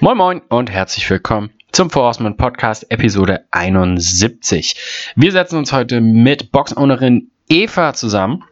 Moin 0.00 0.18
Moin 0.18 0.42
und 0.50 0.70
herzlich 0.70 1.08
willkommen 1.08 1.50
zum 1.72 1.88
Forceman 1.88 2.36
Podcast 2.36 2.90
Episode 2.90 3.46
71. 3.50 4.76
Wir 5.16 5.32
setzen 5.32 5.56
uns 5.56 5.72
heute 5.72 6.02
mit 6.02 6.52
Boxownerin 6.52 7.30
Eva 7.48 7.94
zusammen 7.94 8.44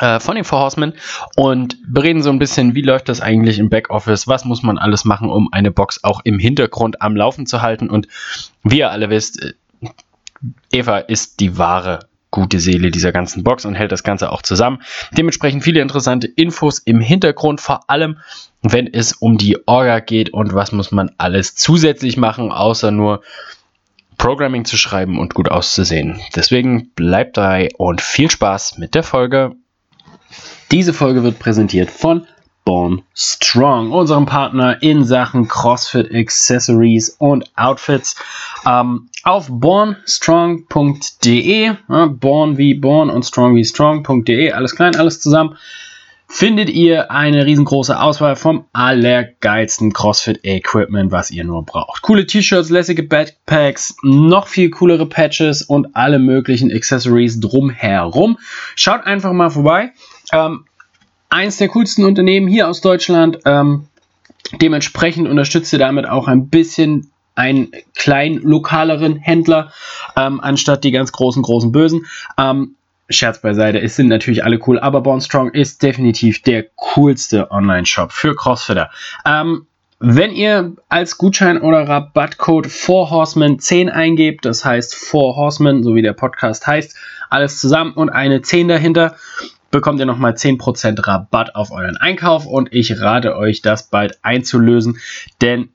äh, 0.00 0.18
von 0.18 0.34
den 0.34 0.42
Four 0.42 0.58
Horsemen 0.58 0.94
und 1.36 1.78
bereden 1.86 2.24
so 2.24 2.30
ein 2.30 2.40
bisschen, 2.40 2.74
wie 2.74 2.82
läuft 2.82 3.08
das 3.08 3.20
eigentlich 3.20 3.60
im 3.60 3.70
Backoffice, 3.70 4.26
was 4.26 4.44
muss 4.44 4.64
man 4.64 4.76
alles 4.76 5.04
machen, 5.04 5.30
um 5.30 5.48
eine 5.52 5.70
Box 5.70 6.02
auch 6.02 6.22
im 6.24 6.40
Hintergrund 6.40 7.00
am 7.00 7.14
Laufen 7.14 7.46
zu 7.46 7.62
halten 7.62 7.88
und 7.88 8.08
wie 8.64 8.78
ihr 8.78 8.90
alle 8.90 9.10
wisst, 9.10 9.44
äh, 9.44 9.52
Eva 10.72 10.98
ist 10.98 11.38
die 11.38 11.56
wahre 11.56 12.08
gute 12.34 12.58
Seele 12.58 12.90
dieser 12.90 13.12
ganzen 13.12 13.44
Box 13.44 13.64
und 13.64 13.76
hält 13.76 13.92
das 13.92 14.02
Ganze 14.02 14.32
auch 14.32 14.42
zusammen. 14.42 14.82
Dementsprechend 15.16 15.62
viele 15.62 15.80
interessante 15.80 16.26
Infos 16.26 16.80
im 16.80 17.00
Hintergrund, 17.00 17.60
vor 17.60 17.88
allem 17.88 18.18
wenn 18.60 18.92
es 18.92 19.12
um 19.12 19.38
die 19.38 19.56
Orga 19.68 20.00
geht 20.00 20.30
und 20.30 20.52
was 20.52 20.72
muss 20.72 20.90
man 20.90 21.12
alles 21.16 21.54
zusätzlich 21.54 22.16
machen, 22.16 22.50
außer 22.50 22.90
nur 22.90 23.22
Programming 24.18 24.64
zu 24.64 24.76
schreiben 24.76 25.20
und 25.20 25.34
gut 25.34 25.48
auszusehen. 25.48 26.20
Deswegen 26.34 26.90
bleibt 26.96 27.36
dabei 27.36 27.68
und 27.76 28.00
viel 28.00 28.30
Spaß 28.30 28.78
mit 28.78 28.96
der 28.96 29.04
Folge. 29.04 29.52
Diese 30.72 30.92
Folge 30.92 31.22
wird 31.22 31.38
präsentiert 31.38 31.88
von 31.88 32.26
Born 32.64 33.02
Strong, 33.14 33.92
unserem 33.92 34.26
Partner 34.26 34.82
in 34.82 35.04
Sachen 35.04 35.46
CrossFit 35.48 36.14
Accessories 36.14 37.16
und 37.18 37.50
Outfits. 37.56 38.16
Ähm, 38.66 39.08
auf 39.22 39.48
bornstrong.de, 39.50 41.72
ja, 41.88 42.06
born 42.06 42.58
wie 42.58 42.74
born 42.74 43.08
und 43.10 43.24
strong 43.24 43.54
wie 43.54 43.64
strong.de, 43.64 44.52
alles 44.52 44.76
klein, 44.76 44.96
alles 44.96 45.20
zusammen, 45.20 45.56
findet 46.28 46.68
ihr 46.68 47.10
eine 47.10 47.46
riesengroße 47.46 48.00
Auswahl 48.00 48.36
vom 48.36 48.64
allergeilsten 48.72 49.92
CrossFit-Equipment, 49.92 51.12
was 51.12 51.30
ihr 51.30 51.44
nur 51.44 51.64
braucht. 51.64 52.02
Coole 52.02 52.26
T-Shirts, 52.26 52.70
lässige 52.70 53.02
Backpacks, 53.02 53.96
noch 54.02 54.48
viel 54.48 54.70
coolere 54.70 55.06
Patches 55.06 55.62
und 55.62 55.94
alle 55.94 56.18
möglichen 56.18 56.72
Accessories 56.72 57.40
drumherum. 57.40 58.38
Schaut 58.74 59.06
einfach 59.06 59.32
mal 59.32 59.50
vorbei. 59.50 59.92
Ähm, 60.32 60.64
eins 61.28 61.56
der 61.56 61.68
coolsten 61.68 62.04
Unternehmen 62.04 62.48
hier 62.48 62.68
aus 62.68 62.80
Deutschland. 62.80 63.38
Ähm, 63.44 63.86
dementsprechend 64.60 65.28
unterstützt 65.28 65.72
ihr 65.72 65.78
damit 65.78 66.08
auch 66.08 66.28
ein 66.28 66.48
bisschen 66.48 67.10
einen 67.34 67.72
kleinen 67.96 68.40
lokaleren 68.42 69.16
Händler, 69.16 69.72
ähm, 70.16 70.40
anstatt 70.40 70.84
die 70.84 70.92
ganz 70.92 71.12
großen, 71.12 71.42
großen 71.42 71.72
Bösen. 71.72 72.06
Ähm, 72.38 72.76
Scherz 73.10 73.40
beiseite, 73.40 73.80
es 73.80 73.96
sind 73.96 74.08
natürlich 74.08 74.44
alle 74.44 74.58
cool, 74.66 74.78
aber 74.78 75.02
Born 75.02 75.20
Strong 75.20 75.50
ist 75.50 75.82
definitiv 75.82 76.42
der 76.42 76.64
coolste 76.74 77.50
Online-Shop 77.50 78.12
für 78.12 78.34
Crossfitter. 78.34 78.90
Ähm, 79.26 79.66
wenn 79.98 80.32
ihr 80.32 80.72
als 80.88 81.18
Gutschein 81.18 81.60
oder 81.60 81.88
Rabattcode 81.88 82.66
4Horsemen 82.66 83.58
10 83.58 83.90
eingebt, 83.90 84.44
das 84.44 84.64
heißt 84.64 84.94
4Horsemen, 84.94 85.82
so 85.82 85.94
wie 85.94 86.02
der 86.02 86.14
Podcast 86.14 86.66
heißt, 86.66 86.96
alles 87.30 87.60
zusammen 87.60 87.92
und 87.92 88.10
eine 88.10 88.42
10 88.42 88.68
dahinter, 88.68 89.16
bekommt 89.74 89.98
ihr 89.98 90.06
nochmal 90.06 90.34
10% 90.34 91.04
Rabatt 91.04 91.56
auf 91.56 91.72
euren 91.72 91.96
Einkauf 91.96 92.46
und 92.46 92.72
ich 92.72 93.00
rate 93.00 93.36
euch, 93.36 93.60
das 93.60 93.88
bald 93.88 94.20
einzulösen, 94.22 95.00
denn 95.42 95.68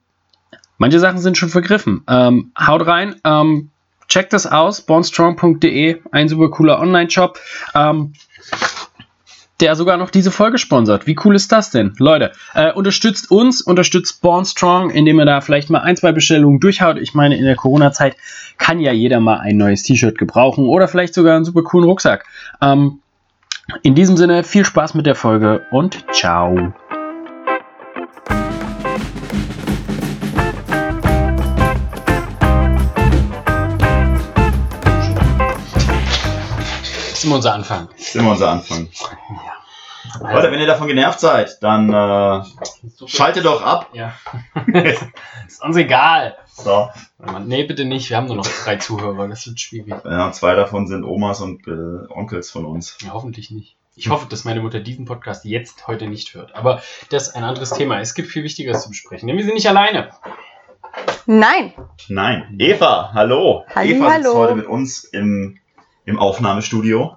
manche 0.78 0.98
Sachen 0.98 1.18
sind 1.18 1.36
schon 1.36 1.50
vergriffen. 1.50 2.02
Ähm, 2.08 2.50
haut 2.58 2.86
rein, 2.86 3.16
ähm, 3.24 3.68
checkt 4.08 4.32
das 4.32 4.46
aus, 4.46 4.80
bornstrong.de, 4.80 6.00
ein 6.12 6.28
super 6.30 6.48
cooler 6.48 6.80
Online-Shop. 6.80 7.38
Ähm, 7.74 8.14
der 9.60 9.76
sogar 9.76 9.98
noch 9.98 10.08
diese 10.08 10.30
Folge 10.30 10.56
sponsert. 10.56 11.06
Wie 11.06 11.16
cool 11.22 11.36
ist 11.36 11.52
das 11.52 11.70
denn? 11.70 11.92
Leute, 11.98 12.32
äh, 12.54 12.72
unterstützt 12.72 13.30
uns, 13.30 13.60
unterstützt 13.60 14.22
Born 14.22 14.46
Strong, 14.46 14.88
indem 14.88 15.18
ihr 15.18 15.26
da 15.26 15.42
vielleicht 15.42 15.68
mal 15.68 15.80
ein, 15.80 15.96
zwei 15.96 16.12
Bestellungen 16.12 16.60
durchhaut. 16.60 16.96
Ich 16.96 17.12
meine, 17.12 17.36
in 17.36 17.44
der 17.44 17.56
Corona-Zeit 17.56 18.16
kann 18.56 18.80
ja 18.80 18.92
jeder 18.92 19.20
mal 19.20 19.40
ein 19.40 19.58
neues 19.58 19.82
T-Shirt 19.82 20.16
gebrauchen 20.16 20.64
oder 20.64 20.88
vielleicht 20.88 21.12
sogar 21.12 21.36
einen 21.36 21.44
super 21.44 21.62
coolen 21.62 21.86
Rucksack. 21.86 22.24
Ähm, 22.62 22.99
in 23.82 23.94
diesem 23.94 24.16
Sinne, 24.16 24.44
viel 24.44 24.64
Spaß 24.64 24.94
mit 24.94 25.06
der 25.06 25.14
Folge 25.14 25.66
und 25.70 26.04
ciao. 26.12 26.72
Das 37.08 37.18
ist 37.18 37.24
immer 37.24 37.36
unser 37.36 37.54
Anfang. 37.54 37.88
Das 37.96 38.00
ist 38.00 38.16
immer 38.16 38.30
unser 38.32 38.50
Anfang. 38.50 38.88
Ja. 38.98 40.32
Leute, 40.32 40.50
wenn 40.50 40.60
ihr 40.60 40.66
davon 40.66 40.88
genervt 40.88 41.20
seid, 41.20 41.62
dann 41.62 41.92
äh, 41.92 42.42
schaltet 43.06 43.44
doch 43.44 43.62
ab. 43.62 43.88
Ja. 43.92 44.14
ist 45.46 45.62
uns 45.62 45.76
egal. 45.76 46.36
So. 46.62 46.90
Nee, 47.44 47.64
bitte 47.64 47.84
nicht. 47.84 48.10
Wir 48.10 48.16
haben 48.16 48.26
nur 48.26 48.36
noch 48.36 48.46
drei 48.46 48.76
Zuhörer. 48.76 49.28
Das 49.28 49.46
wird 49.46 49.60
schwierig. 49.60 49.94
Ja, 50.04 50.32
zwei 50.32 50.54
davon 50.54 50.86
sind 50.86 51.04
Omas 51.04 51.40
und 51.40 51.66
äh, 51.66 52.12
Onkels 52.12 52.50
von 52.50 52.64
uns. 52.64 52.96
Ja, 53.02 53.12
hoffentlich 53.12 53.50
nicht. 53.50 53.76
Ich 53.96 54.08
hoffe, 54.08 54.26
dass 54.28 54.44
meine 54.44 54.60
Mutter 54.60 54.80
diesen 54.80 55.04
Podcast 55.04 55.44
jetzt 55.44 55.86
heute 55.86 56.06
nicht 56.06 56.34
hört. 56.34 56.54
Aber 56.54 56.80
das 57.10 57.28
ist 57.28 57.36
ein 57.36 57.44
anderes 57.44 57.70
Thema. 57.70 58.00
Es 58.00 58.14
gibt 58.14 58.28
viel 58.28 58.44
Wichtigeres 58.44 58.82
zu 58.82 58.88
besprechen. 58.88 59.26
Denn 59.26 59.36
wir 59.36 59.44
sind 59.44 59.54
nicht 59.54 59.68
alleine. 59.68 60.10
Nein. 61.26 61.72
Nein. 62.08 62.56
Eva, 62.58 63.10
hallo. 63.12 63.64
Halli, 63.74 63.96
Eva 63.96 64.10
sitzt 64.10 64.26
hallo. 64.26 64.38
heute 64.38 64.54
mit 64.54 64.66
uns 64.66 65.04
im, 65.04 65.58
im 66.04 66.18
Aufnahmestudio. 66.18 67.16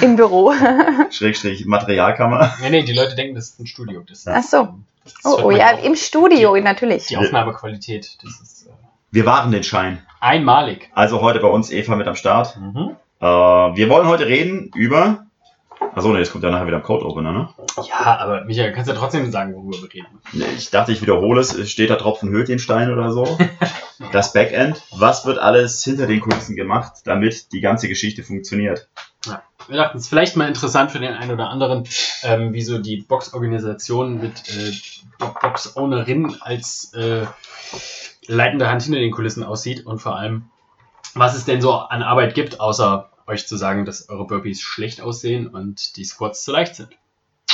Im 0.00 0.16
Büro. 0.16 0.52
Schrägstrich 1.10 1.66
Materialkammer. 1.66 2.54
Nee, 2.60 2.70
nee, 2.70 2.82
die 2.82 2.92
Leute 2.92 3.14
denken, 3.14 3.34
das 3.34 3.50
ist 3.50 3.60
ein 3.60 3.66
Studio. 3.66 4.02
Das, 4.08 4.26
Ach 4.26 4.42
so. 4.42 4.68
das 5.04 5.14
Oh, 5.24 5.44
oh 5.44 5.50
ja, 5.50 5.74
auch. 5.74 5.84
im 5.84 5.96
Studio, 5.96 6.56
natürlich. 6.56 7.06
Die 7.06 7.16
Aufnahmequalität, 7.16 8.18
das 8.22 8.40
ist 8.40 8.66
äh, 8.66 8.70
Wir 9.10 9.26
wahren 9.26 9.50
den 9.52 9.62
Schein. 9.62 10.02
einmalig. 10.20 10.90
Also 10.94 11.20
heute 11.20 11.40
bei 11.40 11.48
uns 11.48 11.70
Eva 11.70 11.96
mit 11.96 12.06
am 12.06 12.16
Start. 12.16 12.56
Mhm. 12.58 12.96
Äh, 13.20 13.24
wir 13.26 13.88
wollen 13.88 14.06
heute 14.08 14.26
reden 14.26 14.70
über. 14.74 15.23
Achso, 15.94 16.12
ne, 16.12 16.18
jetzt 16.18 16.32
kommt 16.32 16.44
ja 16.44 16.50
nachher 16.50 16.66
wieder 16.66 16.78
im 16.78 16.82
Code 16.82 17.04
Opener, 17.04 17.32
ne? 17.32 17.48
Ja, 17.88 18.18
aber 18.18 18.44
Michael, 18.44 18.72
kannst 18.72 18.88
du 18.88 18.94
ja 18.94 18.98
trotzdem 18.98 19.30
sagen, 19.30 19.54
worüber 19.54 19.82
wir 19.82 19.92
reden. 19.94 20.06
Ne, 20.32 20.46
Ich 20.56 20.70
dachte, 20.70 20.92
ich 20.92 21.02
wiederhole 21.02 21.40
es. 21.40 21.54
Es 21.54 21.70
Steht 21.70 21.90
da 21.90 21.96
Tropfen 21.96 22.30
höhlt 22.30 22.48
den 22.48 22.58
Stein 22.58 22.92
oder 22.92 23.10
so? 23.12 23.38
Das 24.12 24.32
Backend. 24.32 24.82
Was 24.90 25.24
wird 25.24 25.38
alles 25.38 25.82
hinter 25.84 26.06
den 26.06 26.20
Kulissen 26.20 26.56
gemacht, 26.56 26.92
damit 27.04 27.52
die 27.52 27.60
ganze 27.60 27.88
Geschichte 27.88 28.22
funktioniert? 28.22 28.88
Wir 29.68 29.76
dachten, 29.76 29.96
es 29.96 30.04
ist 30.04 30.08
vielleicht 30.10 30.36
mal 30.36 30.48
interessant 30.48 30.90
für 30.90 30.98
den 30.98 31.14
einen 31.14 31.30
oder 31.30 31.48
anderen, 31.48 31.84
ähm, 32.22 32.52
wie 32.52 32.62
so 32.62 32.78
die 32.78 32.98
Box-Organisation 32.98 34.20
mit 34.20 34.42
äh, 34.48 34.72
Box-Ownerin 35.18 36.36
als 36.40 36.92
äh, 36.92 37.24
leitende 38.26 38.68
Hand 38.68 38.82
hinter 38.82 38.98
den 38.98 39.10
Kulissen 39.10 39.42
aussieht 39.42 39.86
und 39.86 40.00
vor 40.00 40.16
allem, 40.16 40.50
was 41.14 41.34
es 41.34 41.44
denn 41.44 41.60
so 41.62 41.72
an 41.72 42.02
Arbeit 42.02 42.34
gibt, 42.34 42.60
außer 42.60 43.10
euch 43.26 43.46
zu 43.46 43.56
sagen, 43.56 43.84
dass 43.84 44.08
eure 44.08 44.26
Burpees 44.26 44.60
schlecht 44.60 45.00
aussehen 45.00 45.46
und 45.46 45.96
die 45.96 46.04
Squats 46.04 46.44
zu 46.44 46.52
leicht 46.52 46.76
sind. 46.76 46.90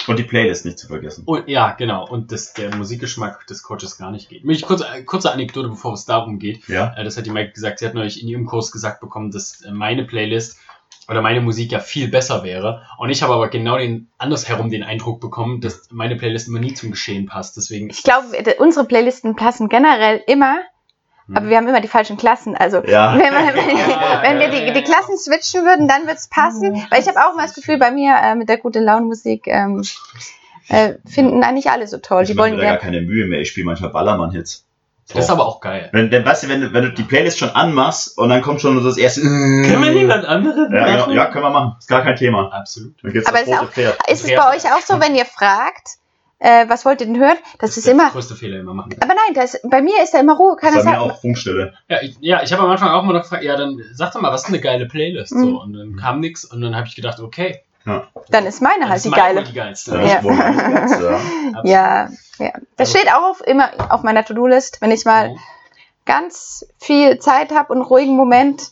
Und 0.07 0.19
die 0.19 0.25
Playlist 0.25 0.65
nicht 0.65 0.79
zu 0.79 0.87
vergessen. 0.87 1.25
Und 1.27 1.49
ja, 1.49 1.73
genau. 1.73 2.09
Und 2.09 2.33
dass 2.33 2.55
der 2.55 2.75
Musikgeschmack 2.75 3.47
des 3.47 3.63
Coaches 3.63 3.99
gar 3.99 4.11
nicht 4.11 4.29
geht. 4.29 4.45
Mich 4.45 4.63
kurz, 4.63 4.83
äh, 4.83 5.03
kurze 5.03 5.31
Anekdote, 5.33 5.69
bevor 5.69 5.93
es 5.93 6.05
darum 6.05 6.39
geht. 6.39 6.67
Ja? 6.69 6.95
Äh, 6.97 7.05
das 7.05 7.17
hat 7.17 7.27
die 7.27 7.31
Mike 7.31 7.53
gesagt. 7.53 7.81
Sie 7.81 7.87
hat 7.87 7.95
neulich 7.95 8.23
in 8.23 8.29
ihrem 8.29 8.47
Kurs 8.47 8.73
gesagt 8.73 9.01
bekommen, 9.01 9.31
dass 9.31 9.61
äh, 9.63 9.71
meine 9.73 10.05
Playlist 10.05 10.59
oder 11.09 11.23
meine 11.23 11.41
Musik 11.41 11.73
ja 11.73 11.81
viel 11.81 12.09
besser 12.09 12.45
wäre. 12.45 12.87
Und 12.99 13.11
ich 13.11 13.23
habe 13.23 13.35
aber 13.35 13.49
genau 13.49 13.79
den 13.79 14.09
andersherum 14.17 14.71
den 14.71 14.85
Eindruck 14.85 15.21
bekommen, 15.21 15.61
dass 15.61 15.89
meine 15.91 16.17
Playlist 16.17 16.49
immer 16.49 16.61
nie 16.61 16.75
zum 16.75 16.93
Geschehen 16.93 17.27
passt. 17.27 17.57
Deswegen 17.57 17.91
Ich 17.91 18.03
glaube, 18.03 18.27
unsere 18.59 18.87
Playlisten 18.87 19.35
passen 19.37 19.69
generell 19.69 20.23
immer. 20.27 20.61
Aber 21.35 21.49
wir 21.49 21.57
haben 21.57 21.69
immer 21.69 21.81
die 21.81 21.89
falschen 21.89 22.17
Klassen. 22.17 22.57
Also, 22.57 22.83
Ja. 22.85 23.13
wenn, 23.19 23.21
wir- 23.21 24.23
wenn 24.23 24.39
wir 24.39 24.49
die, 24.51 24.73
die 24.73 24.83
Klassen 24.85 25.17
switchen 25.19 25.65
würden, 25.65 25.89
dann 25.89 26.07
wird 26.07 26.19
es 26.19 26.29
passen. 26.29 26.87
Weil 26.91 27.01
ich 27.01 27.09
habe 27.09 27.19
auch 27.21 27.33
immer 27.35 27.43
das 27.43 27.55
Gefühl, 27.55 27.79
bei 27.79 27.91
mir 27.91 28.15
äh, 28.23 28.35
mit 28.35 28.49
der 28.49 28.59
gute 28.59 28.81
Laune 28.81 29.07
Musik 29.07 29.47
ähm, 29.47 29.83
äh, 30.69 30.95
finden 31.07 31.43
eigentlich 31.43 31.71
alle 31.71 31.87
so 31.87 31.99
toll. 31.99 32.23
Ich 32.23 32.31
Die 32.31 32.37
wollen 32.39 32.57
mir 32.57 32.63
gar 32.63 32.77
keine 32.77 33.01
Mühe 33.01 33.27
mehr. 33.27 33.41
Ich 33.41 33.49
spiele 33.49 33.67
manchmal 33.67 33.91
Ballermann-Hits. 33.91 34.67
So. 35.07 35.15
das 35.17 35.25
ist 35.25 35.31
aber 35.33 35.45
auch 35.45 35.61
geil. 35.61 35.89
wenn, 35.93 36.13
wenn, 36.13 36.25
weißt 36.25 36.45
du, 36.45 36.49
wenn, 36.49 36.61
du- 36.61 36.73
wenn 36.73 36.85
du 36.85 36.93
die 36.93 37.03
Playlist 37.03 37.39
schon 37.39 37.51
anmachst 37.51 38.17
und 38.17 38.29
dann 38.29 38.43
kommt 38.43 38.61
schon 38.61 38.79
so 38.81 38.89
das 38.89 38.97
erste. 38.97 39.23
Können 39.23 39.83
wir 39.83 39.91
niemand 39.91 40.25
anderen 40.25 40.73
Ja, 40.73 40.99
machen? 40.99 41.13
ja, 41.15 41.27
können 41.27 41.45
wir 41.45 41.51
machen. 41.51 41.75
Ist 41.81 41.89
gar 41.89 42.03
kein 42.05 42.15
Thema. 42.15 42.53
Absolut. 42.53 42.95
Aber 43.27 43.41
ist 43.43 43.53
auch-. 43.53 44.09
Ist 44.09 44.25
es 44.25 44.31
bei 44.37 44.57
euch 44.57 44.65
auch 44.73 44.81
so, 44.87 45.01
wenn 45.01 45.17
ihr 45.17 45.25
fragt, 45.25 45.97
äh, 46.41 46.69
was 46.69 46.85
wollt 46.85 47.01
ihr 47.01 47.07
denn 47.07 47.19
hören? 47.19 47.37
Das 47.59 47.77
ist 47.77 47.87
der 47.87 47.95
immer. 47.95 48.11
größte 48.11 48.35
Fehler, 48.35 48.63
wir 48.63 48.75
machen. 48.75 48.95
Aber 49.01 49.15
nein, 49.15 49.35
das, 49.35 49.61
bei 49.63 49.81
mir 49.83 50.03
ist 50.03 50.13
da 50.15 50.19
immer 50.21 50.37
Ruhe. 50.37 50.57
Kann 50.57 50.75
Das 50.75 50.85
das 50.85 50.93
ist 50.93 50.99
bei 50.99 51.07
mir 51.07 51.13
auch 51.13 51.21
Funkstille. 51.21 51.75
Ja, 51.89 52.03
ich, 52.03 52.17
ja, 52.21 52.43
ich 52.43 52.53
habe 52.53 52.63
am 52.65 52.71
Anfang 52.71 52.89
auch 52.91 53.03
mal 53.05 53.13
noch 53.13 53.23
gefragt, 53.23 53.45
ja, 53.45 53.57
dann 53.57 53.81
sag 53.93 54.13
doch 54.13 54.21
mal, 54.21 54.33
was 54.33 54.43
ist 54.43 54.49
eine 54.49 54.61
geile 54.61 54.87
Playlist? 54.87 55.33
Mhm. 55.35 55.41
So, 55.45 55.61
und 55.61 55.73
dann 55.75 55.97
kam 55.97 56.21
nichts 56.21 56.45
und 56.45 56.61
dann 56.61 56.75
habe 56.75 56.87
ich 56.89 56.97
gedacht, 56.97 57.21
okay, 57.21 57.61
Dann 58.31 58.47
ist 58.47 58.61
meine 58.63 58.81
dann 58.81 58.89
halt 58.91 58.97
ist 58.99 59.05
die 59.07 59.09
meine 59.11 59.23
geile. 59.35 59.45
die 59.45 59.53
geilste. 59.55 59.97
Ja, 59.97 60.21
Ja. 60.23 60.81
das 60.81 61.01
ja. 61.01 61.21
Ja, 61.65 62.09
ja. 62.39 62.53
Das 62.77 62.89
Also- 62.89 62.99
steht 62.99 63.13
auch 63.13 63.31
auf, 63.31 63.47
immer 63.47 63.71
auf 63.91 64.03
meiner 64.03 64.25
To-Do-List. 64.25 64.81
Wenn 64.81 64.91
ich 64.91 65.05
mal 65.05 65.31
Mhm. 65.31 65.39
ganz 66.07 66.67
viel 66.79 67.19
Zeit 67.19 67.53
habe 67.53 67.73
und 67.73 67.79
einen 67.81 67.87
ruhigen 67.87 68.17
Moment, 68.17 68.71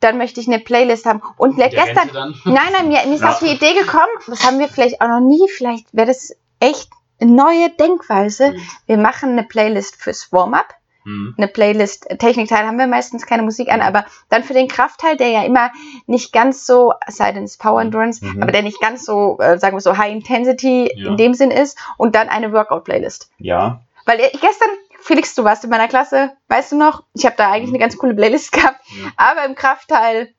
dann 0.00 0.18
möchte 0.18 0.40
ich 0.40 0.48
eine 0.48 0.58
Playlist 0.58 1.06
haben. 1.06 1.22
Und 1.38 1.56
gestern, 1.56 2.10
nein, 2.44 2.54
nein, 2.72 2.88
mir, 2.88 2.98
mir 3.06 3.14
ist 3.14 3.22
Ja. 3.22 3.30
auf 3.30 3.38
die 3.38 3.46
Idee 3.52 3.74
gekommen, 3.74 4.12
das 4.26 4.44
haben 4.46 4.58
wir 4.58 4.68
vielleicht 4.68 5.00
auch 5.00 5.08
noch 5.08 5.20
nie, 5.20 5.48
vielleicht 5.48 5.86
wäre 5.92 6.06
das 6.08 6.36
echt 6.68 6.90
neue 7.20 7.70
Denkweise. 7.70 8.52
Mhm. 8.52 8.60
Wir 8.86 8.96
machen 8.98 9.30
eine 9.32 9.44
Playlist 9.44 9.96
fürs 9.96 10.32
Warm-up, 10.32 10.74
Mhm. 11.06 11.34
eine 11.36 11.48
Playlist, 11.48 12.10
äh, 12.10 12.16
Technikteil 12.16 12.66
haben 12.66 12.78
wir 12.78 12.86
meistens 12.86 13.26
keine 13.26 13.42
Musik 13.42 13.70
an, 13.70 13.82
aber 13.82 14.06
dann 14.30 14.42
für 14.42 14.54
den 14.54 14.68
Kraftteil, 14.68 15.16
der 15.18 15.28
ja 15.28 15.42
immer 15.44 15.70
nicht 16.06 16.32
ganz 16.32 16.64
so, 16.64 16.94
sei 17.08 17.30
denn 17.32 17.44
es 17.44 17.58
Power 17.58 17.82
Endurance, 17.82 18.24
Mhm. 18.24 18.42
aber 18.42 18.52
der 18.52 18.62
nicht 18.62 18.80
ganz 18.80 19.04
so, 19.04 19.38
äh, 19.38 19.58
sagen 19.58 19.76
wir 19.76 19.80
so, 19.82 19.98
High 19.98 20.12
Intensity 20.12 20.90
Ja. 20.96 21.10
in 21.10 21.16
dem 21.18 21.34
Sinn 21.34 21.50
ist 21.50 21.78
und 21.98 22.14
dann 22.14 22.28
eine 22.30 22.52
Workout-Playlist. 22.52 23.30
Ja. 23.38 23.82
Weil 24.06 24.18
äh, 24.20 24.30
gestern, 24.32 24.68
Felix, 25.02 25.34
du 25.34 25.44
warst 25.44 25.62
in 25.64 25.68
meiner 25.70 25.88
Klasse, 25.88 26.32
weißt 26.48 26.72
du 26.72 26.76
noch? 26.76 27.02
Ich 27.12 27.26
habe 27.26 27.36
da 27.36 27.50
eigentlich 27.50 27.68
eine 27.68 27.78
ganz 27.78 27.98
coole 27.98 28.14
Playlist 28.14 28.52
gehabt, 28.52 28.80
Ja. 28.88 29.10
aber 29.18 29.44
im 29.44 29.54
Kraftteil 29.54 30.32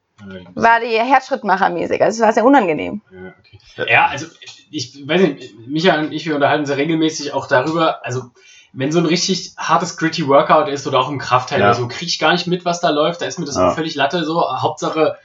war 0.56 0.79
die 0.79 0.97
Herzschrittmacher-mäßig, 1.00 2.01
also 2.01 2.21
es 2.21 2.25
war 2.25 2.33
sehr 2.33 2.45
unangenehm. 2.45 3.01
Ja, 3.12 3.33
okay. 3.39 3.91
ja, 3.91 4.06
also 4.07 4.25
ich 4.71 5.07
weiß 5.07 5.21
nicht, 5.21 5.53
Micha 5.67 6.00
und 6.00 6.12
ich, 6.12 6.25
wir 6.25 6.35
unterhalten 6.35 6.62
uns 6.62 6.69
ja 6.69 6.75
regelmäßig 6.75 7.33
auch 7.33 7.47
darüber, 7.47 8.06
also 8.06 8.23
wenn 8.73 8.91
so 8.91 9.00
ein 9.00 9.06
richtig 9.06 9.53
hartes, 9.57 9.95
gritty 9.97 10.27
Workout 10.27 10.67
ist 10.67 10.85
oder 10.88 11.00
auch 11.00 11.09
im 11.09 11.17
Kraftteil 11.19 11.59
Ja. 11.62 11.67
oder 11.67 11.75
so, 11.75 11.88
kriege 11.88 12.06
ich 12.07 12.19
gar 12.19 12.33
nicht 12.33 12.45
mit, 12.47 12.65
was 12.65 12.81
da 12.81 12.89
läuft. 12.89 13.21
Da 13.21 13.25
ist 13.25 13.39
mir 13.39 13.45
das 13.45 13.56
Ja. 13.56 13.69
auch 13.69 13.75
völlig 13.75 13.95
Latte 13.95 14.25
so. 14.25 14.41
Hauptsache, 14.50 15.15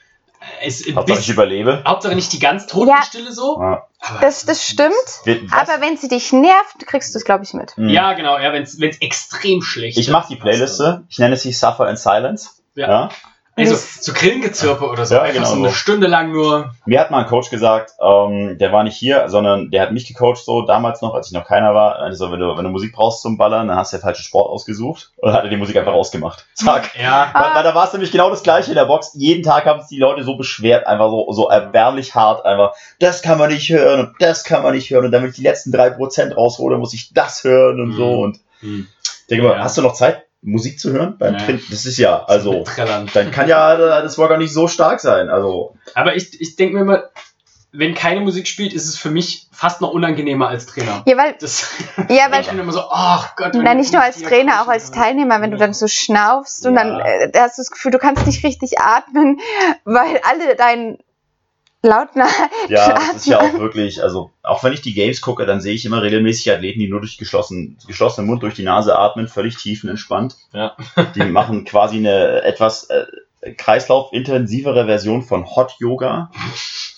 äh, 0.63 0.67
es 0.69 0.85
Hauptsache 0.95 1.19
ich 1.19 1.27
bis, 1.27 1.35
überlebe. 1.35 1.83
Hauptsache 1.85 2.15
nicht 2.15 2.33
die 2.33 2.39
ganz 2.39 2.69
Totenstille 2.69 3.33
so. 3.33 3.61
Ja. 3.61 3.87
Aber 4.01 4.21
Das, 4.21 4.45
das 4.47 4.65
stimmt, 4.65 4.93
was- 5.25 5.69
aber 5.69 5.81
wenn 5.85 5.97
sie 5.97 6.07
dich 6.07 6.33
nervt, 6.33 6.87
kriegst 6.87 7.13
du 7.13 7.19
es, 7.19 7.25
glaube 7.25 7.43
ich, 7.43 7.53
mit. 7.53 7.77
Hm. 7.77 7.89
Ja, 7.89 8.13
genau, 8.13 8.39
ja, 8.39 8.53
wenn 8.53 8.63
es 8.63 8.79
extrem 8.79 9.63
schlecht 9.63 9.99
Ich 9.99 10.11
mache 10.11 10.29
die 10.29 10.37
Playliste. 10.37 11.03
Ich 11.09 11.19
nenne 11.19 11.37
sie 11.37 11.51
Suffer 11.53 11.91
in 11.91 11.97
Silence. 11.97 12.51
Ja. 12.77 12.89
Ja. 12.89 13.09
Also 13.57 13.75
so 13.75 14.13
Grillengezirpe 14.13 14.89
oder 14.89 15.05
so. 15.05 15.17
Ja, 15.17 15.23
einfach 15.23 15.35
genau 15.35 15.47
so 15.49 15.57
eine 15.57 15.69
so. 15.69 15.75
Stunde 15.75 16.07
lang 16.07 16.33
nur. 16.33 16.73
Mir 16.87 17.01
hat 17.01 17.11
mal 17.11 17.21
ein 17.23 17.27
Coach 17.27 17.51
gesagt, 17.51 17.93
ähm, 18.01 18.57
der 18.59 18.73
war 18.73 18.85
nicht 18.85 18.97
hier, 18.97 19.29
sondern 19.29 19.71
der 19.71 19.83
hat 19.83 19.93
mich 19.93 20.07
gecoacht 20.07 20.39
so 20.39 20.63
damals 20.63 21.03
noch, 21.03 21.15
als 21.15 21.27
ich 21.27 21.33
noch 21.33 21.47
keiner 21.47 21.75
war. 21.75 21.97
Also 21.97 22.31
wenn 22.33 22.41
du, 22.41 22.57
wenn 22.57 22.65
du 22.65 22.71
Musik 22.71 22.93
brauchst 22.93 23.23
zum 23.23 23.37
Ballern, 23.37 23.69
dann 23.69 23.77
hast 23.77 23.93
du 23.93 23.97
der 23.97 24.03
falsche 24.03 24.23
Sport 24.23 24.49
ausgesucht 24.49 25.13
und 25.17 25.33
hat 25.33 25.45
er 25.45 25.51
die 25.51 25.57
Musik 25.57 25.77
einfach 25.77 25.93
ausgemacht. 25.93 26.47
Zack. 26.55 26.91
Ja, 27.01 27.31
Weil, 27.33 27.55
weil 27.57 27.63
da 27.65 27.75
war 27.75 27.87
es 27.87 27.93
nämlich 27.93 28.13
genau 28.13 28.31
das 28.31 28.43
gleiche 28.43 28.71
in 28.71 28.77
der 28.77 28.87
Box. 28.87 29.13
Jeden 29.15 29.43
Tag 29.43 29.67
haben 29.67 29.81
sich 29.81 29.89
die 29.89 29.99
Leute 29.99 30.23
so 30.23 30.37
beschwert, 30.37 30.87
einfach 30.87 31.11
so, 31.11 31.27
so 31.33 31.49
erbärmlich 31.49 32.15
hart, 32.15 32.45
einfach, 32.47 32.75
das 32.99 33.21
kann 33.21 33.39
man 33.39 33.51
nicht 33.51 33.69
hören 33.69 34.01
und 34.01 34.15
das 34.21 34.45
kann 34.45 34.63
man 34.63 34.75
nicht 34.75 34.91
hören 34.91 35.05
und 35.05 35.13
damit 35.13 35.31
ich 35.31 35.37
die 35.37 35.43
letzten 35.43 35.73
drei 35.73 35.91
Prozent 35.91 36.37
raushole, 36.37 36.79
muss 36.79 36.95
ich 36.95 37.13
das 37.13 37.45
hören 37.45 37.81
und 37.81 37.93
so. 37.93 38.13
Mhm. 38.13 38.21
Und 38.21 38.41
hm. 38.61 38.87
denke 39.29 39.45
mal, 39.47 39.57
Ja. 39.57 39.65
hast 39.65 39.77
du 39.77 39.83
noch 39.83 39.95
Zeit, 39.95 40.25
Musik 40.43 40.81
zu 40.81 40.93
hören 40.93 41.17
beim 41.19 41.35
Ja. 41.35 41.41
Training? 41.41 41.63
Das 41.71 41.85
ist 41.87 41.99
ja, 41.99 42.25
also, 42.25 42.65
dann 43.15 43.31
kann 43.31 43.49
ja 43.49 43.77
das 44.03 44.17
Workout 44.19 44.39
nicht 44.39 44.53
so 44.55 44.69
stark 44.69 45.01
sein. 45.01 45.29
Also, 45.29 45.77
Aber 45.95 46.17
ich, 46.17 46.41
ich 46.41 46.57
denke 46.57 46.75
mir 46.77 46.81
immer, 46.81 47.05
wenn 47.73 47.95
keine 47.95 48.21
Musik 48.21 48.49
spielt, 48.49 48.73
ist 48.73 48.87
es 48.89 48.97
für 48.97 49.11
mich 49.11 49.47
fast 49.53 49.81
noch 49.81 49.91
unangenehmer 49.93 50.49
als 50.49 50.67
Trainer. 50.67 51.03
Ja, 51.07 51.17
weil, 51.17 51.35
Das, 51.39 51.69
ja, 52.09 52.27
weil 52.31 52.41
ich 52.41 52.49
bin 52.49 52.59
immer 52.59 52.73
so, 52.73 52.83
ach 52.91 53.37
Gott. 53.37 53.55
wenn 53.55 53.63
Nein, 53.63 53.77
nicht 53.77 53.93
nur 53.93 54.03
als 54.03 54.21
Trainer, 54.23 54.63
auch 54.63 54.69
als 54.69 54.91
Teilnehmer, 54.91 55.41
wenn 55.41 55.51
du 55.53 55.57
dann 55.57 55.73
so 55.75 55.87
schnaufst 55.87 56.67
und 56.67 56.75
Ja. 56.75 56.83
dann 56.85 57.01
äh, 57.01 57.31
hast 57.39 57.59
du 57.59 57.63
das 57.63 57.71
Gefühl, 57.71 57.93
du 57.93 57.99
kannst 57.99 58.27
nicht 58.27 58.43
richtig 58.45 58.81
atmen, 58.81 59.39
weil 59.85 60.21
alle 60.29 60.57
deinen 60.57 60.99
lauten 61.83 62.23
ja, 62.69 62.95
das 62.95 63.17
ist 63.17 63.27
ja 63.27 63.41
auch 63.41 63.55
wirklich, 63.55 64.03
also, 64.03 64.31
auch 64.43 64.63
wenn 64.63 64.73
ich 64.73 64.83
die 64.83 64.95
Games 64.95 65.21
gucke, 65.21 65.47
dann 65.47 65.61
sehe 65.61 65.75
ich 65.75 65.85
immer 65.85 66.03
regelmäßig 66.03 66.53
Athleten, 66.53 66.81
die 66.81 66.89
nur 66.89 67.01
durch 67.01 67.19
geschlossen, 67.19 67.79
geschlossenen 67.87 68.29
Mund 68.29 68.43
durch 68.43 68.55
die 68.55 68.63
Nase 68.63 68.99
atmen, 68.99 69.29
völlig 69.29 69.57
tiefenentspannt. 69.57 70.37
Ja. 70.53 70.77
Die 71.15 71.25
machen 71.25 71.65
quasi 71.65 71.97
eine 71.97 72.43
etwas 72.43 72.85
äh, 72.91 73.07
kreislaufintensivere 73.57 74.87
Version 74.87 75.23
von 75.23 75.47
Hot 75.47 75.77
Yoga. 75.79 76.31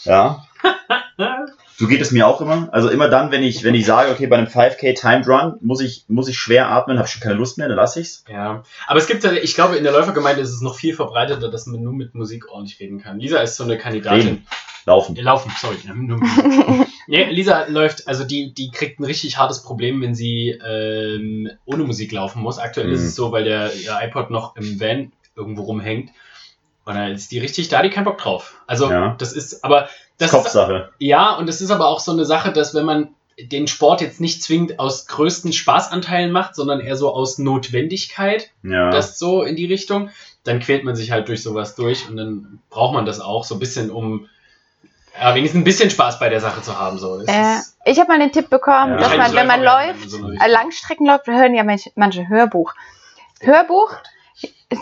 Ja. 0.04 0.44
So 1.82 1.88
geht 1.88 2.00
es 2.00 2.12
mir 2.12 2.28
auch 2.28 2.40
immer. 2.40 2.68
Also 2.70 2.90
immer 2.90 3.08
dann, 3.08 3.32
wenn 3.32 3.42
ich, 3.42 3.64
wenn 3.64 3.74
ich 3.74 3.84
sage, 3.86 4.12
okay, 4.12 4.28
bei 4.28 4.36
einem 4.38 4.46
5K 4.46 4.94
Timed 4.94 5.26
Run 5.26 5.54
muss 5.62 5.80
ich, 5.80 6.04
muss 6.06 6.28
ich 6.28 6.38
schwer 6.38 6.68
atmen, 6.70 6.96
habe 6.96 7.08
ich 7.08 7.12
schon 7.12 7.20
keine 7.22 7.34
Lust 7.34 7.58
mehr, 7.58 7.66
dann 7.66 7.76
lasse 7.76 7.98
ich's. 8.00 8.24
Ja, 8.30 8.62
aber 8.86 8.98
es 9.00 9.08
gibt 9.08 9.24
ich 9.24 9.54
glaube, 9.56 9.74
in 9.76 9.82
der 9.82 9.92
Läufergemeinde 9.92 10.40
ist 10.42 10.50
es 10.52 10.60
noch 10.60 10.76
viel 10.76 10.94
verbreiteter, 10.94 11.50
dass 11.50 11.66
man 11.66 11.82
nur 11.82 11.92
mit 11.92 12.14
Musik 12.14 12.48
ordentlich 12.52 12.78
reden 12.78 13.02
kann. 13.02 13.18
Lisa 13.18 13.38
ist 13.40 13.56
so 13.56 13.64
eine 13.64 13.78
Kandidatin. 13.78 14.20
Reden. 14.20 14.46
Laufen. 14.84 15.16
Äh, 15.16 15.22
Laufen, 15.22 15.50
sorry. 15.60 15.76
nee, 17.08 17.24
Lisa 17.30 17.66
läuft, 17.66 18.06
also 18.06 18.22
die, 18.22 18.54
die 18.54 18.70
kriegt 18.70 19.00
ein 19.00 19.04
richtig 19.04 19.36
hartes 19.38 19.64
Problem, 19.64 20.00
wenn 20.02 20.14
sie 20.14 20.50
ähm, 20.64 21.50
ohne 21.64 21.82
Musik 21.82 22.12
laufen 22.12 22.42
muss. 22.42 22.58
Aktuell 22.58 22.92
ist 22.92 23.00
Mhm. 23.00 23.06
es 23.06 23.14
so, 23.16 23.32
weil 23.32 23.42
der 23.44 23.74
ihr 23.74 23.98
iPod 24.02 24.30
noch 24.30 24.54
im 24.54 24.78
Van 24.80 25.10
irgendwo 25.36 25.62
rumhängt. 25.62 26.10
Und 26.84 26.94
dann 26.96 27.12
ist 27.12 27.30
die 27.30 27.38
richtig 27.38 27.68
da, 27.68 27.80
die 27.82 27.90
keinen 27.90 28.04
Bock 28.04 28.18
drauf. 28.18 28.60
Also 28.66 28.90
Ja. 28.90 29.14
das 29.18 29.32
ist, 29.32 29.64
aber 29.64 29.88
das 30.18 30.30
ist, 30.30 30.36
Kopfsache. 30.36 30.90
ja, 30.98 31.34
und 31.36 31.48
es 31.48 31.60
ist 31.60 31.70
aber 31.70 31.86
auch 31.88 32.00
so 32.00 32.12
eine 32.12 32.24
Sache, 32.24 32.52
dass 32.52 32.74
wenn 32.74 32.84
man 32.84 33.08
den 33.40 33.66
Sport 33.66 34.00
jetzt 34.02 34.20
nicht 34.20 34.42
zwingend 34.42 34.78
aus 34.78 35.06
größten 35.06 35.52
Spaßanteilen 35.52 36.30
macht, 36.30 36.54
sondern 36.54 36.80
eher 36.80 36.96
so 36.96 37.12
aus 37.12 37.38
Notwendigkeit, 37.38 38.50
Ja. 38.62 38.90
das 38.90 39.18
so 39.18 39.42
in 39.42 39.56
die 39.56 39.66
Richtung, 39.66 40.10
dann 40.44 40.60
quält 40.60 40.84
man 40.84 40.94
sich 40.96 41.10
halt 41.12 41.28
durch 41.28 41.42
sowas 41.42 41.74
durch 41.74 42.08
und 42.08 42.16
dann 42.16 42.58
braucht 42.68 42.94
man 42.94 43.06
das 43.06 43.20
auch 43.20 43.44
so 43.44 43.54
ein 43.56 43.58
bisschen, 43.58 43.90
um 43.90 44.28
ja, 45.20 45.34
wenigstens 45.34 45.60
ein 45.60 45.64
bisschen 45.64 45.90
Spaß 45.90 46.18
bei 46.18 46.28
der 46.28 46.40
Sache 46.40 46.62
zu 46.62 46.78
haben. 46.78 46.98
So. 46.98 47.20
Äh, 47.20 47.56
ist- 47.58 47.76
ich 47.84 47.98
habe 47.98 48.08
mal 48.08 48.18
den 48.18 48.32
Tipp 48.32 48.48
bekommen, 48.50 48.92
Ja. 48.92 49.08
dass 49.08 49.16
man, 49.16 49.34
wenn 49.34 49.46
man 49.46 49.62
läuft, 49.62 50.10
so 50.10 50.18
äh, 50.18 50.30
Richtung. 50.30 50.48
Langstreckenläuft, 50.50 51.26
wir 51.26 51.34
hören 51.38 51.54
ja 51.54 51.64
manche, 51.64 51.90
manche 51.96 52.28
Hörbuch. 52.28 52.72
Hörbuch 53.40 53.92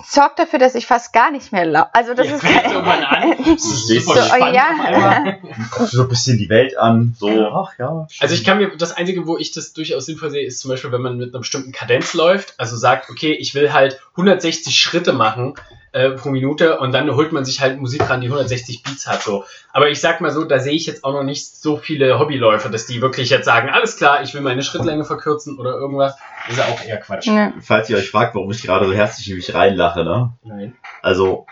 sorgt 0.05 0.39
dafür, 0.39 0.59
dass 0.59 0.75
ich 0.75 0.87
fast 0.87 1.13
gar 1.13 1.31
nicht 1.31 1.53
mehr 1.53 1.67
laufe. 1.67 1.95
Also 1.95 2.15
das 2.15 2.27
Ja, 2.27 2.35
ist 2.35 2.41
fängt 2.47 2.65
irgendwann 2.65 3.05
an. 3.05 3.35
Das 3.45 3.65
ist 3.65 3.89
super 3.89 4.23
so, 4.23 4.27
spannend 4.27 4.55
ja. 4.55 5.37
Guckst 5.71 5.93
so 5.93 6.03
ein 6.03 6.09
bisschen 6.09 6.39
die 6.39 6.49
Welt 6.49 6.77
an. 6.79 7.15
So, 7.19 7.29
ach 7.29 7.73
ja. 7.79 8.07
Also 8.21 8.35
ich 8.35 8.45
kann 8.45 8.59
mir, 8.59 8.77
das 8.77 8.93
Einzige, 8.93 9.27
wo 9.27 9.37
ich 9.39 9.53
das 9.53 9.73
durchaus 9.73 10.07
sinnvoll 10.07 10.31
sehe, 10.31 10.47
ist 10.47 10.61
zum 10.61 10.71
Beispiel, 10.71 10.93
wenn 10.93 11.03
man 11.03 11.17
mit 11.17 11.33
einer 11.33 11.41
bestimmten 11.41 11.73
Kadenz 11.73 12.15
läuft, 12.15 12.55
also 12.59 12.77
sagt, 12.77 13.11
okay, 13.11 13.33
ich 13.33 13.55
will 13.55 13.73
halt 13.73 14.01
160 14.17 14.75
Schritte 14.79 15.13
machen 15.13 15.55
äh, 15.93 16.11
pro 16.11 16.31
Minute 16.31 16.79
und 16.79 16.93
dann 16.93 17.11
holt 17.15 17.33
man 17.33 17.45
sich 17.45 17.61
halt 17.61 17.81
Musik 17.81 18.09
ran, 18.09 18.21
die 18.21 18.29
160 18.29 18.83
Beats 18.83 19.07
hat. 19.07 19.23
so. 19.23 19.45
Aber 19.73 19.89
ich 19.89 20.01
sag 20.01 20.21
mal 20.21 20.31
so, 20.31 20.45
da 20.45 20.59
sehe 20.59 20.75
ich 20.75 20.87
jetzt 20.87 21.05
auch 21.05 21.13
noch 21.13 21.25
nicht 21.25 21.57
so 21.57 21.77
viele 21.77 22.19
Hobbyläufer, 22.19 22.69
dass 22.69 22.87
die 22.87 23.03
wirklich 23.03 23.31
jetzt 23.31 23.45
sagen, 23.45 23.71
alles 23.71 23.97
klar, 23.97 24.23
ich 24.23 24.33
will 24.35 24.41
meine 24.41 24.63
Schrittlänge 24.63 25.05
verkürzen 25.05 25.59
oder 25.59 25.73
irgendwas. 25.73 26.17
Das 26.47 26.57
ist 26.57 26.59
ja 26.59 26.73
auch 26.73 26.85
eher 26.85 26.99
Quatsch. 26.99 27.27
Ne. 27.27 27.55
Falls 27.61 27.91
ihr 27.91 27.97
euch 27.97 28.11
fragt, 28.11 28.35
warum 28.35 28.51
ich 28.51 28.63
gerade 28.63 28.87
so 28.87 28.93
herzlich 28.93 29.31
in 29.31 29.37
mich 29.37 29.53
reinlache, 29.53 30.05
ne? 30.05 30.33
Nein. 30.43 30.77
Also, 31.03 31.47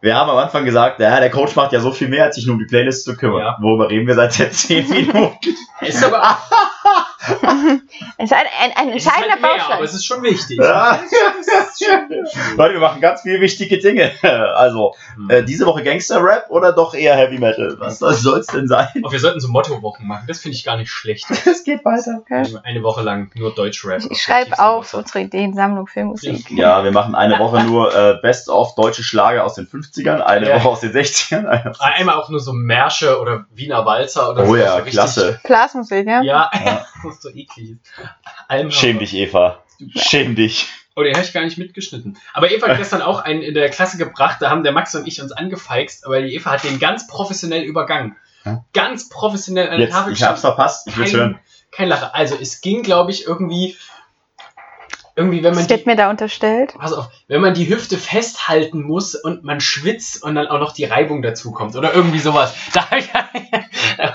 wir 0.00 0.16
haben 0.16 0.30
am 0.30 0.36
Anfang 0.38 0.64
gesagt, 0.64 0.98
ja, 0.98 1.20
der 1.20 1.30
Coach 1.30 1.54
macht 1.54 1.72
ja 1.72 1.80
so 1.80 1.92
viel 1.92 2.08
mehr, 2.08 2.24
als 2.24 2.34
sich 2.34 2.46
nur 2.46 2.54
um 2.54 2.58
die 2.58 2.66
Playlist 2.66 3.04
zu 3.04 3.16
kümmern. 3.16 3.40
Ja. 3.40 3.58
Worüber 3.60 3.88
reden 3.88 4.06
wir 4.06 4.14
seit 4.14 4.36
jetzt 4.38 4.66
10 4.66 4.88
Minuten? 4.88 5.54
Ist 5.80 6.04
aber 6.04 6.22
Es 8.18 8.30
ist 8.30 8.32
ein, 8.32 8.46
ein, 8.60 8.72
ein 8.76 8.88
es 8.88 8.96
ist 8.96 9.06
entscheidender 9.06 9.32
halt 9.32 9.40
mehr, 9.42 9.50
aber 9.52 9.58
Baustein. 9.58 9.84
es 9.84 9.94
ist 9.94 10.04
schon 10.06 10.22
wichtig. 10.22 10.58
Ja. 10.58 10.98
Leute, 12.56 12.74
wir 12.74 12.80
machen 12.80 13.00
ganz 13.00 13.22
viele 13.22 13.40
wichtige 13.40 13.78
Dinge. 13.78 14.10
Also, 14.22 14.94
Hm. 15.14 15.30
äh, 15.30 15.42
diese 15.44 15.66
Woche 15.66 15.82
Gangster-Rap 15.82 16.46
oder 16.50 16.72
doch 16.72 16.94
eher 16.94 17.16
Heavy 17.16 17.38
Metal? 17.38 17.76
Was 17.78 17.98
soll 17.98 18.38
es 18.40 18.46
denn 18.46 18.66
sein? 18.68 18.88
Und 19.02 19.10
wir 19.12 19.18
sollten 19.20 19.40
so 19.40 19.48
Motto-Wochen 19.48 20.06
machen. 20.06 20.24
Das 20.26 20.38
finde 20.40 20.56
ich 20.56 20.64
gar 20.64 20.76
nicht 20.76 20.90
schlecht. 20.90 21.26
Es 21.46 21.64
geht 21.64 21.84
weiter. 21.84 22.22
Eine 22.64 22.82
Woche 22.82 23.02
lang 23.02 23.30
nur 23.34 23.54
Deutsch-Rap. 23.54 24.02
Ich 24.10 24.22
schreibe 24.22 24.58
auf 24.58 24.94
unsere 24.94 25.20
Ideensammlung 25.20 25.86
für 25.86 26.04
Musik. 26.04 26.50
Ja, 26.50 26.82
wir 26.84 26.92
machen 26.92 27.14
eine 27.14 27.38
Woche 27.38 27.62
nur 27.64 27.94
äh, 27.94 28.14
Best 28.22 28.48
of 28.48 28.74
deutsche 28.74 29.02
Schlager 29.02 29.44
aus 29.44 29.54
den 29.54 29.66
50ern, 29.66 30.20
eine 30.20 30.48
Ja. 30.48 30.56
Woche 30.56 30.68
aus 30.68 30.80
den 30.80 30.92
60ern. 30.92 31.46
eine- 31.46 31.72
Einmal 31.80 32.16
auch 32.16 32.28
nur 32.28 32.40
so 32.40 32.52
Märsche 32.52 33.20
oder 33.20 33.44
Wiener 33.54 33.84
Walzer 33.84 34.30
oder 34.30 34.46
so. 34.46 34.52
Oh 34.52 34.56
ja, 34.56 34.80
klasse. 34.82 35.40
Blasmusik, 35.44 36.06
ja? 36.06 36.22
Ja, 36.22 36.50
Ja. 36.64 36.86
Ist 37.12 37.22
so 37.22 37.30
eklig. 37.30 37.76
Alm 38.48 38.70
Schäm 38.70 38.98
dich, 38.98 39.14
Eva. 39.14 39.62
Schäm 39.96 40.34
dich. 40.34 40.68
Oh, 40.94 41.02
den 41.02 41.14
habe 41.14 41.24
ich 41.24 41.32
gar 41.32 41.44
nicht 41.44 41.56
mitgeschnitten. 41.56 42.18
Aber 42.34 42.50
Eva 42.50 42.68
hat 42.68 42.76
gestern 42.76 43.00
auch 43.00 43.20
einen 43.20 43.42
in 43.42 43.54
der 43.54 43.70
Klasse 43.70 43.96
gebracht, 43.96 44.38
da 44.40 44.50
haben 44.50 44.62
der 44.62 44.72
Max 44.72 44.94
und 44.94 45.06
ich 45.06 45.22
uns 45.22 45.32
angefeixt, 45.32 46.04
aber 46.04 46.20
die 46.20 46.34
Eva 46.34 46.50
hat 46.50 46.64
den 46.64 46.78
ganz 46.78 47.06
professionell 47.06 47.62
übergangen. 47.62 48.16
Ganz 48.72 49.08
professionell 49.08 49.68
an 49.68 49.78
der 49.78 49.86
Jetzt, 49.86 49.92
Tafel 49.92 50.12
ich 50.12 50.22
hab's 50.22 50.40
verpasst. 50.40 50.88
Ich 50.88 50.96
will's 50.96 51.12
kein, 51.12 51.20
hören. 51.20 51.38
kein 51.70 51.88
Lacher. 51.88 52.14
Also 52.14 52.36
es 52.40 52.60
ging, 52.60 52.82
glaube 52.82 53.12
ich, 53.12 53.26
irgendwie, 53.26 53.76
irgendwie, 55.14 55.42
wenn 55.42 55.54
man 55.54 55.68
wird 55.68 55.84
die, 55.84 55.88
mir 55.88 55.96
da 55.96 56.10
unterstellt. 56.10 56.74
pass 56.76 56.92
auf, 56.92 57.08
wenn 57.28 57.40
man 57.40 57.54
die 57.54 57.68
Hüfte 57.68 57.98
festhalten 57.98 58.82
muss 58.82 59.14
und 59.14 59.44
man 59.44 59.60
schwitzt 59.60 60.22
und 60.22 60.34
dann 60.34 60.48
auch 60.48 60.58
noch 60.58 60.72
die 60.72 60.84
Reibung 60.84 61.22
dazu 61.22 61.52
kommt 61.52 61.76
oder 61.76 61.94
irgendwie 61.94 62.18
sowas. 62.18 62.54
Da 62.72 62.88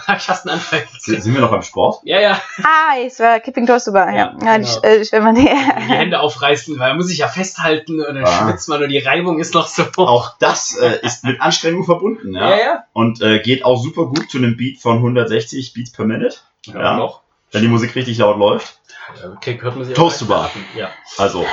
ich, 0.10 0.16
ich 0.18 0.24
fast 0.24 0.46
einen 0.48 0.56
Anfall. 0.56 0.84
Sind 1.00 1.24
sind 1.24 1.34
wir 1.34 1.42
noch 1.42 1.52
beim 1.52 1.62
Sport? 1.62 2.00
Ja, 2.04 2.20
ja. 2.20 2.42
Ah, 2.64 2.96
es 3.06 3.20
war 3.20 3.40
Kipping 3.40 3.66
Toast 3.68 3.88
über. 3.88 4.06
Ja, 4.08 4.14
Ja, 4.16 4.36
ja, 4.44 4.58
genau. 4.58 4.80
die, 4.82 4.88
äh, 4.88 5.06
wenn 5.12 5.24
man 5.24 5.36
die 5.36 5.48
Hände 5.48 6.20
aufreißen, 6.20 6.78
weil 6.80 6.90
man 6.90 6.98
muss 6.98 7.08
sich 7.08 7.20
ja 7.20 7.28
festhalten 7.28 8.00
und 8.02 8.16
dann 8.16 8.26
Ah. 8.26 8.48
schwitzt 8.50 8.70
man 8.70 8.82
und 8.84 8.90
die 8.90 9.00
Reibung 9.00 9.40
ist 9.40 9.54
noch 9.54 9.68
so. 9.68 9.84
Auch 9.98 10.38
das 10.40 10.78
äh, 10.78 11.00
ist 11.02 11.24
mit 11.24 11.42
Anstrengung 11.42 11.84
verbunden, 11.86 12.34
ja. 12.36 12.50
ja. 12.52 12.58
ja. 12.58 12.84
Und 12.94 13.22
äh, 13.22 13.40
geht 13.40 13.66
auch 13.66 13.78
super 13.82 14.06
gut 14.06 14.30
zu 14.32 14.38
einem 14.38 14.58
Beat 14.58 14.80
von 14.80 14.98
160 14.98 15.74
Beats 15.74 15.92
per 15.92 16.06
Minute, 16.06 16.38
Ja, 16.66 16.80
Ja. 16.82 16.98
noch. 16.98 17.22
wenn 17.52 17.62
die 17.62 17.68
Musik 17.68 17.96
richtig 17.96 18.18
laut 18.18 18.38
läuft. 18.38 18.80
Okay, 19.36 19.58
hört 19.62 19.76
man 19.76 19.86
sich 19.86 19.96
Toast 19.96 20.18
auch 20.24 20.28
to 20.28 20.34
bar. 20.34 20.46
atmen. 20.46 20.66
Ja. 20.76 20.90
Also, 21.18 21.46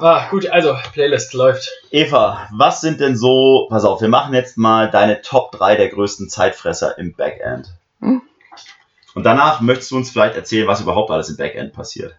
Ah, 0.00 0.26
gut, 0.30 0.48
also, 0.48 0.76
Playlist 0.92 1.32
läuft. 1.32 1.70
Eva, 1.90 2.48
was 2.52 2.80
sind 2.80 3.00
denn 3.00 3.16
so, 3.16 3.68
pass 3.70 3.84
auf, 3.84 4.00
wir 4.00 4.08
machen 4.08 4.34
jetzt 4.34 4.58
mal 4.58 4.90
deine 4.90 5.22
Top 5.22 5.52
3 5.52 5.76
der 5.76 5.88
größten 5.88 6.28
Zeitfresser 6.28 6.98
im 6.98 7.14
Backend. 7.14 7.68
Und 8.00 9.24
danach 9.24 9.60
möchtest 9.60 9.90
du 9.90 9.96
uns 9.96 10.10
vielleicht 10.10 10.34
erzählen, 10.36 10.66
was 10.66 10.80
überhaupt 10.80 11.10
alles 11.10 11.28
im 11.28 11.36
Backend 11.36 11.72
passiert. 11.72 12.16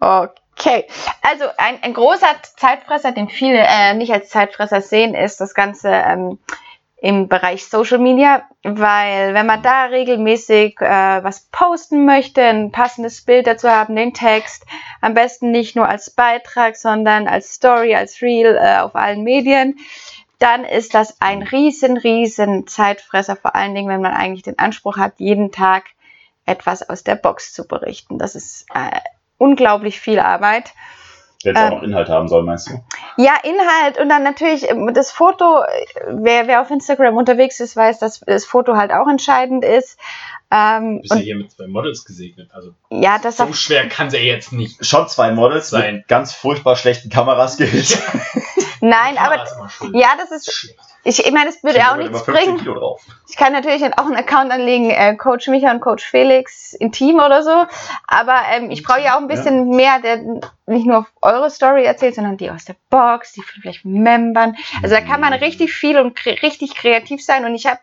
Okay, 0.00 0.86
also 1.22 1.44
ein, 1.56 1.82
ein 1.82 1.92
großer 1.92 2.26
Zeitfresser, 2.56 3.12
den 3.12 3.28
viele 3.28 3.58
äh, 3.58 3.94
nicht 3.94 4.12
als 4.12 4.28
Zeitfresser 4.30 4.80
sehen, 4.80 5.14
ist 5.14 5.40
das 5.40 5.54
Ganze 5.54 5.88
ähm, 5.90 6.38
im 7.00 7.28
Bereich 7.28 7.64
Social 7.66 7.98
Media, 7.98 8.42
weil 8.64 9.32
wenn 9.32 9.46
man 9.46 9.62
da 9.62 9.84
regelmäßig 9.84 10.80
äh, 10.80 11.22
was 11.22 11.48
posten 11.52 12.04
möchte, 12.04 12.42
ein 12.42 12.72
passendes 12.72 13.22
Bild 13.22 13.46
dazu 13.46 13.68
haben, 13.68 13.94
den 13.94 14.14
Text, 14.14 14.66
am 15.00 15.14
besten 15.14 15.52
nicht 15.52 15.76
nur 15.76 15.88
als 15.88 16.10
Beitrag, 16.10 16.76
sondern 16.76 17.28
als 17.28 17.54
Story, 17.54 17.94
als 17.94 18.20
Reel 18.20 18.58
äh, 18.60 18.78
auf 18.78 18.96
allen 18.96 19.22
Medien, 19.22 19.78
dann 20.40 20.64
ist 20.64 20.94
das 20.94 21.20
ein 21.20 21.42
riesen, 21.42 21.96
riesen 21.96 22.66
Zeitfresser, 22.66 23.36
vor 23.36 23.54
allen 23.54 23.74
Dingen, 23.74 23.88
wenn 23.88 24.02
man 24.02 24.14
eigentlich 24.14 24.42
den 24.42 24.58
Anspruch 24.58 24.96
hat, 24.96 25.14
jeden 25.18 25.52
Tag 25.52 25.84
etwas 26.46 26.88
aus 26.88 27.04
der 27.04 27.16
Box 27.16 27.52
zu 27.52 27.66
berichten. 27.66 28.18
Das 28.18 28.34
ist 28.34 28.66
äh, 28.74 28.98
unglaublich 29.36 30.00
viel 30.00 30.18
Arbeit. 30.18 30.72
Wenn 31.44 31.54
es 31.54 31.62
auch 31.62 31.66
Ähm, 31.66 31.74
noch 31.74 31.82
Inhalt 31.82 32.08
haben 32.08 32.28
soll, 32.28 32.42
meinst 32.42 32.68
du? 32.68 32.82
Ja, 33.16 33.34
Inhalt 33.44 33.98
und 34.00 34.08
dann 34.08 34.24
natürlich 34.24 34.68
ähm, 34.68 34.92
das 34.92 35.12
Foto. 35.12 35.62
äh, 35.62 35.86
Wer, 36.08 36.46
wer 36.48 36.60
auf 36.60 36.70
Instagram 36.70 37.16
unterwegs 37.16 37.60
ist, 37.60 37.76
weiß, 37.76 37.98
dass 38.00 38.20
das 38.20 38.44
Foto 38.44 38.76
halt 38.76 38.90
auch 38.92 39.06
entscheidend 39.08 39.64
ist. 39.64 39.98
Ähm, 40.50 41.00
Bist 41.02 41.14
ja 41.14 41.20
hier 41.20 41.36
mit 41.36 41.50
zwei 41.52 41.66
Models 41.66 42.04
gesegnet. 42.04 42.50
Also 42.52 42.72
ja, 42.90 43.18
das 43.18 43.36
so 43.36 43.52
schwer 43.52 43.88
kann 43.88 44.10
sie 44.10 44.16
ja 44.16 44.22
jetzt 44.22 44.52
nicht. 44.52 44.84
Schon 44.84 45.06
zwei 45.08 45.30
Models 45.30 45.70
Sein. 45.70 45.96
mit 45.96 46.08
ganz 46.08 46.32
furchtbar 46.32 46.74
schlechten 46.74 47.10
Kameraskills. 47.10 48.00
nein, 48.80 49.18
aber 49.18 49.44
Kamera 49.44 49.70
ja, 49.92 50.08
das 50.18 50.30
ist. 50.30 50.52
schlecht. 50.52 50.78
Ich, 51.04 51.24
ich 51.24 51.32
meine, 51.32 51.46
das 51.46 51.62
würde 51.62 51.78
ja 51.78 51.92
auch 51.92 51.96
nichts 51.96 52.22
15 52.22 52.34
bringen. 52.34 52.78
Ich 53.28 53.36
kann 53.36 53.52
natürlich 53.52 53.82
auch 53.96 54.06
einen 54.06 54.16
Account 54.16 54.50
anlegen, 54.50 54.90
äh, 54.90 55.14
Coach 55.16 55.46
Micha 55.48 55.70
und 55.70 55.80
Coach 55.80 56.04
Felix 56.04 56.72
intim 56.74 57.16
oder 57.16 57.42
so. 57.42 57.66
Aber 58.06 58.34
ähm, 58.52 58.70
ich 58.70 58.82
brauche 58.82 59.00
ja 59.00 59.16
auch 59.16 59.20
ein 59.20 59.28
bisschen 59.28 59.70
mehr, 59.70 60.00
der 60.00 60.40
nicht 60.68 60.86
nur 60.86 61.06
eure 61.22 61.50
Story 61.50 61.84
erzählt, 61.84 62.14
sondern 62.14 62.36
die 62.36 62.50
aus 62.50 62.64
der 62.64 62.76
Box, 62.90 63.32
die 63.32 63.42
vielleicht 63.42 63.84
membern. 63.84 64.56
Also 64.82 64.94
da 64.94 65.00
kann 65.00 65.20
man 65.20 65.32
richtig 65.32 65.72
viel 65.72 65.98
und 65.98 66.14
kre 66.14 66.36
richtig 66.42 66.74
kreativ 66.74 67.24
sein. 67.24 67.44
Und 67.44 67.54
ich 67.54 67.66
habe, 67.66 67.80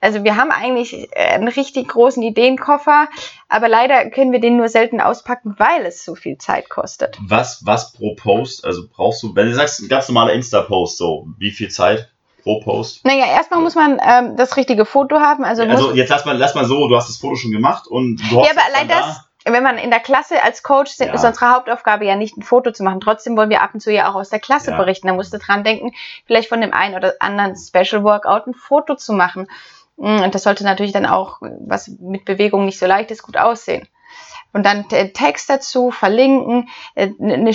also 0.00 0.24
wir 0.24 0.36
haben 0.36 0.50
eigentlich 0.50 1.08
äh, 1.12 1.34
einen 1.34 1.48
richtig 1.48 1.88
großen 1.88 2.22
Ideenkoffer, 2.22 3.08
aber 3.48 3.68
leider 3.68 4.10
können 4.10 4.32
wir 4.32 4.40
den 4.40 4.56
nur 4.56 4.68
selten 4.68 5.00
auspacken, 5.00 5.54
weil 5.58 5.86
es 5.86 6.04
so 6.04 6.14
viel 6.14 6.38
Zeit 6.38 6.68
kostet. 6.68 7.18
Was, 7.20 7.64
was 7.64 7.92
pro 7.92 8.14
Post, 8.14 8.64
also 8.64 8.82
brauchst 8.88 9.22
du, 9.22 9.34
wenn 9.34 9.46
du 9.46 9.54
sagst, 9.54 9.80
ein 9.80 9.88
ganz 9.88 10.08
normaler 10.08 10.32
Insta-Post, 10.34 10.98
so, 10.98 11.26
wie 11.38 11.50
viel 11.50 11.68
Zeit 11.70 12.10
pro 12.42 12.60
Post? 12.60 13.04
Naja, 13.04 13.26
erstmal 13.26 13.60
muss 13.60 13.74
man 13.74 14.00
ähm, 14.04 14.36
das 14.36 14.56
richtige 14.56 14.84
Foto 14.84 15.16
haben. 15.20 15.44
Also, 15.44 15.62
Also 15.62 15.88
muss, 15.88 15.96
jetzt 15.96 16.10
lass 16.10 16.24
mal, 16.24 16.36
lass 16.36 16.54
mal 16.54 16.64
so, 16.64 16.88
du 16.88 16.96
hast 16.96 17.08
das 17.08 17.16
Foto 17.16 17.36
schon 17.36 17.50
gemacht 17.52 17.86
und 17.86 18.16
du 18.16 18.24
Ja, 18.24 18.40
hoffst 18.42 18.52
aber 18.52 18.66
allein 18.66 18.88
das, 18.88 19.20
wenn 19.48 19.62
man 19.62 19.78
in 19.78 19.90
der 19.90 20.00
Klasse 20.00 20.42
als 20.42 20.62
Coach 20.62 20.92
sind, 20.92 21.08
Ja. 21.08 21.14
ist 21.14 21.24
unsere 21.24 21.52
Hauptaufgabe 21.54 22.04
ja 22.04 22.16
nicht 22.16 22.36
ein 22.36 22.42
Foto 22.42 22.72
zu 22.72 22.82
machen. 22.82 23.00
Trotzdem 23.00 23.36
wollen 23.36 23.50
wir 23.50 23.62
ab 23.62 23.70
und 23.74 23.80
zu 23.80 23.92
ja 23.92 24.10
auch 24.10 24.14
aus 24.14 24.30
der 24.30 24.40
Klasse 24.40 24.72
Ja. 24.72 24.76
berichten. 24.76 25.06
Da 25.06 25.14
musst 25.14 25.32
du 25.32 25.38
dran 25.38 25.64
denken, 25.64 25.92
vielleicht 26.26 26.48
von 26.48 26.60
dem 26.60 26.72
einen 26.72 26.94
oder 26.94 27.14
anderen 27.20 27.54
Special 27.56 28.02
Workout 28.04 28.46
ein 28.46 28.54
Foto 28.54 28.96
zu 28.96 29.12
machen. 29.12 29.48
Mm, 29.96 30.22
Und 30.22 30.34
das 30.34 30.42
sollte 30.42 30.64
natürlich 30.64 30.92
dann 30.92 31.06
auch, 31.06 31.38
was 31.40 31.88
mit 31.88 32.24
Bewegung 32.24 32.64
nicht 32.66 32.78
so 32.78 32.86
leicht 32.86 33.10
ist, 33.10 33.22
gut 33.22 33.36
aussehen. 33.36 33.88
Und 34.52 34.64
dann 34.66 34.84
äh, 34.90 35.10
Text 35.12 35.48
dazu, 35.50 35.90
verlinken, 35.90 36.68
äh, 36.94 37.10
eine, 37.20 37.52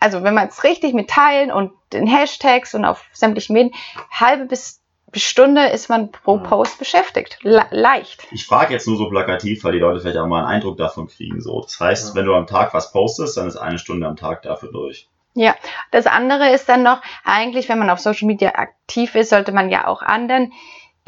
also 0.00 0.22
wenn 0.22 0.34
man 0.34 0.48
es 0.48 0.64
richtig 0.64 0.94
mit 0.94 1.08
teilen 1.10 1.50
und 1.50 1.72
den 1.92 2.06
Hashtags 2.06 2.74
und 2.74 2.84
auf 2.84 3.04
sämtlichen 3.12 3.54
Medien, 3.54 3.74
halbe 4.12 4.44
bis 4.46 4.77
Stunde 5.14 5.66
ist 5.68 5.88
man 5.88 6.10
pro 6.10 6.36
Ja. 6.36 6.42
Post 6.42 6.78
beschäftigt. 6.78 7.38
Le 7.42 7.64
leicht. 7.70 8.26
Ich 8.30 8.46
frage 8.46 8.74
jetzt 8.74 8.86
nur 8.86 8.96
so 8.96 9.08
plakativ, 9.08 9.64
weil 9.64 9.72
die 9.72 9.78
Leute 9.78 10.00
vielleicht 10.00 10.18
auch 10.18 10.26
mal 10.26 10.40
einen 10.40 10.48
Eindruck 10.56 10.76
davon 10.76 11.08
kriegen. 11.08 11.40
So. 11.40 11.60
Das 11.62 11.78
heißt, 11.80 12.08
Ja. 12.10 12.14
wenn 12.14 12.26
du 12.26 12.34
am 12.34 12.46
Tag 12.46 12.74
was 12.74 12.92
postest, 12.92 13.36
dann 13.36 13.48
ist 13.48 13.56
eine 13.56 13.78
Stunde 13.78 14.06
am 14.06 14.16
Tag 14.16 14.42
dafür 14.42 14.70
durch. 14.72 15.08
Das 15.92 16.06
andere 16.06 16.50
ist 16.50 16.68
dann 16.68 16.82
noch, 16.82 17.00
eigentlich, 17.24 17.68
wenn 17.68 17.78
man 17.78 17.90
auf 17.90 18.00
Social 18.00 18.26
Media 18.26 18.54
aktiv 18.56 19.14
ist, 19.14 19.30
sollte 19.30 19.52
man 19.52 19.70
ja 19.70 19.86
auch 19.86 20.02
anderen 20.02 20.52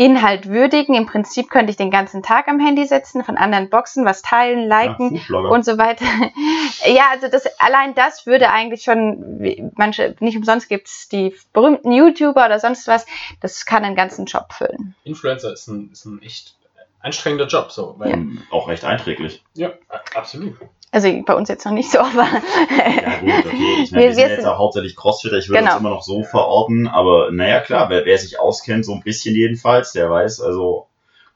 Inhalt 0.01 0.49
würdigen. 0.49 0.95
Im 0.95 1.05
Prinzip 1.05 1.51
könnte 1.51 1.71
ich 1.71 1.77
den 1.77 1.91
ganzen 1.91 2.23
Tag 2.23 2.49
am 2.49 2.59
Handy 2.59 2.87
sitzen, 2.87 3.23
von 3.23 3.37
anderen 3.37 3.69
Boxen, 3.69 4.07
was 4.07 4.23
teilen, 4.23 4.67
liken 4.67 5.21
Ja, 5.29 5.37
und 5.41 5.63
so 5.63 5.77
weiter. 5.77 6.07
ja, 6.87 7.09
also 7.11 7.29
das, 7.29 7.45
allein 7.61 7.95
das 7.95 8.25
würde 8.25 8.49
eigentlich 8.49 8.83
schon, 8.83 9.71
manche, 9.77 10.17
nicht 10.21 10.39
umsonst 10.39 10.71
gibt 10.71 10.89
es 10.89 11.11
die 11.11 11.37
berühmten 11.53 11.93
YouTuber 11.93 12.47
oder 12.47 12.59
sonst 12.59 12.89
was, 12.89 13.05
das 13.43 13.67
kann 13.67 13.85
einen 13.85 13.95
ganzen 13.95 14.25
Job 14.25 14.55
füllen. 14.55 14.95
Influencer 15.05 15.53
ist 15.53 15.69
ein, 15.69 15.91
ist 15.93 16.07
ein 16.07 16.23
echt 16.23 16.57
anstrengender 17.01 17.47
Job. 17.47 17.71
So, 17.71 17.97
weil, 17.99 18.13
Ähm, 18.15 18.43
Auch 18.51 18.69
recht 18.69 18.85
einträglich. 18.87 19.43
ja. 19.53 19.73
absolut. 20.15 20.57
Also 20.93 21.09
bei 21.25 21.35
uns 21.35 21.49
jetzt 21.49 21.65
noch 21.65 21.73
nicht 21.73 21.91
so, 21.91 22.01
aber 22.01 22.27
Ja 22.27 23.21
gut, 23.21 23.47
okay. 23.47 23.83
Ich 23.83 23.93
meine, 23.93 24.03
Wir- 24.05 24.09
wir, 24.09 24.15
sind 24.15 24.29
jetzt 24.31 24.47
auch 24.47 24.59
hauptsächlich 24.59 24.97
Crossfitter. 24.97 25.37
Ich 25.39 25.49
würde 25.49 25.61
Genau. 25.61 25.73
uns 25.75 25.81
immer 25.81 25.91
noch 25.91 26.03
so 26.03 26.23
verorten. 26.25 26.89
Aber 26.89 27.31
naja, 27.31 27.61
klar, 27.61 27.89
wer, 27.91 28.05
wer 28.05 28.19
sich 28.19 28.41
auskennt, 28.41 28.85
so 28.85 28.93
ein 28.95 29.03
bisschen 29.03 29.35
jedenfalls, 29.37 29.93
der 29.93 30.11
weiß, 30.11 30.41
also 30.41 30.89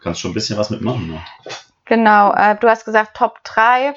kannst 0.02 0.20
schon 0.20 0.32
ein 0.32 0.34
bisschen 0.34 0.58
was 0.58 0.70
mitmachen. 0.70 1.08
Ne? 1.08 1.20
genau, 1.86 2.32
äh, 2.32 2.56
du 2.56 2.68
hast 2.68 2.84
gesagt 2.84 3.16
Top 3.16 3.38
3. 3.44 3.94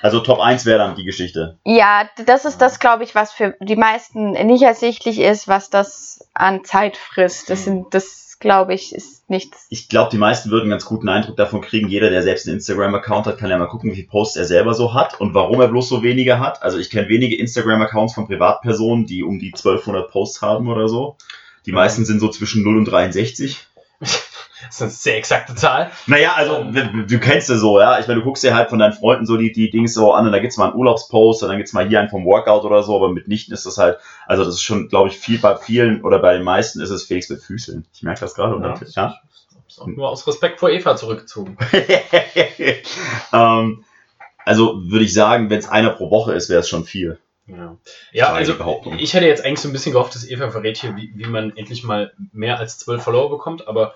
Also 0.00 0.20
Top 0.20 0.38
1 0.38 0.64
wäre 0.66 0.78
dann 0.78 0.94
die 0.96 1.04
Geschichte. 1.04 1.58
Ja, 1.64 2.08
das 2.26 2.44
ist 2.44 2.60
das, 2.60 2.78
glaube 2.78 3.04
ich, 3.04 3.14
was 3.14 3.32
für 3.32 3.56
die 3.60 3.76
meisten 3.76 4.32
nicht 4.32 4.62
ersichtlich 4.62 5.18
ist, 5.18 5.48
was 5.48 5.70
das 5.70 6.28
an 6.34 6.62
Zeit 6.64 6.96
frisst. 6.98 7.48
Das 7.50 7.64
sind, 7.64 7.92
das 7.94 8.23
glaube 8.38 8.74
ich, 8.74 8.94
ist 8.94 9.28
nichts. 9.28 9.66
Ich 9.70 9.88
glaube, 9.88 10.10
die 10.10 10.18
meisten 10.18 10.50
würden 10.50 10.64
einen 10.64 10.70
ganz 10.70 10.84
guten 10.84 11.08
Eindruck 11.08 11.36
davon 11.36 11.60
kriegen. 11.60 11.88
Jeder, 11.88 12.10
der 12.10 12.22
selbst 12.22 12.46
einen 12.46 12.56
Instagram-Account 12.56 13.26
hat, 13.26 13.38
kann 13.38 13.50
ja 13.50 13.58
mal 13.58 13.66
gucken, 13.66 13.90
wie 13.90 13.96
viele 13.96 14.08
Posts 14.08 14.36
er 14.36 14.44
selber 14.44 14.74
so 14.74 14.94
hat 14.94 15.20
und 15.20 15.34
warum 15.34 15.60
er 15.60 15.68
bloß 15.68 15.88
so 15.88 16.02
wenige 16.02 16.38
hat. 16.38 16.62
Also 16.62 16.78
ich 16.78 16.90
kenne 16.90 17.08
wenige 17.08 17.36
Instagram-Accounts 17.36 18.14
von 18.14 18.26
Privatpersonen, 18.26 19.06
die 19.06 19.22
um 19.22 19.38
die 19.38 19.52
1200 19.54 20.10
Posts 20.10 20.42
haben 20.42 20.68
oder 20.68 20.88
so. 20.88 21.16
Die 21.66 21.72
meisten 21.72 22.04
sind 22.04 22.20
so 22.20 22.28
zwischen 22.28 22.62
0 22.62 22.78
und 22.78 22.84
63. 22.84 23.66
Das 24.66 24.76
ist 24.76 24.82
eine 24.82 24.90
sehr 24.90 25.16
exakte 25.16 25.54
Zahl. 25.54 25.90
Naja, 26.06 26.32
also 26.34 26.64
du, 26.64 27.06
du 27.06 27.18
kennst 27.18 27.50
es 27.50 27.60
so, 27.60 27.80
ja. 27.80 27.98
Ich 27.98 28.06
meine, 28.06 28.20
du 28.20 28.24
guckst 28.24 28.42
dir 28.42 28.54
halt 28.54 28.70
von 28.70 28.78
deinen 28.78 28.92
Freunden 28.92 29.26
so 29.26 29.36
die, 29.36 29.52
die 29.52 29.70
Dings 29.70 29.94
so 29.94 30.12
an 30.12 30.26
und 30.26 30.32
da 30.32 30.38
gibt's 30.38 30.56
mal 30.56 30.70
einen 30.70 30.76
Urlaubspost 30.76 31.42
und 31.42 31.48
dann 31.48 31.58
gibt's 31.58 31.72
mal 31.72 31.86
hier 31.86 32.00
einen 32.00 32.08
vom 32.08 32.24
Workout 32.24 32.64
oder 32.64 32.82
so, 32.82 32.96
aber 32.96 33.10
mitnichten 33.10 33.54
ist 33.54 33.66
das 33.66 33.78
halt, 33.78 33.98
also 34.26 34.44
das 34.44 34.54
ist 34.54 34.62
schon, 34.62 34.88
glaube 34.88 35.08
ich, 35.08 35.18
viel 35.18 35.38
bei 35.38 35.56
vielen 35.56 36.02
oder 36.02 36.18
bei 36.18 36.34
den 36.34 36.42
meisten 36.42 36.80
ist 36.80 36.90
es 36.90 37.04
Felix 37.04 37.28
mit 37.30 37.42
Füßeln. 37.42 37.86
Ich 37.92 38.02
merke 38.02 38.20
das 38.20 38.34
gerade, 38.34 38.54
oder? 38.56 38.68
Ja. 38.68 38.80
Ich 38.86 38.96
hab's 38.96 39.78
auch 39.78 39.86
nur 39.86 40.08
aus 40.08 40.26
Respekt 40.26 40.60
vor 40.60 40.70
Eva 40.70 40.96
zurückgezogen. 40.96 41.56
ähm, 43.32 43.84
also 44.44 44.80
würde 44.90 45.04
ich 45.04 45.14
sagen, 45.14 45.50
wenn 45.50 45.58
es 45.58 45.68
einer 45.68 45.90
pro 45.90 46.10
Woche 46.10 46.32
ist, 46.32 46.48
wäre 46.48 46.60
es 46.60 46.68
schon 46.68 46.84
viel. 46.84 47.18
Ja, 47.46 47.76
ja 48.12 48.32
also 48.32 48.54
ich 48.98 49.12
hätte 49.14 49.26
jetzt 49.26 49.44
eigentlich 49.44 49.60
so 49.60 49.68
ein 49.68 49.72
bisschen 49.72 49.92
gehofft, 49.92 50.14
dass 50.14 50.28
Eva 50.28 50.50
verrät 50.50 50.78
hier, 50.78 50.96
wie, 50.96 51.12
wie 51.14 51.26
man 51.26 51.54
endlich 51.56 51.84
mal 51.84 52.12
mehr 52.32 52.58
als 52.58 52.78
zwölf 52.78 53.02
Follower 53.02 53.30
bekommt, 53.30 53.68
aber 53.68 53.94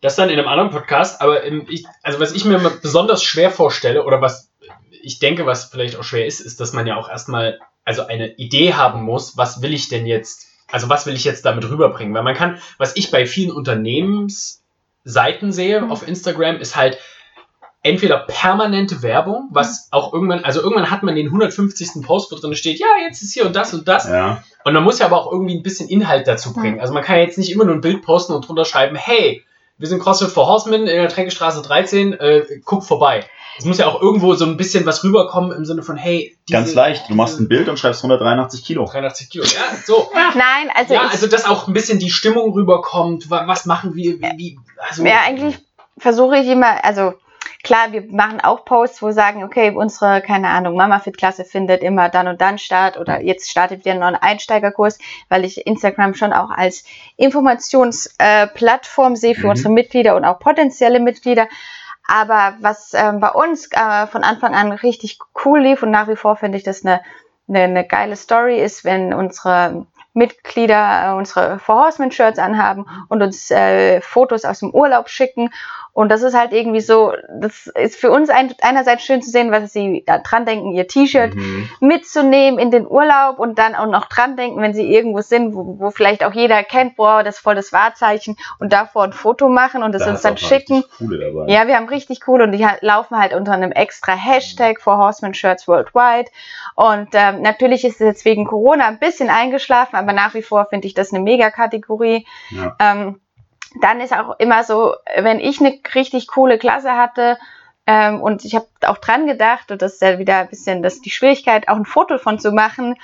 das 0.00 0.16
dann 0.16 0.30
in 0.30 0.38
einem 0.38 0.48
anderen 0.48 0.70
Podcast. 0.70 1.20
Aber 1.20 1.44
ähm, 1.44 1.66
ich, 1.68 1.84
also 2.02 2.20
was 2.20 2.32
ich 2.32 2.44
mir 2.44 2.58
besonders 2.82 3.22
schwer 3.22 3.50
vorstelle 3.50 4.04
oder 4.04 4.20
was 4.20 4.50
ich 5.02 5.20
denke, 5.20 5.46
was 5.46 5.66
vielleicht 5.66 5.96
auch 5.96 6.04
schwer 6.04 6.26
ist, 6.26 6.40
ist, 6.40 6.60
dass 6.60 6.72
man 6.72 6.86
ja 6.86 6.96
auch 6.96 7.08
erstmal 7.08 7.58
also 7.84 8.06
eine 8.06 8.34
Idee 8.34 8.74
haben 8.74 9.02
muss, 9.02 9.36
was 9.36 9.62
will 9.62 9.72
ich 9.72 9.88
denn 9.88 10.06
jetzt, 10.06 10.46
also 10.70 10.88
was 10.88 11.06
will 11.06 11.14
ich 11.14 11.24
jetzt 11.24 11.44
damit 11.44 11.68
rüberbringen? 11.68 12.14
Weil 12.14 12.22
man 12.22 12.34
kann, 12.34 12.58
was 12.76 12.96
ich 12.96 13.10
bei 13.10 13.24
vielen 13.24 13.50
Unternehmensseiten 13.50 15.52
sehe 15.52 15.80
Mhm. 15.80 15.90
auf 15.90 16.06
Instagram, 16.06 16.58
ist 16.58 16.76
halt 16.76 16.98
entweder 17.82 18.18
permanente 18.18 19.02
Werbung, 19.02 19.48
was 19.52 19.88
auch 19.92 20.12
irgendwann, 20.12 20.44
also 20.44 20.60
irgendwann 20.60 20.90
hat 20.90 21.02
man 21.02 21.14
den 21.14 21.28
150. 21.28 22.04
Post, 22.04 22.30
wo 22.32 22.36
drin 22.36 22.54
steht, 22.54 22.78
ja, 22.78 22.86
jetzt 23.06 23.22
ist 23.22 23.32
hier 23.32 23.46
und 23.46 23.56
das 23.56 23.72
und 23.72 23.88
das. 23.88 24.08
Ja. 24.08 24.42
Und 24.64 24.74
man 24.74 24.82
muss 24.82 24.98
ja 24.98 25.06
aber 25.06 25.16
auch 25.16 25.32
irgendwie 25.32 25.56
ein 25.56 25.62
bisschen 25.62 25.88
Inhalt 25.88 26.26
dazu 26.26 26.52
bringen. 26.52 26.80
Also 26.80 26.92
man 26.92 27.04
kann 27.04 27.16
ja 27.16 27.22
jetzt 27.22 27.38
nicht 27.38 27.52
immer 27.52 27.64
nur 27.64 27.76
ein 27.76 27.80
Bild 27.80 28.02
posten 28.02 28.34
und 28.34 28.46
drunter 28.46 28.64
schreiben, 28.64 28.96
hey, 28.96 29.44
wir 29.78 29.88
sind 29.88 30.00
CrossFit 30.00 30.28
for 30.30 30.46
Horsemen 30.46 30.82
in 30.82 30.86
der 30.86 31.08
Tränkestraße 31.08 31.62
13, 31.62 32.12
äh, 32.14 32.42
guck 32.64 32.84
vorbei. 32.84 33.24
Es 33.58 33.64
muss 33.64 33.78
ja 33.78 33.86
auch 33.88 34.00
irgendwo 34.00 34.34
so 34.34 34.44
ein 34.44 34.56
bisschen 34.56 34.86
was 34.86 35.02
rüberkommen 35.02 35.50
im 35.50 35.64
Sinne 35.64 35.82
von, 35.82 35.96
hey, 35.96 36.36
diese- 36.48 36.58
Ganz 36.58 36.74
leicht. 36.74 37.08
Du 37.10 37.14
machst 37.14 37.40
ein 37.40 37.48
Bild 37.48 37.68
und 37.68 37.76
schreibst 37.78 38.02
183 38.04 38.64
Kilo. 38.64 38.84
83 38.84 39.30
Kilo. 39.30 39.44
Ja, 39.44 39.76
so. 39.84 40.08
Nein, 40.34 40.70
also 40.74 40.94
ja, 40.94 41.06
ich, 41.06 41.10
also 41.12 41.26
dass 41.26 41.44
auch 41.44 41.66
ein 41.66 41.72
bisschen 41.72 41.98
die 41.98 42.10
Stimmung 42.10 42.52
rüberkommt. 42.52 43.30
Wa- 43.30 43.48
Was 43.48 43.66
machen 43.66 43.94
wir? 43.96 44.20
Wie, 44.20 44.32
wie, 44.36 44.58
also, 44.88 45.04
ja, 45.04 45.22
eigentlich 45.26 45.58
versuche 45.96 46.36
ich 46.38 46.46
immer, 46.46 46.84
also 46.84 47.14
klar, 47.68 47.92
wir 47.92 48.04
machen 48.10 48.40
auch 48.40 48.64
Posts, 48.64 49.02
wo 49.02 49.08
wir 49.08 49.12
sagen, 49.12 49.44
okay, 49.44 49.70
unsere, 49.76 50.22
keine 50.22 50.48
Ahnung, 50.48 50.74
Mama 50.74 51.00
Fit 51.00 51.18
Klasse 51.18 51.44
findet 51.44 51.82
immer 51.82 52.08
dann 52.08 52.26
und 52.26 52.40
dann 52.40 52.56
statt 52.56 52.96
oder 52.96 53.20
jetzt 53.20 53.50
startet 53.50 53.84
wieder 53.84 53.92
ein 53.92 54.00
neuer 54.00 54.22
Einsteigerkurs, 54.22 54.98
weil 55.28 55.44
ich 55.44 55.66
Instagram 55.66 56.14
schon 56.14 56.32
auch 56.32 56.48
als 56.50 56.84
Informationsplattform 57.18 59.16
sehe 59.16 59.34
für 59.34 59.48
Mhm. 59.48 59.50
unsere 59.50 59.68
Mitglieder 59.68 60.16
und 60.16 60.24
auch 60.24 60.38
potenzielle 60.38 60.98
Mitglieder. 60.98 61.46
Aber 62.06 62.54
was 62.60 62.94
ähm, 62.94 63.20
bei 63.20 63.28
uns 63.32 63.68
äh, 63.72 64.06
von 64.06 64.24
Anfang 64.24 64.54
an 64.54 64.72
richtig 64.72 65.18
cool 65.44 65.60
lief 65.60 65.82
und 65.82 65.90
nach 65.90 66.08
wie 66.08 66.16
vor 66.16 66.36
finde 66.36 66.56
ich 66.56 66.64
das 66.64 66.86
eine, 66.86 67.02
eine, 67.48 67.64
eine 67.64 67.86
geile 67.86 68.16
Story 68.16 68.58
ist, 68.62 68.86
wenn 68.86 69.12
unsere 69.12 69.84
Mitglieder 70.14 71.10
äh, 71.12 71.12
unsere 71.16 71.58
Four 71.58 71.84
Horsemen 71.84 72.10
Shirts 72.10 72.38
anhaben 72.38 72.86
und 73.08 73.22
uns 73.22 73.50
äh, 73.50 74.00
Fotos 74.00 74.44
aus 74.46 74.60
dem 74.60 74.70
Urlaub 74.70 75.08
schicken. 75.10 75.50
Und 75.92 76.10
das 76.10 76.22
ist 76.22 76.34
halt 76.34 76.52
irgendwie 76.52 76.80
so, 76.80 77.12
das 77.40 77.66
ist 77.66 77.96
für 77.96 78.10
uns 78.10 78.30
ein, 78.30 78.54
einerseits 78.62 79.02
schön 79.02 79.20
zu 79.22 79.30
sehen, 79.30 79.50
was 79.50 79.72
sie 79.72 80.04
da 80.06 80.18
dran 80.18 80.46
denken, 80.46 80.72
ihr 80.72 80.86
T-Shirt 80.86 81.34
Mhm. 81.34 81.68
mitzunehmen 81.80 82.58
in 82.58 82.70
den 82.70 82.86
Urlaub 82.86 83.38
und 83.38 83.58
dann 83.58 83.74
auch 83.74 83.86
noch 83.86 84.06
dran 84.06 84.36
denken, 84.36 84.60
wenn 84.60 84.74
sie 84.74 84.92
irgendwo 84.92 85.20
sind, 85.20 85.54
wo, 85.54 85.78
wo 85.78 85.90
vielleicht 85.90 86.24
auch 86.24 86.32
jeder 86.32 86.62
kennt, 86.62 86.96
boah, 86.96 87.22
das 87.22 87.36
ist 87.36 87.40
voll 87.40 87.54
das 87.54 87.72
Wahrzeichen 87.72 88.36
und 88.60 88.72
davor 88.72 89.04
ein 89.04 89.12
Foto 89.12 89.48
machen 89.48 89.82
und 89.82 89.92
das 89.92 90.04
Da 90.04 90.10
uns 90.10 90.22
dann 90.22 90.36
schicken. 90.36 90.84
Ja, 91.48 91.66
wir 91.66 91.76
haben 91.76 91.88
richtig 91.88 92.20
cool 92.28 92.42
und 92.42 92.52
die 92.52 92.66
laufen 92.80 93.18
halt 93.18 93.34
unter 93.34 93.52
einem 93.52 93.72
extra 93.72 94.12
Hashtag 94.12 94.80
for 94.80 94.98
Horseman 94.98 95.34
Shirts 95.34 95.66
Worldwide. 95.66 96.30
Und 96.74 97.08
ähm, 97.12 97.42
natürlich 97.42 97.84
ist 97.84 98.00
es 98.00 98.06
jetzt 98.06 98.24
wegen 98.24 98.44
Corona 98.44 98.86
ein 98.86 98.98
bisschen 98.98 99.30
eingeschlafen, 99.30 99.96
aber 99.96 100.12
nach 100.12 100.34
wie 100.34 100.42
vor 100.42 100.66
finde 100.66 100.86
ich 100.86 100.94
das 100.94 101.12
eine 101.12 101.22
Mega-Kategorie. 101.22 102.26
Ja. 102.50 102.76
Ähm, 102.78 103.20
dann 103.80 104.00
ist 104.00 104.12
auch 104.12 104.38
immer 104.38 104.64
so, 104.64 104.94
wenn 105.16 105.40
ich 105.40 105.60
eine 105.60 105.78
richtig 105.94 106.28
coole 106.28 106.58
Klasse 106.58 106.92
hatte 106.92 107.38
ähm, 107.86 108.20
und 108.20 108.44
ich 108.44 108.54
habe 108.54 108.66
auch 108.86 108.98
dran 108.98 109.26
gedacht, 109.26 109.70
und 109.70 109.82
das 109.82 109.94
ist 109.94 110.02
ja 110.02 110.18
wieder 110.18 110.38
ein 110.38 110.48
bisschen 110.48 110.82
das, 110.82 111.00
die 111.00 111.10
Schwierigkeit, 111.10 111.68
auch 111.68 111.76
ein 111.76 111.84
Foto 111.84 112.18
von 112.18 112.38
zu 112.38 112.52
machen, 112.52 112.96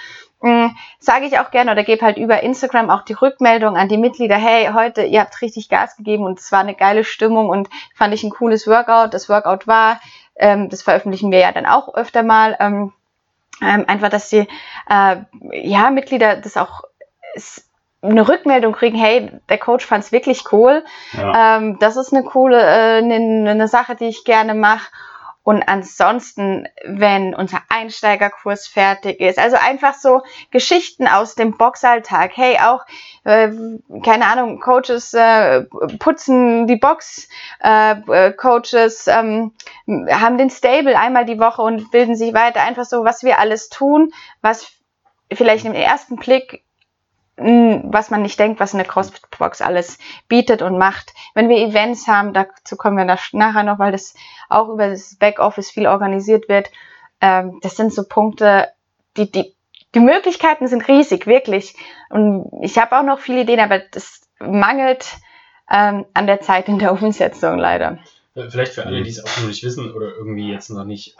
sage 0.98 1.24
ich 1.24 1.38
auch 1.38 1.50
gerne 1.50 1.72
oder 1.72 1.84
gebe 1.84 2.04
halt 2.04 2.18
über 2.18 2.42
Instagram 2.42 2.90
auch 2.90 3.02
die 3.02 3.14
Rückmeldung 3.14 3.78
an 3.78 3.88
die 3.88 3.96
Mitglieder, 3.96 4.36
hey, 4.36 4.68
heute, 4.74 5.02
ihr 5.02 5.20
habt 5.20 5.40
richtig 5.40 5.70
Gas 5.70 5.96
gegeben 5.96 6.24
und 6.24 6.38
es 6.38 6.52
war 6.52 6.60
eine 6.60 6.74
geile 6.74 7.04
Stimmung 7.04 7.48
und 7.48 7.70
fand 7.94 8.12
ich 8.12 8.24
ein 8.24 8.30
cooles 8.30 8.66
Workout. 8.66 9.14
Das 9.14 9.30
Workout 9.30 9.66
war, 9.66 10.00
ähm, 10.36 10.68
das 10.68 10.82
veröffentlichen 10.82 11.30
wir 11.30 11.38
ja 11.38 11.52
dann 11.52 11.64
auch 11.64 11.94
öfter 11.94 12.22
mal, 12.22 12.56
ähm, 12.60 12.92
ähm, 13.62 13.84
einfach, 13.86 14.10
dass 14.10 14.28
die 14.28 14.46
äh, 14.90 15.16
ja, 15.52 15.90
Mitglieder 15.90 16.36
das 16.36 16.58
auch 16.58 16.82
eine 18.04 18.28
Rückmeldung 18.28 18.72
kriegen, 18.72 18.98
hey, 18.98 19.30
der 19.48 19.58
Coach 19.58 19.86
fand 19.86 20.04
es 20.04 20.12
wirklich 20.12 20.52
cool. 20.52 20.84
Ja. 21.12 21.56
Ähm, 21.56 21.78
das 21.78 21.96
ist 21.96 22.12
eine 22.12 22.24
coole, 22.24 22.60
äh, 22.60 22.98
eine, 22.98 23.50
eine 23.50 23.68
Sache, 23.68 23.96
die 23.96 24.06
ich 24.06 24.24
gerne 24.24 24.54
mache. 24.54 24.90
Und 25.44 25.62
ansonsten, 25.68 26.66
wenn 26.84 27.34
unser 27.34 27.60
Einsteigerkurs 27.68 28.66
fertig 28.66 29.20
ist, 29.20 29.38
also 29.38 29.58
einfach 29.60 29.92
so 29.92 30.22
Geschichten 30.50 31.06
aus 31.06 31.34
dem 31.34 31.58
Boxalltag. 31.58 32.30
Hey, 32.34 32.56
auch, 32.60 32.80
äh, 33.24 33.50
keine 34.02 34.24
Ahnung, 34.26 34.58
Coaches 34.60 35.12
äh, 35.12 35.64
putzen 35.98 36.66
die 36.66 36.76
Box, 36.76 37.28
äh, 37.62 37.92
äh, 38.10 38.32
Coaches 38.32 39.06
ähm, 39.06 39.52
haben 39.86 40.38
den 40.38 40.48
Stable 40.48 40.98
einmal 40.98 41.26
die 41.26 41.38
Woche 41.38 41.60
und 41.60 41.90
bilden 41.90 42.16
sich 42.16 42.32
weiter. 42.32 42.62
Einfach 42.62 42.86
so, 42.86 43.04
was 43.04 43.22
wir 43.22 43.38
alles 43.38 43.68
tun, 43.68 44.12
was 44.40 44.72
vielleicht 45.30 45.66
im 45.66 45.74
ersten 45.74 46.16
Blick 46.16 46.63
was 47.36 48.10
man 48.10 48.22
nicht 48.22 48.38
denkt, 48.38 48.60
was 48.60 48.74
eine 48.74 48.84
CrossFit-Box 48.84 49.60
alles 49.60 49.98
bietet 50.28 50.62
und 50.62 50.78
macht. 50.78 51.12
Wenn 51.34 51.48
wir 51.48 51.56
Events 51.58 52.06
haben, 52.06 52.32
dazu 52.32 52.76
kommen 52.76 52.96
wir 52.96 53.04
nach- 53.04 53.32
nachher 53.32 53.64
noch, 53.64 53.78
weil 53.78 53.92
das 53.92 54.14
auch 54.48 54.68
über 54.68 54.88
das 54.88 55.16
Backoffice 55.16 55.70
viel 55.70 55.86
organisiert 55.86 56.48
wird. 56.48 56.70
Ähm, 57.20 57.58
das 57.62 57.76
sind 57.76 57.92
so 57.92 58.04
Punkte, 58.04 58.68
die, 59.16 59.30
die, 59.30 59.54
die 59.94 60.00
Möglichkeiten 60.00 60.68
sind 60.68 60.86
riesig, 60.88 61.26
wirklich. 61.26 61.74
Und 62.10 62.50
ich 62.62 62.78
habe 62.78 62.96
auch 62.98 63.02
noch 63.04 63.18
viele 63.18 63.40
Ideen, 63.42 63.60
aber 63.60 63.80
das 63.80 64.22
mangelt 64.38 65.06
ähm, 65.70 66.04
an 66.14 66.26
der 66.26 66.40
Zeit 66.40 66.68
in 66.68 66.78
der 66.78 66.92
Umsetzung 66.92 67.58
leider. 67.58 67.98
Vielleicht 68.34 68.72
für 68.72 68.84
alle, 68.84 68.98
Mhm. 68.98 69.04
die 69.04 69.10
es 69.10 69.24
auch 69.24 69.36
noch 69.40 69.46
nicht 69.46 69.62
wissen 69.62 69.92
oder 69.92 70.08
irgendwie 70.08 70.50
jetzt 70.50 70.68
noch 70.68 70.84
nicht 70.84 71.14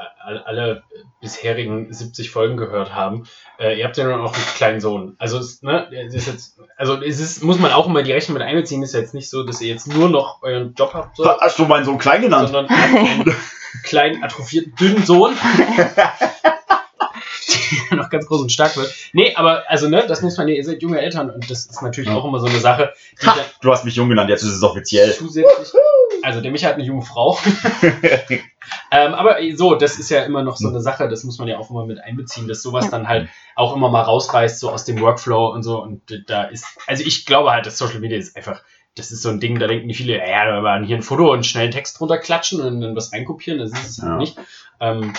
alle, 0.45 0.83
bisherigen 1.21 1.93
70 1.93 2.31
Folgen 2.31 2.57
gehört 2.57 2.93
haben, 2.93 3.25
äh, 3.61 3.79
ihr 3.79 3.85
habt 3.85 3.97
ja 3.97 4.05
nur 4.05 4.17
noch 4.17 4.35
einen 4.35 4.45
kleinen 4.57 4.81
Sohn. 4.81 5.15
Also, 5.19 5.39
es, 5.39 5.63
ne, 5.63 5.87
es 5.93 6.13
ist 6.13 6.27
jetzt, 6.27 6.59
also 6.77 7.01
es 7.01 7.21
ist, 7.21 7.43
muss 7.45 7.61
man 7.61 7.71
auch 7.73 7.87
immer 7.87 8.03
die 8.03 8.11
Rechnung 8.13 8.37
mit 8.39 8.43
einbeziehen. 8.47 8.83
Ist 8.83 8.95
ja 8.95 9.01
jetzt 9.01 9.15
nicht 9.15 9.31
so, 9.31 9.45
dass 9.45 9.61
ihr 9.61 9.69
jetzt 9.69 9.87
nur 9.87 10.09
noch 10.09 10.43
euren 10.43 10.75
Job 10.75 10.93
habt, 10.93 11.17
so, 11.17 11.25
Hast 11.41 11.57
du 11.59 11.67
meinen 11.67 11.85
Sohn 11.85 11.99
klein 11.99 12.21
genannt? 12.23 12.49
sondern 12.51 12.67
einen 12.77 13.33
kleinen, 13.85 14.25
atrophierten, 14.25 14.75
dünnen 14.75 15.05
Sohn. 15.07 15.35
der 17.91 17.97
noch 17.99 18.11
ganz 18.11 18.27
groß 18.27 18.41
und 18.43 18.53
stark 18.53 18.77
wird. 18.77 18.93
Nee, 19.13 19.35
aber 19.37 19.65
also, 19.71 19.89
ne, 19.89 20.05
das 20.07 20.23
muss 20.23 20.37
man 20.37 20.49
ihr 20.49 20.63
seid 20.65 20.83
junge 20.83 21.01
Eltern 21.01 21.31
und 21.31 21.49
das 21.51 21.67
ist 21.67 21.83
natürlich 21.83 22.09
Ja. 22.11 22.17
auch 22.17 22.25
immer 22.25 22.41
so 22.41 22.47
eine 22.47 22.59
Sache, 22.59 22.93
Ha, 23.25 23.37
du 23.61 23.71
hast 23.71 23.85
mich 23.85 23.95
jung 23.97 24.09
genannt, 24.09 24.31
jetzt 24.31 24.43
ist 24.43 24.53
es 24.53 24.63
offiziell. 24.63 25.13
zusätzlich. 25.13 25.73
Also 26.23 26.41
der 26.41 26.51
Micha 26.53 26.69
hat 26.69 26.75
eine 26.75 26.85
junge 26.85 27.03
Frau. 27.03 27.39
ähm, 28.91 29.15
aber 29.15 29.37
so, 29.55 29.75
das 29.75 29.99
ist 29.99 30.11
ja 30.11 30.23
immer 30.25 30.43
noch 30.43 30.57
so 30.57 30.69
eine 30.69 30.81
Sache, 30.81 31.09
das 31.09 31.25
muss 31.25 31.39
man 31.39 31.49
ja 31.49 31.59
auch 31.59 31.71
immer 31.71 31.85
mit 31.87 32.01
einbeziehen, 32.01 32.49
dass 32.49 32.63
sowas 32.63 32.87
Ja. 32.87 32.91
dann 32.93 33.09
halt 33.09 33.29
auch 33.57 33.75
immer 33.77 33.91
mal 33.91 34.03
rausreißt, 34.03 34.59
so 34.59 34.71
aus 34.71 34.85
dem 34.85 35.01
Workflow 35.01 35.49
und 35.53 35.63
so. 35.63 35.83
Und 35.83 36.03
da 36.29 36.45
ist, 36.45 36.67
also 36.87 37.03
ich 37.05 37.27
glaube 37.27 37.51
halt, 37.51 37.67
dass 37.67 37.79
Social 37.79 38.01
Media 38.01 38.17
ist 38.19 38.37
einfach, 38.37 38.63
das 38.97 39.11
ist 39.11 39.23
so 39.23 39.29
ein 39.29 39.41
Ding, 39.41 39.59
da 39.59 39.67
denken 39.67 39.89
die 39.89 39.95
viele, 39.95 40.17
ja, 40.19 40.45
da 40.47 40.63
waren 40.63 40.85
hier 40.85 40.97
ein 40.97 41.03
Foto 41.03 41.33
und 41.33 41.45
schnell 41.45 41.65
einen 41.65 41.73
Text 41.73 41.99
drunter 41.99 42.19
klatschen 42.19 42.61
und 42.61 42.81
dann 42.81 42.97
was 42.97 43.13
reinkopieren, 43.13 43.59
das 43.59 43.73
ist 43.73 43.89
es 43.91 43.97
Ja. 43.99 44.05
halt 44.11 44.19
nicht. 44.19 44.39
Ähm, 44.81 45.13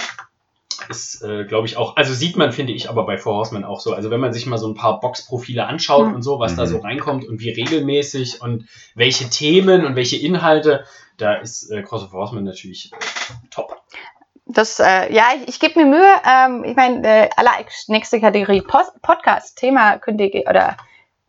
ist, 0.89 1.21
äh, 1.23 1.45
glaube 1.45 1.67
ich, 1.67 1.77
auch, 1.77 1.95
also 1.95 2.13
sieht 2.13 2.37
man, 2.37 2.51
finde 2.51 2.73
ich, 2.73 2.89
aber 2.89 3.05
bei 3.05 3.17
Four 3.17 3.35
Horsemen 3.35 3.63
auch 3.63 3.79
so. 3.79 3.93
Also 3.93 4.09
wenn 4.11 4.19
man 4.19 4.33
sich 4.33 4.45
mal 4.45 4.57
so 4.57 4.67
ein 4.67 4.75
paar 4.75 4.99
Boxprofile 4.99 5.65
anschaut 5.67 6.07
Mhm. 6.07 6.15
und 6.15 6.21
so, 6.21 6.39
was 6.39 6.55
da 6.55 6.63
Mhm. 6.63 6.67
so 6.67 6.77
reinkommt 6.79 7.27
und 7.27 7.39
wie 7.41 7.49
regelmäßig 7.49 8.41
und 8.41 8.67
welche 8.95 9.29
Themen 9.29 9.85
und 9.85 9.95
welche 9.95 10.17
Inhalte, 10.17 10.85
da 11.17 11.35
ist 11.35 11.71
äh, 11.71 11.81
Cross 11.83 12.03
of 12.05 12.13
Horsemen 12.13 12.43
natürlich 12.43 12.91
äh, 12.93 12.95
top. 13.51 13.81
Das, 14.47 14.79
äh, 14.79 15.11
ja, 15.13 15.25
ich, 15.41 15.47
ich 15.49 15.59
gebe 15.59 15.79
mir 15.79 15.85
Mühe. 15.87 16.15
Ähm, 16.29 16.63
ich 16.63 16.75
meine, 16.75 17.05
äh, 17.07 17.29
alle 17.35 17.49
nächste 17.87 18.21
Kategorie 18.21 18.61
Post 18.61 19.01
Podcast, 19.01 19.57
Thema 19.57 19.97
könnt 19.97 20.21
ihr, 20.21 20.29
ge- 20.29 20.45
oder 20.47 20.77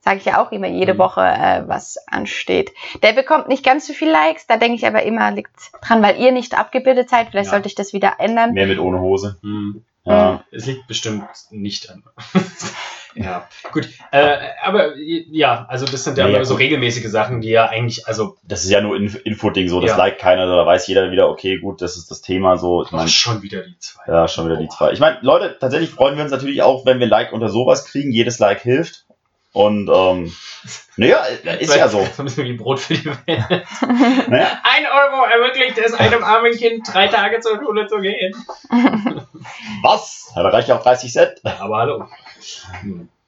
sage 0.07 0.19
ich 0.19 0.25
ja 0.25 0.41
auch 0.41 0.53
immer 0.53 0.69
jede 0.69 0.95
Mhm. 0.95 0.99
Woche, 0.99 1.21
äh, 1.21 1.65
was 1.67 1.97
ansteht. 2.07 2.71
Der 3.03 3.13
bekommt 3.13 3.49
nicht 3.49 3.65
ganz 3.65 3.89
so 3.89 3.93
viel 3.93 4.09
Likes, 4.09 4.47
da 4.47 4.57
denke 4.57 4.77
ich 4.77 4.87
aber 4.87 5.03
immer, 5.03 5.33
liegt 5.33 5.51
dran, 5.83 6.01
weil 6.01 6.17
ihr 6.21 6.31
nicht 6.31 6.57
abgebildet 6.57 7.11
seid. 7.11 7.29
Vielleicht 7.31 7.47
Ja. 7.49 7.51
sollte 7.51 7.67
ich 7.67 7.75
das 7.75 7.93
wieder 7.93 8.15
ändern. 8.21 8.53
Mehr 8.53 8.69
mit 8.69 8.79
ohne 8.79 9.01
Hose. 9.01 9.37
Hm. 9.43 9.85
Ja. 10.05 10.45
Es 10.53 10.65
liegt 10.67 10.87
bestimmt 10.87 11.25
nicht 11.51 11.91
an. 11.91 12.05
ja, 13.17 13.49
gut. 13.73 13.89
Äh, 14.13 14.37
aber 14.63 14.93
ja, 14.97 15.67
also 15.69 15.85
das 15.87 16.05
sind 16.05 16.17
ja, 16.19 16.29
Ja, 16.29 16.45
so 16.45 16.55
gut. 16.55 16.61
regelmäßige 16.63 17.07
Sachen, 17.09 17.41
die 17.41 17.49
ja 17.49 17.67
eigentlich, 17.69 18.07
also 18.07 18.37
Das 18.45 18.63
ist 18.63 18.71
ja 18.71 18.81
nur 18.81 18.95
Inf 18.97 19.17
Info-Ding 19.25 19.69
so, 19.69 19.81
das 19.81 19.91
Ja. 19.91 19.97
liked 19.97 20.21
keiner, 20.21 20.47
da 20.47 20.65
weiß 20.65 20.87
jeder 20.87 21.11
wieder, 21.11 21.29
okay, 21.29 21.59
gut, 21.59 21.83
das 21.83 21.97
ist 21.97 22.09
das 22.13 22.21
Thema 22.21 22.57
so. 22.57 22.85
Ich 22.85 22.93
meine, 22.93 23.09
schon 23.09 23.43
wieder 23.43 23.63
die 23.63 23.77
zwei. 23.81 24.03
ja, 24.07 24.29
schon 24.29 24.47
wieder 24.47 24.59
die 24.59 24.69
zwei. 24.69 24.93
Ich 24.93 25.01
meine, 25.01 25.19
Leute, 25.23 25.57
tatsächlich 25.59 25.91
freuen 25.91 26.15
wir 26.17 26.23
uns 26.23 26.31
natürlich 26.33 26.63
auch, 26.63 26.87
wenn 26.87 27.01
wir 27.01 27.09
Like 27.09 27.33
unter 27.33 27.49
sowas 27.49 27.85
kriegen. 27.87 28.13
Jedes 28.13 28.39
Like 28.39 28.61
hilft. 28.61 29.06
Und 29.57 29.89
ähm, 29.89 30.37
naja, 30.97 31.25
ist 31.59 31.75
ja 31.75 31.89
so. 31.89 32.07
So 32.15 32.21
ein 32.23 32.27
bisschen 32.27 32.45
wie 32.45 32.53
Brot 32.59 32.79
für 32.79 32.93
die 32.93 33.07
Welt. 33.07 33.17
Naja, 34.29 34.61
Ein 34.63 34.85
Euro 34.85 35.25
ermöglicht 35.25 35.79
es 35.79 35.95
einem 35.95 36.23
armen 36.23 36.53
Kind, 36.53 36.87
drei 36.93 37.09
Tage 37.09 37.41
zur 37.41 37.57
Schule 37.59 37.87
zu 37.87 37.97
gehen. 38.01 38.35
was? 39.81 40.31
Da 40.35 40.43
reicht 40.43 40.69
ja 40.69 40.77
auch 40.77 40.83
30 40.83 41.11
Cent. 41.11 41.41
Aber 41.59 41.79
hallo. 41.79 42.05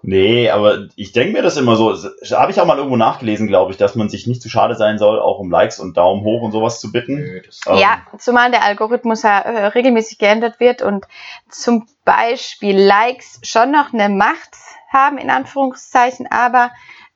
Nee, 0.03 0.51
aber 0.51 0.89
ich 0.97 1.13
denke 1.13 1.33
mir 1.33 1.43
das 1.43 1.57
immer 1.57 1.77
so. 1.77 1.97
Habe 2.37 2.53
ich 2.53 2.61
auch 2.61 2.67
mal 2.67 2.77
irgendwo 2.77 2.99
nachgelesen, 2.99 3.47
glaube 3.47 3.73
ich, 3.73 3.79
dass 3.79 3.95
man 3.95 4.11
sich 4.11 4.27
nicht 4.27 4.43
zu 4.43 4.51
schade 4.51 4.75
sein 4.75 4.99
soll, 4.99 5.19
auch 5.19 5.39
um 5.39 5.51
Likes 5.51 5.81
und 5.81 5.97
Daumen 5.97 6.25
hoch 6.25 6.43
und 6.43 6.53
sowas 6.53 6.79
zu 6.79 6.93
bitten. 6.93 7.43
Ähm, 7.67 7.79
Ja, 7.79 8.03
zumal 8.19 8.51
der 8.51 8.65
Algorithmus 8.65 9.23
ja 9.23 9.41
äh, 9.41 9.67
regelmäßig 9.69 10.19
geändert 10.19 10.61
wird 10.61 10.83
und 10.83 11.07
zum 11.49 11.89
Beispiel 12.05 12.79
Likes 12.79 13.41
schon 13.45 13.71
noch 13.71 13.95
eine 13.95 14.11
Macht 14.11 14.55
haben, 14.89 15.19
in 15.19 15.31
Anführungszeichen, 15.31 16.27
aber 16.31 16.71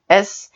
es 0.08 0.52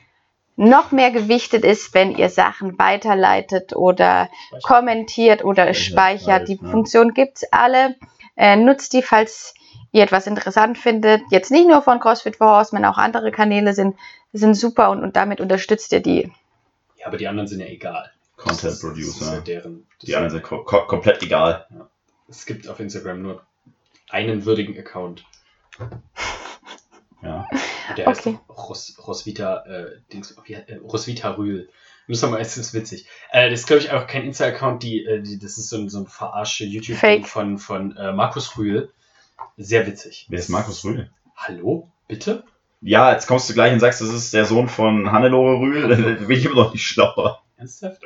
noch 0.56 0.90
mehr 0.90 1.10
gewichtet 1.10 1.64
ist, 1.64 1.92
wenn 1.94 2.16
ihr 2.16 2.30
Sachen 2.30 2.78
weiterleitet 2.78 3.76
oder 3.76 4.30
kommentiert 4.62 5.44
oder 5.44 5.72
Speichert, 5.74 6.22
speichert. 6.22 6.48
Die 6.48 6.58
ja. 6.62 6.70
Funktion 6.70 7.12
gibt's 7.12 7.44
alle. 7.52 7.96
Äh, 8.36 8.56
nutzt 8.56 8.92
die, 8.92 9.02
falls 9.02 9.54
ihr 9.92 10.02
etwas 10.02 10.26
interessant 10.26 10.78
findet. 10.78 11.22
Jetzt 11.30 11.50
nicht 11.50 11.68
nur 11.68 11.82
von 11.82 12.00
CrossFit 12.00 12.36
for 12.36 12.48
Horsemen, 12.48 12.84
auch 12.84 12.98
andere 12.98 13.30
Kanäle 13.30 13.74
sind, 13.74 13.96
sind 14.32 14.54
super 14.54 14.90
und, 14.90 15.02
und 15.02 15.16
damit 15.16 15.40
unterstützt 15.40 15.92
ihr 15.92 16.00
die. 16.00 16.32
Ja, 16.98 17.06
aber 17.06 17.16
die 17.16 17.28
anderen 17.28 17.46
sind 17.46 17.60
ja 17.60 17.66
egal. 17.66 18.10
Content 18.36 18.72
ist 18.72 18.82
ja 18.82 18.88
Producer. 18.88 19.40
deren. 19.40 19.86
Die 20.02 20.14
anderen 20.14 20.32
sind 20.32 20.42
ko 20.42 20.64
ko 20.64 20.86
komplett 20.86 21.22
egal. 21.22 21.66
Es 22.28 22.44
gibt 22.44 22.68
auf 22.68 22.80
Instagram 22.80 23.22
nur 23.22 23.42
einen 24.10 24.44
würdigen 24.44 24.78
Account. 24.78 25.24
Ja. 27.26 27.46
Und 27.90 27.98
der 27.98 28.06
heißt 28.06 28.26
Okay. 28.26 28.38
Ros, 28.48 28.96
Roswitha, 29.06 29.64
äh, 29.66 29.86
Dings, 30.12 30.36
wie, 30.44 30.54
äh, 30.54 30.76
Roswitha 30.76 31.30
Rühl. 31.30 31.68
Müssen 32.06 32.28
wir 32.28 32.36
mal, 32.36 32.40
es 32.40 32.56
ist 32.56 32.72
witzig. 32.72 33.06
Äh, 33.32 33.50
das 33.50 33.60
ist, 33.60 33.66
glaube 33.66 33.82
ich, 33.82 33.90
auch 33.90 34.06
kein 34.06 34.24
Insta-Account, 34.24 34.82
die, 34.82 35.04
äh, 35.04 35.20
die, 35.20 35.38
das 35.38 35.58
ist 35.58 35.68
so 35.68 35.76
ein, 35.76 35.88
so 35.88 35.98
ein 35.98 36.06
verarsche 36.06 36.64
YouTube 36.64 36.96
Fake. 36.96 37.26
von, 37.26 37.58
von 37.58 37.96
äh, 37.96 38.12
Markus 38.12 38.56
Rühl. 38.56 38.92
Sehr 39.56 39.86
witzig. 39.86 40.26
Wer 40.28 40.38
ist 40.38 40.48
Markus 40.48 40.84
Rühl? 40.84 41.10
Hallo? 41.34 41.90
Bitte? 42.08 42.44
Ja, 42.80 43.12
jetzt 43.12 43.26
kommst 43.26 43.50
du 43.50 43.54
gleich 43.54 43.72
und 43.72 43.80
sagst, 43.80 44.00
das 44.00 44.10
ist 44.10 44.32
der 44.32 44.44
Sohn 44.44 44.68
von 44.68 45.10
Hannelore 45.10 45.58
Rühl. 45.58 45.88
Dann 45.88 46.26
bin 46.26 46.38
ich 46.38 46.44
immer 46.44 46.64
noch 46.64 46.72
nicht 46.72 46.86
schlauer. 46.86 47.42
Ernsthaft? 47.56 48.02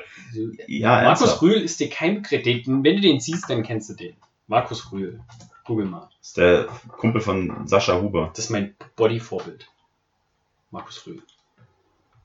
Ja, 0.66 1.02
Markus 1.02 1.20
ernsthaft. 1.22 1.42
Rühl 1.42 1.61
ist 1.61 1.80
dir 1.80 1.90
kein 1.90 2.22
Begriff. 2.22 2.66
Wenn 2.66 2.96
du 2.96 3.00
den 3.00 3.20
siehst, 3.20 3.50
dann 3.50 3.64
kennst 3.64 3.90
du 3.90 3.94
den. 3.94 4.16
Markus 4.46 4.92
Rühl. 4.92 5.20
Google 5.64 5.87
mal. 5.87 6.09
Das 6.18 6.29
ist 6.29 6.37
der 6.37 6.66
Kumpel 6.88 7.20
von 7.20 7.66
Sascha 7.66 8.01
Huber. 8.01 8.31
Das 8.35 8.44
ist 8.44 8.51
mein 8.51 8.75
Body-Vorbild. 8.96 9.68
Markus 10.70 11.07
Rühl. 11.07 11.23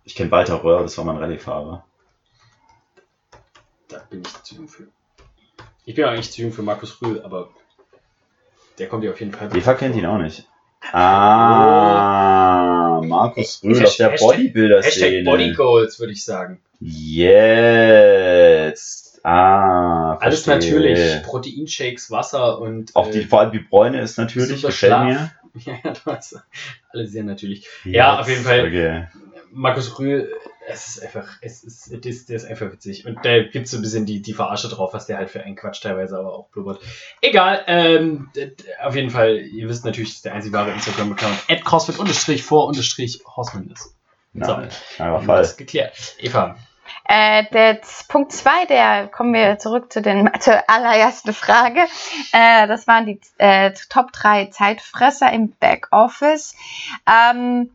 Ich 0.04 0.16
kenne 0.16 0.32
Walter 0.32 0.64
Röhr, 0.64 0.82
das 0.84 0.98
war 0.98 1.06
mein 1.06 1.18
Rallye-Fahrer. 1.18 1.84
Da 3.88 4.00
bin 4.10 4.22
ich 4.22 4.44
zu 4.44 4.56
jung 4.56 4.68
für. 4.68 4.88
Ich 5.86 5.96
bin 5.96 6.06
eigentlich 6.06 6.32
zu 6.32 6.42
jung 6.42 6.52
für 6.52 6.64
Markus 6.64 7.02
Rühl, 7.02 7.22
aber 7.24 7.50
der 8.78 8.88
kommt 8.88 9.04
ja 9.04 9.12
auf 9.12 9.20
jeden 9.20 9.34
Fall. 9.34 9.56
Eva 9.56 9.74
kennt 9.74 9.96
ihn 9.96 10.06
auch 10.06 10.18
nicht. 10.18 10.48
Ah, 10.92 12.22
Markus 13.04 13.64
Rühl 13.64 13.84
auf 13.86 13.96
der 13.96 14.10
Bodybuilder-Szene. 14.10 15.18
Hashtag 15.18 15.26
Bodygoals, 15.26 16.00
würde 16.00 16.14
ich 16.14 16.24
sagen. 16.24 16.62
Jetzt. 16.80 17.66
Ah, 19.26 20.18
Alles 20.18 20.44
verstehe. 20.44 20.74
natürlich. 20.76 21.24
Proteinshakes, 21.24 22.12
Wasser 22.12 22.60
und. 22.60 22.96
Auch 22.96 23.10
die, 23.10 23.22
äh, 23.22 23.26
vor 23.26 23.40
allem 23.40 23.52
die 23.52 23.60
Bräune 23.60 24.00
ist 24.02 24.18
natürlich, 24.18 24.62
gefällt 24.62 25.04
mir. 25.06 25.32
Ja, 25.58 25.74
ja, 25.86 25.94
das 26.04 26.36
alles 26.92 27.12
sehr 27.14 27.24
natürlich. 27.24 27.66
Ja, 27.86 28.20
auf 28.20 28.28
jeden 28.28 28.44
Fall. 28.44 28.68
Okay. 28.68 29.08
Markus 29.54 29.98
Rühl, 29.98 30.30
es 30.68 30.90
ist 30.90 31.02
einfach, 31.02 31.30
es 31.40 31.64
ist, 31.64 31.88
es 31.88 32.06
ist, 32.06 32.28
der 32.28 32.36
ist 32.36 32.46
einfach 32.46 32.70
witzig. 32.74 33.06
Und 33.06 33.24
da 33.24 33.42
gibt 33.42 33.66
es 33.66 33.72
so 33.72 33.78
ein 33.78 33.82
bisschen 33.82 34.06
die, 34.06 34.22
die 34.22 34.34
Verarsche 34.34 34.68
drauf, 34.68 34.94
was 34.94 35.06
der 35.06 35.16
halt 35.18 35.30
für 35.30 35.42
einen 35.42 35.56
Quatsch 35.56 35.82
teilweise 35.82 36.20
aber 36.20 36.34
auch 36.34 36.50
blubbert. 36.50 36.82
Egal, 37.22 37.64
ähm, 37.68 38.30
auf 38.84 38.98
jeden 38.98 39.12
Fall, 39.12 39.38
ihr 39.38 39.70
wisst 39.70 39.86
natürlich, 39.86 40.12
dass 40.16 40.24
der 40.24 40.34
einzige 40.34 40.58
wahre 40.58 40.72
Instagram-Account 40.72 41.46
at 41.50 41.64
crossfit 41.64 42.42
vor 42.42 42.74
Horseman 42.74 43.70
ist. 43.72 43.96
So, 44.34 44.54
einfach 44.56 45.24
Fall. 45.24 45.38
das 45.38 45.56
geklärt. 45.56 46.16
Eva, 46.20 46.58
Äh, 47.08 47.46
der 47.52 47.80
Punkt 48.08 48.32
2, 48.32 48.66
der 48.66 49.08
kommen 49.08 49.34
wir 49.34 49.60
zurück 49.60 49.94
zu 49.94 50.02
den 50.02 50.30
zur 50.40 50.70
allerersten 50.70 51.34
Frage. 51.34 51.82
Äh, 52.32 52.68
das 52.68 52.88
waren 52.88 53.06
die 53.06 53.20
äh, 53.38 53.72
Top 53.90 54.12
3 54.12 54.48
Zeitfresser 54.48 55.32
im 55.32 55.52
Backoffice. 55.60 56.56
Ähm, 57.08 57.70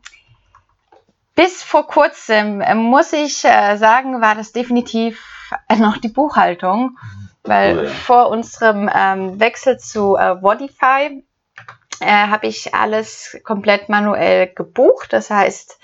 bis 1.36 1.62
vor 1.62 1.86
kurzem 1.86 2.60
äh, 2.60 2.74
muss 2.74 3.12
ich 3.12 3.44
äh, 3.44 3.76
sagen, 3.76 4.20
war 4.20 4.34
das 4.34 4.52
definitiv 4.52 5.24
äh, 5.68 5.76
noch 5.76 5.98
die 5.98 6.08
Buchhaltung, 6.08 6.98
weil 7.44 7.78
Oh 7.78 7.82
ja. 7.84 7.90
vor 7.90 8.28
unserem 8.30 8.90
ähm, 8.92 9.38
Wechsel 9.38 9.78
zu 9.78 10.16
äh, 10.16 10.40
Vodify 10.40 11.22
äh, 12.00 12.06
habe 12.06 12.46
ich 12.46 12.74
alles 12.74 13.38
komplett 13.44 13.88
manuell 13.88 14.52
gebucht. 14.52 15.12
Das 15.12 15.30
heißt, 15.30 15.78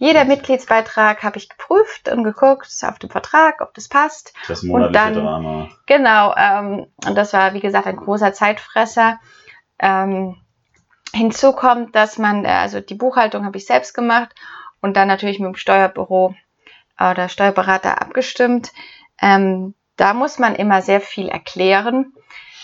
jeder 0.00 0.24
Mitgliedsbeitrag 0.24 1.22
habe 1.22 1.36
ich 1.36 1.50
geprüft 1.50 2.08
und 2.08 2.24
geguckt 2.24 2.72
auf 2.88 2.98
dem 2.98 3.10
Vertrag, 3.10 3.60
ob 3.60 3.74
das 3.74 3.86
passt. 3.86 4.32
Das 4.48 4.62
monatliche 4.62 5.04
dann- 5.04 5.14
Drama. 5.14 5.68
Genau, 5.84 6.34
ähm, 6.36 6.86
und 7.06 7.14
das 7.14 7.34
war, 7.34 7.52
wie 7.52 7.60
gesagt, 7.60 7.86
ein 7.86 7.96
großer 7.96 8.32
Zeitfresser. 8.32 9.20
Ähm, 9.78 10.38
hinzu 11.12 11.52
kommt, 11.52 11.94
dass 11.94 12.16
man, 12.16 12.46
äh, 12.46 12.48
also 12.48 12.80
die 12.80 12.94
Buchhaltung 12.94 13.44
habe 13.44 13.58
ich 13.58 13.66
selbst 13.66 13.92
gemacht 13.92 14.34
und 14.80 14.96
dann 14.96 15.06
natürlich 15.06 15.38
mit 15.38 15.48
dem 15.48 15.56
Steuerbüro 15.56 16.34
oder 16.98 17.28
Steuerberater 17.28 18.00
abgestimmt. 18.00 18.72
Ähm, 19.20 19.74
da 19.96 20.14
muss 20.14 20.38
man 20.38 20.54
immer 20.54 20.80
sehr 20.80 21.02
viel 21.02 21.28
erklären, 21.28 22.14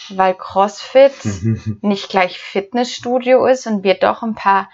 weil 0.09 0.33
CrossFit 0.33 1.12
nicht 1.83 2.09
gleich 2.09 2.38
Fitnessstudio 2.38 3.44
ist 3.44 3.66
und 3.66 3.83
wir 3.85 3.94
doch 3.99 4.22
ein 4.22 4.35
paar 4.35 4.70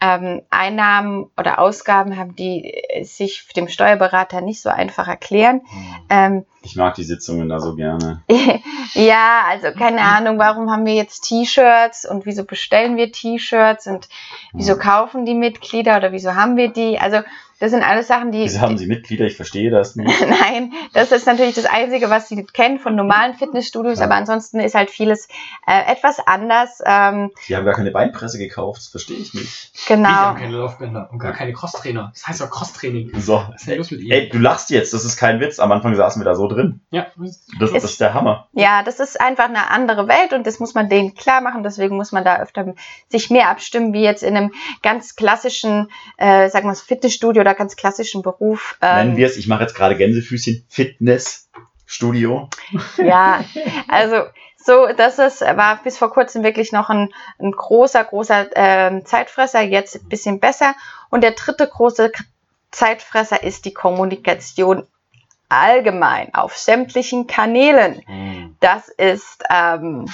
ähm, 0.00 0.42
Einnahmen 0.50 1.30
oder 1.36 1.58
Ausgaben 1.58 2.16
haben, 2.16 2.34
die 2.34 2.72
äh, 2.72 3.04
sich 3.04 3.46
dem 3.54 3.68
Steuerberater 3.68 4.40
nicht 4.40 4.62
so 4.62 4.70
einfach 4.70 5.08
erklären. 5.08 5.60
Ähm, 6.08 6.46
Ich 6.62 6.76
mag 6.76 6.94
die 6.94 7.04
Sitzungen 7.04 7.48
da 7.48 7.60
so 7.60 7.74
gerne. 7.74 8.22
ja, 8.94 9.42
also 9.48 9.68
keine 9.76 10.00
Ahnung, 10.02 10.38
warum 10.38 10.70
haben 10.70 10.86
wir 10.86 10.94
jetzt 10.94 11.28
T-Shirts 11.28 12.08
und 12.08 12.24
wieso 12.24 12.44
bestellen 12.44 12.96
wir 12.96 13.12
T-Shirts 13.12 13.86
und 13.86 14.08
wieso 14.52 14.78
kaufen 14.78 15.26
die 15.26 15.34
Mitglieder 15.34 15.98
oder 15.98 16.12
wieso 16.12 16.34
haben 16.34 16.56
wir 16.56 16.72
die? 16.72 16.98
Also 16.98 17.18
das 17.60 17.70
sind 17.70 17.82
alles 17.82 18.08
Sachen, 18.08 18.32
die. 18.32 18.40
Wieso 18.44 18.60
haben 18.60 18.76
Sie 18.78 18.86
Mitglieder? 18.86 19.26
Ich 19.26 19.36
verstehe 19.36 19.70
das 19.70 19.94
nicht. 19.94 20.12
Nein, 20.28 20.72
das 20.92 21.12
ist 21.12 21.26
natürlich 21.26 21.54
das 21.54 21.66
Einzige, 21.66 22.10
was 22.10 22.28
sie 22.28 22.44
kennen 22.44 22.78
von 22.78 22.96
normalen 22.96 23.34
Fitnessstudios, 23.34 23.98
Ja. 24.00 24.06
aber 24.06 24.16
ansonsten 24.16 24.58
ist 24.60 24.74
halt 24.74 24.90
vieles 24.90 25.28
äh, 25.66 25.92
etwas 25.92 26.18
anders. 26.26 26.80
Ähm, 26.84 27.30
Sie 27.46 27.54
haben 27.54 27.64
gar 27.64 27.74
keine 27.74 27.90
Beinpresse 27.90 28.38
gekauft, 28.38 28.78
das 28.80 28.88
verstehe 28.88 29.18
ich 29.18 29.32
nicht. 29.34 29.86
genau. 29.86 30.08
haben 30.08 30.38
keine 30.40 30.56
Laufbänder 30.56 31.08
und 31.12 31.18
gar 31.18 31.32
keine 31.32 31.52
Crosstrainer. 31.52 32.10
Das 32.14 32.26
heißt 32.26 32.40
ja 32.40 32.46
Crosstraining. 32.46 33.12
So. 33.20 33.42
Was 33.50 33.60
ist 33.60 33.68
denn 33.68 33.78
los 33.78 33.90
mit 33.90 34.00
Ihnen? 34.00 34.10
Ey, 34.10 34.28
du 34.28 34.38
lachst 34.38 34.70
jetzt, 34.70 34.92
das 34.94 35.04
ist 35.04 35.16
kein 35.16 35.38
Witz. 35.40 35.58
Am 35.60 35.70
Anfang 35.70 35.94
saßen 35.94 36.20
wir 36.20 36.24
da 36.24 36.34
so 36.34 36.48
drin. 36.48 36.80
Ja, 36.90 37.06
Das, 37.16 37.46
das 37.60 37.70
Ist- 37.72 37.84
ist 37.84 38.00
der 38.00 38.14
Hammer. 38.14 38.48
Ja, 38.52 38.82
das 38.82 39.00
ist 39.00 39.20
einfach 39.20 39.44
eine 39.48 39.70
andere 39.70 40.08
Welt 40.08 40.32
und 40.32 40.46
das 40.46 40.60
muss 40.60 40.74
man 40.74 40.88
denen 40.88 41.14
klar 41.14 41.40
machen. 41.40 41.62
Deswegen 41.62 41.96
muss 41.96 42.10
man 42.12 42.24
da 42.24 42.40
öfter 42.40 42.74
sich 43.08 43.30
mehr 43.30 43.48
abstimmen, 43.50 43.92
wie 43.92 44.02
jetzt 44.02 44.22
in 44.22 44.36
einem 44.36 44.52
ganz 44.82 45.14
klassischen, 45.14 45.90
äh, 46.16 46.48
sagen 46.48 46.64
wir 46.64 46.70
mal, 46.72 46.74
Fitnessstudio 46.74 47.44
oder 47.50 47.58
ganz 47.58 47.76
klassischen 47.76 48.22
Beruf. 48.22 48.76
Nennen 48.80 49.12
Ähm, 49.12 49.16
wir 49.16 49.26
es, 49.26 49.36
ich 49.36 49.48
mache 49.48 49.62
jetzt 49.62 49.74
gerade 49.74 49.96
Gänsefüßchen, 49.96 50.64
Fitnessstudio. 50.68 52.48
Ja, 52.96 53.44
also 53.88 54.24
so, 54.56 54.88
das 54.96 55.18
ist, 55.18 55.40
war 55.40 55.82
bis 55.82 55.98
vor 55.98 56.12
kurzem 56.12 56.42
wirklich 56.44 56.72
noch 56.72 56.90
ein, 56.90 57.12
ein 57.38 57.50
großer, 57.50 58.04
großer 58.04 58.48
ähm, 58.54 59.04
Zeitfresser, 59.06 59.62
jetzt 59.62 59.96
ein 59.96 60.08
bisschen 60.08 60.38
besser. 60.38 60.74
Und 61.10 61.22
der 61.24 61.32
dritte 61.32 61.66
große 61.66 62.12
Zeitfresser 62.70 63.42
ist 63.42 63.64
die 63.64 63.74
Kommunikation 63.74 64.86
allgemein 65.48 66.32
auf 66.34 66.56
sämtlichen 66.56 67.26
Kanälen. 67.26 68.02
Hm. 68.06 68.56
Das 68.60 68.88
ist 68.88 69.42
ähm, 69.50 70.06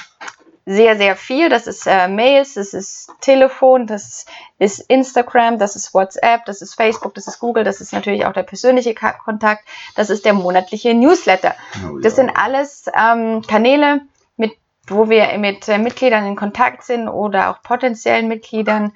sehr, 0.67 0.97
sehr 0.97 1.15
viel. 1.15 1.49
Das 1.49 1.69
ist 1.69 1.87
äh, 1.87 2.09
Mails, 2.09 2.55
das 2.55 2.75
ist 2.75 3.09
Telefon, 3.21 3.87
das 3.87 4.27
ist 4.59 4.81
Instagram, 4.81 5.59
das 5.59 5.77
ist 5.77 5.95
WhatsApp, 5.95 6.45
das 6.45 6.61
ist 6.61 6.75
Facebook, 6.75 7.15
das 7.15 7.29
ist 7.29 7.39
Google, 7.39 7.63
das 7.63 7.81
ist 7.81 7.93
natürlich 7.93 8.27
auch 8.27 8.33
der 8.33 8.43
persönliche 8.43 8.93
Ka 8.93 9.13
Kontakt, 9.13 9.65
das 9.95 10.11
ist 10.11 10.25
der 10.25 10.35
monatliche 10.35 10.93
Newsletter. 10.93 11.55
Oh, 11.89 11.99
Das 11.99 12.17
ja. 12.17 12.25
sind 12.25 12.37
alles 12.37 12.87
ähm, 12.95 13.43
Kanäle, 13.43 14.01
mit, 14.37 14.53
wo 14.89 15.09
wir 15.09 15.39
mit 15.39 15.69
äh, 15.69 15.79
Mitgliedern 15.79 16.27
in 16.27 16.35
Kontakt 16.35 16.83
sind 16.83 17.09
oder 17.09 17.51
auch 17.51 17.63
potenziellen 17.63 18.27
Mitgliedern 18.27 18.93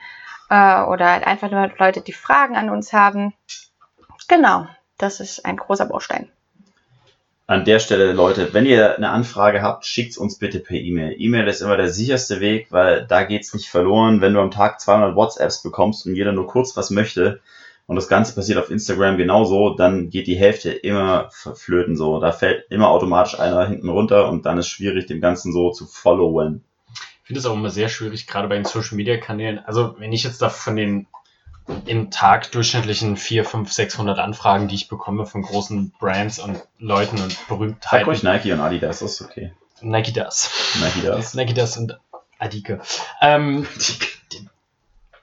äh, 0.50 0.82
oder 0.82 1.12
halt 1.12 1.24
einfach 1.24 1.52
nur 1.52 1.70
Leute, 1.78 2.00
die 2.00 2.12
Fragen 2.12 2.56
an 2.56 2.68
uns 2.68 2.92
haben. 2.92 3.32
Genau, 4.26 4.66
das 4.98 5.20
ist 5.20 5.46
ein 5.46 5.56
großer 5.56 5.86
Baustein. 5.86 6.30
An 7.50 7.64
der 7.64 7.80
Stelle, 7.80 8.12
Leute, 8.12 8.54
wenn 8.54 8.64
ihr 8.64 8.94
eine 8.96 9.10
Anfrage 9.10 9.60
habt, 9.60 9.84
schickt 9.84 10.16
uns 10.16 10.38
bitte 10.38 10.60
per 10.60 10.76
E-Mail. 10.76 11.16
E-Mail 11.18 11.48
ist 11.48 11.62
immer 11.62 11.76
der 11.76 11.88
sicherste 11.88 12.38
Weg, 12.38 12.68
weil 12.70 13.08
da 13.08 13.24
geht's 13.24 13.54
nicht 13.54 13.68
verloren. 13.68 14.20
Wenn 14.20 14.34
du 14.34 14.40
am 14.40 14.52
Tag 14.52 14.80
200 14.80 15.16
WhatsApps 15.16 15.64
bekommst 15.64 16.06
und 16.06 16.14
jeder 16.14 16.30
nur 16.30 16.46
kurz 16.46 16.76
was 16.76 16.90
möchte 16.90 17.40
und 17.88 17.96
das 17.96 18.06
Ganze 18.06 18.36
passiert 18.36 18.58
auf 18.58 18.70
Instagram 18.70 19.16
genauso, 19.16 19.74
dann 19.74 20.10
geht 20.10 20.28
die 20.28 20.36
Hälfte 20.36 20.70
immer 20.70 21.28
verflöten 21.32 21.96
so. 21.96 22.20
Da 22.20 22.30
fällt 22.30 22.70
immer 22.70 22.88
automatisch 22.88 23.40
einer 23.40 23.66
hinten 23.66 23.88
runter 23.88 24.30
und 24.30 24.46
dann 24.46 24.58
ist 24.58 24.68
schwierig, 24.68 25.06
dem 25.06 25.20
Ganzen 25.20 25.52
so 25.52 25.72
zu 25.72 25.86
followen. 25.86 26.62
Ich 26.94 27.26
finde 27.26 27.40
es 27.40 27.46
auch 27.46 27.54
immer 27.54 27.70
sehr 27.70 27.88
schwierig, 27.88 28.28
gerade 28.28 28.46
bei 28.46 28.54
den 28.54 28.64
Social 28.64 28.94
Media 28.94 29.16
Kanälen. 29.16 29.58
Also, 29.58 29.96
wenn 29.98 30.12
ich 30.12 30.22
jetzt 30.22 30.40
da 30.40 30.50
von 30.50 30.76
den 30.76 31.08
im 31.86 32.10
Tag 32.10 32.50
durchschnittlichen 32.52 33.16
4, 33.16 33.44
5, 33.44 33.72
600 33.72 34.18
Anfragen, 34.18 34.68
die 34.68 34.74
ich 34.74 34.88
bekomme 34.88 35.26
von 35.26 35.42
großen 35.42 35.92
Brands 35.98 36.38
und 36.38 36.60
Leuten 36.78 37.20
und 37.20 37.32
Sag 37.32 37.48
Berühmtheiten. 37.48 38.04
ruhig 38.06 38.22
Nike 38.22 38.52
und 38.52 38.60
Adidas, 38.60 39.00
das 39.00 39.12
ist 39.12 39.22
okay. 39.22 39.52
Nike 39.80 40.12
das. 40.12 40.50
Nike 40.80 41.06
das. 41.06 41.34
Nike 41.34 41.54
das 41.54 41.76
und 41.76 41.98
Adike. 42.38 42.80
Ähm, 43.20 43.66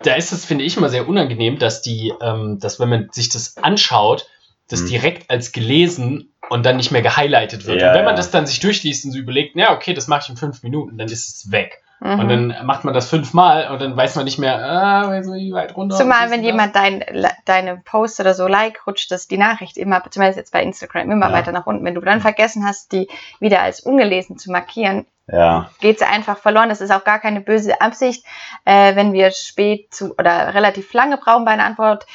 da 0.03 0.15
ist 0.15 0.31
es, 0.31 0.45
finde 0.45 0.63
ich, 0.63 0.77
immer 0.77 0.89
sehr 0.89 1.07
unangenehm, 1.07 1.59
dass 1.59 1.81
die, 1.81 2.13
ähm, 2.21 2.59
dass 2.59 2.79
wenn 2.79 2.89
man 2.89 3.09
sich 3.11 3.29
das 3.29 3.57
anschaut, 3.57 4.27
das 4.67 4.81
Hm. 4.81 4.87
direkt 4.87 5.29
als 5.29 5.51
gelesen 5.51 6.31
und 6.49 6.65
dann 6.65 6.77
nicht 6.77 6.91
mehr 6.91 7.01
gehighlightet 7.01 7.65
wird. 7.65 7.81
Ja, 7.81 7.89
und 7.89 7.97
wenn 7.97 8.05
man 8.05 8.13
ja. 8.13 8.17
das 8.17 8.31
dann 8.31 8.45
sich 8.45 8.59
durchliest 8.59 9.05
und 9.05 9.11
so 9.11 9.17
überlegt, 9.17 9.55
ja, 9.55 9.73
okay, 9.73 9.93
das 9.93 10.07
mache 10.07 10.21
ich 10.23 10.29
in 10.29 10.37
fünf 10.37 10.63
Minuten, 10.63 10.97
dann 10.97 11.07
ist 11.07 11.27
es 11.27 11.51
weg. 11.51 11.81
Mhm. 11.99 12.19
Und 12.19 12.29
dann 12.29 12.65
macht 12.65 12.83
man 12.83 12.93
das 12.93 13.09
fünfmal 13.09 13.71
und 13.71 13.81
dann 13.81 13.97
weiß 13.97 14.15
man 14.15 14.25
nicht 14.25 14.37
mehr, 14.37 14.55
ah, 14.63 15.11
wie 15.11 15.51
weit 15.51 15.75
runter. 15.75 15.97
Zumal, 15.97 16.29
wenn 16.29 16.41
das? 16.41 16.45
jemand 16.45 16.75
dein, 16.75 17.03
deine 17.45 17.77
Post 17.77 18.19
oder 18.19 18.33
so 18.35 18.47
like, 18.47 18.85
rutscht 18.85 19.09
das 19.11 19.27
die 19.27 19.37
Nachricht 19.37 19.77
immer, 19.77 20.03
zumindest 20.09 20.37
jetzt 20.37 20.51
bei 20.51 20.61
Instagram, 20.61 21.09
immer 21.09 21.29
Ja. 21.29 21.33
weiter 21.33 21.51
nach 21.51 21.65
unten. 21.65 21.83
Wenn 21.83 21.95
du 21.95 22.01
dann 22.01 22.21
vergessen 22.21 22.65
hast, 22.67 22.91
die 22.91 23.07
wieder 23.39 23.61
als 23.61 23.79
ungelesen 23.79 24.37
zu 24.37 24.51
markieren, 24.51 25.05
Ja, 25.29 25.71
geht 25.81 25.99
sie 25.99 26.05
einfach 26.05 26.37
verloren. 26.37 26.69
Das 26.69 26.81
ist 26.81 26.91
auch 26.91 27.03
gar 27.03 27.19
keine 27.19 27.41
böse 27.41 27.81
Absicht. 27.81 28.23
Äh, 28.63 28.95
wenn 28.95 29.11
wir 29.11 29.31
spät 29.31 29.93
zu 29.93 30.13
oder 30.17 30.53
relativ 30.53 30.93
lange 30.93 31.17
brauchen 31.17 31.45
bei 31.45 31.51
einer 31.51 31.65
Antwort 31.65 32.05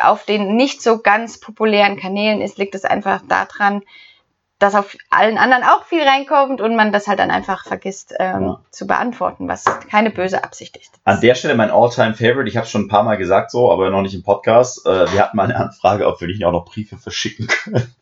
auf 0.00 0.24
den 0.24 0.56
nicht 0.56 0.82
so 0.82 0.98
ganz 1.02 1.38
populären 1.38 1.98
Kanälen 1.98 2.40
ist, 2.40 2.56
liegt 2.58 2.74
es 2.74 2.84
einfach 2.84 3.20
daran, 3.28 3.82
dass 4.62 4.74
auf 4.74 4.96
allen 5.10 5.38
anderen 5.38 5.64
auch 5.64 5.84
viel 5.84 6.02
reinkommt 6.02 6.60
und 6.60 6.76
man 6.76 6.92
das 6.92 7.06
halt 7.08 7.18
dann 7.18 7.30
einfach 7.30 7.64
vergisst 7.66 8.14
ähm, 8.18 8.42
Ja. 8.42 8.60
zu 8.70 8.86
beantworten, 8.86 9.48
was 9.48 9.64
keine 9.90 10.10
böse 10.10 10.44
Absicht 10.44 10.76
ist. 10.76 10.94
An 11.04 11.20
der 11.20 11.34
Stelle 11.34 11.54
mein 11.54 11.70
All-Time-Favorite, 11.70 12.48
ich 12.48 12.56
habe 12.56 12.66
schon 12.66 12.82
ein 12.82 12.88
paar 12.88 13.02
Mal 13.02 13.16
gesagt 13.16 13.50
so, 13.50 13.72
aber 13.72 13.90
noch 13.90 14.02
nicht 14.02 14.14
im 14.14 14.22
Podcast. 14.22 14.86
Äh, 14.86 15.12
wir 15.12 15.20
hatten 15.22 15.36
mal 15.36 15.44
eine 15.44 15.56
Anfrage, 15.56 16.06
ob 16.06 16.20
wir 16.20 16.28
nicht 16.28 16.44
auch 16.44 16.52
noch 16.52 16.64
Briefe 16.64 16.96
verschicken 16.96 17.46
können. 17.48 17.92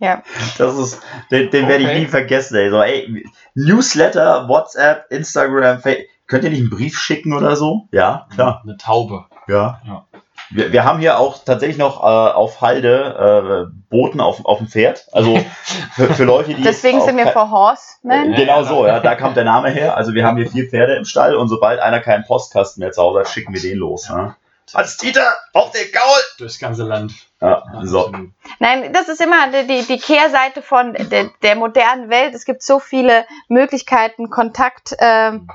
Ja. 0.00 0.22
Das 0.58 0.76
ist, 0.76 1.00
den, 1.30 1.50
den 1.50 1.68
werde 1.68 1.84
ich 1.84 1.88
Okay. 1.88 2.00
nie 2.00 2.06
vergessen, 2.06 2.56
ey. 2.56 2.68
So, 2.70 2.82
ey, 2.82 3.24
Newsletter, 3.54 4.48
WhatsApp, 4.48 5.06
Instagram, 5.10 5.80
Fa- 5.80 5.90
könnt 6.26 6.44
ihr 6.44 6.50
nicht 6.50 6.60
einen 6.60 6.70
Brief 6.70 6.98
schicken 6.98 7.32
oder 7.32 7.56
so? 7.56 7.88
Ja, 7.92 8.26
klar. 8.34 8.60
Eine 8.64 8.76
Taube. 8.76 9.24
Ja. 9.48 9.80
Ja. 9.86 10.04
Wir, 10.50 10.72
wir 10.72 10.84
haben 10.84 10.98
hier 10.98 11.18
auch 11.18 11.38
tatsächlich 11.44 11.78
noch 11.78 12.02
äh, 12.02 12.06
auf 12.06 12.60
Halde 12.60 13.70
äh, 13.70 13.74
Boten 13.90 14.20
auf, 14.20 14.44
auf 14.44 14.58
dem 14.58 14.68
Pferd. 14.68 15.06
Also 15.12 15.38
für, 15.94 16.12
für 16.14 16.24
Leute, 16.24 16.54
die. 16.54 16.62
Deswegen 16.62 17.00
sind 17.00 17.16
wir 17.16 17.28
for 17.28 17.50
Horsemen. 17.50 18.34
Äh, 18.34 18.36
Genau 18.36 18.62
so, 18.62 18.86
ja, 18.86 19.00
da 19.00 19.14
kommt 19.14 19.36
der 19.36 19.44
Name 19.44 19.70
her. 19.70 19.96
Also 19.96 20.14
wir 20.14 20.26
haben 20.26 20.36
hier 20.36 20.50
vier 20.50 20.68
Pferde 20.68 20.94
im 20.94 21.04
Stall 21.04 21.34
und 21.36 21.48
sobald 21.48 21.80
einer 21.80 22.00
keinen 22.00 22.24
Postkasten 22.24 22.80
mehr 22.80 22.92
zu 22.92 23.02
Hause 23.02 23.20
hat, 23.20 23.28
schicken 23.28 23.54
wir 23.54 23.60
den 23.60 23.78
los. 23.78 24.08
Ja. 24.08 24.36
Als 24.72 24.96
Dieter 24.96 25.36
auf 25.52 25.70
den 25.72 25.92
Gaul! 25.92 26.20
Durchs 26.38 26.58
ganze 26.58 26.84
Land. 26.84 27.12
Ja, 27.40 27.62
so. 27.82 28.10
Nein, 28.58 28.92
das 28.92 29.08
ist 29.08 29.20
immer 29.20 29.48
die, 29.48 29.82
die, 29.82 29.98
Kehrseite 29.98 30.62
von 30.62 30.94
der, 30.94 31.30
der 31.42 31.56
modernen 31.56 32.08
Welt. 32.08 32.34
Es 32.34 32.46
gibt 32.46 32.62
so 32.62 32.78
viele 32.78 33.26
Möglichkeiten, 33.48 34.30
Kontakt, 34.30 34.96
ähm, 34.98 35.48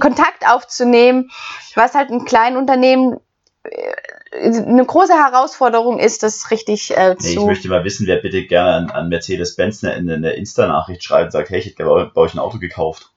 Kontakt 0.00 0.48
aufzunehmen, 0.48 1.30
was 1.76 1.94
halt 1.94 2.10
ein 2.10 2.24
kleinen 2.24 2.56
Unternehmen 2.56 3.14
äh, 3.14 3.18
eine 4.32 4.84
große 4.84 5.12
Herausforderung 5.12 5.98
ist, 5.98 6.22
das 6.22 6.50
richtig 6.50 6.96
äh, 6.96 7.16
Nee, 7.20 7.28
ich 7.28 7.34
zu. 7.36 7.46
möchte 7.46 7.68
mal 7.68 7.84
wissen, 7.84 8.06
wer 8.06 8.16
bitte 8.16 8.44
gerne 8.44 8.72
an, 8.72 8.90
an 8.90 9.08
Mercedes-Benz 9.08 9.84
eine, 9.84 10.14
eine, 10.14 10.32
Insta-Nachricht 10.32 11.02
schreibt 11.02 11.26
und 11.26 11.30
sagt, 11.32 11.50
hey, 11.50 11.60
ich 11.60 11.66
hätte 11.66 11.84
bei 11.84 12.20
euch 12.20 12.34
ein 12.34 12.38
Auto 12.38 12.58
gekauft. 12.58 13.10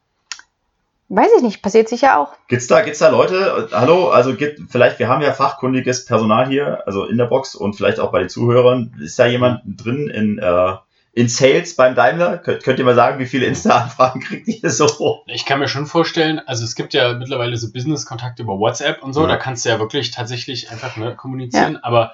Weiß 1.10 1.30
ich 1.38 1.42
nicht, 1.42 1.64
passiert 1.64 1.90
sicher 1.90 2.20
auch. 2.20 2.34
Gibt's 2.48 2.68
da, 2.68 2.82
gibt's 2.82 3.00
da 3.00 3.10
Leute? 3.10 3.70
äh, 3.72 3.76
Hallo, 3.76 4.10
also 4.10 4.36
gibt, 4.36 4.60
vielleicht, 4.70 5.00
wir 5.00 5.08
haben 5.08 5.24
ja 5.24 5.34
fachkundiges 5.34 6.06
Personal 6.06 6.48
hier, 6.48 6.84
also 6.86 7.06
in 7.06 7.18
der 7.18 7.26
Box 7.26 7.56
und 7.56 7.74
vielleicht 7.74 8.00
auch 8.00 8.12
bei 8.12 8.20
den 8.20 8.30
Zuhörern. 8.30 8.94
Ist 9.02 9.18
da 9.18 9.26
jemand 9.26 9.62
drin 9.66 10.08
in, 10.08 10.38
äh, 10.38 10.74
in 11.20 11.28
Sales 11.28 11.76
beim 11.76 11.96
Daimler? 11.96 12.38
Könnt, 12.38 12.64
könnt 12.64 12.80
ihr 12.80 12.86
mal 12.86 12.96
sagen, 12.96 13.20
wie 13.20 13.26
viele 13.26 13.46
Insta-Anfragen 13.46 14.20
kriegt 14.26 14.48
ihr 14.48 14.70
so? 14.70 15.24
Ich 15.28 15.46
kann 15.46 15.60
mir 15.60 15.68
schon 15.68 15.86
vorstellen, 15.86 16.40
also 16.40 16.64
es 16.64 16.76
gibt 16.76 16.94
ja 16.94 17.14
mittlerweile 17.14 17.58
so 17.58 17.72
Business-Kontakte 17.74 18.44
über 18.44 18.58
WhatsApp 18.58 19.04
und 19.04 19.12
so, 19.14 19.24
Ja. 19.24 19.28
da 19.28 19.36
kannst 19.38 19.66
du 19.66 19.70
ja 19.70 19.80
wirklich 19.80 20.12
tatsächlich 20.12 20.72
einfach 20.72 20.96
ne, 20.96 21.16
kommunizieren, 21.16 21.76
aber 21.84 22.14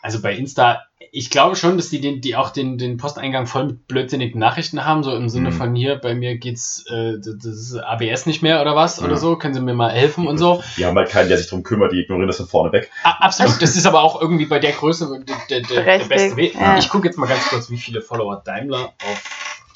also 0.00 0.22
bei 0.22 0.34
Insta, 0.34 0.82
ich 1.12 1.30
glaube 1.30 1.56
schon, 1.56 1.76
dass 1.76 1.88
die, 1.90 2.00
den, 2.00 2.20
die 2.20 2.36
auch 2.36 2.50
den, 2.50 2.78
den 2.78 2.96
Posteingang 2.96 3.46
voll 3.46 3.66
mit 3.66 3.88
blödsinnigen 3.88 4.38
Nachrichten 4.38 4.84
haben, 4.84 5.02
so 5.02 5.14
im 5.14 5.28
Sinne 5.28 5.50
Mhm. 5.50 5.54
von 5.54 5.74
hier, 5.74 5.96
bei 5.96 6.14
mir 6.14 6.36
geht's, 6.38 6.84
äh, 6.88 7.14
das 7.18 7.36
das 7.38 7.46
ist 7.56 7.74
ABS 7.76 8.26
nicht 8.26 8.42
mehr 8.42 8.60
oder 8.60 8.76
was 8.76 8.98
Ja. 8.98 9.04
oder 9.06 9.16
so, 9.16 9.36
können 9.36 9.54
sie 9.54 9.60
mir 9.60 9.74
mal 9.74 9.90
helfen 9.90 10.26
und 10.28 10.38
so. 10.38 10.62
Die 10.76 10.86
haben 10.86 10.96
halt 10.96 11.10
keinen, 11.10 11.28
der 11.28 11.38
sich 11.38 11.48
drum 11.48 11.62
kümmert, 11.62 11.92
die 11.92 12.00
ignorieren 12.00 12.28
das 12.28 12.36
von 12.36 12.46
vorne 12.46 12.72
weg. 12.72 12.90
A 13.02 13.10
absolut, 13.24 13.60
das 13.60 13.76
ist 13.76 13.86
aber 13.86 14.02
auch 14.02 14.20
irgendwie 14.20 14.46
bei 14.46 14.58
der 14.60 14.72
Größe 14.72 15.24
der, 15.48 15.60
der, 15.60 15.82
der, 15.84 16.04
beste 16.06 16.36
Weg. 16.36 16.54
ja. 16.54 16.78
Ich 16.78 16.88
gucke 16.88 17.06
jetzt 17.08 17.16
mal 17.18 17.26
ganz 17.26 17.48
kurz, 17.48 17.70
wie 17.70 17.78
viele 17.78 18.02
Follower 18.02 18.40
Daimler 18.44 18.92
auf 19.02 19.70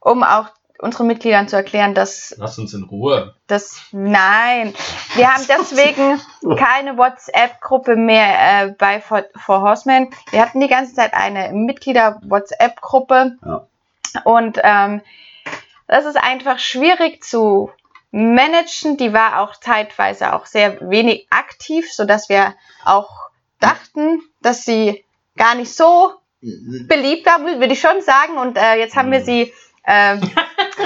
um 0.00 0.24
auch 0.24 0.48
unseren 0.80 1.06
Mitgliedern 1.06 1.46
zu 1.48 1.56
erklären, 1.56 1.94
dass 1.94 2.34
lass 2.38 2.58
uns 2.58 2.72
in 2.74 2.84
Ruhe. 2.84 3.34
das 3.46 3.80
nein, 3.92 4.74
wir 5.14 5.32
haben 5.32 5.44
deswegen 5.48 6.20
keine 6.56 6.96
WhatsApp-Gruppe 6.96 7.96
mehr 7.96 8.64
äh, 8.68 8.68
bei 8.78 9.00
For, 9.00 9.24
For 9.36 9.60
Horsemen. 9.62 10.08
Wir 10.30 10.40
hatten 10.42 10.60
die 10.60 10.68
ganze 10.68 10.94
Zeit 10.94 11.14
eine 11.14 11.52
Mitglieder-WhatsApp-Gruppe 11.52 13.36
Ja. 13.44 13.66
und 14.24 14.58
ähm, 14.62 15.02
das 15.86 16.04
ist 16.04 16.16
einfach 16.16 16.58
schwierig 16.58 17.22
zu 17.24 17.70
managen. 18.12 18.96
Die 18.96 19.12
war 19.12 19.40
auch 19.40 19.56
zeitweise 19.56 20.32
auch 20.34 20.46
sehr 20.46 20.80
wenig 20.88 21.26
aktiv, 21.30 21.92
so 21.92 22.04
dass 22.04 22.28
wir 22.28 22.54
auch 22.84 23.10
dachten, 23.60 24.20
dass 24.40 24.64
sie 24.64 25.04
gar 25.36 25.54
nicht 25.54 25.74
so 25.74 26.12
beliebt 26.40 27.26
war, 27.26 27.44
würde 27.44 27.72
ich 27.72 27.80
schon 27.80 28.00
sagen. 28.00 28.38
Und 28.38 28.56
äh, 28.56 28.76
jetzt 28.76 28.96
haben 28.96 29.10
wir 29.12 29.20
sie 29.22 29.52
ähm, 29.86 30.20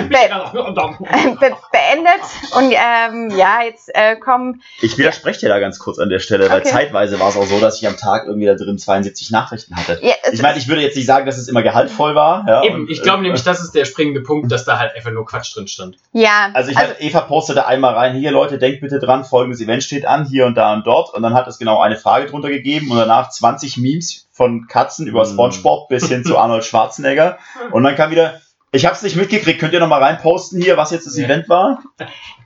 be 0.08 1.36
be 1.40 1.56
beendet. 1.72 2.20
Und 2.56 2.72
ähm, 2.72 3.30
ja, 3.36 3.62
jetzt 3.64 3.90
äh, 3.94 4.16
kommen. 4.16 4.62
Ich 4.80 4.96
widerspreche 4.98 5.40
dir 5.40 5.48
da 5.48 5.58
ganz 5.58 5.78
kurz 5.78 5.98
an 5.98 6.08
der 6.08 6.18
Stelle, 6.18 6.48
weil 6.50 6.60
Okay. 6.60 6.70
zeitweise 6.70 7.18
war 7.20 7.28
es 7.28 7.36
auch 7.36 7.44
so, 7.46 7.58
dass 7.60 7.80
ich 7.80 7.86
am 7.88 7.96
Tag 7.96 8.24
irgendwie 8.26 8.46
da 8.46 8.54
drin 8.54 8.78
72 8.78 9.30
Nachrichten 9.30 9.76
hatte. 9.76 9.98
Ja, 10.02 10.14
Ich 10.32 10.40
meine, 10.42 10.58
ich 10.58 10.68
würde 10.68 10.82
jetzt 10.82 10.96
nicht 10.96 11.06
sagen, 11.06 11.26
dass 11.26 11.36
es 11.38 11.48
immer 11.48 11.62
gehaltvoll 11.62 12.14
war. 12.14 12.44
Ja, 12.46 12.62
Eben, 12.64 12.82
und, 12.82 12.90
ich 12.90 13.02
glaube 13.02 13.18
äh, 13.18 13.22
nämlich, 13.22 13.42
das 13.42 13.60
ist 13.62 13.72
der 13.74 13.84
springende 13.84 14.20
Punkt, 14.20 14.50
dass 14.52 14.64
da 14.64 14.78
halt 14.78 14.94
einfach 14.96 15.10
nur 15.10 15.24
Quatsch 15.26 15.54
drin 15.56 15.68
stand. 15.68 15.96
ja, 16.12 16.50
Also 16.54 16.70
ich 16.70 16.76
hatte, 16.76 17.00
Eva 17.00 17.20
postete 17.22 17.66
einmal 17.66 17.94
rein, 17.94 18.14
hier 18.14 18.30
Leute, 18.30 18.58
denkt 18.58 18.80
bitte 18.80 18.98
dran, 19.00 19.24
folgendes 19.24 19.60
Event 19.60 19.82
steht 19.82 20.06
an, 20.06 20.24
hier 20.26 20.46
und 20.46 20.54
da 20.56 20.72
und 20.72 20.86
dort. 20.86 21.12
Und 21.14 21.22
dann 21.22 21.34
hat 21.34 21.46
es 21.48 21.58
genau 21.58 21.80
eine 21.80 21.96
Frage 21.96 22.26
drunter 22.26 22.48
gegeben 22.48 22.90
und 22.90 22.96
danach 22.98 23.30
20 23.30 23.76
Memes 23.78 24.26
von 24.32 24.66
Katzen 24.68 25.06
über 25.06 25.24
Mhm. 25.24 25.30
Spongebob 25.32 25.88
bis 25.88 26.08
hin 26.08 26.24
zu 26.24 26.38
Arnold 26.38 26.64
Schwarzenegger. 26.64 27.38
Und 27.70 27.82
dann 27.84 27.94
kam 27.94 28.10
wieder, 28.10 28.40
ich 28.74 28.84
habe 28.86 28.94
es 28.96 29.02
nicht 29.02 29.16
mitgekriegt, 29.16 29.60
könnt 29.60 29.72
ihr 29.72 29.80
noch 29.80 29.88
mal 29.88 30.02
reinposten 30.02 30.60
hier, 30.60 30.76
was 30.76 30.90
jetzt 30.90 31.06
das 31.06 31.16
Ja. 31.16 31.24
Event 31.26 31.48
war? 31.48 31.82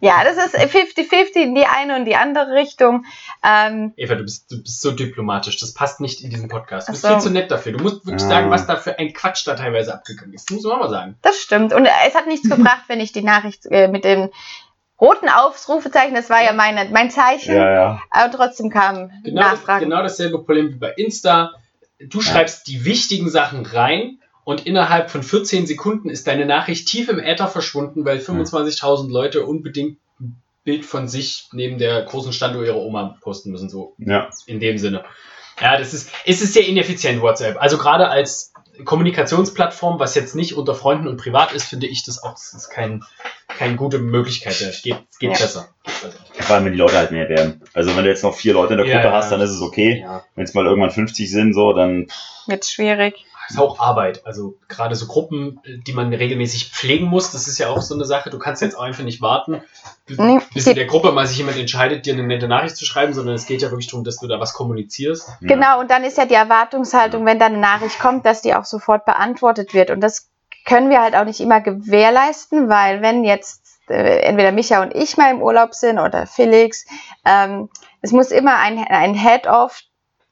ja, 0.00 0.22
das 0.24 0.36
ist 0.36 0.54
50-50 0.56 1.36
in 1.36 1.54
die 1.54 1.64
eine 1.66 1.96
und 1.96 2.04
die 2.04 2.16
andere 2.16 2.52
Richtung. 2.54 3.04
Ähm, 3.44 3.92
Eva, 3.96 4.14
du 4.14 4.22
bist, 4.22 4.50
du 4.50 4.62
bist 4.62 4.80
so 4.80 4.90
diplomatisch. 4.92 5.58
Das 5.58 5.74
passt 5.74 6.00
nicht 6.00 6.22
in 6.22 6.30
diesen 6.30 6.48
Podcast. 6.48 6.88
Du 6.88 6.92
bist 6.92 7.02
so. 7.02 7.08
viel 7.08 7.18
zu 7.20 7.30
nett 7.30 7.50
dafür. 7.50 7.72
Du 7.72 7.82
musst 7.82 8.06
wirklich 8.06 8.24
Ah. 8.24 8.28
sagen, 8.28 8.50
was 8.50 8.66
da 8.66 8.76
für 8.76 8.98
ein 8.98 9.12
Quatsch 9.12 9.46
da 9.46 9.54
teilweise 9.54 9.94
abgegangen 9.94 10.34
ist. 10.34 10.50
Das 10.50 10.54
muss 10.56 10.64
man 10.64 10.78
mal 10.80 10.90
sagen. 10.90 11.16
das 11.22 11.38
stimmt. 11.40 11.72
Und 11.72 11.86
es 12.06 12.14
hat 12.14 12.26
nichts 12.26 12.48
gebracht, 12.48 12.84
wenn 12.88 13.00
ich 13.00 13.12
die 13.12 13.22
Nachricht 13.22 13.66
äh, 13.70 13.88
mit 13.88 14.04
dem 14.04 14.28
roten 15.00 15.28
Ausrufezeichen, 15.28 16.14
das 16.14 16.28
war 16.28 16.42
ja 16.42 16.52
meine, 16.52 16.86
mein 16.90 17.10
Zeichen, 17.10 17.54
ja. 17.54 18.00
aber 18.10 18.30
trotzdem 18.36 18.68
kamen 18.68 19.12
Genau, 19.24 19.42
das, 19.42 19.52
Nachfragen. 19.52 19.84
genau 19.84 20.02
dasselbe 20.02 20.38
Problem 20.38 20.70
wie 20.70 20.78
bei 20.78 20.90
Insta. 20.96 21.52
Du 22.00 22.20
schreibst 22.20 22.66
die 22.68 22.84
wichtigen 22.84 23.28
Sachen 23.30 23.64
rein 23.64 24.18
und 24.48 24.64
innerhalb 24.64 25.10
von 25.10 25.22
14 25.22 25.66
Sekunden 25.66 26.08
ist 26.08 26.26
deine 26.26 26.46
Nachricht 26.46 26.88
tief 26.88 27.10
im 27.10 27.18
Äther 27.18 27.48
verschwunden, 27.48 28.06
weil 28.06 28.16
25.000 28.16 29.10
Leute 29.12 29.44
unbedingt 29.44 29.98
ein 30.18 30.36
Bild 30.64 30.86
von 30.86 31.06
sich 31.06 31.48
neben 31.52 31.76
der 31.76 32.02
großen 32.04 32.32
Standuhr 32.32 32.64
ihrer 32.64 32.78
Oma 32.78 33.18
posten 33.20 33.50
müssen, 33.50 33.68
so 33.68 33.94
Ja. 33.98 34.30
in 34.46 34.58
dem 34.58 34.78
Sinne. 34.78 35.04
Ja, 35.60 35.76
das 35.76 35.92
ist, 35.92 36.10
es 36.24 36.40
ist 36.40 36.54
sehr 36.54 36.66
ineffizient, 36.66 37.20
WhatsApp. 37.20 37.60
Also 37.60 37.76
gerade 37.76 38.08
als 38.08 38.54
Kommunikationsplattform, 38.86 40.00
was 40.00 40.14
jetzt 40.14 40.34
nicht 40.34 40.54
unter 40.56 40.74
Freunden 40.74 41.08
und 41.08 41.18
privat 41.18 41.52
ist, 41.52 41.64
finde 41.64 41.86
ich 41.86 42.04
das 42.06 42.22
auch, 42.22 42.30
das 42.32 42.54
ist 42.54 42.70
kein, 42.70 43.02
keine 43.48 43.76
gute 43.76 43.98
Möglichkeit. 43.98 44.58
Es 44.62 44.80
geht, 44.80 44.96
geht 45.18 45.32
Ja. 45.32 45.38
besser. 45.38 45.68
Vor 46.40 46.56
allem, 46.56 46.64
wenn 46.64 46.72
die 46.72 46.78
Leute 46.78 46.96
halt 46.96 47.10
mehr 47.10 47.28
werden. 47.28 47.60
Also 47.74 47.94
wenn 47.94 48.04
du 48.04 48.08
jetzt 48.08 48.22
noch 48.22 48.34
vier 48.34 48.54
Leute 48.54 48.72
in 48.72 48.78
der 48.78 48.86
Ja, 48.86 48.94
Gruppe 48.94 49.08
ja. 49.08 49.12
hast, 49.14 49.30
dann 49.30 49.42
ist 49.42 49.50
es 49.50 49.60
okay. 49.60 50.00
Ja. 50.00 50.24
Wenn 50.36 50.44
es 50.44 50.54
mal 50.54 50.64
irgendwann 50.64 50.90
50 50.90 51.30
sind, 51.30 51.52
so, 51.52 51.74
dann 51.74 52.06
Wird 52.46 52.64
schwierig. 52.64 53.26
Das 53.48 53.56
ist 53.56 53.62
auch 53.62 53.80
Arbeit. 53.80 54.26
Also 54.26 54.58
gerade 54.68 54.94
so 54.94 55.06
Gruppen, 55.06 55.60
die 55.86 55.94
man 55.94 56.12
regelmäßig 56.12 56.70
pflegen 56.70 57.06
muss, 57.06 57.30
das 57.30 57.48
ist 57.48 57.56
ja 57.56 57.70
auch 57.70 57.80
so 57.80 57.94
eine 57.94 58.04
Sache. 58.04 58.28
Du 58.28 58.38
kannst 58.38 58.60
jetzt 58.60 58.76
auch 58.76 58.82
einfach 58.82 59.04
nicht 59.04 59.22
warten, 59.22 59.62
bis 60.04 60.18
Nee, 60.18 60.40
bis 60.52 60.66
in 60.66 60.74
der 60.74 60.84
Gruppe 60.84 61.12
mal 61.12 61.26
sich 61.26 61.38
jemand 61.38 61.56
entscheidet, 61.56 62.04
dir 62.04 62.12
eine 62.12 62.24
nette 62.24 62.46
Nachricht 62.46 62.76
zu 62.76 62.84
schreiben, 62.84 63.14
sondern 63.14 63.36
es 63.36 63.46
geht 63.46 63.62
ja 63.62 63.70
wirklich 63.70 63.86
darum, 63.86 64.04
dass 64.04 64.18
du 64.18 64.26
da 64.26 64.38
was 64.38 64.52
kommunizierst. 64.52 65.28
ja. 65.40 65.48
Genau, 65.48 65.80
und 65.80 65.90
dann 65.90 66.04
ist 66.04 66.18
ja 66.18 66.26
die 66.26 66.34
Erwartungshaltung, 66.34 67.24
wenn 67.24 67.38
da 67.38 67.46
eine 67.46 67.56
Nachricht 67.56 67.98
kommt, 67.98 68.26
dass 68.26 68.42
die 68.42 68.54
auch 68.54 68.66
sofort 68.66 69.06
beantwortet 69.06 69.72
wird. 69.72 69.90
Und 69.90 70.00
das 70.00 70.28
können 70.66 70.90
wir 70.90 71.00
halt 71.00 71.16
auch 71.16 71.24
nicht 71.24 71.40
immer 71.40 71.62
gewährleisten, 71.62 72.68
weil 72.68 73.00
wenn 73.00 73.24
jetzt 73.24 73.62
äh, 73.88 74.20
entweder 74.20 74.52
Micha 74.52 74.82
und 74.82 74.94
ich 74.94 75.16
mal 75.16 75.30
im 75.30 75.40
Urlaub 75.40 75.74
sind 75.74 75.98
oder 75.98 76.26
Felix, 76.26 76.84
ähm, 77.24 77.70
es 78.02 78.12
muss 78.12 78.30
immer 78.30 78.58
ein, 78.58 78.78
ein 78.78 79.14
Head-Off 79.14 79.80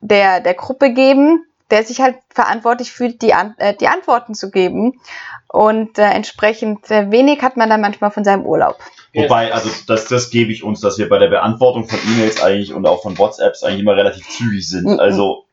der, 0.01 0.41
der 0.41 0.53
Gruppe 0.53 0.93
geben, 0.93 1.47
der 1.71 1.83
sich 1.85 2.01
halt 2.01 2.17
verantwortlich 2.31 2.93
fühlt, 2.93 3.23
die, 3.23 3.35
An 3.35 3.55
äh, 3.59 3.75
die 3.75 3.89
Antworten 3.89 4.35
zu 4.35 4.51
geben. 4.51 5.01
Und 5.49 5.99
äh, 5.99 6.03
entsprechend 6.11 6.91
äh, 6.91 7.11
wenig 7.11 7.43
hat 7.43 7.57
man 7.57 7.71
dann 7.71 7.81
manchmal 7.81 8.11
von 8.11 8.25
seinem 8.25 8.45
Urlaub. 8.45 8.79
Wobei, 9.15 9.53
also 9.53 9.71
das, 9.87 10.07
das 10.07 10.31
gebe 10.31 10.53
ich 10.53 10.63
uns, 10.63 10.81
dass 10.81 10.99
wir 10.99 11.09
bei 11.09 11.19
der 11.19 11.29
Beantwortung 11.29 11.89
von 11.89 11.99
E-Mails 11.99 12.43
eigentlich 12.43 12.75
und 12.75 12.87
auch 12.87 13.03
von 13.03 13.17
WhatsApps 13.17 13.63
eigentlich 13.63 13.81
immer 13.81 13.97
relativ 13.97 14.29
zügig 14.29 14.69
sind. 14.69 14.85
Mhm. 14.85 15.01
Also 15.01 15.45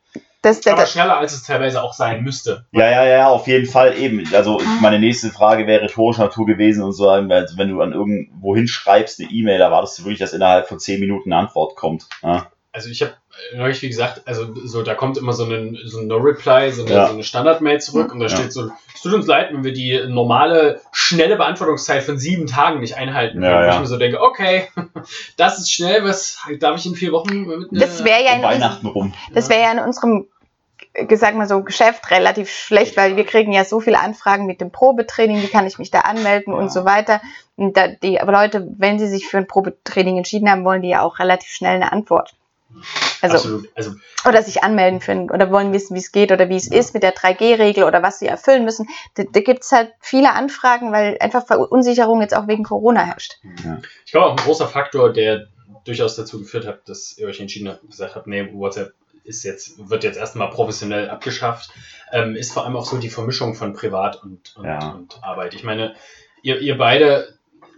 Das, 0.42 0.60
der, 0.60 0.74
Aber 0.74 0.86
schneller, 0.86 1.18
als 1.18 1.32
es 1.34 1.44
teilweise 1.44 1.82
auch 1.82 1.94
sein 1.94 2.22
müsste. 2.22 2.66
Ja, 2.74 2.92
ja, 2.92 3.06
ja, 3.06 3.30
auf 3.30 3.48
jeden 3.48 3.66
Fall 3.66 3.98
eben. 3.98 4.28
Also 4.34 4.60
Ah. 4.60 4.78
meine 4.82 5.00
nächste 5.00 5.30
Frage 5.30 5.66
wäre 5.68 5.84
rhetorischer 5.84 6.24
Natur 6.24 6.46
gewesen 6.46 6.84
und 6.84 6.92
so 6.92 7.06
sagen, 7.06 7.32
also 7.32 7.58
wenn 7.58 7.70
du 7.70 7.80
an 7.82 7.94
irgendwo 7.94 8.54
hinschreibst 8.54 9.22
eine 9.22 9.30
E-Mail, 9.30 9.60
da 9.60 9.72
wartest 9.72 10.00
du 10.00 10.04
wirklich, 10.04 10.20
dass 10.20 10.34
innerhalb 10.34 10.68
von 10.68 10.80
10 10.80 11.00
Minuten 11.00 11.32
eine 11.32 11.44
Antwort 11.44 11.78
kommt. 11.78 12.08
Ja, 12.22 12.48
Also 12.74 12.90
ich 12.90 13.02
habe 13.02 13.14
neulich, 13.56 13.82
wie 13.82 13.90
gesagt, 13.90 14.22
also 14.26 14.48
so, 14.66 14.82
da 14.84 14.96
kommt 14.96 15.18
immer 15.18 15.34
so 15.34 15.44
ein, 15.46 15.78
so 15.86 16.00
ein 16.00 16.08
No-Reply, 16.08 16.72
so 16.72 16.84
eine, 16.86 16.94
Ja. 16.94 17.08
so 17.08 17.14
eine 17.14 17.24
Standard-Mail 17.24 17.80
zurück 17.82 18.12
und 18.12 18.20
da 18.20 18.28
Ja. 18.28 18.36
steht 18.36 18.54
so, 18.54 18.70
es 18.94 19.02
tut 19.02 19.14
uns 19.14 19.28
leid, 19.28 19.50
wenn 19.52 19.64
wir 19.64 19.74
die 19.74 20.00
normale, 20.08 20.82
schnelle 20.92 21.36
Beantwortungszeit 21.36 22.04
von 22.04 22.18
sieben 22.18 22.48
Tagen 22.48 22.80
nicht 22.80 22.96
einhalten. 22.96 23.44
Ja, 23.44 23.58
Und 23.60 23.66
ja. 23.66 23.74
ich 23.74 23.80
mir 23.80 23.88
so 23.88 23.98
denke, 23.98 24.22
okay, 24.22 24.68
das 25.38 25.60
ist 25.60 25.72
schnell, 25.72 26.04
was 26.04 26.40
darf 26.60 26.78
ich 26.78 26.86
in 26.86 26.96
vier 26.96 27.12
Wochen 27.12 27.46
mit 27.46 27.68
Das 27.72 28.04
wäre 28.04 28.24
ja 28.24 28.34
in 28.34 28.44
uns, 28.44 28.54
Weihnachten 28.54 28.88
rum. 28.88 29.14
das 29.34 29.50
wäre 29.50 29.62
ja 29.62 29.72
in 29.72 29.80
unserem, 29.80 30.28
äh, 30.94 31.16
sag 31.16 31.36
mal 31.36 31.48
so, 31.48 31.64
Geschäft 31.64 32.12
relativ 32.12 32.50
schlecht, 32.52 32.96
weil 32.98 33.16
wir 33.18 33.26
kriegen 33.26 33.52
ja 33.52 33.66
so 33.66 33.80
viele 33.80 34.00
Anfragen 34.00 34.46
mit 34.46 34.62
dem 34.62 34.72
Probetraining, 34.72 35.42
wie 35.42 35.48
kann 35.48 35.68
ich 35.68 35.78
mich 35.80 35.92
da 35.92 36.02
anmelden 36.02 36.54
Ja. 36.54 36.60
und 36.60 36.72
so 36.72 36.86
weiter. 36.86 37.20
Und 37.56 37.76
da, 37.78 37.88
die 37.88 38.20
Leute, 38.26 38.68
wenn 38.78 39.00
sie 39.00 39.08
sich 39.08 39.28
für 39.28 39.38
ein 39.38 39.48
Probetraining 39.48 40.18
entschieden 40.18 40.50
haben, 40.50 40.64
wollen 40.66 40.82
die 40.82 40.90
ja 40.90 41.02
auch 41.02 41.20
relativ 41.20 41.50
schnell 41.50 41.76
eine 41.76 41.92
Antwort. 41.92 42.34
Also, 43.22 43.36
Absolut. 43.36 43.70
Also 43.76 43.92
oder 44.28 44.42
sich 44.42 44.64
anmelden 44.64 45.02
für 45.02 45.14
oder 45.34 45.52
wollen 45.52 45.74
wissen, 45.74 45.96
wie 45.96 46.00
es 46.00 46.12
geht 46.12 46.32
oder 46.32 46.50
wie 46.50 46.56
es 46.56 46.68
ist 46.68 46.94
mit 46.94 47.04
der 47.04 47.16
3G-Regel 47.16 47.84
oder 47.84 48.04
was 48.04 48.20
sie 48.20 48.28
erfüllen 48.28 48.66
müssen. 48.66 48.88
Da, 49.16 49.24
da 49.32 49.40
gibt 49.42 49.64
es 49.64 49.72
halt 49.72 49.94
viele 50.00 50.34
Anfragen, 50.34 50.92
weil 50.92 51.18
einfach 51.20 51.46
Verunsicherung 51.46 52.22
jetzt 52.22 52.36
auch 52.36 52.48
wegen 52.48 52.64
Corona 52.64 53.02
herrscht. 53.06 53.38
Ich 54.06 54.12
glaube 54.12 54.28
auch 54.28 54.32
ein 54.32 54.44
großer 54.44 54.68
Faktor, 54.68 55.14
der 55.14 55.48
durchaus 55.86 56.16
dazu 56.16 56.40
geführt 56.40 56.66
hat, 56.66 56.88
dass 56.88 57.18
ihr 57.18 57.28
euch 57.28 57.40
entschieden 57.40 57.70
habt, 57.70 57.90
gesagt 57.90 58.16
habt, 58.16 58.28
nee, 58.28 58.50
WhatsApp 58.54 58.94
ist 59.24 59.44
jetzt, 59.44 59.90
wird 59.90 60.04
jetzt 60.04 60.18
erstmal 60.18 60.50
professionell 60.50 61.10
abgeschafft, 61.10 61.72
ähm, 62.12 62.36
ist 62.36 62.52
vor 62.54 62.66
allem 62.66 62.76
auch 62.76 62.86
so 62.86 62.98
die 62.98 63.10
Vermischung 63.10 63.56
von 63.56 63.74
Privat 63.74 64.22
und, 64.22 64.56
und, 64.58 64.66
Ja. 64.66 64.90
und 64.92 65.24
Arbeit. 65.24 65.54
Ich 65.54 65.64
meine, 65.64 65.96
ihr, 66.42 66.60
ihr 66.60 66.78
beide, 66.78 67.34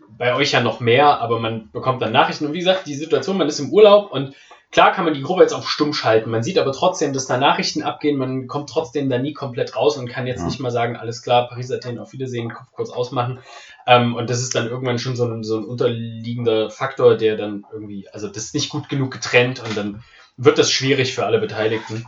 bei 0.10 0.36
euch 0.36 0.52
ja 0.54 0.62
noch 0.62 0.80
mehr, 0.80 1.20
aber 1.20 1.40
man 1.40 1.70
bekommt 1.72 2.02
dann 2.02 2.12
Nachrichten 2.12 2.46
und 2.46 2.54
wie 2.54 2.60
gesagt, 2.60 2.88
die 2.88 2.96
Situation, 2.96 3.38
man 3.38 3.48
ist 3.48 3.60
im 3.60 3.72
Urlaub 3.72 4.12
und 4.12 4.36
klar 4.76 4.92
kann 4.92 5.06
man 5.06 5.14
die 5.14 5.22
Gruppe 5.22 5.42
jetzt 5.42 5.54
auf 5.54 5.70
stumm 5.70 5.94
schalten, 5.94 6.30
man 6.30 6.44
sieht 6.44 6.60
aber 6.60 6.74
trotzdem, 6.74 7.14
dass 7.14 7.28
da 7.28 7.38
Nachrichten 7.38 7.82
abgehen, 7.82 8.18
man 8.18 8.48
kommt 8.48 8.70
trotzdem 8.70 9.10
da 9.10 9.18
nie 9.18 9.32
komplett 9.32 9.74
raus 9.76 9.98
und 9.98 10.10
kann 10.10 10.28
jetzt 10.28 10.42
Ja. 10.42 10.46
nicht 10.48 10.60
mal 10.60 10.70
sagen, 10.70 10.98
alles 10.98 11.22
klar, 11.22 11.48
Paris, 11.48 11.72
Athen, 11.72 11.98
auf 11.98 12.12
Wiedersehen, 12.12 12.54
Kopf 12.54 12.68
kurz 12.74 12.90
ausmachen. 12.90 13.40
Ähm, 13.88 14.16
und 14.16 14.30
das 14.30 14.42
ist 14.42 14.54
dann 14.54 14.68
irgendwann 14.68 15.00
schon 15.00 15.16
so 15.16 15.24
ein, 15.26 15.44
so 15.44 15.58
ein 15.58 15.64
unterliegender 15.64 16.70
Faktor, 16.70 17.16
der 17.16 17.38
dann 17.38 17.64
irgendwie, 17.72 18.10
also 18.12 18.28
das 18.28 18.44
ist 18.44 18.54
nicht 18.54 18.70
gut 18.70 18.90
genug 18.90 19.12
getrennt 19.12 19.64
und 19.66 19.78
dann 19.78 20.04
wird 20.36 20.58
das 20.58 20.70
schwierig 20.70 21.16
für 21.16 21.26
alle 21.26 21.40
Beteiligten. 21.40 22.06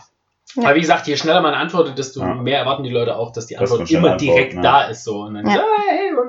Ja. 0.56 0.64
Aber 0.66 0.76
wie 0.76 0.82
gesagt, 0.82 1.08
je 1.08 1.16
schneller 1.16 1.42
man 1.42 1.54
antwortet, 1.54 1.98
desto 1.98 2.20
Ja. 2.20 2.34
mehr 2.36 2.60
erwarten 2.60 2.84
die 2.84 2.90
Leute 2.90 3.16
auch, 3.16 3.32
dass 3.32 3.46
die 3.48 3.58
Antwort 3.58 3.90
immer 3.90 4.12
antwortet, 4.12 4.22
direkt 4.22 4.56
ne? 4.56 4.62
da 4.62 4.82
ist. 4.84 5.06
So. 5.06 5.22
Und 5.22 5.36
dann, 5.36 5.46
Ja. 5.46 5.56
ja. 5.56 5.62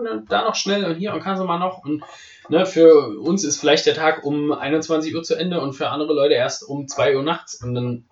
Und 0.07 0.31
da 0.31 0.45
noch 0.45 0.55
schnell 0.55 0.85
und 0.85 0.95
hier 0.97 1.13
und 1.13 1.21
kannst 1.21 1.43
du 1.43 1.47
mal 1.47 1.59
noch. 1.59 1.85
Und 1.85 2.03
ne, 2.49 2.67
für 2.67 3.19
uns 3.21 3.45
ist 3.45 3.59
vielleicht 3.59 3.87
der 3.87 3.95
Tag 3.95 4.25
um 4.25 4.53
21 4.53 5.15
Uhr 5.15 5.23
zu 5.23 5.35
Ende 5.35 5.61
und 5.61 5.73
für 5.73 5.89
andere 5.89 6.13
Leute 6.15 6.35
erst 6.35 6.63
um 6.69 6.87
2 6.87 7.17
Uhr 7.17 7.23
nachts. 7.23 7.63
Und 7.63 7.75
dann 7.75 8.05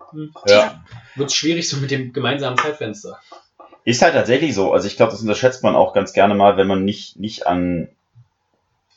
Ja. 0.45 0.81
wird 1.15 1.29
es 1.29 1.35
schwierig 1.35 1.69
so 1.69 1.77
mit 1.77 1.91
dem 1.91 2.13
gemeinsamen 2.13 2.57
Zeitfenster. 2.57 3.19
Ist 3.83 4.01
halt 4.01 4.13
tatsächlich 4.15 4.53
so. 4.53 4.73
Also 4.73 4.87
ich 4.87 4.97
glaube, 4.97 5.11
das 5.13 5.21
unterschätzt 5.21 5.63
man 5.63 5.75
auch 5.75 5.93
ganz 5.93 6.11
gerne 6.11 6.35
mal, 6.35 6.57
wenn 6.57 6.67
man 6.67 6.83
nicht, 6.83 7.17
nicht 7.19 7.47
an, 7.47 7.87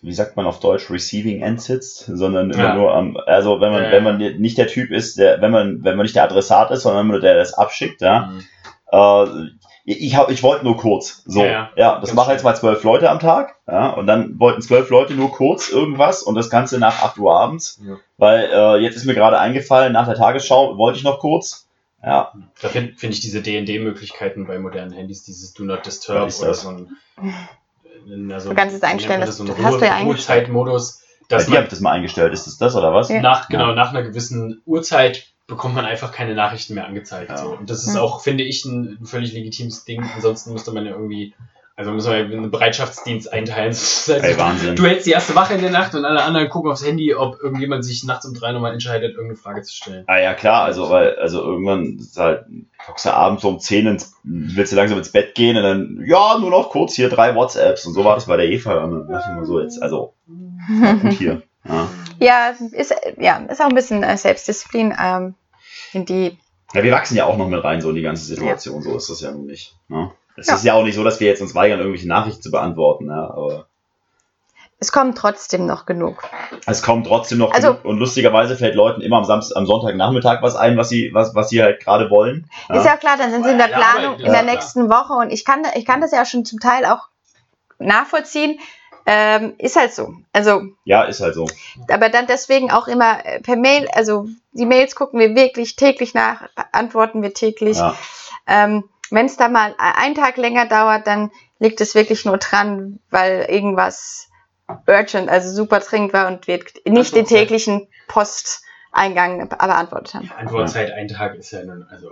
wie 0.03 0.13
sagt 0.13 0.37
man 0.37 0.47
auf 0.47 0.61
Deutsch, 0.61 0.91
Receiving 0.91 1.43
End 1.43 1.61
sitzt, 1.61 2.07
sondern 2.07 2.51
immer 2.51 2.63
Ja. 2.65 2.75
nur 2.75 2.95
am, 2.95 3.17
also 3.27 3.61
wenn 3.61 3.71
man, 3.71 3.85
Ja, 3.85 3.91
wenn 3.93 4.03
man 4.03 4.17
nicht 4.17 4.59
der 4.59 4.67
Typ 4.67 4.91
ist, 4.91 5.19
der, 5.19 5.41
wenn 5.41 5.51
man, 5.53 5.85
wenn 5.85 5.97
man 5.97 6.05
nicht 6.05 6.17
der 6.17 6.25
Adressat 6.25 6.71
ist, 6.71 6.83
sondern 6.83 7.07
nur 7.07 7.21
der, 7.21 7.35
der 7.35 7.43
das 7.43 7.55
abschickt, 7.55 8.01
ja. 8.01 8.27
Mhm. 8.33 8.45
Äh, 8.93 9.51
ich 9.99 10.17
hab, 10.17 10.31
ich 10.31 10.43
wollte 10.43 10.65
nur 10.65 10.77
kurz. 10.77 11.23
So, 11.27 11.41
Ja, 11.45 11.51
ja, 11.51 11.71
ja. 11.77 11.93
das 12.01 12.11
Ganz 12.11 12.15
machen 12.15 12.31
jetzt 12.33 12.45
mal 12.45 12.57
zwölf 12.57 12.83
Leute 12.85 13.11
am 13.11 13.19
Tag, 13.19 13.57
ja, 13.67 13.91
und 13.91 14.07
dann 14.07 14.39
wollten 14.39 14.63
zwölf 14.63 14.91
Leute 14.91 15.15
nur 15.15 15.31
kurz 15.33 15.69
irgendwas 15.71 16.23
und 16.23 16.35
das 16.35 16.51
Ganze 16.51 16.79
nach 16.79 17.03
8 17.03 17.19
Uhr 17.19 17.39
abends, 17.39 17.81
Ja. 17.87 17.97
weil 18.19 18.49
äh, 18.53 18.77
jetzt 18.79 18.97
ist 18.97 19.05
mir 19.07 19.15
gerade 19.15 19.39
eingefallen, 19.39 19.93
nach 19.93 20.07
der 20.07 20.17
Tagesschau 20.17 20.77
wollte 20.77 20.99
ich 20.99 21.05
noch 21.05 21.19
kurz, 21.21 21.67
ja, 22.05 22.33
Da 22.63 22.69
finde 22.69 22.95
find 22.97 23.13
ich 23.13 23.21
diese 23.21 23.43
DND-Möglichkeiten 23.43 24.47
bei 24.47 24.59
modernen 24.59 24.93
Handys, 24.93 25.23
dieses 25.25 25.53
Do 25.55 25.65
Not 25.65 25.85
Disturb 25.85 26.17
oder 26.39 26.47
das? 26.49 26.61
so 26.63 26.69
ein. 26.71 26.97
Also, 28.33 28.49
Du 28.51 28.55
kannst 28.55 28.75
es 28.77 28.83
einstellen, 28.83 29.21
das- 29.21 29.37
so 29.37 29.45
das 29.45 29.57
hast 29.59 29.81
du 29.81 29.85
ja 29.85 29.93
Ruhe- 29.93 29.97
eingestellt. 30.01 30.39
Ruhezeitmodus. 30.49 31.01
bei 31.29 31.37
Dass 31.37 31.45
dir 31.45 31.51
habe 31.53 31.57
man 31.59 31.65
ich 31.65 31.71
das 31.71 31.81
mal 31.81 31.93
eingestellt, 31.93 32.33
ist 32.33 32.47
das 32.47 32.57
das 32.59 32.75
oder 32.75 32.93
was? 32.95 33.09
Ja. 33.09 33.21
nach, 33.21 33.49
genau, 33.49 33.69
Ja. 33.69 33.75
nach 33.75 33.91
einer 33.91 34.03
gewissen 34.03 34.63
Uhrzeit 34.67 35.27
bekommt 35.51 35.75
man 35.75 35.85
einfach 35.85 36.13
keine 36.13 36.35
Nachrichten 36.35 36.75
mehr 36.75 36.87
angezeigt. 36.87 37.31
Ja. 37.31 37.37
So. 37.37 37.51
Und 37.51 37.69
das 37.69 37.87
ist 37.87 37.95
Hm. 37.95 38.01
auch, 38.01 38.23
finde 38.23 38.45
ich, 38.45 38.65
ein, 38.65 38.97
ein 39.03 39.07
völlig 39.07 39.35
legitimes 39.35 39.85
Ding. 39.85 40.03
Ansonsten 40.15 40.53
müsste 40.55 40.73
man 40.73 40.87
ja 40.87 40.93
irgendwie, 40.93 41.35
also 41.77 41.91
müssen 41.93 42.11
wir 42.11 42.19
ja 42.19 42.25
einen 42.25 42.51
Bereitschaftsdienst 42.51 43.33
einteilen. 43.33 43.71
Das 44.09 44.09
halt 44.09 44.25
Ey. 44.25 44.75
Du 44.75 44.87
hältst 44.87 45.07
die 45.07 45.11
erste 45.11 45.35
Wache 45.35 45.55
in 45.55 45.61
der 45.61 45.71
Nacht 45.71 45.95
und 45.95 46.05
alle 46.07 46.23
anderen 46.23 46.49
gucken 46.49 46.71
aufs 46.71 46.87
Handy, 46.87 47.15
ob 47.15 47.39
irgendjemand 47.43 47.85
sich 47.85 48.05
nachts 48.05 48.25
um 48.27 48.35
drei 48.35 48.53
nochmal 48.53 48.73
entscheidet, 48.73 49.13
irgendeine 49.13 49.37
Frage 49.37 49.63
zu 49.63 49.75
stellen. 49.75 50.05
Ah 50.07 50.19
ja, 50.19 50.35
klar, 50.35 50.65
also, 50.65 50.89
weil, 50.89 51.17
also 51.17 51.43
irgendwann 51.43 51.99
ist 51.99 52.17
halt, 52.19 52.45
hockst 52.89 53.05
du 53.05 53.13
abends 53.13 53.45
um 53.45 53.59
10 53.61 53.87
ins, 53.87 54.15
willst 54.23 54.73
du 54.73 54.77
langsam 54.77 54.99
ins 54.99 55.13
Bett 55.13 55.35
gehen 55.35 55.57
und 55.57 55.63
dann, 55.63 56.05
ja, 56.07 56.39
nur 56.39 56.51
noch 56.51 56.71
kurz 56.71 56.95
hier 56.95 57.09
drei 57.11 57.35
WhatsApps 57.35 57.87
und 57.87 57.95
so 57.95 58.05
war 58.05 58.15
das 58.15 58.27
bei 58.27 58.37
der 58.37 58.47
Eva. 58.47 58.85
Und 58.85 58.93
dann 58.93 59.09
dachte 59.09 59.27
ich 59.31 59.37
immer 59.37 59.47
so, 59.47 59.61
jetzt, 59.61 59.83
also, 59.83 60.15
gut 61.03 61.13
hier. 61.13 61.43
Ja. 61.69 61.89
Ja, 62.23 62.51
ist, 62.73 62.95
ja, 63.19 63.39
ist 63.39 63.61
auch 63.63 63.69
ein 63.69 63.75
bisschen 63.75 64.03
äh, 64.03 64.17
Selbstdisziplin 64.17 64.95
ähm, 65.03 65.35
in 65.93 66.05
die. 66.07 66.39
ja, 66.75 66.83
wir 66.83 66.93
wachsen 66.93 67.17
ja 67.17 67.25
auch 67.27 67.37
noch 67.37 67.49
mit 67.49 67.63
rein, 67.65 67.81
so 67.81 67.91
in 67.91 67.97
die 67.97 68.03
ganze 68.03 68.25
Situation, 68.25 68.83
so 68.83 68.97
ist 68.97 69.11
das 69.11 69.21
ja 69.21 69.31
nun 69.31 69.47
nicht. 69.47 69.75
Ne? 69.89 70.11
Es 70.37 70.49
ist 70.49 70.65
ja 70.65 70.75
auch 70.75 70.85
nicht 70.85 70.95
so, 70.95 71.05
dass 71.05 71.21
wir 71.21 71.27
jetzt 71.29 71.43
uns 71.43 71.55
weigern, 71.55 71.81
irgendwelche 71.81 72.09
Nachrichten 72.09 72.41
zu 72.43 72.51
beantworten, 72.51 73.09
ja, 73.09 73.29
aber 73.31 73.67
Es 74.79 74.91
kommen 74.93 75.15
trotzdem 75.15 75.67
noch 75.67 75.85
genug. 75.85 76.23
es 76.67 76.83
kommt 76.83 77.07
trotzdem 77.07 77.39
noch 77.39 77.53
Also- 77.53 77.73
genug 77.75 77.85
und 77.85 77.99
lustigerweise 77.99 78.57
fällt 78.57 78.75
Leuten 78.75 79.01
immer 79.03 79.19
am, 79.19 79.25
Samstag, 79.25 79.57
am 79.57 79.67
Sonntagnachmittag 79.67 80.41
was 80.43 80.57
ein, 80.57 80.77
was 80.79 80.89
sie, 80.89 81.11
was, 81.13 81.35
was 81.35 81.51
sie 81.51 81.63
halt 81.63 81.81
gerade 81.81 82.09
wollen. 82.11 82.49
Ist 82.71 82.87
ja 82.87 82.97
klar, 82.97 83.17
dann 83.19 83.31
sind 83.31 83.45
sie 83.45 83.51
in 83.51 83.59
der 83.59 83.69
Ja, 83.71 83.77
Planung 83.79 84.15
in 84.19 84.27
der 84.33 84.35
ja, 84.37 84.43
nächsten 84.43 84.89
Woche 84.89 85.13
und 85.15 85.31
ich 85.31 85.45
kann, 85.45 85.63
ich 85.75 85.85
kann 85.85 86.01
das 86.01 86.13
ja 86.13 86.25
schon 86.25 86.45
zum 86.47 86.59
Teil 86.61 86.87
auch 86.87 87.09
nachvollziehen. 87.79 88.59
Ähm, 89.13 89.55
ist 89.59 89.75
halt 89.75 89.93
so. 89.93 90.15
Also, 90.33 90.63
ja, 90.85 91.03
ist 91.03 91.21
halt 91.21 91.35
so. 91.35 91.49
aber 91.91 92.11
dann 92.11 92.29
deswegen 92.29 92.71
auch 92.71 92.87
immer 92.87 93.27
äh, 93.27 93.41
per 93.41 93.57
Mail, 93.57 93.89
also 93.93 94.29
die 94.53 94.67
Mails 94.67 94.95
gucken 94.95 95.19
wir 95.19 95.35
wirklich 95.35 95.75
täglich 95.75 96.15
nach, 96.15 96.49
antworten 96.71 97.21
wir 97.21 97.35
täglich. 97.35 97.79
Ja. 97.79 97.97
Ähm, 98.47 98.85
Wenn 99.11 99.27
es 99.27 99.37
da 99.37 99.49
mal 99.49 99.75
einen 99.79 100.15
Tag 100.15 100.37
länger 100.37 100.67
dauert, 100.67 101.09
dann 101.09 101.33
liegt 101.59 101.81
es 101.81 101.97
wirklich 101.97 102.25
nur 102.25 102.39
dran, 102.39 103.01
weil 103.11 103.47
irgendwas 103.49 104.29
urgent, 104.87 105.29
also 105.29 105.51
super 105.51 105.81
dringend 105.81 106.13
war 106.13 106.29
und 106.29 106.47
wir 106.47 106.65
nicht 106.87 107.17
den 107.17 107.27
täglichen 107.27 107.89
Posteingang 108.07 109.49
beantwortet 109.49 110.15
haben. 110.15 110.31
Antwortzeit 110.39 110.93
ein 110.93 111.09
Tag 111.09 111.35
ist 111.35 111.51
ja 111.51 111.65
nun, 111.65 111.85
also 111.91 112.11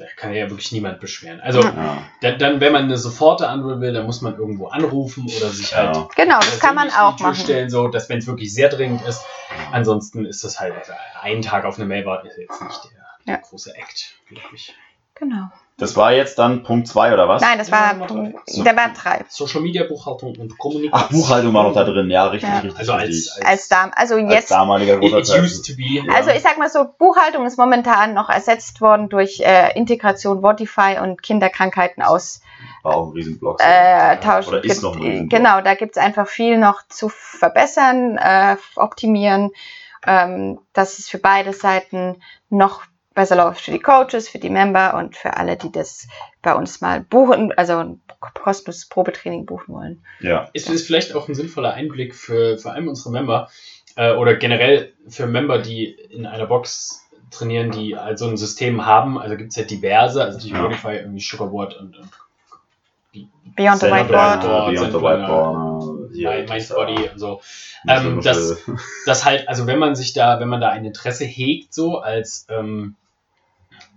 da 0.00 0.06
kann 0.16 0.32
ja 0.32 0.48
wirklich 0.48 0.72
niemand 0.72 0.98
beschweren. 1.00 1.40
Also 1.40 1.60
Ja. 1.62 2.02
Dann, 2.22 2.38
dann, 2.38 2.60
wenn 2.60 2.72
man 2.72 2.84
eine 2.84 2.96
soforte 2.96 3.48
Antwort 3.48 3.80
will, 3.80 3.92
dann 3.92 4.06
muss 4.06 4.22
man 4.22 4.36
irgendwo 4.36 4.68
anrufen 4.68 5.24
oder 5.24 5.50
sich 5.50 5.74
halt 5.76 5.94
Ja. 5.94 6.08
Genau, 6.16 6.38
das 6.38 6.58
kann 6.58 6.74
man 6.74 6.90
auch 6.90 7.18
machen. 7.20 7.34
stellen, 7.36 7.68
so 7.70 7.88
dass 7.88 8.08
wenn 8.08 8.18
es 8.18 8.26
wirklich 8.26 8.52
sehr 8.54 8.68
dringend 8.68 9.02
ist. 9.06 9.22
Ansonsten 9.72 10.24
ist 10.24 10.42
das 10.44 10.58
halt 10.60 10.74
also 10.76 10.92
ein 11.20 11.42
Tag 11.42 11.64
auf 11.64 11.76
eine 11.76 11.86
Mail 11.86 12.06
warten 12.06 12.28
ist 12.28 12.38
jetzt 12.38 12.62
nicht 12.62 12.80
der, 13.26 13.34
Ja. 13.34 13.40
große 13.40 13.74
Act, 13.76 14.14
glaube 14.28 14.54
ich. 14.54 14.74
Genau. 15.14 15.50
Das 15.80 15.96
war 15.96 16.12
jetzt 16.12 16.38
dann 16.38 16.62
Punkt 16.62 16.86
2 16.86 17.12
oder 17.14 17.28
was? 17.28 17.42
Nein, 17.42 17.58
das 17.58 17.68
Ja, 17.70 17.94
war 17.98 18.06
Punkt, 18.06 18.38
So. 18.46 18.62
der 18.62 18.76
war 18.76 18.90
drei. 18.92 19.24
Social 19.28 19.60
Media 19.62 19.84
Buchhaltung 19.88 20.36
und 20.36 20.56
Kommunikation. 20.58 21.08
Ach, 21.08 21.10
Buchhaltung 21.10 21.54
war 21.54 21.64
noch 21.64 21.74
da 21.74 21.84
drin, 21.84 22.10
ja, 22.10 22.26
richtig, 22.26 22.50
Ja. 22.50 22.58
richtig. 22.60 22.78
Also 22.78 22.92
als. 22.92 23.40
Als 23.44 23.68
Dam, 23.68 23.90
also 23.96 24.14
als 24.16 24.32
jetzt 24.32 24.50
damaliger 24.50 24.94
it, 24.94 25.00
großer 25.00 25.22
Teil. 25.22 25.42
be. 25.42 26.14
Also 26.14 26.30
ich 26.30 26.42
sag 26.42 26.58
mal 26.58 26.68
so, 26.70 26.84
Buchhaltung 26.98 27.46
ist 27.46 27.58
momentan 27.58 28.14
noch 28.14 28.28
ersetzt 28.28 28.80
worden 28.80 29.08
durch 29.08 29.40
äh, 29.40 29.76
Integration 29.76 30.42
Votify 30.42 30.98
und 31.02 31.22
Kinderkrankheiten 31.22 32.02
aus 32.02 32.40
War 32.82 32.94
auch 32.96 33.06
ein 33.08 33.12
Riesenblock. 33.12 33.60
äh, 33.62 34.16
Tausch. 34.20 34.48
Oder 34.48 34.62
ist 34.62 34.82
noch 34.82 34.94
ein 34.96 35.02
Riesenblock. 35.02 35.30
genau, 35.38 35.60
da 35.62 35.74
gibt's 35.74 35.98
einfach 35.98 36.28
viel 36.28 36.58
noch 36.58 36.82
zu 36.88 37.08
verbessern, 37.08 38.18
äh, 38.18 38.56
optimieren, 38.76 39.50
ähm, 40.06 40.58
dass 40.72 40.98
es 40.98 41.08
für 41.08 41.18
beide 41.18 41.52
Seiten 41.52 42.22
noch 42.48 42.82
besser 43.14 43.36
läuft 43.36 43.62
für 43.62 43.72
die 43.72 43.80
Coaches, 43.80 44.28
für 44.28 44.38
die 44.38 44.50
Member 44.50 44.94
und 44.94 45.16
für 45.16 45.36
alle, 45.36 45.56
die 45.56 45.72
das 45.72 46.06
bei 46.42 46.54
uns 46.54 46.80
mal 46.80 47.00
buchen, 47.00 47.52
also 47.56 47.78
ein 47.78 48.00
kostenloses 48.34 48.88
Probetraining 48.88 49.46
buchen 49.46 49.74
wollen. 49.74 50.04
Ja. 50.20 50.48
ist 50.52 50.68
es 50.68 50.86
vielleicht 50.86 51.14
auch 51.14 51.28
ein 51.28 51.34
sinnvoller 51.34 51.74
Einblick 51.74 52.14
für 52.14 52.58
vor 52.58 52.72
allem 52.72 52.88
unsere 52.88 53.10
Member 53.10 53.48
äh, 53.96 54.14
oder 54.14 54.36
generell 54.36 54.92
für 55.08 55.26
Member, 55.26 55.58
die 55.58 55.86
in 55.86 56.26
einer 56.26 56.46
Box 56.46 57.06
trainieren, 57.30 57.70
die 57.70 57.96
halt 57.96 58.18
so 58.18 58.28
ein 58.28 58.36
System 58.36 58.86
haben. 58.86 59.18
Also 59.18 59.36
gibt 59.36 59.50
es 59.50 59.56
halt 59.56 59.70
diverse, 59.70 60.22
also 60.22 60.38
nicht 60.38 60.52
Ja. 60.52 60.62
Modify, 60.62 60.96
irgendwie 60.96 61.20
Sugarboard 61.20 61.76
und, 61.78 61.96
und 61.96 62.10
Beyond 63.56 63.80
the 63.80 63.86
Whiteboard. 63.86 64.42
Beyond 64.42 64.92
the 64.92 65.00
Whiteboard. 65.00 65.99
Hier, 66.20 66.30
My- 66.30 66.46
Mindbody 66.58 67.08
und 67.12 67.18
so. 67.18 67.40
Ähm, 67.88 68.16
Michel. 68.16 68.22
das- 68.32 68.58
Das 69.06 69.24
halt, 69.24 69.48
also 69.48 69.66
wenn 69.66 69.78
man 69.78 69.94
sich 69.94 70.12
da, 70.12 70.38
wenn 70.40 70.48
man 70.48 70.60
da 70.60 70.68
ein 70.70 70.84
Interesse 70.84 71.24
hegt, 71.24 71.72
so 71.74 71.98
als, 71.98 72.46
ähm, 72.50 72.94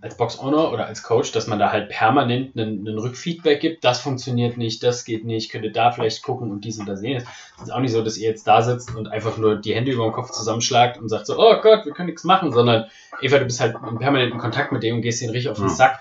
als 0.01 0.17
Box 0.17 0.37
Owner 0.39 0.71
oder 0.73 0.85
als 0.85 1.01
Coach, 1.03 1.31
dass 1.31 1.47
man 1.47 1.59
da 1.59 1.71
halt 1.71 1.89
permanent 1.89 2.57
einen, 2.57 2.85
einen 2.85 2.97
Rückfeedback 2.99 3.61
gibt, 3.61 3.85
das 3.85 4.01
funktioniert 4.01 4.57
nicht, 4.57 4.83
das 4.83 5.05
geht 5.05 5.23
nicht, 5.23 5.49
könnte 5.49 5.71
da 5.71 5.91
vielleicht 5.91 6.23
gucken 6.23 6.51
und 6.51 6.65
dies 6.65 6.77
und 6.77 6.87
das 6.87 6.99
sehen. 6.99 7.23
Es 7.57 7.63
ist 7.63 7.71
auch 7.71 7.79
nicht 7.79 7.93
so, 7.93 8.03
dass 8.03 8.17
ihr 8.17 8.27
jetzt 8.29 8.45
da 8.45 8.61
sitzt 8.61 8.93
und 8.95 9.07
einfach 9.07 9.37
nur 9.37 9.55
die 9.55 9.73
Hände 9.73 9.91
über 9.91 10.03
den 10.03 10.11
Kopf 10.11 10.31
zusammenschlagt 10.31 10.97
und 10.97 11.07
sagt 11.07 11.25
so, 11.25 11.37
oh 11.39 11.55
Gott, 11.61 11.85
wir 11.85 11.93
können 11.93 12.07
nichts 12.07 12.25
machen, 12.25 12.51
sondern 12.51 12.85
Eva, 13.21 13.39
du 13.39 13.45
bist 13.45 13.61
halt 13.61 13.75
in 13.89 13.97
permanenten 13.97 14.39
Kontakt 14.39 14.71
mit 14.73 14.83
dem 14.83 14.95
und 14.97 15.01
gehst 15.03 15.21
den 15.21 15.29
richtig 15.29 15.49
auf 15.51 15.57
den 15.57 15.67
Ja. 15.69 15.73
Sack. 15.73 15.99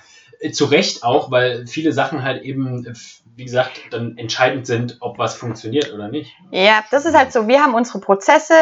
Zu 0.52 0.64
Recht 0.64 1.04
auch, 1.04 1.30
weil 1.30 1.66
viele 1.66 1.92
Sachen 1.92 2.24
halt 2.24 2.42
eben, 2.42 2.86
äh, 2.86 2.94
wie 3.36 3.44
gesagt, 3.44 3.80
dann 3.90 4.18
entscheidend 4.18 4.66
sind, 4.66 4.96
ob 5.00 5.18
was 5.18 5.34
funktioniert 5.34 5.92
oder 5.92 6.08
nicht. 6.08 6.32
Ja, 6.50 6.84
das 6.90 7.04
ist 7.04 7.16
halt 7.16 7.32
so. 7.32 7.48
Wir 7.48 7.62
haben 7.62 7.74
unsere 7.74 8.00
Prozesse 8.00 8.54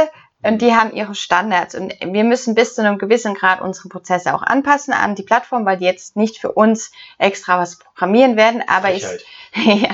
und 0.42 0.62
die 0.62 0.74
haben 0.74 0.92
ihre 0.92 1.14
Standards. 1.14 1.74
Und 1.74 1.94
wir 2.00 2.24
müssen 2.24 2.54
bis 2.54 2.74
zu 2.74 2.82
einem 2.82 2.98
gewissen 2.98 3.34
Grad 3.34 3.60
unsere 3.60 3.88
Prozesse 3.88 4.34
auch 4.34 4.42
anpassen 4.42 4.94
an 4.94 5.14
die 5.14 5.22
Plattform, 5.22 5.66
weil 5.66 5.76
die 5.76 5.84
jetzt 5.84 6.16
nicht 6.16 6.38
für 6.38 6.52
uns 6.52 6.92
extra 7.18 7.58
was 7.58 7.78
programmieren 7.78 8.36
werden. 8.36 8.62
Aber 8.66 8.92
ich, 8.92 9.02
ja, 9.54 9.90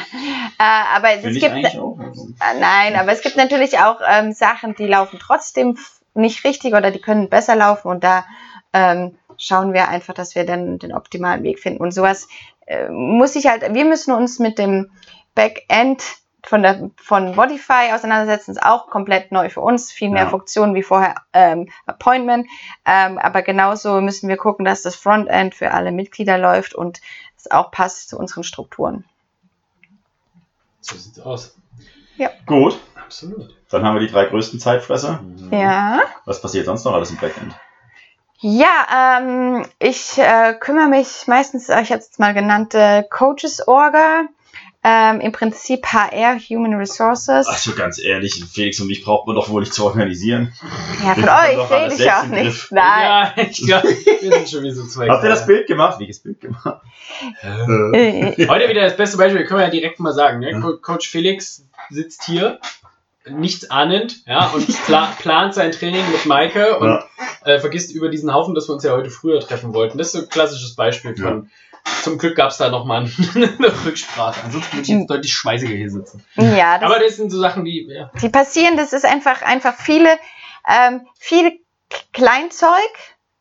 äh, 0.59 0.95
aber 0.95 1.15
es 1.15 1.23
Finde 1.23 1.39
ich 1.39 1.41
gibt, 1.41 1.79
auch. 1.79 1.99
Also. 1.99 2.29
äh, 2.29 2.61
nein, 2.61 2.95
aber 2.95 3.13
es 3.13 3.23
gibt 3.23 3.37
natürlich 3.37 3.79
auch 3.79 4.01
ähm, 4.09 4.33
Sachen, 4.33 4.77
die 4.77 4.87
laufen 4.87 5.19
trotzdem 5.21 5.79
nicht 6.15 6.45
richtig 6.45 6.75
oder 6.75 6.91
die 6.91 7.01
können 7.01 7.29
besser 7.29 7.57
laufen 7.57 7.89
und 7.89 8.05
da 8.05 8.25
ähm, 8.73 9.19
schauen 9.39 9.73
wir 9.73 9.89
einfach, 9.89 10.15
dass 10.15 10.35
wir 10.35 10.45
dann 10.45 10.79
den 10.79 10.93
optimalen 10.93 11.43
Weg 11.43 11.59
finden. 11.59 11.83
Und 11.83 11.93
sowas 11.93 12.29
äh, 12.67 12.89
muss 12.89 13.37
ich 13.37 13.47
halt, 13.47 13.63
wir 13.75 13.85
müssen 13.85 14.13
uns 14.13 14.39
mit 14.39 14.59
dem 14.59 14.91
Backend 15.35 16.03
von, 16.45 16.63
der, 16.63 16.91
von 16.97 17.35
Modify 17.35 17.93
auseinandersetzen, 17.93 18.53
ist 18.53 18.63
auch 18.63 18.89
komplett 18.89 19.33
neu 19.33 19.51
für 19.51 19.61
uns, 19.61 19.91
viel 19.91 20.11
mehr 20.11 20.25
Ja. 20.25 20.29
Funktionen 20.31 20.75
wie 20.75 20.83
vorher 20.83 21.17
ähm, 21.33 21.69
Appointment, 21.87 22.47
ähm, 22.85 23.19
aber 23.19 23.43
genauso 23.43 24.01
müssen 24.01 24.29
wir 24.29 24.37
gucken, 24.37 24.65
dass 24.65 24.83
das 24.83 24.95
Frontend 24.95 25.55
für 25.55 25.73
alle 25.73 25.91
Mitglieder 25.91 26.39
läuft 26.39 26.75
und 26.75 27.01
es 27.37 27.51
auch 27.51 27.71
passt 27.73 28.09
zu 28.09 28.19
unseren 28.19 28.45
Strukturen. 28.45 29.05
So 30.81 30.97
sieht's 30.97 31.19
aus. 31.19 31.57
Gut, 32.47 32.81
Absolut. 32.95 33.55
dann 33.71 33.85
haben 33.85 33.97
wir 33.97 34.01
die 34.01 34.13
drei 34.13 34.25
größten 34.27 34.61
Zeitfresser. 34.61 35.21
Ja. 35.51 36.01
Was 36.25 36.41
passiert 36.41 36.67
sonst 36.67 36.85
noch 36.85 36.95
alles 36.95 37.11
im 37.11 37.17
Backend? 37.17 37.55
Ja, 38.41 39.19
ähm, 39.21 39.67
ich 39.79 40.19
äh, 40.19 40.55
kümmere 40.61 40.89
mich 40.89 41.27
meistens, 41.27 41.69
äh, 41.69 41.81
ich 41.81 41.91
habe 41.91 42.01
es 42.01 42.19
mal 42.19 42.35
genannt, 42.35 42.75
äh, 42.75 43.03
Coaches 43.09 43.67
Orga, 43.67 44.27
ähm, 44.85 45.21
im 45.21 45.33
Prinzip 45.33 45.85
HR, 45.87 46.39
Human 46.39 46.75
Resources. 46.75 47.47
Also 47.47 47.73
ganz 47.75 47.99
ehrlich, 47.99 48.45
Felix 48.45 48.79
und 48.79 48.87
mich 48.87 49.03
braucht 49.03 49.27
man 49.27 49.35
doch 49.35 49.49
wohl 49.49 49.63
nicht 49.63 49.75
zu 49.75 49.85
organisieren. 49.85 50.53
ja, 51.03 51.15
von 51.15 51.25
euch 51.25 51.71
rede 51.71 51.95
ich 51.95 52.13
auch 52.13 52.27
nicht. 52.27 52.45
Griff. 52.45 52.69
Nein. 52.71 53.03
Ja, 53.03 53.35
ich 53.37 53.67
glaube, 53.67 53.89
wir 53.89 54.33
sind 54.33 54.49
schon 54.49 54.63
wie 54.63 54.71
so 54.71 54.87
zwei. 54.87 55.09
Habt 55.09 55.25
ihr 55.25 55.31
das 55.31 55.47
Bild 55.47 55.67
gemacht? 55.67 55.99
Welches 55.99 56.21
Bild 56.21 56.41
gemacht? 56.41 56.83
Äh. 57.43 58.35
Äh, 58.43 58.49
Heute 58.49 58.69
wieder 58.69 58.83
das 58.83 58.97
beste 58.97 59.17
Beispiel, 59.17 59.45
können 59.45 59.61
wir 59.61 59.65
ja 59.65 59.71
direkt 59.71 59.99
mal 59.99 60.13
sagen. 60.13 60.39
Ne? 60.41 60.61
Co 60.61 60.77
Coach 60.77 61.09
Felix 61.09 61.65
sitzt 61.91 62.25
hier, 62.25 62.61
nichts 63.29 63.71
ahnend, 63.71 64.27
ja, 64.27 64.49
und 64.49 64.67
pla 64.85 65.07
plant 65.19 65.55
sein 65.55 65.73
Training 65.73 66.05
mit 66.13 66.27
Maike 66.27 66.79
und 66.79 66.89
Ja. 66.89 67.05
äh, 67.45 67.59
vergisst 67.61 67.93
über 67.95 68.09
diesen 68.09 68.33
Haufen, 68.33 68.55
dass 68.55 68.69
wir 68.69 68.75
uns 68.75 68.85
ja 68.85 68.93
heute 68.93 69.11
früher 69.11 69.41
treffen 69.41 69.75
wollten. 69.75 69.99
Das 69.99 70.09
ist 70.09 70.13
so 70.13 70.19
ein 70.21 70.29
klassisches 70.29 70.75
Beispiel 70.75 71.17
von. 71.17 71.51
Zum 72.03 72.19
Glück 72.19 72.35
gab 72.35 72.51
es 72.51 72.57
da 72.57 72.69
nochmal 72.69 73.09
eine 73.37 73.85
Rücksprache. 73.85 74.43
Ansonsten 74.45 74.73
würde 74.77 74.83
ich 74.83 74.89
jetzt 74.89 75.07
deutlich 75.11 75.33
schweißiger 75.33 75.75
hier 75.75 75.91
sitzen. 75.91 76.25
ja, 76.35 76.79
das, 76.79 76.91
Aber 76.91 76.99
das 77.01 77.15
sind 77.17 77.31
so 77.31 77.39
Sachen, 77.41 77.65
die. 77.65 77.87
Ja, 77.89 78.11
die 78.21 78.29
passieren, 78.29 78.77
das 78.77 78.93
ist 78.93 79.05
einfach, 79.05 79.43
einfach 79.43 79.77
viele, 79.77 80.19
ähm, 80.69 81.07
viel 81.19 81.61
Kleinzeug, 82.13 82.71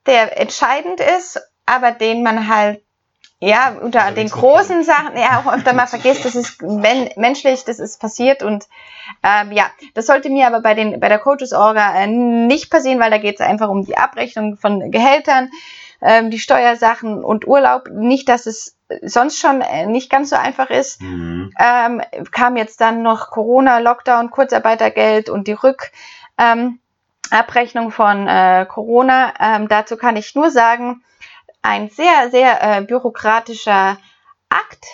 der 0.05 0.39
entscheidend 0.39 0.99
ist, 1.17 1.39
aber 1.65 1.91
den 1.91 2.21
man 2.21 2.47
halt 2.47 2.81
ja, 3.39 3.75
unter 3.81 4.11
den 4.11 4.29
großen 4.29 4.83
Sachen 4.83 5.17
ja 5.17 5.39
auch 5.39 5.53
öfter 5.53 5.73
mal 5.73 5.87
vergisst, 5.87 6.23
das 6.23 6.35
ist 6.35 6.61
men 6.61 7.09
menschlich, 7.17 7.65
das 7.65 7.79
ist 7.79 7.99
passiert 7.99 8.43
und 8.43 8.67
ähm, 9.23 9.51
ja, 9.51 9.65
das 9.93 10.07
sollte 10.07 10.29
mir 10.29 10.47
aber 10.47 10.61
bei 10.61 10.73
den 10.73 10.99
bei 10.99 11.09
der 11.09 11.19
Coaches 11.19 11.51
Orga 11.51 11.95
äh, 11.95 12.07
nicht 12.07 12.71
passieren, 12.71 12.99
weil 12.99 13.11
da 13.11 13.17
geht 13.17 13.35
es 13.35 13.45
einfach 13.45 13.69
um 13.69 13.83
die 13.83 13.97
Abrechnung 13.97 14.55
von 14.57 14.89
Gehältern, 14.89 15.49
ähm, 16.01 16.31
die 16.31 16.39
Steuersachen 16.39 17.23
und 17.23 17.45
Urlaub. 17.45 17.89
Nicht, 17.91 18.29
dass 18.29 18.45
es 18.45 18.77
sonst 19.01 19.39
schon 19.39 19.61
äh, 19.61 19.85
nicht 19.85 20.09
ganz 20.09 20.29
so 20.29 20.35
einfach 20.35 20.69
ist. 20.69 21.01
Mhm. 21.01 21.51
Ähm, 21.59 22.01
kam 22.31 22.55
jetzt 22.55 22.79
dann 22.79 23.01
noch 23.01 23.31
Corona, 23.31 23.79
Lockdown, 23.79 24.31
Kurzarbeitergeld 24.31 25.29
und 25.29 25.47
die 25.47 25.53
Rück 25.53 25.91
ähm, 26.37 26.79
Abrechnung 27.31 27.91
von 27.91 28.27
äh, 28.27 28.65
Corona. 28.69 29.33
Ähm, 29.39 29.67
dazu 29.67 29.97
kann 29.97 30.15
ich 30.15 30.35
nur 30.35 30.51
sagen, 30.51 31.03
ein 31.65 31.89
sehr, 31.89 32.29
sehr 32.29 32.61
äh, 32.61 32.81
bürokratischer 32.81 33.97
Akt 34.49 34.85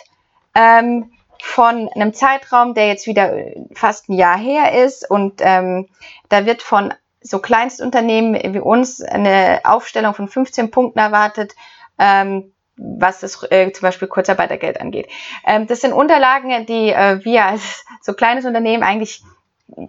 ähm, 0.55 1.11
von 1.41 1.89
einem 1.89 2.13
Zeitraum, 2.13 2.73
der 2.73 2.87
jetzt 2.87 3.07
wieder 3.07 3.33
äh, 3.33 3.65
fast 3.73 4.09
ein 4.09 4.13
Jahr 4.13 4.37
her 4.37 4.83
ist. 4.83 5.09
Und 5.09 5.41
ähm, 5.41 5.89
da 6.29 6.45
wird 6.45 6.61
von 6.61 6.93
so 7.21 7.39
Kleinstunternehmen 7.39 8.53
wie 8.53 8.59
uns 8.59 9.01
eine 9.01 9.61
Aufstellung 9.63 10.13
von 10.13 10.27
15 10.27 10.71
Punkten 10.71 10.99
erwartet, 10.99 11.53
ähm, 11.99 12.53
was 12.77 13.19
das 13.19 13.45
äh, 13.51 13.71
zum 13.71 13.81
Beispiel 13.81 14.07
Kurzarbeitergeld 14.07 14.79
angeht. 14.79 15.07
Ähm, 15.45 15.67
das 15.67 15.81
sind 15.81 15.93
Unterlagen, 15.93 16.65
die 16.65 16.89
äh, 16.89 17.23
wir 17.23 17.45
als 17.45 17.85
so 18.01 18.13
kleines 18.13 18.45
Unternehmen 18.45 18.83
eigentlich 18.83 19.23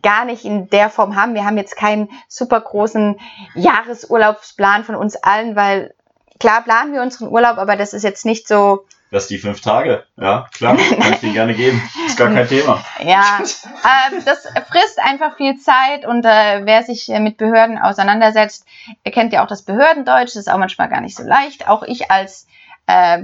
gar 0.03 0.24
nicht 0.24 0.45
in 0.45 0.68
der 0.70 0.91
Form 0.91 1.16
haben. 1.16 1.35
Wir 1.35 1.45
haben 1.45 1.57
jetzt 1.57 1.76
keinen 1.76 2.09
super 2.28 2.61
großen 2.61 3.18
Jahresurlaubsplan 3.55 4.85
von 4.85 4.95
uns 4.95 5.16
allen, 5.16 5.57
weil 5.57 5.95
klar 6.43 6.62
planen 6.62 6.93
wir 6.93 7.03
unseren 7.03 7.28
Urlaub, 7.28 7.57
aber 7.57 7.76
das 7.76 7.93
ist 7.93 8.03
jetzt 8.03 8.26
nicht 8.26 8.49
so, 8.49 8.84
Das 9.12 9.28
die 9.28 9.38
fünf 9.38 9.61
Tage. 9.61 10.05
Ja, 10.16 10.49
klar, 10.53 10.76
kann 11.01 11.12
ich 11.12 11.20
dir 11.20 11.32
gerne 11.32 11.55
geben. 11.55 11.80
Ist 12.05 12.18
gar 12.18 12.32
kein 12.32 12.49
Thema. 12.49 12.84
ja, 12.99 13.38
ähm, 13.38 14.24
das 14.24 14.49
frisst 14.68 14.99
einfach 14.99 15.36
viel 15.36 15.57
Zeit 15.59 16.05
und 16.05 16.24
äh, 16.24 16.62
wer 16.64 16.82
sich 16.82 17.09
äh, 17.09 17.20
mit 17.20 17.36
Behörden 17.36 17.78
auseinandersetzt, 17.78 18.66
ihr 19.05 19.12
kennt 19.12 19.32
ja 19.32 19.45
auch 19.45 19.47
das 19.47 19.62
Behördendeutsch, 19.62 20.30
das 20.30 20.36
ist 20.36 20.51
auch 20.51 20.59
manchmal 20.59 20.88
gar 20.88 21.01
nicht 21.01 21.16
so 21.16 21.22
leicht. 21.22 21.68
Auch 21.68 21.84
ich 21.84 22.11
als, 22.11 22.49
äh, 22.86 23.22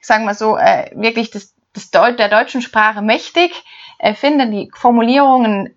sagen 0.00 0.24
wir 0.24 0.34
so, 0.34 0.56
äh, 0.56 0.90
wirklich 0.94 1.30
das, 1.30 1.52
das 1.74 1.90
Deut 1.90 2.18
der 2.18 2.30
deutschen 2.30 2.62
Sprache 2.62 3.02
mächtig, 3.02 3.52
äh, 3.98 4.14
finde 4.14 4.48
die 4.48 4.70
Formulierungen 4.74 5.76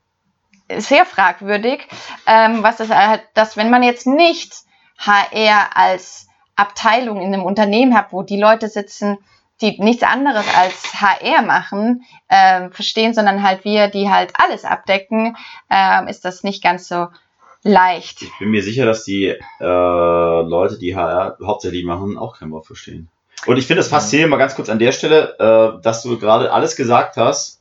sehr 0.77 1.05
fragwürdig, 1.05 1.85
ähm, 2.25 2.63
was 2.63 2.77
das 2.77 2.89
halt, 2.89 3.23
dass 3.33 3.57
wenn 3.57 3.69
man 3.69 3.83
jetzt 3.83 4.07
nicht 4.07 4.53
HR 4.97 5.75
als 5.75 6.26
Abteilung 6.58 7.22
in 7.22 7.34
einem 7.34 7.43
Unternehmen 7.43 7.95
hat, 7.95 8.12
wo 8.12 8.24
die 8.24 8.39
Leute 8.39 8.68
sitzen, 8.68 9.18
die 9.62 9.82
nichts 9.82 10.03
anderes 10.03 10.45
als 10.55 10.93
HR 11.01 11.41
machen, 11.41 12.03
ähm, 12.30 12.72
verstehen, 12.72 13.14
sondern 13.14 13.41
halt 13.41 13.64
wir, 13.64 13.88
die 13.88 14.10
halt 14.10 14.34
alles 14.36 14.66
abdecken, 14.66 15.36
ähm, 15.70 16.08
ist 16.08 16.26
das 16.26 16.43
nicht 16.43 16.62
ganz 16.62 16.88
so 16.88 17.08
leicht. 17.64 18.22
Ich 18.22 18.39
bin 18.39 18.49
mir 18.49 18.64
sicher, 18.64 18.86
dass 18.86 19.03
die 19.03 19.28
äh, 19.28 19.38
Leute, 19.60 20.78
die 20.78 20.95
HR 20.95 21.38
hauptsächlich 21.43 21.86
machen, 21.86 22.18
auch 22.18 22.38
kein 22.38 22.51
Wort 22.51 22.66
verstehen. 22.66 23.10
Und 23.45 23.58
ich 23.58 23.68
finde 23.68 23.82
es 23.82 23.88
faszinierend, 23.88 24.32
mal 24.32 24.38
ganz 24.38 24.55
kurz 24.55 24.70
an 24.70 24.80
der 24.80 24.91
Stelle, 24.91 25.36
äh, 25.39 25.82
dass 25.82 26.03
du 26.03 26.20
gerade 26.20 26.51
alles 26.51 26.76
gesagt 26.76 27.18
hast, 27.18 27.60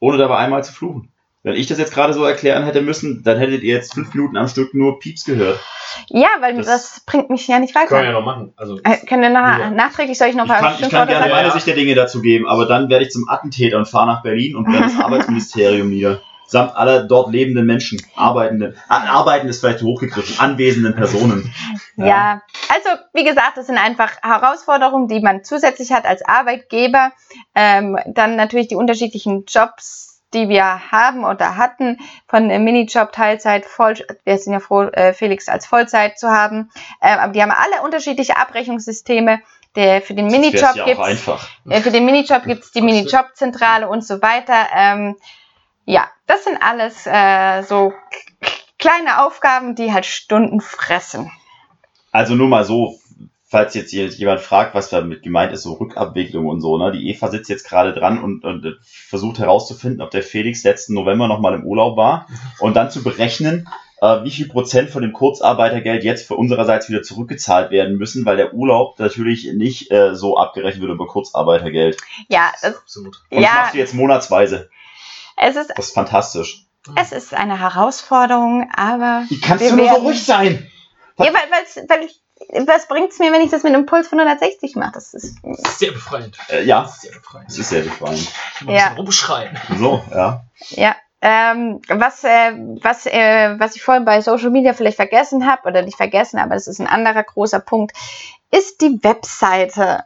ohne 0.00 0.18
dabei 0.18 0.36
einmal 0.36 0.64
zu 0.64 0.72
fluchen. 0.72 1.10
Wenn 1.44 1.54
ich 1.56 1.66
das 1.66 1.78
jetzt 1.78 1.92
gerade 1.92 2.14
so 2.14 2.24
erklären 2.24 2.64
hätte 2.64 2.80
müssen, 2.80 3.22
dann 3.22 3.36
hättet 3.38 3.62
ihr 3.62 3.74
jetzt 3.74 3.92
fünf 3.94 4.12
Minuten 4.14 4.36
am 4.38 4.48
Stück 4.48 4.72
nur 4.74 4.98
Pieps 4.98 5.24
gehört. 5.24 5.60
Ja, 6.08 6.28
weil 6.40 6.56
Das- 6.56 6.66
das, 6.66 7.00
bringt 7.06 7.28
mich 7.30 7.46
ja 7.46 7.58
nicht 7.58 7.74
können 7.74 7.90
wir 7.90 7.98
ja 7.98 8.02
weiter. 8.08 8.12
noch 8.18 8.24
machen. 8.24 8.52
Also, 8.56 8.78
Äh, 8.82 8.96
können 9.06 9.20
wir 9.22 9.28
nach, 9.28 9.58
Ja. 9.58 9.70
nachträglich, 9.70 10.16
soll 10.16 10.28
ich 10.28 10.34
noch 10.34 10.46
Ich 10.46 10.50
kann, 10.50 10.74
ich 10.74 10.80
kann 10.80 11.06
gerne 11.06 11.12
sagen? 11.12 11.30
meine 11.30 11.48
Ja. 11.48 11.52
Sicht 11.54 11.66
der 11.66 11.74
Dinge 11.74 11.94
dazu 11.94 12.22
geben, 12.22 12.46
aber 12.48 12.64
dann 12.66 12.88
werde 12.88 13.04
ich 13.04 13.10
zum 13.10 13.28
Attentäter 13.28 13.76
und 13.76 13.86
fahre 13.86 14.06
nach 14.06 14.22
Berlin 14.22 14.56
und 14.56 14.64
brenne 14.64 14.80
das 14.86 14.98
Arbeitsministerium 15.04 15.90
nieder. 15.90 16.22
Samt 16.46 16.76
aller 16.76 17.04
dort 17.04 17.30
lebenden 17.32 17.64
Menschen, 17.66 18.00
arbeitenden, 18.16 18.76
arbeitenden 18.88 19.50
ist 19.50 19.60
vielleicht 19.60 19.82
hochgegriffen, 19.82 20.40
anwesenden 20.40 20.94
Personen. 20.94 21.52
Ja, 21.96 22.42
also 22.70 22.88
wie 23.12 23.22
gesagt, 23.22 23.56
das 23.56 23.66
sind 23.68 23.78
einfach 23.78 24.10
Herausforderungen, 24.20 25.06
die 25.08 25.20
man 25.20 25.44
zusätzlich 25.44 25.92
hat 25.92 26.06
als 26.06 26.22
Arbeitgeber. 26.24 27.12
Ähm, 27.54 27.96
dann 28.06 28.34
natürlich 28.34 28.66
die 28.66 28.74
unterschiedlichen 28.74 29.44
Jobs, 29.46 30.13
die 30.34 30.48
wir 30.48 30.90
haben 30.90 31.24
oder 31.24 31.56
hatten, 31.56 31.98
von 32.26 32.50
äh, 32.50 32.58
Minijob, 32.58 33.12
Teilzeit, 33.12 33.64
Voll. 33.64 33.94
Wir 34.24 34.38
sind 34.38 34.52
ja 34.52 34.60
froh, 34.60 34.82
äh, 34.82 35.14
Felix 35.14 35.48
als 35.48 35.66
Vollzeit 35.66 36.18
zu 36.18 36.30
haben. 36.30 36.70
Ähm, 37.00 37.18
aber 37.18 37.32
die 37.32 37.42
haben 37.42 37.52
alle 37.52 37.82
unterschiedliche 37.82 38.36
Abrechnungssysteme. 38.36 39.40
Der, 39.76 40.02
für 40.02 40.14
den 40.14 40.28
Minijob 40.28 40.76
ja 40.76 40.84
gibt's 40.84 41.28
äh, 41.68 41.80
für 41.80 41.90
den 41.90 42.04
Minijob 42.04 42.44
gibt's 42.44 42.70
die 42.70 42.82
Minijobzentrale 42.82 43.88
und 43.88 44.04
so 44.04 44.22
weiter. 44.22 44.66
Ähm, 44.74 45.16
ja, 45.84 46.08
das 46.26 46.44
sind 46.44 46.58
alles 46.62 47.06
äh, 47.06 47.62
so 47.62 47.92
kleine 48.78 49.24
Aufgaben, 49.24 49.74
die 49.74 49.92
halt 49.92 50.06
Stunden 50.06 50.60
fressen. 50.60 51.30
Also 52.12 52.34
nur 52.34 52.48
mal 52.48 52.64
so, 52.64 52.98
falls 53.54 53.74
jetzt 53.74 53.92
jemand 53.92 54.40
fragt, 54.40 54.74
was 54.74 54.90
damit 54.90 55.22
gemeint 55.22 55.52
ist, 55.52 55.62
so 55.62 55.74
Rückabwicklung 55.74 56.46
und 56.46 56.60
so, 56.60 56.76
ne? 56.76 56.90
Die 56.90 57.08
Eva 57.08 57.28
sitzt 57.30 57.48
jetzt 57.48 57.68
gerade 57.68 57.92
dran 57.92 58.20
und, 58.22 58.44
und 58.44 58.78
versucht 58.82 59.38
herauszufinden, 59.38 60.02
ob 60.02 60.10
der 60.10 60.24
Felix 60.24 60.64
letzten 60.64 60.94
November 60.94 61.28
nochmal 61.28 61.54
im 61.54 61.64
Urlaub 61.64 61.96
war 61.96 62.26
und 62.58 62.74
dann 62.74 62.90
zu 62.90 63.04
berechnen, 63.04 63.68
äh, 64.02 64.24
wie 64.24 64.30
viel 64.32 64.48
Prozent 64.48 64.90
von 64.90 65.02
dem 65.02 65.12
Kurzarbeitergeld 65.12 66.02
jetzt 66.02 66.26
für 66.26 66.34
unsererseits 66.34 66.88
wieder 66.88 67.02
zurückgezahlt 67.02 67.70
werden 67.70 67.96
müssen, 67.96 68.24
weil 68.26 68.36
der 68.36 68.54
Urlaub 68.54 68.98
natürlich 68.98 69.48
nicht 69.54 69.90
äh, 69.92 70.16
so 70.16 70.36
abgerechnet 70.36 70.82
wird 70.82 70.90
über 70.92 71.06
Kurzarbeitergeld. 71.06 71.96
Ja, 72.28 72.50
das, 72.60 72.76
Absolut. 72.76 73.20
Und 73.30 73.36
das 73.40 73.44
Ja. 73.44 73.54
machst 73.60 73.74
du 73.74 73.78
jetzt 73.78 73.94
monatsweise. 73.94 74.68
es 75.36 75.54
ist, 75.54 75.70
Das 75.76 75.86
ist 75.86 75.94
fantastisch. 75.94 76.64
es 77.00 77.12
ist 77.12 77.32
eine 77.34 77.60
Herausforderung, 77.60 78.68
aber 78.76 79.24
Wie 79.28 79.40
kannst 79.40 79.62
Wir 79.62 79.70
du 79.70 79.76
nur 79.76 79.86
so 79.86 79.92
werden- 79.92 80.06
ruhig 80.06 80.22
sein? 80.24 80.66
ja, 81.18 81.26
weil, 81.26 81.88
weil 81.88 82.04
ich, 82.04 82.20
was 82.66 82.86
bringt's 82.88 83.18
mir, 83.18 83.32
wenn 83.32 83.42
ich 83.42 83.50
das 83.50 83.62
mit 83.62 83.74
einem 83.74 83.86
Puls 83.86 84.08
von 84.08 84.18
160 84.20 84.76
mache? 84.76 84.92
Das 84.94 85.14
ist, 85.14 85.36
sehr 85.78 85.92
befreiend. 85.92 86.36
Äh, 86.48 86.64
ja, 86.64 86.82
Das 86.82 86.94
ist 86.96 87.00
sehr 87.02 87.12
befreiend. 87.12 87.48
es 87.50 87.58
ist 87.58 87.68
sehr 87.68 87.82
befreiend. 87.82 88.28
Ich 88.56 88.62
muss 88.62 88.74
Ja. 88.74 88.92
rumschreien. 88.96 89.58
So, 89.78 90.02
ja. 90.10 90.44
ja. 90.70 90.96
Ähm, 91.20 91.80
was, 91.88 92.22
äh, 92.24 92.52
was, 92.82 93.06
äh, 93.06 93.54
was 93.58 93.76
ich 93.76 93.82
vorhin 93.82 94.04
bei 94.04 94.20
Social 94.20 94.50
Media 94.50 94.74
vielleicht 94.74 94.96
vergessen 94.96 95.50
habe, 95.50 95.66
oder 95.68 95.80
nicht 95.82 95.96
vergessen, 95.96 96.38
aber 96.38 96.54
das 96.54 96.66
ist 96.66 96.80
ein 96.80 96.86
anderer 96.86 97.22
großer 97.22 97.60
Punkt, 97.60 97.96
ist 98.50 98.80
die 98.82 99.02
Webseite. 99.02 100.04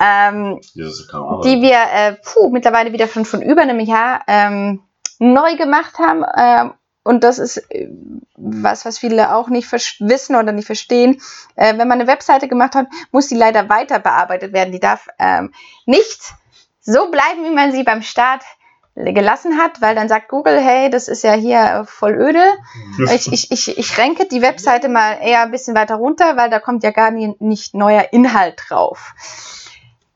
Ähm, 0.00 0.60
die 0.74 1.62
wir 1.62 1.78
äh, 1.92 2.16
puh, 2.22 2.50
mittlerweile 2.50 2.92
wieder 2.92 3.08
schon 3.08 3.24
von 3.24 3.40
über 3.40 3.62
einem 3.62 3.80
Jahr 3.80 4.20
ähm, 4.26 4.82
neu 5.18 5.56
gemacht 5.56 5.98
haben. 5.98 6.74
Und 7.04 7.22
das 7.22 7.38
ist 7.38 7.58
äh, 7.70 7.88
was, 8.36 8.84
was 8.84 8.98
viele 8.98 9.34
auch 9.34 9.48
nicht 9.48 9.70
wissen 9.70 10.34
oder 10.34 10.52
nicht 10.52 10.66
verstehen. 10.66 11.20
Äh, 11.54 11.78
wenn 11.78 11.86
man 11.86 12.00
eine 12.00 12.08
Webseite 12.08 12.48
gemacht 12.48 12.74
hat, 12.74 12.88
muss 13.12 13.28
die 13.28 13.36
leider 13.36 13.68
weiter 13.68 14.00
bearbeitet 14.00 14.52
werden. 14.52 14.72
Die 14.72 14.80
darf 14.80 15.06
ähm, 15.18 15.52
nicht 15.86 16.34
so 16.80 17.10
bleiben, 17.10 17.44
wie 17.44 17.54
man 17.54 17.72
sie 17.72 17.84
beim 17.84 18.02
Start 18.02 18.42
gelassen 18.96 19.58
hat, 19.58 19.80
weil 19.80 19.94
dann 19.96 20.08
sagt 20.08 20.28
Google, 20.28 20.60
hey, 20.60 20.88
das 20.88 21.08
ist 21.08 21.24
ja 21.24 21.32
hier 21.32 21.60
äh, 21.60 21.84
voll 21.84 22.14
öde. 22.14 22.44
Ich, 23.12 23.32
ich, 23.32 23.50
ich, 23.50 23.76
ich 23.76 23.98
renke 23.98 24.26
die 24.26 24.40
Webseite 24.40 24.88
mal 24.88 25.18
eher 25.20 25.42
ein 25.42 25.50
bisschen 25.50 25.74
weiter 25.74 25.96
runter, 25.96 26.36
weil 26.36 26.48
da 26.48 26.60
kommt 26.60 26.84
ja 26.84 26.92
gar 26.92 27.10
nie, 27.10 27.34
nicht 27.40 27.74
neuer 27.74 28.12
Inhalt 28.12 28.62
drauf. 28.68 29.14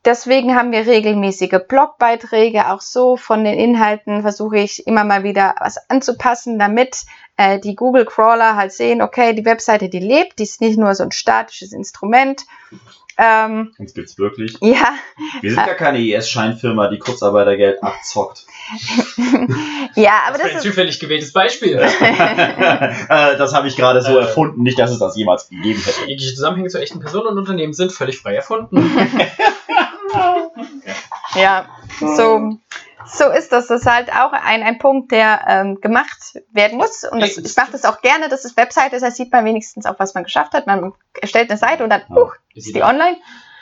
Deswegen 0.05 0.55
haben 0.55 0.71
wir 0.71 0.87
regelmäßige 0.87 1.59
Blogbeiträge. 1.67 2.69
Auch 2.71 2.79
so 2.81 3.17
von 3.17 3.43
den 3.43 3.59
Inhalten 3.59 4.21
versuche 4.21 4.57
ich 4.59 4.87
immer 4.87 5.03
mal 5.03 5.23
wieder 5.23 5.55
was 5.59 5.77
anzupassen, 5.89 6.57
damit 6.57 7.03
äh, 7.35 7.59
die 7.59 7.75
Google 7.75 8.05
Crawler 8.05 8.55
halt 8.55 8.71
sehen, 8.71 9.01
okay, 9.01 9.33
die 9.33 9.43
Webseite, 9.45 9.89
die 9.89 9.99
lebt, 9.99 10.39
die 10.39 10.43
ist 10.43 10.61
nicht 10.61 10.77
nur 10.79 10.95
so 10.95 11.03
ein 11.03 11.11
statisches 11.11 11.73
Instrument. 11.73 12.43
Ähm, 13.21 13.73
Uns 13.77 13.93
gibt's 13.93 14.17
wirklich. 14.17 14.55
ja, 14.61 14.93
Wir 15.41 15.51
sind 15.53 15.67
ja 15.67 15.73
keine 15.73 15.99
IS-Scheinfirma, 15.99 16.87
die 16.87 16.99
Kurzarbeitergeld 16.99 17.83
abzockt. 17.83 18.45
ja, 19.95 20.13
aber 20.25 20.37
das 20.37 20.43
das 20.43 20.51
ein 20.51 20.57
ist, 20.59 20.63
zufällig 20.63 20.99
gewähltes 21.01 21.33
Beispiel. 21.33 21.73
äh, 21.79 23.37
das 23.37 23.53
habe 23.53 23.67
ich 23.67 23.75
gerade 23.75 24.01
so 24.01 24.17
Äh. 24.17 24.21
erfunden, 24.21 24.63
nicht, 24.63 24.79
dass 24.79 24.91
es 24.91 24.99
das 24.99 25.17
jemals 25.17 25.49
gegeben 25.49 25.81
hätte. 25.83 26.07
Jegliche 26.07 26.33
Zusammenhänge 26.33 26.69
zu 26.69 26.79
echten 26.79 27.01
Personen 27.01 27.27
und 27.27 27.37
Unternehmen 27.37 27.73
sind 27.73 27.91
völlig 27.91 28.17
frei 28.19 28.35
erfunden. 28.35 28.77
Ja, 31.35 31.67
so, 31.99 32.57
so 33.05 33.29
ist 33.29 33.51
das. 33.51 33.67
Das 33.67 33.81
ist 33.81 33.85
halt 33.85 34.11
auch 34.11 34.31
ein, 34.33 34.63
ein 34.63 34.77
Punkt, 34.79 35.11
der 35.11 35.41
ähm, 35.47 35.81
gemacht 35.81 36.17
werden 36.51 36.77
muss. 36.77 37.03
Und 37.09 37.19
das, 37.21 37.37
ich 37.37 37.55
mache 37.55 37.71
das 37.71 37.85
auch 37.85 38.01
gerne, 38.01 38.29
dass 38.29 38.45
es 38.45 38.57
Website 38.57 38.93
ist. 38.93 39.01
Da 39.01 39.11
sieht 39.11 39.31
man 39.31 39.45
wenigstens 39.45 39.85
auch, 39.85 39.99
was 39.99 40.13
man 40.13 40.23
geschafft 40.23 40.53
hat. 40.53 40.67
Man 40.67 40.93
erstellt 41.21 41.49
eine 41.49 41.59
Seite 41.59 41.83
und 41.83 41.89
dann, 41.89 42.01
uh, 42.09 42.29
ist 42.53 42.73
die 42.75 42.83
online. 42.83 43.17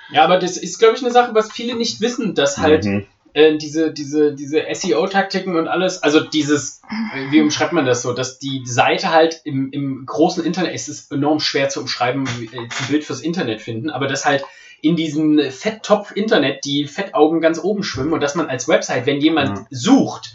Ja, 0.10 0.24
aber 0.24 0.38
das 0.40 0.58
ist, 0.58 0.80
glaube 0.80 0.96
ich, 0.96 1.02
eine 1.04 1.12
Sache, 1.12 1.36
was 1.36 1.52
viele 1.52 1.76
nicht 1.76 2.00
wissen, 2.02 2.34
dass 2.34 2.58
halt 2.58 2.86
Mhm. 2.86 3.06
äh, 3.34 3.58
diese, 3.58 3.92
diese, 3.92 4.34
diese 4.34 4.64
SEO-Taktiken 4.74 5.58
und 5.58 5.68
alles, 5.68 6.02
also 6.02 6.22
dieses, 6.22 6.82
wie 7.30 7.42
umschreibt 7.42 7.74
man 7.74 7.86
das 7.86 8.02
so, 8.04 8.14
dass 8.14 8.40
die 8.40 8.62
Seite 8.66 9.12
halt 9.12 9.42
im, 9.44 9.70
im 9.72 10.06
großen 10.06 10.46
Internet, 10.46 10.74
es 10.74 10.88
ist 10.88 11.12
enorm 11.12 11.42
schwer 11.42 11.68
zu 11.68 11.82
umschreiben, 11.82 12.26
wie- 12.40 12.46
äh, 12.56 12.60
ein 12.62 12.70
Bild 12.88 13.04
fürs 13.04 13.20
Internet 13.22 13.62
finden, 13.62 13.90
aber 13.90 14.08
dass 14.08 14.26
halt 14.26 14.46
in 14.82 14.96
diesem 14.96 15.40
Fetttopf 15.52 16.12
Internet 16.16 16.66
die 16.66 16.86
Fettaugen 16.86 17.42
ganz 17.42 17.60
oben 17.64 17.84
schwimmen 17.84 18.14
und 18.14 18.22
dass 18.22 18.36
man 18.36 18.48
als 18.50 18.68
Website, 18.68 19.06
wenn 19.06 19.20
jemand 19.22 19.50
Mhm. 19.60 19.66
sucht, 19.72 20.34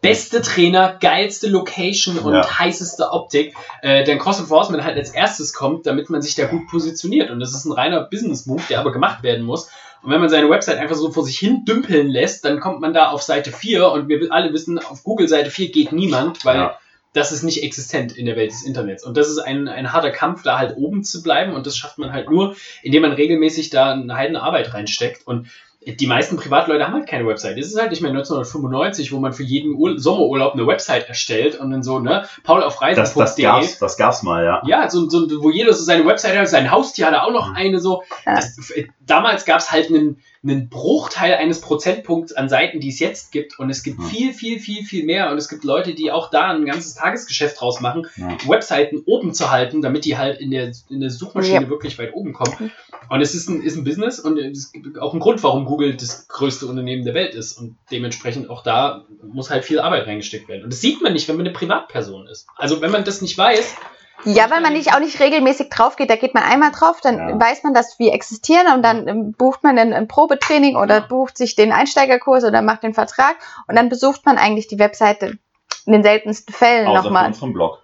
beste 0.00 0.42
Trainer, 0.42 0.96
geilste 1.00 1.48
Location 1.48 2.18
und 2.18 2.34
Ja. 2.34 2.58
heißeste 2.58 3.12
Optik, 3.12 3.54
äh, 3.82 4.02
dann 4.04 4.18
Cross 4.18 4.40
Enforcement 4.40 4.82
halt 4.84 4.96
als 4.96 5.10
erstes 5.10 5.52
kommt, 5.52 5.86
damit 5.86 6.10
man 6.10 6.20
sich 6.20 6.34
da 6.34 6.46
gut 6.46 6.66
positioniert. 6.68 7.30
Und 7.30 7.38
das 7.38 7.54
ist 7.54 7.64
ein 7.64 7.72
reiner 7.72 8.00
Business-Move, 8.02 8.62
der 8.68 8.80
aber 8.80 8.92
gemacht 8.92 9.22
werden 9.22 9.44
muss. 9.44 9.70
Und 10.02 10.10
wenn 10.10 10.20
man 10.20 10.28
seine 10.28 10.50
Website 10.50 10.78
einfach 10.78 10.96
so 10.96 11.12
vor 11.12 11.24
sich 11.24 11.38
hin 11.38 11.64
dümpeln 11.64 12.08
lässt, 12.08 12.44
dann 12.44 12.58
kommt 12.58 12.80
man 12.80 12.92
da 12.92 13.10
auf 13.10 13.22
Seite 13.22 13.52
4 13.52 13.92
und 13.92 14.08
wir 14.08 14.32
alle 14.32 14.52
wissen, 14.52 14.80
auf 14.80 15.04
Google 15.04 15.28
Seite 15.28 15.50
4 15.50 15.70
geht 15.70 15.92
niemand, 15.92 16.44
weil 16.44 16.56
Ja. 16.56 16.78
Das 17.12 17.32
ist 17.32 17.42
nicht 17.42 17.62
existent 17.62 18.12
in 18.16 18.26
der 18.26 18.36
Welt 18.36 18.50
des 18.50 18.64
Internets. 18.64 19.04
Und 19.04 19.16
das 19.16 19.28
ist 19.28 19.38
ein, 19.38 19.68
ein 19.68 19.92
harter 19.92 20.10
Kampf, 20.10 20.42
da 20.42 20.58
halt 20.58 20.76
oben 20.76 21.04
zu 21.04 21.22
bleiben. 21.22 21.52
Und 21.52 21.66
das 21.66 21.76
schafft 21.76 21.98
man 21.98 22.12
halt 22.12 22.30
nur, 22.30 22.56
indem 22.82 23.02
man 23.02 23.12
regelmäßig 23.12 23.70
da 23.70 23.92
eine 23.92 24.14
heidene 24.16 24.42
Arbeit 24.42 24.72
reinsteckt. 24.72 25.26
Und 25.26 25.48
die 25.84 26.06
meisten 26.06 26.36
Privatleute 26.36 26.86
haben 26.86 26.94
halt 26.94 27.08
keine 27.08 27.26
Website. 27.26 27.58
Es 27.58 27.66
ist 27.66 27.78
halt 27.78 27.90
nicht 27.90 28.02
mehr 28.02 28.10
1995, 28.12 29.12
wo 29.12 29.18
man 29.18 29.32
für 29.32 29.42
jeden 29.42 29.74
Ur 29.74 29.98
Sommerurlaub 29.98 30.54
eine 30.54 30.66
Website 30.66 31.08
erstellt 31.08 31.58
und 31.58 31.70
dann 31.72 31.82
so, 31.82 31.98
ne, 31.98 32.24
Paul 32.44 32.62
auf 32.62 32.78
Das, 32.78 33.14
das, 33.14 33.16
Reisen.de. 33.16 33.42
gab's, 33.44 33.78
das 33.78 33.96
gab's 33.96 34.22
mal, 34.22 34.44
ja. 34.44 34.62
Ja, 34.64 34.88
so, 34.88 35.08
so, 35.08 35.26
wo 35.42 35.50
jeder 35.50 35.72
so 35.72 35.82
seine 35.82 36.06
Website 36.06 36.36
hat, 36.38 36.48
sein 36.48 36.70
Haustier 36.70 37.06
hat 37.06 37.14
er 37.14 37.24
auch 37.26 37.32
noch 37.32 37.50
Mhm. 37.50 37.56
eine 37.56 37.80
so. 37.80 38.04
Das, 38.24 38.56
damals 39.04 39.44
gab 39.44 39.58
es 39.58 39.72
halt 39.72 39.88
einen, 39.88 40.22
einen 40.44 40.68
Bruchteil 40.68 41.34
eines 41.34 41.60
Prozentpunkts 41.60 42.32
an 42.32 42.48
Seiten, 42.48 42.80
die 42.80 42.88
es 42.88 42.98
jetzt 42.98 43.30
gibt. 43.30 43.60
Und 43.60 43.70
es 43.70 43.84
gibt 43.84 44.00
Mhm. 44.00 44.06
viel, 44.06 44.32
viel, 44.32 44.58
viel, 44.58 44.84
viel 44.84 45.04
mehr. 45.04 45.30
Und 45.30 45.38
es 45.38 45.48
gibt 45.48 45.62
Leute, 45.62 45.94
die 45.94 46.10
auch 46.10 46.30
da 46.30 46.50
ein 46.50 46.64
ganzes 46.66 46.94
Tagesgeschäft 46.96 47.60
draus 47.60 47.80
machen, 47.80 48.08
Ja. 48.16 48.36
Webseiten 48.48 49.02
oben 49.06 49.34
zu 49.34 49.52
halten, 49.52 49.82
damit 49.82 50.04
die 50.04 50.18
halt 50.18 50.40
in 50.40 50.50
der, 50.50 50.72
in 50.90 51.00
der 51.00 51.10
Suchmaschine 51.10 51.62
Ja. 51.62 51.68
wirklich 51.70 51.96
weit 51.98 52.12
oben 52.14 52.32
kommen. 52.32 52.72
Und 53.08 53.20
es 53.20 53.34
ist 53.36 53.48
ein, 53.48 53.62
ist 53.62 53.76
ein 53.76 53.84
Business 53.84 54.18
und 54.18 54.36
es 54.38 54.72
gibt 54.72 54.98
auch 54.98 55.12
einen 55.12 55.20
Grund, 55.20 55.42
warum 55.44 55.64
Google 55.64 55.94
das 55.96 56.26
größte 56.26 56.66
Unternehmen 56.66 57.04
der 57.04 57.14
Welt 57.14 57.34
ist. 57.36 57.52
Und 57.56 57.76
dementsprechend 57.92 58.50
auch 58.50 58.64
da 58.64 59.04
muss 59.22 59.48
halt 59.50 59.64
viel 59.64 59.78
Arbeit 59.78 60.08
reingesteckt 60.08 60.48
werden. 60.48 60.64
Und 60.64 60.72
das 60.72 60.80
sieht 60.80 61.02
man 61.02 61.12
nicht, 61.12 61.28
wenn 61.28 61.36
man 61.36 61.46
eine 61.46 61.52
Privatperson 61.54 62.26
ist. 62.26 62.48
Also 62.56 62.80
wenn 62.80 62.90
man 62.90 63.04
das 63.04 63.22
nicht 63.22 63.38
weiß, 63.38 63.76
Ja, 64.24 64.50
weil 64.50 64.60
man 64.60 64.72
nicht 64.72 64.94
auch 64.94 65.00
nicht 65.00 65.18
regelmäßig 65.20 65.68
drauf 65.70 65.96
geht. 65.96 66.10
Da 66.10 66.16
geht 66.16 66.34
man 66.34 66.42
einmal 66.44 66.70
drauf, 66.70 67.00
dann 67.02 67.16
Ja. 67.18 67.40
weiß 67.40 67.62
man, 67.64 67.74
dass 67.74 67.98
wir 67.98 68.12
existieren 68.12 68.66
und 68.74 68.82
dann 68.82 69.08
ähm, 69.08 69.32
bucht 69.32 69.62
man 69.64 69.78
ein, 69.78 69.92
ein 69.92 70.08
Probetraining 70.08 70.76
oder 70.76 70.96
Ja. 70.98 71.06
bucht 71.06 71.36
sich 71.36 71.54
den 71.56 71.72
Einsteigerkurs 71.72 72.44
oder 72.44 72.62
macht 72.62 72.82
den 72.84 72.94
Vertrag 72.94 73.36
und 73.66 73.76
dann 73.76 73.88
besucht 73.88 74.24
man 74.24 74.38
eigentlich 74.38 74.68
die 74.68 74.78
Webseite 74.78 75.38
in 75.86 75.92
den 75.92 76.02
seltensten 76.02 76.54
Fällen 76.54 76.86
Außer 76.86 77.04
nochmal. 77.04 77.26
unserem 77.26 77.52
Blog. 77.52 77.78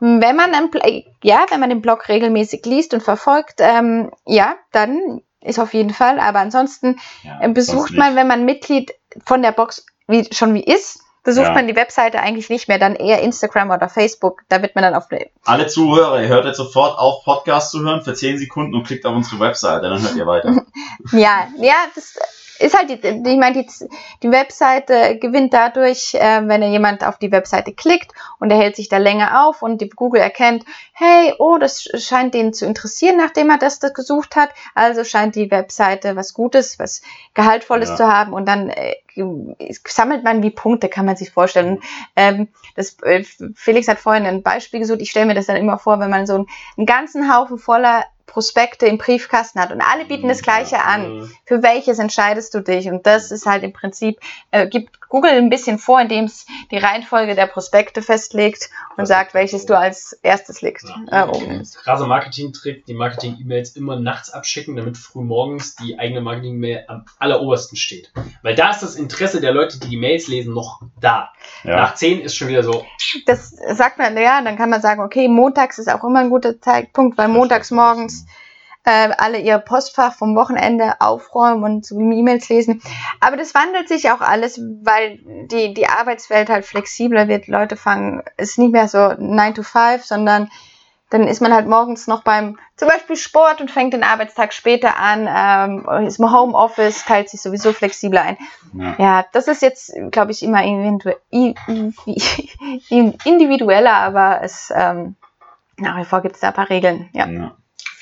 Wenn 0.00 0.36
man, 0.36 0.52
einen 0.54 0.70
Pl- 0.70 1.04
ja, 1.22 1.46
wenn 1.50 1.60
man 1.60 1.68
den 1.68 1.80
Blog 1.80 2.08
regelmäßig 2.08 2.66
liest 2.66 2.92
und 2.94 3.02
verfolgt, 3.02 3.60
ähm, 3.60 4.10
ja, 4.26 4.56
dann 4.72 5.22
ist 5.40 5.58
auf 5.60 5.72
jeden 5.74 5.90
Fall. 5.90 6.18
Aber 6.18 6.40
ansonsten 6.40 6.98
Ja, 7.22 7.38
äh, 7.40 7.48
besucht 7.48 7.96
man, 7.96 8.16
wenn 8.16 8.26
man 8.26 8.44
Mitglied 8.44 8.92
von 9.24 9.42
der 9.42 9.52
Box 9.52 9.86
wie, 10.08 10.28
schon 10.32 10.54
wie 10.54 10.64
ist, 10.64 11.00
besucht 11.24 11.46
Ja. 11.48 11.52
man 11.54 11.66
die 11.66 11.74
Webseite 11.74 12.20
eigentlich 12.20 12.50
nicht 12.50 12.68
mehr, 12.68 12.78
dann 12.78 12.94
eher 12.94 13.22
Instagram 13.22 13.70
oder 13.70 13.88
Facebook. 13.88 14.42
Da 14.48 14.62
wird 14.62 14.74
man 14.74 14.84
dann 14.84 14.94
auf 14.94 15.08
Alle 15.44 15.66
Zuhörer, 15.66 16.20
ihr 16.22 16.28
hört 16.28 16.44
jetzt 16.44 16.58
sofort 16.58 16.98
auf, 16.98 17.24
Podcast 17.24 17.70
zu 17.72 17.80
hören 17.80 18.02
für 18.02 18.14
10 18.14 18.38
Sekunden 18.38 18.74
und 18.74 18.84
klickt 18.86 19.04
auf 19.06 19.14
unsere 19.16 19.40
Webseite, 19.40 19.88
dann 19.88 20.02
hört 20.02 20.14
ihr 20.14 20.26
weiter. 20.26 20.62
Ja, 21.12 21.48
ja, 21.58 21.74
das 21.94 22.16
ist 22.64 22.76
halt, 22.76 22.88
die, 22.88 23.06
ich 23.06 23.38
meine, 23.38 23.62
die, 23.62 23.66
die 24.22 24.30
Webseite 24.30 25.18
gewinnt 25.18 25.52
dadurch, 25.52 26.14
äh, 26.14 26.40
wenn 26.48 26.62
jemand 26.62 27.04
auf 27.04 27.18
die 27.18 27.30
Webseite 27.30 27.72
klickt 27.72 28.12
und 28.40 28.50
er 28.50 28.56
hält 28.58 28.76
sich 28.76 28.88
da 28.88 28.96
länger 28.96 29.46
auf 29.46 29.60
und 29.62 29.80
die 29.80 29.90
Google 29.90 30.20
erkennt, 30.20 30.64
hey, 30.92 31.34
oh, 31.38 31.58
das 31.58 31.82
scheint 31.82 32.32
den 32.34 32.52
zu 32.54 32.64
interessieren, 32.64 33.16
nachdem 33.18 33.50
er 33.50 33.58
das, 33.58 33.80
das 33.80 33.92
gesucht 33.92 34.34
hat. 34.36 34.50
Also 34.74 35.04
scheint 35.04 35.34
die 35.36 35.50
Webseite 35.50 36.16
was 36.16 36.32
Gutes, 36.32 36.78
was 36.78 37.02
Gehaltvolles 37.34 37.90
Ja. 37.90 37.96
zu 37.96 38.06
haben 38.06 38.32
und 38.32 38.46
dann 38.46 38.70
äh, 38.70 38.94
sammelt 39.86 40.24
man 40.24 40.42
wie 40.42 40.50
Punkte, 40.50 40.88
kann 40.88 41.06
man 41.06 41.16
sich 41.16 41.30
vorstellen. 41.30 41.80
Ähm, 42.16 42.48
das, 42.76 42.96
äh, 43.02 43.24
Felix 43.54 43.88
hat 43.88 43.98
vorhin 43.98 44.26
ein 44.26 44.42
Beispiel 44.42 44.80
gesucht. 44.80 45.00
Ich 45.02 45.10
stelle 45.10 45.26
mir 45.26 45.34
das 45.34 45.46
dann 45.46 45.56
immer 45.56 45.78
vor, 45.78 46.00
wenn 46.00 46.10
man 46.10 46.26
so 46.26 46.34
einen, 46.34 46.46
einen 46.76 46.86
ganzen 46.86 47.32
Haufen 47.32 47.58
voller 47.58 48.04
Prospekte 48.26 48.86
im 48.86 48.98
Briefkasten 48.98 49.60
hat 49.60 49.72
und 49.72 49.80
alle 49.80 50.04
bieten 50.06 50.28
das 50.28 50.42
Gleiche 50.42 50.82
an 50.82 51.30
für 51.44 51.62
welches 51.62 51.98
entscheidest 51.98 52.54
du 52.54 52.60
dich? 52.60 52.88
Und 52.88 53.06
das 53.06 53.30
ist 53.30 53.46
halt 53.46 53.62
im 53.62 53.72
Prinzip, 53.72 54.18
äh, 54.50 54.66
gibt 54.66 55.00
Google 55.08 55.32
ein 55.32 55.50
bisschen 55.50 55.78
vor, 55.78 56.00
indem 56.00 56.24
es 56.24 56.46
die 56.70 56.78
Reihenfolge 56.78 57.34
der 57.34 57.46
Prospekte 57.46 58.02
festlegt 58.02 58.70
und 58.90 59.02
Das 59.02 59.08
sagt, 59.08 59.34
welches 59.34 59.66
du 59.66 59.78
als 59.78 60.18
erstes 60.22 60.62
legst. 60.62 60.88
Ja. 61.10 61.24
Äh, 61.24 61.28
oben 61.28 61.60
ist. 61.60 61.76
krasser 61.76 62.06
Marketing-Trick, 62.06 62.86
die 62.86 62.94
Marketing-E-Mails 62.94 63.76
immer 63.76 63.96
nachts 64.00 64.30
abschicken, 64.30 64.76
damit 64.76 64.96
früh 64.96 65.22
morgens 65.22 65.76
die 65.76 65.98
eigene 65.98 66.20
Marketing-Mail 66.20 66.84
am 66.88 67.04
allerobersten 67.18 67.76
steht. 67.76 68.12
Weil 68.42 68.54
da 68.54 68.70
ist 68.70 68.82
das 68.82 68.96
Interesse 68.96 69.40
der 69.40 69.52
Leute, 69.52 69.78
die 69.78 69.88
die 69.88 69.96
Mails 69.96 70.26
lesen, 70.28 70.54
noch 70.54 70.80
da. 71.00 71.30
Ja. 71.62 71.76
Nach 71.76 71.94
10 71.94 72.20
ist 72.22 72.34
schon 72.34 72.48
wieder 72.48 72.62
so, 72.62 72.84
Das 73.26 73.50
sagt 73.50 73.98
man, 73.98 74.16
ja, 74.16 74.40
dann 74.42 74.56
kann 74.56 74.70
man 74.70 74.80
sagen, 74.80 75.02
okay, 75.02 75.28
montags 75.28 75.78
ist 75.78 75.88
auch 75.88 76.02
immer 76.04 76.20
ein 76.20 76.30
guter 76.30 76.60
Zeitpunkt, 76.60 77.18
weil 77.18 77.28
montags 77.28 77.70
morgens 77.70 78.13
äh, 78.84 79.10
alle 79.16 79.38
ihr 79.38 79.58
Postfach 79.58 80.14
vom 80.14 80.36
Wochenende 80.36 81.00
aufräumen 81.00 81.64
und 81.64 81.86
so 81.86 81.98
E-Mails 81.98 82.48
lesen. 82.48 82.82
Aber 83.20 83.36
das 83.36 83.54
wandelt 83.54 83.88
sich 83.88 84.10
auch 84.10 84.20
alles, 84.20 84.60
weil 84.82 85.18
die, 85.50 85.74
die 85.74 85.88
Arbeitswelt 85.88 86.50
halt 86.50 86.66
flexibler 86.66 87.28
wird. 87.28 87.48
Leute 87.48 87.76
fangen, 87.76 88.22
es 88.36 88.50
ist 88.50 88.58
nicht 88.58 88.72
mehr 88.72 88.88
so 88.88 89.14
9 89.18 89.54
to 89.54 89.62
5, 89.62 90.04
sondern 90.04 90.50
dann 91.10 91.28
ist 91.28 91.40
man 91.40 91.54
halt 91.54 91.68
morgens 91.68 92.06
noch 92.08 92.22
beim 92.22 92.58
zum 92.76 92.88
Beispiel 92.88 93.16
Sport 93.16 93.60
und 93.60 93.70
fängt 93.70 93.94
den 93.94 94.02
Arbeitstag 94.02 94.52
später 94.52 94.98
an, 94.98 95.28
ähm, 95.30 96.06
ist 96.06 96.18
im 96.18 96.32
Homeoffice, 96.32 97.04
teilt 97.04 97.30
sich 97.30 97.40
sowieso 97.40 97.72
flexibler 97.72 98.22
ein. 98.22 98.36
Ja. 98.72 98.94
Ja, 98.98 99.24
das 99.32 99.46
ist 99.46 99.62
jetzt, 99.62 99.92
glaube 100.10 100.32
ich, 100.32 100.42
immer 100.42 100.62
individueller, 103.24 103.92
aber 103.92 104.40
es 104.42 104.72
ähm, 104.74 105.14
nach 105.76 105.98
wie 105.98 106.04
vor 106.04 106.20
gibt 106.20 106.34
es 106.34 106.40
da 106.40 106.48
ein 106.48 106.54
paar 106.54 106.70
Regeln. 106.70 107.08
Ja. 107.12 107.26
Ja. 107.26 107.54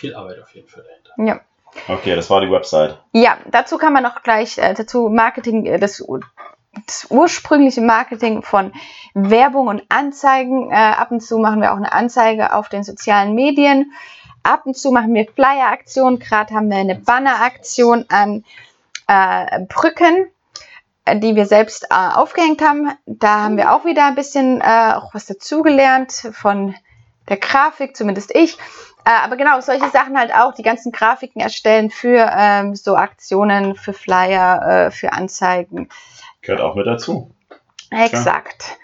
Viel 0.03 0.15
Arbeit 0.15 0.43
auf 0.43 0.55
jeden 0.55 0.69
Fall 0.69 0.85
dahinter. 0.85 1.33
ja. 1.33 1.41
Okay, 1.89 2.15
das 2.15 2.29
war 2.29 2.43
die 2.43 2.51
Website. 2.51 2.99
Ja, 3.13 3.39
dazu 3.51 3.79
kann 3.79 3.95
man 3.95 4.03
noch 4.03 4.23
gleich 4.23 4.59
äh, 4.59 4.75
dazu 4.75 5.09
Marketing, 5.09 5.65
äh, 5.65 5.79
das, 5.79 6.05
das 6.87 7.07
ursprüngliche 7.09 7.81
Marketing 7.81 8.43
von 8.43 8.73
Werbung 9.15 9.69
und 9.69 9.83
Anzeigen. 9.89 10.71
Äh, 10.71 10.75
ab 10.75 11.11
und 11.11 11.21
zu 11.21 11.39
machen 11.39 11.63
wir 11.63 11.73
auch 11.73 11.79
eine 11.79 11.93
Anzeige 11.93 12.55
auf 12.55 12.69
den 12.69 12.85
sozialen 12.85 13.35
Medien. 13.35 13.93
Ab 14.43 14.67
und 14.67 14.77
zu 14.77 14.91
machen 14.91 15.15
wir 15.15 15.27
Flyer-Aktionen. 15.27 16.19
Gerade 16.19 16.55
haben 16.55 16.69
wir 16.69 16.77
eine 16.77 16.97
Banner-Aktion 16.97 18.05
an 18.11 18.45
äh, 19.07 19.61
Brücken, 19.67 20.27
äh, 21.07 21.19
die 21.19 21.37
wir 21.37 21.47
selbst 21.47 21.85
äh, 21.85 21.95
aufgehängt 21.95 22.61
haben. 22.61 22.91
Da 23.07 23.45
haben 23.45 23.57
wir 23.57 23.73
auch 23.73 23.87
wieder 23.87 24.05
ein 24.07 24.15
bisschen 24.15 24.61
äh, 24.61 24.93
auch 24.95 25.15
was 25.15 25.25
dazugelernt 25.25 26.13
von 26.33 26.75
der 27.29 27.39
Grafik, 27.39 27.97
zumindest 27.97 28.35
ich. 28.35 28.59
Äh, 29.05 29.11
aber 29.25 29.37
genau, 29.37 29.61
solche 29.61 29.89
Sachen 29.91 30.19
halt 30.19 30.35
auch, 30.35 30.55
die 30.55 30.63
ganzen 30.63 30.93
Grafiken 30.93 31.41
erstellen 31.41 31.91
für 31.91 32.31
ähm, 32.37 32.75
so 32.75 32.97
Aktionen, 32.97 33.75
für 33.75 33.93
Flyer, 33.93 34.87
äh, 34.87 34.91
für 34.91 35.13
Anzeigen. 35.13 35.89
Gehört 36.41 36.61
auch 36.61 36.75
mit 36.75 36.87
dazu. 36.87 37.35
Exakt. 37.91 38.79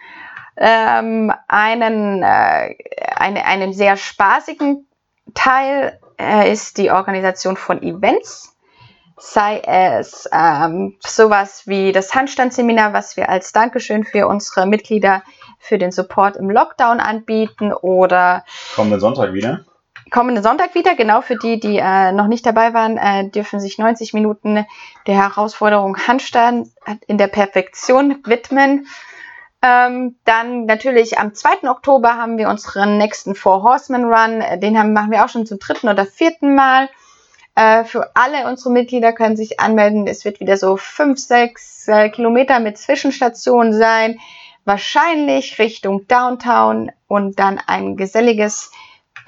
Ähm, 0.57 1.33
einen, 1.47 2.23
äh, 2.23 2.75
eine, 3.16 3.45
einen 3.45 3.73
sehr 3.73 3.97
spaßigen 3.97 4.87
Teil 5.35 5.99
äh, 6.19 6.53
ist 6.53 6.79
die 6.79 6.91
Organisation 6.91 7.57
von 7.57 7.81
Events. 7.83 8.57
Sei 9.16 9.61
es 9.61 10.29
ähm, 10.33 10.97
sowas 11.05 11.62
wie 11.66 11.91
das 11.91 12.14
Handstandsseminar, 12.14 12.93
was 12.93 13.16
wir 13.16 13.29
als 13.29 13.53
Dankeschön 13.53 14.05
für 14.05 14.29
unsere 14.29 14.66
Mitglieder 14.66 15.23
für 15.59 15.79
den 15.79 15.91
Support 15.91 16.37
im 16.37 16.51
Lockdown 16.51 17.01
anbieten 17.01 17.73
oder 17.73 18.45
Kommenden 18.77 19.01
Sonntag 19.01 19.33
wieder. 19.33 19.64
Kommenden 20.11 20.43
Sonntag 20.43 20.75
wieder. 20.75 20.95
Genau 20.95 21.21
für 21.21 21.37
die, 21.37 21.61
die 21.61 21.79
äh, 21.79 22.13
noch 22.13 22.27
nicht 22.27 22.45
dabei 22.47 22.75
waren, 22.75 22.97
äh, 22.97 23.29
dürfen 23.29 23.61
sich 23.61 23.79
90 23.79 24.15
Minuten 24.15 24.67
der 25.07 25.15
Herausforderung 25.15 25.97
Handstand 26.07 26.69
in 27.07 27.19
der 27.19 27.29
Perfektion 27.29 28.19
widmen. 28.25 28.87
Ähm, 29.61 30.17
dann 30.25 30.67
natürlich 30.67 31.19
am 31.19 31.35
2. 31.35 31.69
Oktober 31.69 32.17
haben 32.17 32.39
wir 32.39 32.49
unseren 32.49 32.97
nächsten 32.97 33.35
Four 33.35 33.63
Horsemen 33.63 34.05
Run. 34.05 34.43
Den 34.61 34.79
haben, 34.79 34.93
machen 34.93 35.11
wir 35.11 35.25
auch 35.25 35.29
schon 35.29 35.47
zum 35.47 35.59
dritten 35.59 35.89
oder 35.89 36.07
vierten 36.07 36.55
Mal. 36.55 36.89
Äh, 37.57 37.83
für 37.85 38.15
alle 38.15 38.47
unsere 38.47 38.71
Mitglieder 38.71 39.13
können 39.13 39.37
sich 39.37 39.59
anmelden. 39.59 40.07
Es 40.07 40.25
wird 40.25 40.39
wieder 40.39 40.57
so 40.57 40.77
5, 40.77 41.19
6 41.19 41.89
äh, 41.89 42.09
Kilometer 42.11 42.61
mit 42.61 42.79
Zwischenstationen 42.79 43.73
sein. 43.73 44.21
Wahrscheinlich 44.65 45.59
Richtung 45.59 46.07
Downtown 46.07 46.93
und 47.09 47.41
dann 47.41 47.61
ein 47.67 47.97
geselliges 47.97 48.71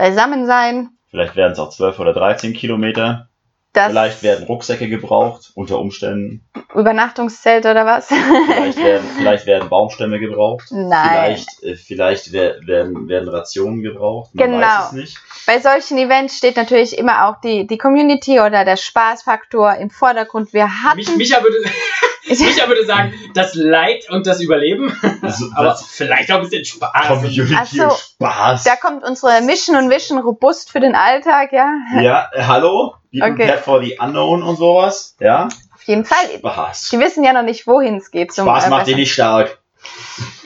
Beisammensein. 0.00 0.88
Vielleicht 1.10 1.36
werden 1.36 1.52
es 1.52 1.58
auch 1.58 1.70
12 1.70 1.98
oder 1.98 2.12
13 2.14 2.54
Kilometer. 2.54 3.26
Das 3.72 3.88
Vielleicht 3.90 4.22
werden 4.24 4.46
Rucksäcke 4.46 4.88
gebraucht, 4.88 5.52
unter 5.54 5.78
Umständen. 5.78 6.44
Übernachtungszelt 6.74 7.66
oder 7.66 7.86
was? 7.86 8.08
Vielleicht 8.08 8.78
werden, 8.82 9.06
vielleicht 9.16 9.46
werden 9.46 9.68
Baumstämme 9.68 10.18
gebraucht. 10.18 10.64
Nein. 10.70 11.08
Vielleicht, 11.36 11.62
äh, 11.62 11.76
vielleicht 11.76 12.32
wer- 12.32 12.56
werden, 12.66 13.08
werden 13.08 13.28
Rationen 13.28 13.82
gebraucht. 13.82 14.34
Man 14.34 14.50
Genau. 14.52 14.66
weiß 14.66 14.86
es 14.86 14.92
nicht. 14.92 15.18
Bei 15.46 15.60
solchen 15.60 15.98
Events 15.98 16.36
steht 16.38 16.56
natürlich 16.56 16.98
immer 16.98 17.28
auch 17.28 17.40
die, 17.42 17.66
die 17.66 17.78
Community 17.78 18.40
oder 18.40 18.64
der 18.64 18.76
Spaßfaktor 18.76 19.76
im 19.76 19.90
Vordergrund. 19.90 20.52
Wir 20.52 20.82
hatten. 20.82 20.96
Mich, 20.96 21.16
Micha, 21.16 21.40
würde, 21.42 21.56
Micha 22.38 22.68
würde 22.68 22.84
sagen, 22.86 23.12
das 23.34 23.54
Leid 23.54 24.08
und 24.10 24.26
das 24.26 24.40
Überleben, 24.40 24.96
Also, 25.22 25.46
aber 25.54 25.74
vielleicht 25.76 26.30
auch 26.30 26.36
ein 26.36 26.42
bisschen 26.48 26.64
Spaß. 26.64 27.08
Community 27.08 27.54
Ach 27.58 27.66
so. 27.66 27.82
und 27.84 27.92
Spaß. 27.92 28.64
da 28.64 28.76
kommt 28.76 29.02
unsere 29.04 29.40
Mission 29.42 29.76
und 29.76 29.90
Vision 29.90 30.18
robust 30.18 30.70
für 30.70 30.80
den 30.80 30.94
Alltag, 30.94 31.52
ja. 31.52 31.72
Ja, 32.00 32.28
äh, 32.32 32.42
hallo? 32.42 32.94
Be 33.12 33.18
Okay. 33.22 33.34
prepared 33.34 33.60
for 33.60 33.82
the 33.82 33.96
unknown 33.98 34.42
und 34.42 34.56
sowas. 34.56 35.16
Ja? 35.18 35.48
Auf 35.74 35.82
jeden 35.84 36.04
Fall. 36.04 36.18
Spaß. 36.38 36.90
Die 36.90 36.98
wissen 37.00 37.24
ja 37.24 37.32
noch 37.32 37.42
nicht, 37.42 37.66
wohin 37.66 37.96
es 37.96 38.10
geht. 38.10 38.32
Zum, 38.32 38.46
Spaß 38.46 38.66
äh, 38.66 38.70
macht 38.70 38.86
dich 38.86 38.96
nicht 38.96 39.12
stark. 39.12 39.58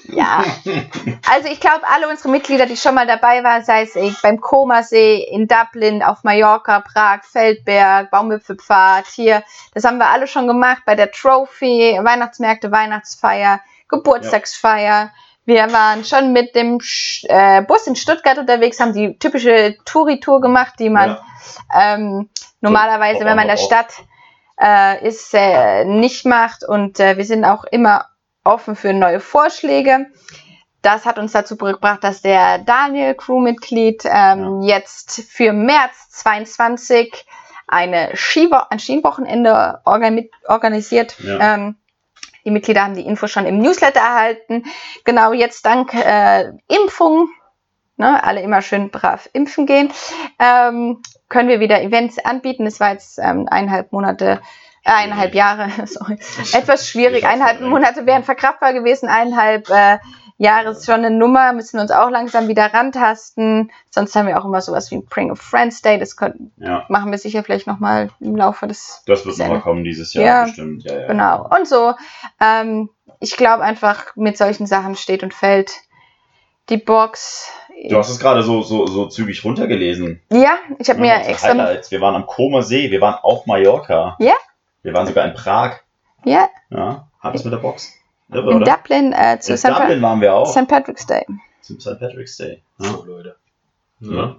Ja. 0.06 0.44
Also 1.30 1.48
ich 1.50 1.60
glaube, 1.60 1.82
alle 1.92 2.08
unsere 2.08 2.28
Mitglieder, 2.28 2.66
die 2.66 2.76
schon 2.76 2.94
mal 2.94 3.06
dabei 3.06 3.42
waren, 3.42 3.64
sei 3.64 3.82
es 3.82 3.96
eh 3.96 4.12
beim 4.22 4.40
Komasee, 4.40 5.26
in 5.30 5.48
Dublin, 5.48 6.02
auf 6.02 6.22
Mallorca, 6.24 6.80
Prag, 6.80 7.24
Feldberg, 7.24 8.10
Baumwipfelpfad, 8.10 9.06
hier, 9.06 9.42
das 9.72 9.84
haben 9.84 9.98
wir 9.98 10.08
alle 10.08 10.26
schon 10.26 10.46
gemacht 10.46 10.82
bei 10.86 10.94
der 10.94 11.10
Trophy, 11.10 11.98
Weihnachtsmärkte, 12.00 12.70
Weihnachtsfeier, 12.70 13.60
Geburtstagsfeier. 13.88 15.10
Wir 15.46 15.70
waren 15.72 16.04
schon 16.04 16.32
mit 16.32 16.54
dem 16.54 16.80
Sch 16.80 17.24
äh, 17.28 17.62
Bus 17.62 17.86
in 17.86 17.96
Stuttgart 17.96 18.38
unterwegs, 18.38 18.80
haben 18.80 18.94
die 18.94 19.18
typische 19.18 19.76
Touri-Tour 19.84 20.40
gemacht, 20.40 20.74
die 20.78 20.90
man 20.90 21.10
Ja. 21.74 21.94
ähm, 21.94 22.30
normalerweise, 22.60 23.20
wenn 23.20 23.36
man 23.36 23.48
in 23.48 23.48
der. 23.48 23.56
Stadt 23.58 23.92
äh, 24.60 25.06
ist, 25.06 25.34
äh, 25.34 25.84
nicht 25.84 26.24
macht. 26.24 26.64
Und 26.66 27.00
äh, 27.00 27.16
wir 27.16 27.24
sind 27.24 27.44
auch 27.44 27.64
immer 27.64 28.06
offen 28.44 28.76
für 28.76 28.92
neue 28.92 29.20
Vorschläge. 29.20 30.06
Das 30.82 31.06
hat 31.06 31.18
uns 31.18 31.32
dazu 31.32 31.56
gebracht, 31.56 32.04
dass 32.04 32.20
der 32.20 32.58
Daniel, 32.58 33.14
Crewmitglied, 33.14 34.02
ähm, 34.04 34.60
jetzt 34.62 35.22
für 35.30 35.52
März 35.52 36.10
22 36.10 37.24
eine 37.66 38.10
Skiwo 38.14 38.58
ein 38.68 38.78
Skiwochenende 38.78 39.80
organ 39.84 40.28
organisiert. 40.46 41.16
Ja. 41.20 41.54
Ähm, 41.54 41.76
die 42.44 42.50
Mitglieder 42.50 42.84
haben 42.84 42.94
die 42.94 43.06
Info 43.06 43.26
schon 43.26 43.46
im 43.46 43.58
Newsletter 43.58 44.00
erhalten. 44.00 44.64
Genau 45.04 45.32
jetzt 45.32 45.64
dank 45.64 45.94
äh, 45.94 46.52
Impfung, 46.68 47.30
ne, 47.96 48.22
alle 48.22 48.42
immer 48.42 48.60
schön 48.60 48.90
brav 48.90 49.28
impfen 49.32 49.66
gehen, 49.66 49.90
ähm, 50.38 51.00
können 51.28 51.48
wir 51.48 51.60
wieder 51.60 51.82
Events 51.82 52.18
anbieten. 52.18 52.66
Es 52.66 52.80
war 52.80 52.92
jetzt 52.92 53.18
ähm, 53.18 53.48
eineinhalb 53.50 53.92
Monate, 53.92 54.40
äh, 54.84 54.90
eineinhalb 54.90 55.34
Jahre, 55.34 55.68
sorry, 55.86 56.18
etwas 56.52 56.88
schwierig. 56.88 57.24
Eineinhalb. 57.24 57.60
Monate 57.60 58.06
wären 58.06 58.24
verkraftbar 58.24 58.72
gewesen, 58.72 59.08
eineinhalb 59.08 59.68
äh, 59.70 59.98
Jahre 60.36 60.70
ist 60.70 60.84
schon 60.84 60.96
eine 60.96 61.10
Nummer, 61.10 61.52
müssen 61.52 61.76
wir 61.76 61.82
uns 61.82 61.92
auch 61.92 62.10
langsam 62.10 62.48
wieder 62.48 62.74
rantasten. 62.74 63.70
Sonst 63.90 64.16
haben 64.16 64.26
wir 64.26 64.38
auch 64.40 64.44
immer 64.44 64.60
sowas 64.60 64.90
wie 64.90 64.96
ein 64.96 65.06
Bring 65.06 65.30
a 65.30 65.36
Friends 65.36 65.80
Day, 65.80 65.98
das 65.98 66.16
können, 66.16 66.52
Ja, 66.56 66.84
machen 66.88 67.10
wir 67.12 67.18
sicher 67.18 67.44
vielleicht 67.44 67.68
nochmal 67.68 68.10
im 68.20 68.34
Laufe 68.34 68.66
des 68.66 69.02
das 69.06 69.24
wird 69.24 69.36
Sehr 69.36 69.46
noch 69.46 69.54
nett. 69.54 69.62
kommen 69.62 69.84
dieses 69.84 70.12
Jahr 70.12 70.24
Ja, 70.24 70.44
bestimmt. 70.44 70.82
Ja, 70.84 71.00
ja. 71.00 71.06
Genau. 71.06 71.48
Und 71.56 71.68
so, 71.68 71.94
ähm, 72.40 72.90
ich 73.20 73.36
glaube 73.36 73.62
einfach, 73.62 74.16
mit 74.16 74.36
solchen 74.36 74.66
Sachen 74.66 74.96
steht 74.96 75.22
und 75.22 75.32
fällt 75.32 75.70
die 76.68 76.78
Box. 76.78 77.52
Du 77.88 77.96
hast 77.96 78.08
es 78.08 78.18
gerade 78.18 78.42
so, 78.42 78.62
so, 78.62 78.86
so 78.86 79.06
zügig 79.06 79.44
runtergelesen. 79.44 80.20
Ja, 80.32 80.56
ich 80.78 80.88
habe 80.90 81.00
mir 81.00 81.14
extra. 81.26 81.50
Highlights. 81.50 81.90
Wir 81.90 82.00
waren 82.00 82.14
am 82.14 82.26
Koma 82.26 82.62
See, 82.62 82.90
wir 82.90 83.00
waren 83.00 83.16
auf 83.22 83.46
Mallorca. 83.46 84.16
Ja. 84.18 84.34
Wir 84.84 84.92
waren 84.92 85.06
sogar 85.06 85.26
in 85.26 85.34
Prag. 85.34 85.80
Ja, 86.24 86.48
Ja, 86.70 87.08
hat 87.20 87.34
es 87.34 87.42
mit 87.44 87.52
der 87.52 87.58
Box. 87.58 87.92
Irre, 88.30 88.50
in 88.52 88.62
oder? 88.62 88.76
Dublin 88.76 89.12
äh, 89.12 89.38
zu 89.40 89.52
In 89.52 89.58
St. 89.58 89.68
Dublin 89.68 90.00
waren 90.02 90.20
wir 90.20 90.34
auch. 90.34 90.46
St. 90.46 90.68
Patrick's 90.68 91.06
Day. 91.06 91.26
Zum 91.62 91.80
St. 91.80 91.98
Patrick's 91.98 92.36
Day. 92.36 92.62
Ja. 92.78 92.90
So, 92.90 93.04
Leute. 93.04 93.36
Ja. 94.00 94.36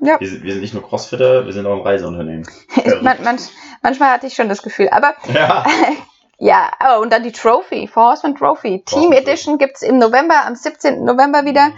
Ja. 0.00 0.20
Wir, 0.20 0.28
sind, 0.28 0.42
wir 0.44 0.52
sind 0.52 0.60
nicht 0.60 0.74
nur 0.74 0.86
Crossfitter, 0.86 1.44
wir 1.44 1.52
sind 1.52 1.66
auch 1.66 1.74
ein 1.74 1.80
Reiseunternehmen. 1.80 2.46
Man, 3.02 3.22
man, 3.24 3.38
manchmal 3.82 4.10
hatte 4.10 4.26
ich 4.26 4.34
schon 4.34 4.48
das 4.48 4.62
Gefühl. 4.62 4.88
Aber 4.90 5.14
Ja. 5.32 5.64
ja, 6.38 6.70
oh, 6.86 7.02
und 7.02 7.12
dann 7.12 7.22
die 7.22 7.32
Trophy, 7.32 7.88
Four 7.88 8.10
Horsemen 8.10 8.36
Trophy. 8.36 8.82
Team 8.84 9.10
Horseman 9.10 9.18
Edition 9.18 9.58
gibt's 9.58 9.82
im 9.82 9.98
November, 9.98 10.44
am 10.46 10.54
17. 10.54 11.04
November 11.04 11.44
wieder. 11.44 11.72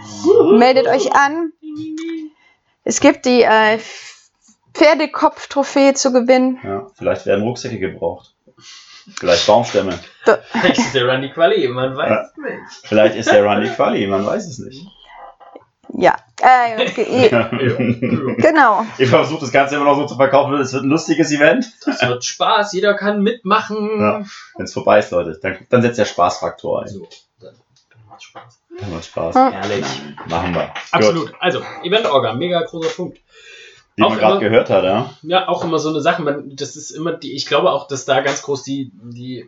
Meldet 0.57 0.87
euch 0.87 1.15
an. 1.15 1.51
Es 2.83 2.99
gibt 2.99 3.25
die 3.25 3.43
äh, 3.43 3.79
Pferdekopf-Trophäe 4.73 5.93
zu 5.93 6.11
gewinnen. 6.13 6.59
ja. 6.63 6.87
Vielleicht 6.95 7.25
werden 7.25 7.43
Rucksäcke 7.43 7.79
gebraucht. 7.79 8.33
Vielleicht 9.19 9.47
Baumstämme. 9.47 9.97
Vielleicht 10.51 10.77
ist 10.77 10.93
der 10.93 11.07
Randy 11.07 11.29
Quali, 11.31 11.67
man 11.67 11.95
weiß 11.95 12.09
Ja. 12.09 12.21
es 12.21 12.37
nicht. 12.37 12.87
Vielleicht 12.87 13.15
ist 13.15 13.31
der 13.31 13.43
Runny 13.43 13.67
Quali, 13.69 14.05
man 14.07 14.25
weiß 14.25 14.45
es 14.47 14.59
nicht. 14.59 14.85
Ja, 15.93 16.15
äh, 16.39 16.85
ge- 16.91 17.27
genau. 18.37 18.85
Ich 18.97 19.09
versuche 19.09 19.41
das 19.41 19.51
Ganze 19.51 19.75
immer 19.75 19.83
noch 19.85 19.95
so 19.97 20.05
zu 20.05 20.15
verkaufen, 20.15 20.53
es 20.55 20.71
wird 20.71 20.83
ein 20.83 20.89
lustiges 20.89 21.31
Event. 21.31 21.65
Es 21.85 22.01
wird 22.01 22.23
Spaß, 22.23 22.71
jeder 22.73 22.93
kann 22.93 23.21
mitmachen. 23.21 23.99
Ja. 23.99 24.23
Wenn 24.55 24.65
es 24.65 24.73
vorbei 24.73 24.99
ist, 24.99 25.11
Leute, 25.11 25.37
dann, 25.41 25.57
dann 25.69 25.81
setzt 25.81 25.97
der 25.99 26.05
Spaßfaktor 26.05 26.83
ein. 26.83 26.87
So, 26.87 27.09
dann, 27.41 27.55
dann 27.89 28.05
macht 28.07 28.23
Spaß. 28.23 28.61
Da 28.79 28.87
macht 28.87 29.05
Spaß. 29.05 29.35
Ja. 29.35 29.51
Herrlich. 29.51 29.85
Machen 30.27 30.53
wir. 30.55 30.61
Gut. 30.67 30.71
Absolut. 30.91 31.33
Also, 31.41 31.61
Event-Orga, 31.83 32.33
mega 32.35 32.61
großer 32.61 32.89
Punkt. 32.95 33.19
Wie 33.95 34.03
man 34.03 34.17
gerade 34.17 34.39
gehört 34.39 34.69
hat, 34.69 34.83
ja. 34.83 35.13
Ja, 35.23 35.47
auch 35.47 35.63
immer 35.63 35.79
so 35.79 35.89
eine 35.89 36.01
Sache, 36.01 36.21
man, 36.21 36.55
das 36.55 36.75
ist 36.75 36.91
immer 36.91 37.13
die, 37.13 37.35
ich 37.35 37.45
glaube 37.45 37.71
auch, 37.71 37.87
dass 37.87 38.05
da 38.05 38.21
ganz 38.21 38.41
groß 38.41 38.63
die, 38.63 38.91
die, 38.93 39.45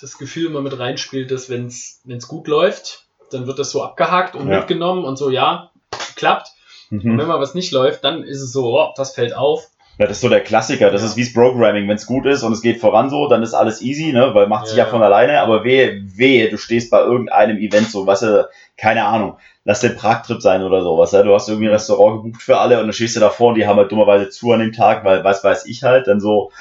das 0.00 0.18
Gefühl 0.18 0.46
immer 0.46 0.60
mit 0.60 0.78
reinspielt, 0.78 1.30
dass 1.30 1.48
wenn 1.48 1.66
es 1.66 2.28
gut 2.28 2.48
läuft, 2.48 3.06
dann 3.30 3.46
wird 3.46 3.58
das 3.58 3.70
so 3.70 3.82
abgehakt 3.82 4.34
und 4.36 4.48
Ja. 4.48 4.58
mitgenommen 4.58 5.04
und 5.04 5.16
so, 5.16 5.30
ja, 5.30 5.70
klappt. 6.16 6.48
Und 6.90 7.04
Mhm. 7.04 7.18
wenn 7.18 7.26
mal 7.26 7.40
was 7.40 7.54
nicht 7.54 7.72
läuft, 7.72 8.04
dann 8.04 8.22
ist 8.22 8.40
es 8.42 8.52
so, 8.52 8.76
oh, 8.78 8.92
das 8.96 9.14
fällt 9.14 9.34
auf. 9.34 9.64
Ja, 9.98 10.06
das 10.06 10.18
ist 10.18 10.20
so 10.20 10.28
der 10.28 10.42
Klassiker. 10.42 10.90
Das 10.90 11.00
Ja. 11.00 11.08
ist 11.08 11.16
wie's 11.16 11.32
Programming. 11.32 11.88
Wenn 11.88 11.96
es 11.96 12.06
gut 12.06 12.26
ist 12.26 12.42
und 12.42 12.52
es 12.52 12.60
geht 12.60 12.80
voran 12.80 13.08
so, 13.08 13.28
dann 13.28 13.42
ist 13.42 13.54
alles 13.54 13.80
easy, 13.80 14.12
ne? 14.12 14.30
Weil 14.34 14.46
macht 14.46 14.66
sich 14.68 14.76
Ja. 14.76 14.84
ja 14.84 14.90
von 14.90 15.02
alleine. 15.02 15.40
Aber 15.40 15.64
wehe, 15.64 16.02
wehe, 16.04 16.50
du 16.50 16.58
stehst 16.58 16.90
bei 16.90 17.00
irgendeinem 17.00 17.56
Event 17.56 17.88
so, 17.90 18.06
was, 18.06 18.22
äh, 18.22 18.44
keine 18.76 19.06
Ahnung. 19.06 19.38
Lass 19.68 19.80
den 19.80 19.96
Prag-Trip 19.96 20.40
sein 20.40 20.62
oder 20.62 20.80
so, 20.82 20.96
was, 20.96 21.10
ja? 21.10 21.22
Du 21.24 21.34
hast 21.34 21.48
irgendwie 21.48 21.66
ein 21.66 21.72
Restaurant 21.72 22.22
gebucht 22.22 22.40
für 22.40 22.56
alle 22.58 22.78
und 22.78 22.84
dann 22.86 22.92
stehst 22.92 23.16
du 23.16 23.20
davor 23.20 23.48
und 23.48 23.56
die 23.56 23.66
haben 23.66 23.78
halt 23.78 23.90
dummerweise 23.90 24.30
zu 24.30 24.52
an 24.52 24.60
dem 24.60 24.72
Tag, 24.72 25.04
weil 25.04 25.24
was 25.24 25.42
weiß 25.42 25.66
ich 25.66 25.82
halt, 25.82 26.06
dann 26.06 26.20
so, 26.20 26.52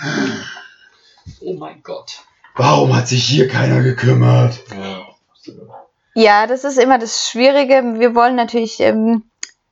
Oh 1.39 1.53
mein 1.53 1.83
Gott. 1.83 2.23
warum 2.55 2.95
hat 2.95 3.07
sich 3.07 3.23
hier 3.23 3.47
keiner 3.47 3.81
gekümmert? 3.83 4.59
Ja. 4.71 5.05
Ja, 6.15 6.47
das 6.47 6.63
ist 6.63 6.79
immer 6.79 6.97
das 6.97 7.29
Schwierige. 7.29 7.83
Wir 7.99 8.15
wollen 8.15 8.35
natürlich 8.35 8.79
ähm, 8.79 9.23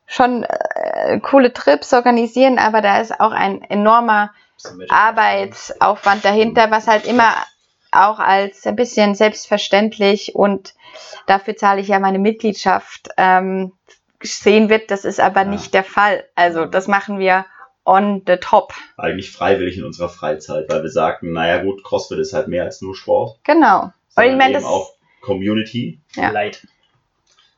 schon 0.05 0.43
äh, 0.43 1.19
coole 1.19 1.53
Trips 1.53 1.91
organisieren, 1.93 2.59
aber 2.59 2.81
da 2.81 2.99
ist 2.99 3.19
auch 3.19 3.31
ein 3.31 3.63
enormer 3.63 4.31
Arbeitsaufwand 4.89 6.23
dahinter, 6.23 6.69
was 6.69 6.87
halt 6.87 7.05
immer 7.05 7.33
auch 7.95 8.19
als 8.19 8.65
ein 8.67 8.75
bisschen 8.75 9.15
selbstverständlich 9.15 10.35
und 10.35 10.73
dafür 11.27 11.55
zahle 11.55 11.81
ich 11.81 11.87
ja 11.87 11.99
meine 11.99 12.19
Mitgliedschaft 12.19 13.09
ähm, 13.17 13.73
sehen 14.21 14.69
wird. 14.69 14.91
Das 14.91 15.05
ist 15.05 15.19
aber 15.19 15.41
Ja. 15.41 15.47
nicht 15.47 15.73
der 15.73 15.83
Fall. 15.83 16.25
Also 16.35 16.65
das 16.65 16.87
machen 16.87 17.19
wir 17.19 17.45
on 17.85 18.21
the 18.25 18.37
top. 18.37 18.73
Eigentlich 18.97 19.31
freiwillig 19.31 19.77
in 19.77 19.83
unserer 19.83 20.09
Freizeit, 20.09 20.69
weil 20.69 20.83
wir 20.83 20.89
sagten, 20.89 21.33
naja 21.33 21.61
gut, 21.61 21.83
CrossFit 21.83 22.19
ist 22.19 22.33
halt 22.33 22.47
mehr 22.47 22.63
als 22.63 22.81
nur 22.81 22.95
Sport. 22.95 23.39
Genau. 23.43 23.91
Und 24.15 24.23
ich 24.23 24.31
meine, 24.31 24.43
eben 24.45 24.53
das 24.53 24.63
auch 24.63 24.93
Community. 25.21 25.99
Ja. 26.15 26.29
Leid. 26.29 26.65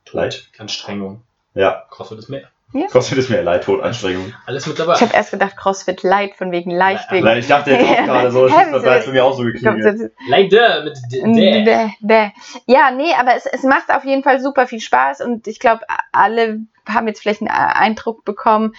Tod, 0.06 0.14
Leid. 0.16 0.50
Anstrengung. 0.58 1.22
Ja, 1.54 1.86
CrossFit 1.90 2.20
ist 2.20 2.30
mehr. 2.30 2.50
CrossFit 2.90 3.18
ist 3.18 3.30
mehr 3.30 3.44
Leid, 3.44 3.64
Tod, 3.64 3.82
Anstrengung. 3.82 4.34
Alles 4.46 4.68
mit 4.68 4.78
dabei. 4.78 4.96
ich 4.96 5.02
habe 5.02 5.14
erst 5.14 5.32
gedacht 5.32 5.56
CrossFit 5.56 6.04
Light 6.04 6.36
von 6.36 6.52
wegen 6.52 6.72
leicht 6.72 7.10
wegen 7.12 7.26
Nein, 7.26 7.38
ich 7.38 7.48
dachte 7.48 7.72
jetzt 7.74 7.84
auch 7.84 8.06
gerade 8.06 8.32
so, 8.32 8.48
das 8.48 8.84
ist 8.84 9.06
bei 9.06 9.12
mir 9.12 9.24
auch 9.24 9.38
so 9.38 9.44
geklingelt. 9.44 10.12
Leider 10.28 10.84
mit 10.84 10.98
D. 11.12 11.22
D. 11.22 11.64
Dä, 11.64 11.92
dä. 12.02 12.32
Ja, 12.66 12.92
nee, 12.92 13.14
aber 13.18 13.36
es, 13.36 13.46
es 13.46 13.64
macht 13.64 13.90
auf 13.92 14.04
jeden 14.04 14.24
Fall 14.24 14.42
super 14.42 14.68
viel 14.68 14.82
Spaß 14.82 15.22
und 15.22 15.48
ich 15.48 15.60
glaube, 15.60 15.86
alle 16.12 16.62
haben 16.88 17.08
jetzt 17.08 17.22
vielleicht 17.22 17.42
einen 17.42 17.50
Eindruck 17.50 18.26
bekommen, 18.26 18.74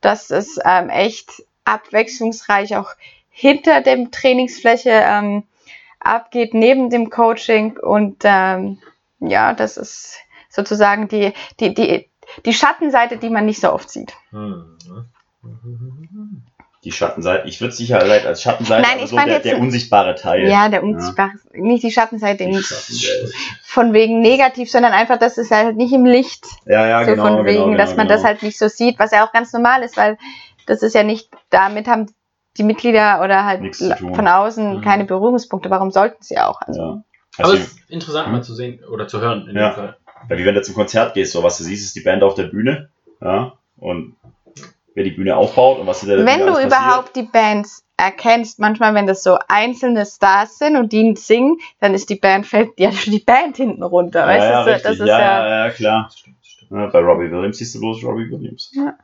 dass 0.00 0.30
es 0.30 0.58
ähm, 0.64 0.88
echt 0.88 1.42
abwechslungsreich 1.64 2.76
auch 2.76 2.90
hinter 3.28 3.80
dem 3.80 4.10
Trainingsfläche 4.10 4.90
ähm, 4.90 5.44
abgeht, 6.00 6.54
neben 6.54 6.90
dem 6.90 7.10
Coaching 7.10 7.78
und 7.78 8.22
ähm, 8.24 8.78
ja, 9.20 9.52
das 9.52 9.76
ist 9.76 10.18
sozusagen 10.48 11.08
die, 11.08 11.32
die, 11.60 11.74
die, 11.74 12.10
die 12.46 12.52
Schattenseite, 12.52 13.16
die 13.18 13.30
man 13.30 13.44
nicht 13.46 13.60
so 13.60 13.72
oft 13.72 13.90
sieht. 13.90 14.14
Die 16.84 16.90
Schattenseite, 16.90 17.46
ich 17.48 17.60
würde 17.60 17.72
sicher 17.72 18.00
als 18.00 18.42
Schattenseite, 18.42 18.82
Nein, 18.82 18.94
aber 18.94 19.04
ich 19.04 19.10
so 19.10 19.14
meine 19.16 19.26
der, 19.28 19.34
jetzt- 19.36 19.44
der 19.46 19.58
unsichtbare 19.60 20.16
Teil. 20.16 20.48
Ja, 20.48 20.68
der 20.68 20.82
unsichtbare, 20.82 21.30
nicht 21.52 21.84
die 21.84 21.92
Schattenseite, 21.92 22.44
Die 22.44 22.50
nicht 22.50 22.66
Schattenseite. 22.66 23.30
von 23.62 23.92
wegen 23.92 24.20
negativ, 24.20 24.68
sondern 24.68 24.92
einfach, 24.92 25.18
dass 25.18 25.38
es 25.38 25.50
halt 25.52 25.76
nicht 25.76 25.92
im 25.92 26.04
Licht 26.04 26.44
Ja, 26.66 26.86
ja, 26.88 27.04
so 27.04 27.12
genau. 27.12 27.22
von 27.36 27.44
wegen, 27.44 27.64
genau, 27.66 27.76
dass 27.76 27.90
genau, 27.90 27.98
man 27.98 28.08
genau. 28.08 28.16
das 28.18 28.24
halt 28.24 28.42
nicht 28.42 28.58
so 28.58 28.66
sieht, 28.66 28.98
was 28.98 29.12
ja 29.12 29.24
auch 29.24 29.32
ganz 29.32 29.52
normal 29.52 29.82
ist, 29.84 29.96
weil 29.96 30.18
das 30.66 30.82
ist 30.82 30.94
ja 30.96 31.04
nicht, 31.04 31.28
damit 31.50 31.86
haben 31.86 32.06
die 32.56 32.64
Mitglieder 32.64 33.22
oder 33.22 33.44
halt 33.44 33.76
von 33.76 34.26
außen 34.28 34.78
Mhm. 34.78 34.80
keine 34.82 35.04
Berührungspunkte. 35.04 35.70
Warum 35.70 35.90
sollten 35.92 36.22
sie 36.22 36.38
auch? 36.38 36.60
Also, 36.62 36.80
Ja. 36.80 37.02
Aber 37.38 37.48
Also, 37.50 37.54
es 37.54 37.68
ist 37.68 37.90
interessant 37.90 38.30
mal 38.30 38.42
zu 38.42 38.54
sehen 38.54 38.84
oder 38.84 39.06
zu 39.08 39.20
hören 39.20 39.46
in 39.48 39.56
Ja. 39.56 39.70
dem 39.70 39.74
Fall. 39.74 39.96
Ja, 40.28 40.38
wie 40.38 40.44
wenn 40.44 40.54
du 40.54 40.62
zum 40.62 40.74
Konzert 40.74 41.14
gehst, 41.14 41.32
so 41.32 41.42
was 41.42 41.58
du 41.58 41.64
siehst, 41.64 41.84
ist 41.84 41.96
die 41.96 42.00
Band 42.00 42.22
auf 42.22 42.34
der 42.34 42.44
Bühne. 42.44 42.90
Ja, 43.20 43.54
und 43.76 44.16
wer 44.94 45.04
die 45.04 45.10
Bühne 45.12 45.36
aufbaut 45.36 45.78
und 45.78 45.86
was 45.86 46.00
hinter 46.00 46.16
der 46.16 46.26
wenn 46.26 46.40
Bühne 46.40 46.52
du 46.52 46.66
überhaupt 46.66 47.16
die 47.16 47.22
Bands 47.22 47.84
erkennst, 47.96 48.58
manchmal, 48.58 48.94
wenn 48.94 49.06
das 49.06 49.22
so 49.22 49.38
einzelne 49.48 50.04
Stars 50.06 50.58
sind 50.58 50.76
und 50.76 50.92
die 50.92 51.14
singen, 51.16 51.58
dann 51.80 51.94
ist 51.94 52.10
die 52.10 52.16
Band, 52.16 52.46
fällt 52.46 52.70
ja 52.78 52.90
schon 52.92 53.12
die 53.12 53.20
Band 53.20 53.56
hinten 53.56 53.82
runter. 53.82 54.24
passiert. 54.26 54.42
weißt 54.42 54.50
Ja, 54.50 54.58
ja, 54.58 54.64
du? 54.64 54.70
richtig. 54.70 54.90
das 54.90 55.00
ist 55.00 55.06
ja, 55.06 55.18
ja, 55.20 55.48
ja, 55.48 55.66
ja, 55.66 55.70
klar. 55.70 56.10
Ja, 56.70 56.86
bei 56.86 56.98
Robbie 57.00 57.30
Williams 57.30 57.58
siehst 57.58 57.74
du 57.74 57.80
bloß 57.80 58.02
Robbie 58.04 58.30
Williams. 58.30 58.72
Ja. 58.74 58.94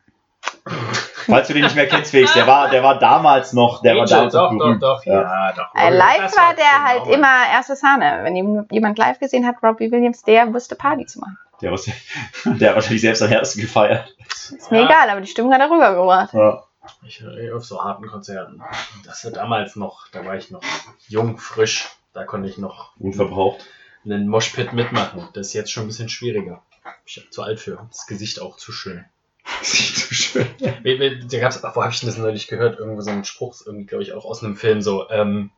Falls 1.27 1.47
du 1.49 1.53
den 1.55 1.65
nicht 1.65 1.75
mehr 1.77 1.87
kennst, 1.89 2.11
Felix, 2.11 2.33
der 2.33 2.47
war, 2.47 2.71
der 2.71 2.83
war 2.83 2.99
damals 2.99 3.53
noch, 3.53 3.83
der 3.83 3.95
war 3.95 4.03
Angel, 4.03 4.11
damals 4.31 4.35
noch 4.35 4.51
doch, 4.51 4.59
doch, 4.59 4.79
doch, 4.81 5.05
Ja. 5.05 5.23
ja, 5.23 5.53
doch. 5.53 5.75
Äh, 5.75 5.91
live 5.91 6.19
Das 6.23 6.37
war 6.37 6.55
der 6.55 6.65
genau 6.65 6.85
halt 7.05 7.07
immer 7.15 7.49
erste 7.53 7.77
Sahne. 7.77 8.21
Wenn 8.23 8.37
ihm- 8.37 8.67
jemand 8.71 8.97
live 8.99 9.19
gesehen 9.19 9.47
hat, 9.47 9.57
Robbie 9.63 9.91
Williams, 9.91 10.23
der 10.23 10.53
wusste 10.55 10.75
Party 10.77 11.05
zu 11.07 11.21
machen. 11.21 11.37
Der, 11.61 11.73
was, 11.73 11.85
der 12.45 12.69
hat 12.71 12.77
wahrscheinlich 12.77 13.03
selbst 13.03 13.21
am 13.23 13.29
härtesten 13.29 13.61
gefeiert. 13.63 14.15
Ist 14.29 14.71
mir 14.71 14.81
Ja. 14.81 14.87
egal, 14.87 15.11
aber 15.11 15.21
die 15.21 15.27
Stimmung 15.27 15.53
hat 15.53 15.61
er 15.61 15.71
rübergebracht. 15.71 16.33
Ja. 16.33 16.63
Ich 17.07 17.21
äh, 17.23 17.53
auf 17.53 17.65
so 17.65 17.85
harten 17.85 18.07
Konzerten. 18.07 18.63
Das 19.05 19.23
war 19.25 19.33
damals 19.33 19.77
noch, 19.77 20.09
da 20.13 20.25
war 20.25 20.37
ich 20.37 20.51
noch 20.51 20.63
jung, 21.09 21.37
frisch. 21.37 21.89
Da 22.15 22.25
konnte 22.25 22.49
ich 22.49 22.57
noch 22.57 22.93
Unverbraucht. 22.99 23.61
einen 24.07 24.27
Moshpit 24.29 24.73
mitmachen. 24.73 25.29
Das 25.35 25.49
ist 25.49 25.53
jetzt 25.53 25.71
schon 25.71 25.85
ein 25.85 25.89
bisschen 25.89 26.09
schwieriger. 26.09 26.63
Ich 27.05 27.17
bin 27.17 27.31
zu 27.31 27.43
alt 27.43 27.61
für. 27.61 27.87
Das 27.91 28.07
Gesicht 28.07 28.41
auch 28.41 28.57
zu 28.57 28.73
schön. 28.73 29.05
Sieht 29.63 29.97
so 29.97 30.15
schön. 30.15 30.47
Wie- 30.83 30.99
wie- 31.01 31.27
Da 31.29 31.39
gab's, 31.41 31.63
wo 31.63 31.83
habe 31.83 31.93
ich 31.93 32.01
denn 32.01 32.09
das 32.09 32.19
neulich 32.19 32.49
gehört? 32.49 32.79
Irgendwo 32.79 33.01
so 33.01 33.11
ein 33.11 33.25
Spruch, 33.25 33.55
ist 33.55 33.67
irgendwie, 33.67 33.87
glaube 33.87 34.03
ich, 34.03 34.13
auch 34.13 34.25
aus 34.25 34.43
einem 34.43 34.57
Film 34.57 34.83
so. 34.83 35.09
Ähm, 35.11 35.51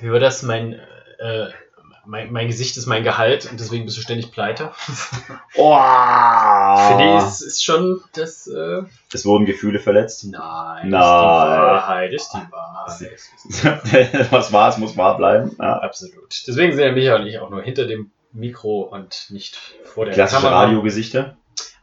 wie 0.00 0.10
war 0.10 0.18
das? 0.20 0.42
Mein, 0.42 0.74
äh, 1.18 1.46
mein, 2.06 2.32
mein 2.32 2.46
Gesicht 2.48 2.76
ist 2.76 2.86
mein 2.86 3.04
Gehalt 3.04 3.48
und 3.50 3.60
deswegen 3.60 3.84
bist 3.84 3.96
du 3.98 4.00
ständig 4.02 4.32
pleite. 4.32 4.72
Oh. 5.54 5.76
Finde 6.88 7.16
ich, 7.18 7.22
ist, 7.24 7.40
ist 7.42 7.64
schon 7.64 8.00
das. 8.14 8.46
Äh, 8.46 8.82
Es 9.12 9.24
wurden 9.24 9.44
Gefühle 9.46 9.78
verletzt. 9.78 10.24
nein, 10.24 10.88
Nein. 10.88 10.92
ist 10.92 10.92
die 10.92 10.92
Wahrheit, 10.92 12.12
ist 12.12 12.32
die 12.32 12.52
Wahrheit. 12.52 14.32
Was 14.32 14.52
war, 14.52 14.68
es 14.70 14.78
muss 14.78 14.96
wahr 14.96 15.16
bleiben. 15.16 15.54
Ja. 15.58 15.78
Absolut. 15.80 16.42
Deswegen 16.46 16.72
sind 16.74 16.84
ja 16.84 16.92
Micha 16.92 17.16
und 17.16 17.26
ich 17.26 17.38
auch 17.38 17.50
nur 17.50 17.62
hinter 17.62 17.86
dem 17.86 18.10
Mikro 18.32 18.82
und 18.82 19.26
nicht 19.30 19.56
vor 19.84 20.04
der 20.06 20.14
Klassische 20.14 20.42
Kamera. 20.42 20.62
Radiogesichter. 20.64 21.36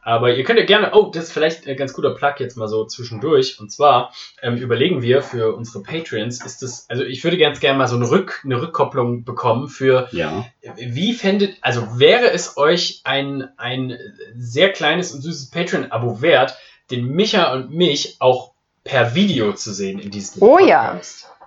Aber 0.08 0.34
ihr 0.34 0.42
könnt 0.42 0.58
ja 0.58 0.64
gerne, 0.64 0.92
oh, 0.94 1.10
das 1.12 1.24
ist 1.24 1.32
vielleicht 1.32 1.66
ein 1.68 1.76
ganz 1.76 1.92
guter 1.92 2.14
Plug 2.14 2.32
jetzt 2.38 2.56
mal 2.56 2.66
so 2.66 2.86
zwischendurch. 2.86 3.60
Und 3.60 3.70
zwar 3.70 4.14
ähm, 4.40 4.56
überlegen 4.56 5.02
wir 5.02 5.20
für 5.20 5.54
unsere 5.54 5.82
Patreons, 5.82 6.42
ist 6.42 6.62
das, 6.62 6.88
also 6.88 7.02
ich 7.04 7.22
würde 7.24 7.36
ganz 7.36 7.60
gerne 7.60 7.76
mal 7.76 7.88
so 7.88 7.96
eine, 7.96 8.10
Rück, 8.10 8.40
eine 8.42 8.58
Rückkopplung 8.62 9.24
bekommen 9.24 9.68
für, 9.68 10.08
Ja. 10.12 10.46
wie 10.76 11.12
fändet, 11.12 11.58
also 11.60 11.98
wäre 11.98 12.30
es 12.32 12.56
euch 12.56 13.02
ein, 13.04 13.50
ein 13.58 13.98
sehr 14.34 14.72
kleines 14.72 15.12
und 15.12 15.20
süßes 15.20 15.50
Patreon-Abo 15.50 16.22
wert, 16.22 16.56
den 16.90 17.06
Micha 17.08 17.52
und 17.52 17.70
mich 17.74 18.16
auch 18.18 18.52
per 18.84 19.14
Video 19.14 19.52
zu 19.52 19.74
sehen 19.74 19.98
in 19.98 20.10
diesem 20.10 20.42
Oh 20.42 20.58
ja. 20.58 20.92
Podcast? 20.92 21.24
Ja, 21.24 21.37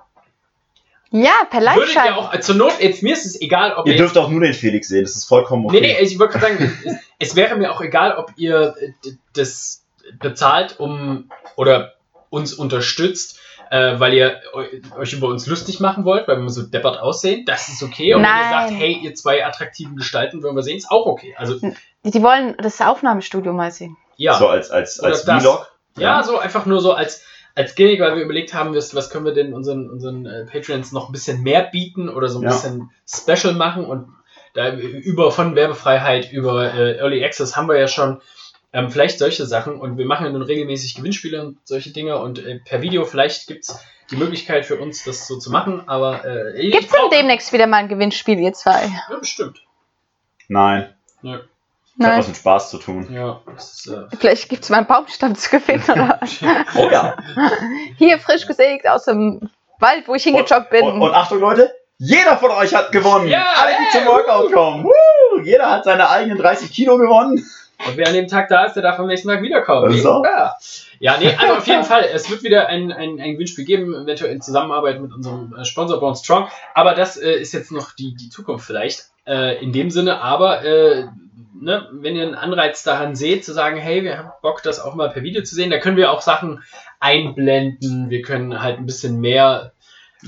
per 1.12 1.20
Würdet 1.20 1.54
ihr 1.54 1.62
Live-Schalten. 1.62 2.14
auch, 2.14 2.40
zur 2.40 2.56
Not, 2.56 2.74
jetzt 2.80 3.04
mir 3.04 3.14
ist 3.14 3.26
es 3.26 3.40
egal, 3.42 3.74
ob 3.76 3.86
Ihr 3.86 3.94
ihr 3.94 3.98
dürft 4.00 4.18
auch 4.18 4.30
nur 4.30 4.42
den 4.42 4.54
Felix 4.54 4.88
sehen, 4.88 5.04
das 5.04 5.16
ist 5.16 5.26
vollkommen 5.26 5.66
okay. 5.66 5.82
Nee, 5.82 5.88
nee, 5.88 6.00
ich 6.02 6.18
wollte 6.18 6.40
gerade 6.40 6.58
sagen, 6.58 6.80
es, 6.86 6.96
es 7.30 7.36
wäre 7.36 7.56
mir 7.58 7.72
auch 7.72 7.82
egal, 7.82 8.16
ob 8.18 8.32
ihr 8.38 8.76
äh, 8.80 8.92
das 9.34 9.84
bezahlt, 10.20 10.80
um 10.80 11.30
oder 11.56 11.94
uns 12.30 12.54
unterstützt, 12.54 13.40
äh, 13.70 14.00
weil 14.00 14.14
ihr 14.14 14.40
eu- 14.54 15.00
euch 15.00 15.14
über 15.14 15.28
uns 15.28 15.48
lustig 15.48 15.80
machen 15.80 16.06
wollt, 16.06 16.28
weil 16.28 16.38
wir 16.42 16.50
so 16.50 16.64
deppert 16.64 17.00
aussehen. 17.00 17.46
Das 17.46 17.68
ist 17.70 17.84
okay. 17.84 18.14
Und 18.14 18.22
wenn 18.24 18.30
ihr 18.30 18.34
Nein. 18.34 18.70
sagt, 18.70 18.80
hey, 18.82 18.94
ihr 19.02 19.14
zwei 19.16 19.46
attraktiven 19.46 19.96
Gestalten 19.98 20.42
wollen 20.44 20.56
wir 20.56 20.64
sehen, 20.64 20.78
ist 20.78 20.90
auch 20.92 21.06
okay. 21.06 21.36
Also, 21.38 21.60
Die 22.04 22.24
wollen 22.24 22.56
das 22.58 22.80
Aufnahmestudio 22.82 23.54
mal 23.54 23.72
sehen. 23.72 23.98
ja. 24.18 24.34
So 24.36 24.48
als, 24.48 24.72
als, 24.72 25.00
als 25.02 25.24
das. 25.26 25.42
Vlog. 25.44 25.68
Ja, 25.98 26.24
so 26.24 26.38
einfach 26.40 26.66
nur 26.66 26.80
so 26.80 26.94
als, 26.94 27.22
als 27.56 27.76
Gimmick, 27.76 28.00
weil 28.00 28.16
wir 28.16 28.24
überlegt 28.24 28.54
haben, 28.54 28.74
was, 28.76 29.10
können 29.10 29.26
wir 29.26 29.34
denn 29.34 29.54
unseren, 29.54 29.90
unseren 29.90 30.26
äh, 30.26 30.46
Patreons 30.46 30.92
noch 30.92 31.10
ein 31.10 31.12
bisschen 31.12 31.42
mehr 31.44 31.64
bieten 31.64 32.10
oder 32.10 32.30
so 32.30 32.40
ein 32.40 32.44
Ja. 32.44 32.50
bisschen 32.50 32.92
Special 33.08 33.54
machen 33.54 33.86
und 33.86 34.08
da 34.54 34.74
über 34.74 35.32
von 35.32 35.56
Werbefreiheit 35.56 36.32
über 36.32 36.74
äh, 36.74 36.98
Early 36.98 37.24
Access 37.24 37.56
haben 37.56 37.68
wir 37.70 37.80
ja 37.80 37.88
schon 37.88 38.22
ähm, 38.74 38.90
vielleicht 38.90 39.20
solche 39.20 39.46
Sachen 39.46 39.80
und 39.80 39.98
wir 39.98 40.06
machen 40.06 40.26
ja 40.26 40.32
nun 40.32 40.42
regelmäßig 40.42 40.96
Gewinnspiele 40.96 41.42
und 41.42 41.58
solche 41.66 41.92
Dinge 41.92 42.18
und 42.18 42.40
äh, 42.46 42.60
per 42.64 42.82
Video 42.82 43.06
vielleicht 43.06 43.48
gibt's 43.48 43.80
die 44.10 44.18
Möglichkeit 44.18 44.66
für 44.66 44.78
uns, 44.78 45.06
das 45.06 45.26
so 45.28 45.38
zu 45.40 45.52
machen, 45.52 45.84
aber 45.88 46.26
äh, 46.26 46.70
Gibt's 46.70 46.92
denn 46.92 47.10
demnächst 47.12 47.54
wieder 47.54 47.66
mal 47.68 47.78
ein 47.78 47.88
Gewinnspiel, 47.88 48.40
ihr 48.40 48.52
zwei? 48.54 48.92
Ja, 49.10 49.18
bestimmt. 49.18 49.62
Nein. 50.50 50.94
Ja, 51.22 51.40
Das 51.98 52.08
hat 52.08 52.12
Nein. 52.14 52.20
was 52.20 52.28
mit 52.28 52.38
Spaß 52.38 52.70
zu 52.70 52.78
tun. 52.78 53.08
ja 53.12 53.42
ist, 53.58 53.88
äh, 53.88 54.16
Vielleicht 54.18 54.50
gibt's 54.50 54.70
mal 54.70 54.78
einen 54.78 54.88
Baumstamm 54.88 55.36
zu 55.36 55.50
gewinnen 55.50 55.84
oder 55.88 56.18
was? 56.22 56.40
Oh 56.76 56.90
ja. 56.90 57.16
Hier 57.98 58.18
frisch 58.20 58.48
gesägt 58.48 58.88
aus 58.88 59.06
dem 59.06 59.50
Wald, 59.80 60.08
wo 60.08 60.16
ich 60.16 60.24
hingejoggt 60.24 60.70
bin. 60.70 60.84
Und, 60.84 61.02
und 61.02 61.14
Achtung, 61.14 61.40
Leute, 61.40 61.72
jeder 61.98 62.38
von 62.38 62.52
euch 62.52 62.74
hat 62.74 62.92
gewonnen. 62.92 63.28
Ja, 63.28 63.46
Alle, 63.62 63.72
die 63.72 63.84
hey, 63.84 64.04
zum 64.04 64.12
Workout 64.12 64.52
kommen. 64.52 64.84
Woo! 64.86 65.42
Jeder 65.44 65.70
hat 65.70 65.84
seine 65.84 66.10
eigenen 66.10 66.38
30 66.38 66.72
Kilo 66.72 66.98
gewonnen. 66.98 67.46
Und 67.88 67.98
wer 67.98 68.08
an 68.08 68.14
dem 68.14 68.28
Tag 68.28 68.48
da 68.50 68.66
ist, 68.66 68.74
der 68.74 68.84
darf 68.84 69.00
am 69.00 69.08
nächsten 69.08 69.28
Tag 69.28 69.42
wiederkommen. 69.42 69.92
So. 69.98 70.24
Ja. 70.24 70.56
ja, 71.00 71.18
nee, 71.20 71.36
also 71.36 71.56
auf 71.56 71.68
jeden 71.68 71.84
Fall. 71.84 72.06
Es 72.14 72.30
wird 72.30 72.44
wieder 72.44 72.68
ein, 72.68 72.92
ein, 72.92 73.20
ein 73.20 73.34
Gewinnspiel 73.34 73.66
geben, 73.66 73.94
eventuell 73.94 74.32
in 74.32 74.42
Zusammenarbeit 74.42 75.02
mit 75.02 75.14
unserem 75.14 75.56
äh, 75.56 75.66
Sponsor 75.66 76.00
Born 76.00 76.16
Strong. 76.16 76.48
Aber 76.74 76.94
das 76.94 77.18
äh, 77.18 77.34
ist 77.34 77.54
jetzt 77.54 77.72
noch 77.72 77.92
die, 77.94 78.16
die 78.16 78.30
Zukunft 78.30 78.66
vielleicht. 78.66 79.10
Äh, 79.28 79.64
in 79.64 79.72
dem 79.72 79.92
Sinne, 79.92 80.22
aber 80.22 80.64
äh, 80.64 81.08
ne, 81.54 81.88
wenn 81.92 82.16
ihr 82.16 82.24
einen 82.24 82.36
Anreiz 82.36 82.84
daran 82.84 83.16
seht, 83.16 83.46
zu 83.46 83.54
sagen, 83.54 83.78
hey, 83.78 84.04
wir 84.04 84.18
haben 84.18 84.32
Bock, 84.42 84.64
das 84.64 84.80
auch 84.80 84.96
mal 84.96 85.10
per 85.10 85.24
Video 85.24 85.44
zu 85.44 85.56
sehen, 85.56 85.72
da 85.72 85.80
können 85.80 85.98
wir 85.98 86.12
auch 86.12 86.22
Sachen 86.22 86.64
einblenden. 87.00 88.10
Wir 88.10 88.22
können 88.22 88.62
halt 88.62 88.78
ein 88.78 88.86
bisschen 88.86 89.20
mehr. 89.20 89.74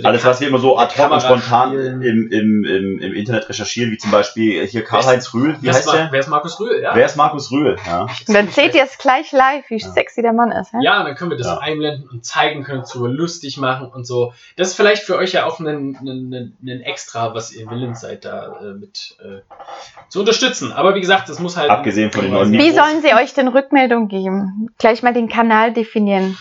Alles, 0.04 0.26
was 0.26 0.40
wir 0.42 0.48
immer 0.48 0.58
so 0.58 0.78
ad 0.78 0.96
hoc 0.98 1.12
und 1.12 1.22
spontan 1.22 1.74
im, 1.74 2.02
im, 2.02 2.64
im, 2.64 3.00
im 3.00 3.14
Internet 3.14 3.48
recherchieren, 3.48 3.92
wie 3.92 3.98
zum 3.98 4.10
Beispiel 4.10 4.66
hier 4.66 4.84
Karl-Heinz 4.84 5.34
Rühl, 5.36 5.56
wie 5.62 5.68
Wer 5.68 5.72
ist, 5.72 5.78
heißt 5.86 5.94
der? 5.94 6.08
wer 6.12 6.20
ist 6.20 6.30
Markus 6.30 6.60
Rühl? 6.60 6.82
Ja. 6.82 6.96
Wer 6.96 7.06
ist 7.06 7.16
Markus 7.16 7.52
Rühl? 7.52 7.78
Ja. 7.86 8.08
Und 8.28 8.34
dann 8.34 8.48
seht 8.48 8.74
ihr 8.74 8.84
es 8.84 8.98
gleich 8.98 9.32
live, 9.32 9.66
wie 9.70 9.78
Ja. 9.78 9.90
sexy 9.92 10.24
der 10.24 10.34
Mann 10.34 10.52
ist. 10.52 10.74
hä? 10.74 10.78
Ja, 10.82 11.04
dann 11.04 11.14
können 11.16 11.30
wir 11.30 11.38
das 11.38 11.46
Ja. 11.48 11.58
einblenden 11.60 12.10
und 12.10 12.26
zeigen, 12.26 12.64
können 12.64 12.84
darüber 12.92 13.08
lustig 13.10 13.58
machen 13.58 13.88
und 13.94 14.08
so. 14.08 14.34
Das 14.56 14.70
ist 14.70 14.74
vielleicht 14.76 15.04
für 15.04 15.16
euch 15.16 15.34
ja 15.34 15.46
auch 15.46 15.60
ein, 15.60 15.68
ein, 15.68 16.58
ein 16.66 16.82
Extra, 16.82 17.36
was 17.36 17.52
ihr 17.54 17.70
willens 17.70 18.02
seid, 18.02 18.26
da 18.26 18.60
äh, 18.62 18.74
mit 18.74 19.16
äh, 19.20 19.42
zu 20.10 20.22
unterstützen. 20.22 20.72
Aber 20.74 20.96
wie 20.96 21.02
gesagt, 21.02 21.30
das 21.30 21.40
muss 21.40 21.56
halt. 21.56 21.70
Abgesehen 21.70 22.12
von 22.12 22.22
den 22.24 22.32
neuen 22.34 22.52
Wie 22.52 22.58
Mikros. 22.58 22.76
sollen 22.76 23.02
sie 23.04 23.14
euch 23.14 23.34
denn 23.36 23.48
Rückmeldung 23.48 24.08
geben? 24.08 24.70
Gleich 24.80 25.04
mal 25.04 25.14
den 25.14 25.30
Kanal 25.30 25.72
definieren. 25.72 26.36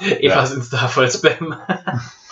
Evas 0.20 0.52
Insta 0.54 0.88
voll 0.88 1.10
Spam. 1.10 1.56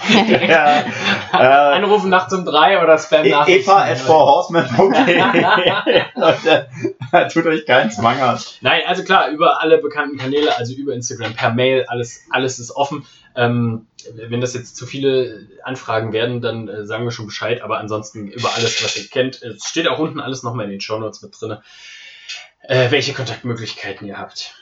Ja, 0.48 0.84
äh, 1.32 1.36
Anrufen 1.36 2.10
nachts 2.10 2.32
um 2.32 2.44
drei 2.44 2.82
oder 2.82 2.98
Spam 2.98 3.24
E- 3.24 3.30
nach. 3.30 3.48
Eva 3.48 3.82
at 3.84 3.98
fourhorsemen.de 3.98 5.18
Leute, 6.14 6.68
tut 7.32 7.46
euch 7.46 7.66
keinen 7.66 7.90
Zwang 7.90 8.20
an. 8.20 8.38
Nein, 8.60 8.82
also 8.86 9.02
klar, 9.04 9.28
über 9.28 9.60
alle 9.60 9.78
bekannten 9.78 10.16
Kanäle, 10.18 10.56
also 10.56 10.72
über 10.74 10.94
Instagram, 10.94 11.34
per 11.34 11.52
Mail, 11.52 11.84
alles, 11.88 12.24
alles 12.30 12.58
ist 12.58 12.70
offen. 12.74 13.06
Ähm, 13.34 13.86
wenn 14.14 14.40
das 14.40 14.54
jetzt 14.54 14.76
zu 14.76 14.86
viele 14.86 15.46
Anfragen 15.64 16.12
werden, 16.12 16.40
dann 16.40 16.68
äh, 16.68 16.86
sagen 16.86 17.04
wir 17.04 17.10
schon 17.10 17.26
Bescheid, 17.26 17.62
aber 17.62 17.78
ansonsten 17.78 18.28
über 18.28 18.54
alles, 18.54 18.82
was 18.82 18.96
ihr 18.96 19.08
kennt. 19.08 19.42
Es 19.42 19.64
steht 19.68 19.86
auch 19.88 19.98
unten 19.98 20.20
alles 20.20 20.42
nochmal 20.42 20.64
in 20.64 20.70
den 20.72 20.80
Shownotes 20.80 21.22
mit 21.22 21.40
drin, 21.40 21.58
äh, 22.62 22.90
welche 22.90 23.12
Kontaktmöglichkeiten 23.12 24.06
ihr 24.06 24.18
habt. 24.18 24.54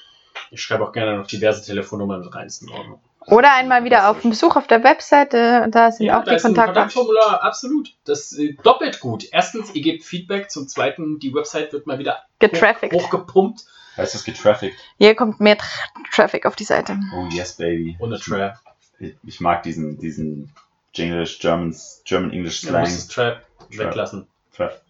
Ich 0.51 0.63
schreibe 0.63 0.85
auch 0.85 0.93
gerne 0.93 1.17
noch 1.17 1.27
diverse 1.27 1.65
Telefonnummern 1.65 2.21
mit 2.21 2.35
rein, 2.35 2.47
ist 2.47 2.63
in 2.63 2.71
Ordnung. 2.71 3.01
Oder 3.29 3.55
einmal 3.55 3.85
wieder 3.85 4.09
auf 4.11 4.21
den 4.23 4.31
Besuch 4.31 4.57
auf 4.57 4.67
der 4.67 4.85
Webseite, 4.85 5.67
da 5.71 5.91
sind 5.91 6.07
Ja, 6.07 6.21
auch 6.21 6.25
da 6.25 6.31
die 6.31 6.37
ist 6.37 6.45
ein 6.45 6.49
Kontakte. 6.55 6.73
Kontaktformular, 6.75 7.43
absolut. 7.43 7.93
Das 8.05 8.33
ist 8.33 8.39
äh, 8.39 8.57
doppelt 8.63 9.01
gut. 9.01 9.27
Erstens, 9.33 9.75
ihr 9.75 9.83
gebt 9.83 10.05
Feedback. 10.05 10.51
Zum 10.51 10.69
Zweiten, 10.69 11.19
die 11.19 11.35
Website 11.35 11.73
wird 11.73 11.87
mal 11.87 11.99
wieder 11.99 12.23
Getraffickt. 12.39 12.95
hochgepumpt. 12.95 13.65
Heißt 13.97 14.15
das 14.15 14.25
getraffickt? 14.25 14.77
Hier 14.99 15.15
kommt 15.15 15.41
mehr 15.41 15.57
Tra 15.59 15.67
Traffic 16.13 16.45
auf 16.47 16.55
die 16.55 16.65
Seite. 16.65 16.99
Oh 17.15 17.27
yes, 17.31 17.55
baby. 17.55 17.97
Ohne 17.99 18.19
Trap. 18.21 18.59
Ich, 18.99 19.15
ich 19.25 19.41
mag 19.41 19.63
diesen, 19.63 19.99
diesen 19.99 20.53
Jinglish, 20.95 21.39
German, 21.41 21.75
German 22.05 22.31
English 22.33 22.61
Du 22.61 22.69
Slang. 22.69 22.83
musst 22.83 22.97
das 22.97 23.09
Trap 23.09 23.43
Trap. 23.71 23.87
weglassen. 23.89 24.27
Traf- 24.57 24.81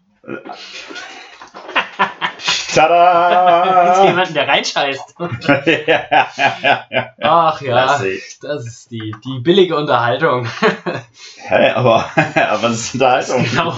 Tada! 2.77 4.05
jemanden, 4.05 4.35
der 4.35 4.49
reinscheißt. 4.49 5.15
ja, 5.87 6.03
ja, 6.09 6.87
ja. 6.91 7.15
Ach 7.23 7.61
ja, 7.61 8.01
das 8.43 8.67
ist 8.67 8.91
die, 8.91 9.15
die 9.25 9.39
billige 9.41 9.77
Unterhaltung. 9.77 10.47
Hä, 11.37 11.71
aber, 11.71 12.11
aber 12.35 12.63
was 12.63 12.73
ist 12.73 12.95
Unterhaltung? 12.95 13.47
genau. 13.51 13.77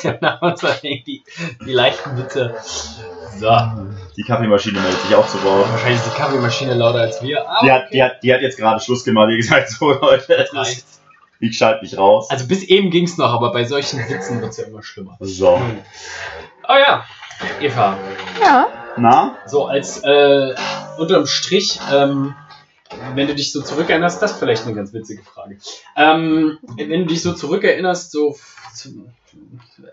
genau, 0.00 0.56
so 0.56 0.68
die, 0.82 1.24
die 1.66 1.72
leichten 1.72 2.16
Witze. 2.16 2.54
So. 3.38 3.50
Die 4.16 4.22
Kaffeemaschine 4.22 4.80
meldet 4.80 5.00
sich 5.00 5.14
auch 5.14 5.26
zu 5.26 5.42
Wort. 5.42 5.70
Wahrscheinlich 5.72 5.98
ist 5.98 6.14
die 6.14 6.16
Kaffeemaschine 6.16 6.74
lauter 6.74 7.00
als 7.00 7.20
wir. 7.20 7.48
aber 7.48 7.66
Die 7.66 7.72
hat, 7.72 7.86
okay. 7.86 7.90
die, 7.92 8.02
hat, 8.02 8.22
die 8.22 8.34
hat 8.34 8.40
jetzt 8.42 8.58
gerade 8.58 8.80
Schluss 8.80 9.04
gemacht, 9.04 9.28
die 9.30 9.36
gesagt, 9.38 9.70
so 9.70 9.92
Leute, 9.92 10.36
Das 10.36 10.50
das 10.50 10.84
ich 11.40 11.58
schalte 11.58 11.82
mich 11.82 11.98
raus. 11.98 12.30
Also 12.30 12.46
bis 12.46 12.62
eben 12.62 12.90
ging 12.90 13.04
es 13.04 13.18
noch, 13.18 13.32
aber 13.32 13.52
bei 13.52 13.64
solchen 13.64 13.98
Witzen 14.08 14.40
wird 14.40 14.52
es 14.52 14.56
ja 14.56 14.64
immer 14.64 14.82
schlimmer. 14.82 15.16
So. 15.20 15.60
Oh 16.68 16.74
ja, 16.74 17.04
Eva. 17.60 17.98
Ja. 18.40 18.68
Na? 18.96 19.36
So, 19.46 19.66
als 19.66 20.02
äh, 20.04 20.54
unterm 20.98 21.26
Strich, 21.26 21.78
ähm, 21.92 22.34
wenn 23.14 23.26
du 23.26 23.34
dich 23.34 23.52
so 23.52 23.62
zurückerinnerst, 23.62 24.22
das 24.22 24.32
ist 24.32 24.38
vielleicht 24.38 24.64
eine 24.66 24.74
ganz 24.74 24.92
witzige 24.92 25.22
Frage. 25.22 25.58
Ähm, 25.96 26.58
wenn 26.76 27.00
du 27.00 27.06
dich 27.06 27.22
so 27.22 27.32
zurückerinnerst, 27.32 28.12
so 28.12 28.36
zu 28.72 29.06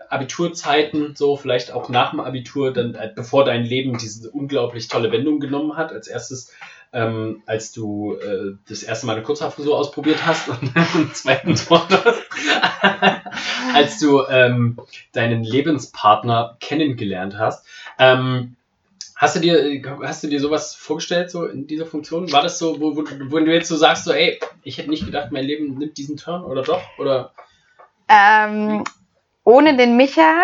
Abiturzeiten, 0.08 1.16
so 1.16 1.36
vielleicht 1.36 1.72
auch 1.72 1.88
nach 1.88 2.10
dem 2.10 2.20
Abitur, 2.20 2.72
dann 2.72 2.94
äh, 2.94 3.10
bevor 3.14 3.44
dein 3.44 3.64
Leben 3.64 3.98
diese 3.98 4.30
unglaublich 4.30 4.88
tolle 4.88 5.10
Wendung 5.10 5.40
genommen 5.40 5.76
hat, 5.76 5.92
als 5.92 6.06
erstes, 6.06 6.52
ähm, 6.92 7.42
als 7.46 7.72
du 7.72 8.14
äh, 8.16 8.56
das 8.68 8.82
erste 8.82 9.06
Mal 9.06 9.14
eine 9.14 9.22
Kurzhaarfrisur 9.22 9.78
ausprobiert 9.78 10.26
hast 10.26 10.48
und 10.48 10.70
einen 10.76 11.14
zweiten 11.14 11.54
Pornos, 11.54 12.16
als 13.74 13.98
du 13.98 14.22
ähm, 14.28 14.78
deinen 15.12 15.44
Lebenspartner 15.44 16.56
kennengelernt 16.60 17.38
hast. 17.38 17.66
Ähm, 17.98 18.56
Hast 19.14 19.36
du 19.36 19.40
dir, 19.40 19.80
hast 20.02 20.24
du 20.24 20.26
dir 20.28 20.40
sowas 20.40 20.74
vorgestellt, 20.74 21.30
so 21.30 21.44
in 21.44 21.68
dieser 21.68 21.86
Funktion? 21.86 22.32
War 22.32 22.42
das 22.42 22.58
so, 22.58 22.80
wo, 22.80 22.96
wo, 22.96 23.04
wo 23.28 23.38
du 23.38 23.52
jetzt 23.54 23.68
so 23.68 23.76
sagst, 23.76 24.04
so, 24.04 24.10
ey, 24.12 24.40
ich 24.64 24.78
hätte 24.78 24.90
nicht 24.90 25.06
gedacht, 25.06 25.30
mein 25.30 25.44
Leben 25.44 25.78
nimmt 25.78 25.96
diesen 25.96 26.16
Turn 26.16 26.42
oder 26.42 26.62
doch? 26.64 26.82
Oder 26.98 27.32
Ähm, 28.08 28.82
ohne 29.44 29.76
den 29.76 29.96
Micha 29.96 30.34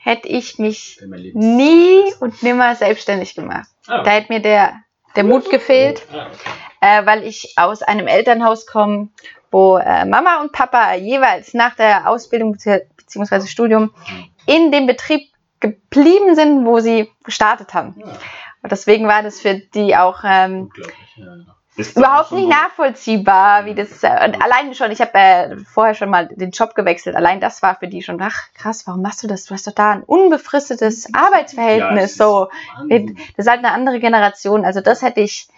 hätte 0.00 0.26
ich 0.26 0.58
mich 0.58 0.98
nie 1.34 2.12
und 2.18 2.42
nimmer 2.42 2.74
selbstständig 2.74 3.36
gemacht. 3.36 3.68
Ah, 3.86 4.02
Da 4.02 4.10
hätte 4.10 4.32
mir 4.32 4.40
der, 4.40 4.80
der 5.16 5.24
Mut 5.24 5.50
gefehlt, 5.50 6.02
äh, 6.80 7.06
weil 7.06 7.24
ich 7.24 7.54
aus 7.56 7.82
einem 7.82 8.06
Elternhaus 8.06 8.66
komme, 8.66 9.08
wo 9.50 9.78
äh, 9.78 10.04
Mama 10.04 10.40
und 10.40 10.52
Papa 10.52 10.94
jeweils 10.94 11.54
nach 11.54 11.74
der 11.76 12.08
Ausbildung 12.08 12.52
bzw. 12.52 13.46
Studium 13.46 13.94
in 14.46 14.72
dem 14.72 14.86
Betrieb 14.86 15.30
geblieben 15.60 16.34
sind, 16.34 16.66
wo 16.66 16.80
sie 16.80 17.10
gestartet 17.22 17.72
haben. 17.74 18.02
Und 18.62 18.72
deswegen 18.72 19.06
war 19.06 19.22
das 19.22 19.40
für 19.40 19.54
die 19.54 19.96
auch 19.96 20.20
ähm. 20.24 20.70
Ja. 21.16 21.54
Ist 21.76 21.96
überhaupt 21.96 22.30
nicht 22.30 22.48
nachvollziehbar, 22.48 23.64
wie 23.64 23.74
das. 23.74 24.02
Äh, 24.04 24.08
und 24.24 24.40
allein 24.42 24.74
schon, 24.74 24.92
ich 24.92 25.00
habe 25.00 25.10
äh, 25.14 25.56
vorher 25.58 25.94
schon 25.94 26.08
mal 26.08 26.28
den 26.28 26.50
Job 26.50 26.74
gewechselt. 26.76 27.16
Allein 27.16 27.40
das 27.40 27.62
war 27.62 27.74
für 27.76 27.88
die 27.88 28.02
schon, 28.02 28.20
ach 28.22 28.52
krass, 28.54 28.86
warum 28.86 29.02
machst 29.02 29.22
du 29.24 29.26
das? 29.26 29.44
Du 29.46 29.54
hast 29.54 29.66
doch 29.66 29.72
da 29.72 29.90
ein 29.90 30.02
unbefristetes 30.04 31.04
Ja, 31.04 31.10
es 31.10 31.26
Arbeitsverhältnis. 31.26 32.12
ist 32.12 32.18
so, 32.18 32.48
Wahnsinn. 32.76 33.16
das 33.36 33.46
ist 33.46 33.50
halt 33.50 33.58
eine 33.64 33.72
andere 33.72 33.98
Generation. 33.98 34.64
Also 34.64 34.80
das 34.80 35.02
hätte 35.02 35.20
ich 35.20 35.48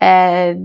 äh, 0.00 0.56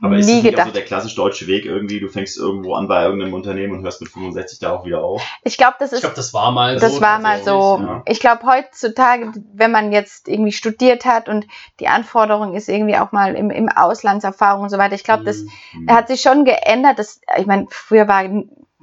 Aber 0.00 0.18
ist 0.18 0.30
das 0.30 0.36
nie 0.36 0.42
nicht 0.42 0.56
auch 0.56 0.64
so 0.64 0.70
gedacht. 0.70 0.76
der 0.76 0.84
klassisch 0.84 1.14
deutsche 1.14 1.46
Weg 1.46 1.64
irgendwie? 1.64 2.00
Du 2.00 2.08
fängst 2.08 2.36
irgendwo 2.36 2.74
an 2.74 2.86
bei 2.88 3.04
irgendeinem 3.04 3.34
Unternehmen 3.34 3.74
und 3.78 3.82
hörst 3.82 4.00
mit 4.00 4.10
65 4.10 4.58
da 4.58 4.72
auch 4.72 4.84
wieder 4.84 5.02
auf. 5.02 5.22
Ich 5.42 5.56
glaube, 5.56 5.76
das 5.78 5.90
Ich 5.90 5.96
ist 5.96 6.00
glaube, 6.00 6.16
das 6.16 6.34
war 6.34 6.52
mal 6.52 6.78
so. 6.78 6.86
Das 6.86 7.00
war 7.00 7.18
mal 7.18 7.42
so. 7.42 7.80
ja. 7.82 8.02
Ich 8.06 8.20
glaube, 8.20 8.46
heutzutage, 8.46 9.32
wenn 9.54 9.70
man 9.72 9.92
jetzt 9.92 10.28
irgendwie 10.28 10.52
studiert 10.52 11.04
hat 11.06 11.28
und 11.28 11.46
die 11.80 11.88
Anforderung 11.88 12.54
ist 12.54 12.68
irgendwie 12.68 12.96
auch 12.96 13.12
mal 13.12 13.34
im, 13.34 13.50
im 13.50 13.68
Auslandserfahrung 13.70 14.64
und 14.64 14.70
so 14.70 14.78
weiter, 14.78 14.94
ich 14.94 15.04
glaube, 15.04 15.24
das 15.24 15.44
Hm. 15.72 15.88
hat 15.88 16.08
sich 16.08 16.20
schon 16.20 16.44
geändert. 16.44 16.98
Das, 16.98 17.20
ich 17.38 17.46
meine, 17.46 17.66
früher 17.70 18.06
war 18.08 18.22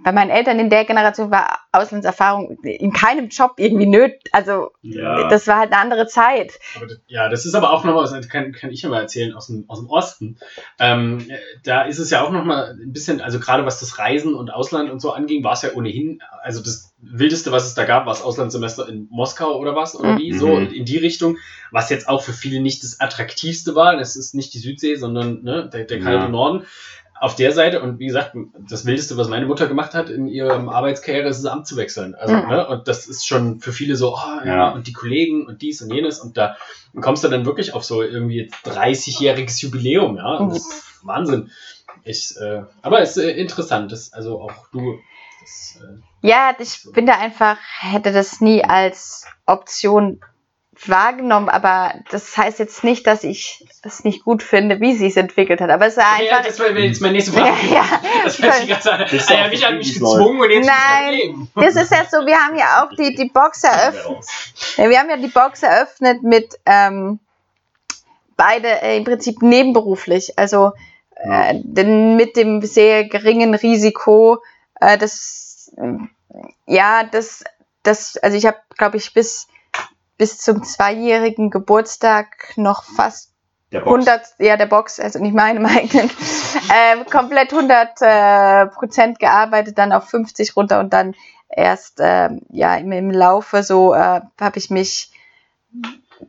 bei 0.03 0.11
meinen 0.11 0.29
Eltern 0.29 0.59
in 0.59 0.69
der 0.69 0.85
Generation 0.85 1.31
war 1.31 1.59
Auslandserfahrung 1.71 2.57
in 2.63 2.91
keinem 2.93 3.29
Job 3.29 3.53
irgendwie 3.57 3.85
nötig. 3.85 4.29
Also 4.31 4.71
Ja. 4.81 5.27
das 5.27 5.47
war 5.47 5.57
halt 5.59 5.71
eine 5.71 5.81
andere 5.81 6.07
Zeit. 6.07 6.53
Aber 6.75 6.87
das, 6.87 6.99
ja, 7.07 7.29
das 7.29 7.45
ist 7.45 7.55
aber 7.55 7.71
auch 7.71 7.83
nochmal, 7.83 8.03
das 8.05 8.29
kann, 8.29 8.51
kann 8.51 8.71
ich 8.71 8.81
ja 8.81 8.89
mal 8.89 9.01
erzählen, 9.01 9.33
aus 9.33 9.47
dem, 9.47 9.65
aus 9.69 9.79
dem 9.79 9.89
Osten. 9.89 10.37
Ähm, 10.79 11.25
äh, 11.29 11.37
da 11.63 11.83
ist 11.83 11.99
es 11.99 12.09
ja 12.09 12.21
auch 12.23 12.31
nochmal 12.31 12.77
ein 12.81 12.91
bisschen, 12.93 13.21
also 13.21 13.39
gerade 13.39 13.65
was 13.65 13.79
das 13.79 13.97
Reisen 13.99 14.35
und 14.35 14.51
Ausland 14.53 14.89
und 14.91 14.99
so 14.99 15.11
anging, 15.11 15.43
war 15.43 15.53
es 15.53 15.61
ja 15.61 15.69
ohnehin, 15.73 16.21
also 16.41 16.61
das 16.61 16.93
Wildeste, 17.05 17.51
was 17.51 17.65
es 17.65 17.73
da 17.73 17.83
gab, 17.83 18.05
war 18.05 18.13
das 18.13 18.21
Auslandssemester 18.21 18.87
in 18.87 19.07
Moskau 19.09 19.57
oder 19.57 19.75
was, 19.75 19.95
oder 19.95 20.13
Mhm. 20.13 20.17
wie, 20.19 20.33
so 20.33 20.55
Mhm. 20.59 20.71
in 20.71 20.85
die 20.85 20.97
Richtung, 20.97 21.37
was 21.71 21.89
jetzt 21.89 22.07
auch 22.07 22.21
für 22.21 22.33
viele 22.33 22.61
nicht 22.61 22.83
das 22.83 22.99
Attraktivste 22.99 23.75
war. 23.75 23.97
Das 23.97 24.15
ist 24.15 24.33
nicht 24.35 24.53
die 24.53 24.59
Südsee, 24.59 24.95
sondern 24.95 25.43
ne, 25.43 25.69
der, 25.71 25.83
der 25.85 25.99
kalte 25.99 26.25
Ja. 26.25 26.29
Norden. 26.29 26.65
Auf 27.23 27.35
der 27.35 27.53
Seite, 27.53 27.81
und 27.81 27.99
wie 27.99 28.07
gesagt, 28.07 28.35
das 28.69 28.85
Wildeste, 28.85 29.15
was 29.15 29.29
meine 29.29 29.45
Mutter 29.45 29.67
gemacht 29.67 29.93
hat 29.93 30.09
in 30.09 30.27
ihrem 30.27 30.67
Arbeitskarriere, 30.67 31.29
ist 31.29 31.41
das 31.41 31.49
Amt 31.49 31.65
zu 31.67 31.77
wechseln. 31.77 32.15
Also, 32.15 32.35
Mhm. 32.35 32.49
ne, 32.49 32.67
und 32.67 32.89
das 32.89 33.07
ist 33.07 33.25
schon 33.25 33.61
für 33.61 33.71
viele 33.71 33.95
so, 33.95 34.15
oh, 34.17 34.45
ja, 34.45 34.71
und 34.71 34.87
die 34.87 34.91
Kollegen 34.91 35.47
und 35.47 35.61
dies 35.61 35.81
und 35.81 35.93
jenes. 35.93 36.19
Und 36.19 36.35
da 36.35 36.57
kommst 36.99 37.23
du 37.23 37.29
dann 37.29 37.45
wirklich 37.45 37.73
auf 37.73 37.85
so 37.85 38.01
irgendwie 38.01 38.41
jetzt 38.41 38.55
30-jähriges 38.67 39.61
Jubiläum, 39.61 40.17
ja. 40.17 40.35
Und 40.35 40.49
das 40.49 40.67
ist 40.67 40.83
Wahnsinn. 41.03 41.49
Ich, 42.03 42.35
äh, 42.41 42.63
aber 42.81 42.99
es 42.99 43.15
ist 43.15 43.23
äh, 43.23 43.31
interessant, 43.31 43.93
dass 43.93 44.11
also 44.11 44.41
auch 44.41 44.67
du. 44.73 44.99
Das, 45.39 45.79
äh, 45.81 46.27
Ja, 46.27 46.53
ich 46.59 46.85
bin 46.91 47.05
da 47.05 47.13
einfach, 47.19 47.55
hätte 47.79 48.11
das 48.11 48.41
nie 48.41 48.65
als 48.65 49.25
Option 49.45 50.19
wahrgenommen, 50.85 51.49
aber 51.49 51.93
das 52.09 52.35
heißt 52.35 52.59
jetzt 52.59 52.83
nicht, 52.83 53.05
dass 53.05 53.23
ich 53.23 53.65
es 53.83 54.03
nicht 54.03 54.23
gut 54.23 54.41
finde, 54.41 54.79
wie 54.79 54.93
sie 54.95 55.07
es 55.07 55.17
entwickelt 55.17 55.61
hat. 55.61 55.69
Aber 55.69 55.85
es 55.85 55.97
war 55.97 56.21
Ja, 56.21 56.37
einfach. 56.37 56.45
das 56.47 56.59
wäre 56.59 56.79
jetzt 56.79 57.01
meine 57.01 57.13
nächste 57.13 57.31
Frage. 57.31 57.51
Ja, 57.69 57.75
ja. 57.75 58.01
Das 58.23 58.39
hört 58.41 58.55
sich 58.55 58.69
ganz 58.69 58.87
an. 58.87 58.99
Ja, 58.99 59.05
auf 59.05 59.49
mich 59.51 59.65
die 59.65 59.73
mich 59.75 59.93
gezwungen 59.93 60.41
und 60.41 60.49
jetzt 60.49 60.65
Nein. 60.67 61.47
Das 61.55 61.75
ist 61.75 61.91
ja 61.91 62.05
so, 62.09 62.25
wir 62.25 62.37
haben 62.37 62.57
ja 62.57 62.83
auch 62.83 62.95
die, 62.95 63.13
die 63.15 63.29
Box 63.29 63.63
eröffnet. 63.63 64.25
Ja, 64.77 64.89
wir 64.89 64.99
haben 64.99 65.09
ja 65.09 65.17
die 65.17 65.27
Box 65.27 65.63
eröffnet 65.63 66.23
mit 66.23 66.57
ähm, 66.65 67.19
beide 68.35 68.81
äh, 68.81 68.97
im 68.97 69.03
Prinzip 69.03 69.41
nebenberuflich. 69.41 70.37
Also 70.37 70.71
äh, 71.15 71.55
denn 71.63 72.15
mit 72.15 72.35
dem 72.35 72.61
sehr 72.63 73.05
geringen 73.05 73.53
Risiko, 73.53 74.41
äh, 74.79 74.97
das 74.97 75.71
äh, 75.77 75.97
ja, 76.65 77.03
das, 77.03 77.43
das, 77.83 78.17
also 78.17 78.35
ich 78.37 78.45
habe, 78.45 78.57
glaube 78.77 78.97
ich, 78.97 79.13
bis 79.13 79.47
bis 80.17 80.37
zum 80.37 80.63
zweijährigen 80.63 81.49
Geburtstag 81.49 82.53
noch 82.55 82.83
fast 82.83 83.31
Der 83.71 83.79
Box. 83.81 84.07
100, 84.07 84.21
ja, 84.39 84.57
der 84.57 84.67
Box, 84.67 84.99
also 84.99 85.19
nicht 85.19 85.35
meinem 85.35 85.65
eigenen, 85.77 86.09
äh, 86.09 87.03
komplett 87.09 87.51
100 87.53 88.01
äh, 88.01 88.65
Prozent 88.67 89.19
gearbeitet, 89.19 89.77
dann 89.77 89.91
auf 89.91 90.09
50 90.09 90.55
runter 90.55 90.79
und 90.79 90.93
dann 90.93 91.15
erst, 91.49 91.99
ähm, 91.99 92.41
ja, 92.49 92.75
im, 92.77 92.91
im 92.91 93.11
Laufe 93.11 93.63
so 93.63 93.93
äh, 93.93 94.21
habe 94.39 94.57
ich 94.57 94.69
mich 94.69 95.11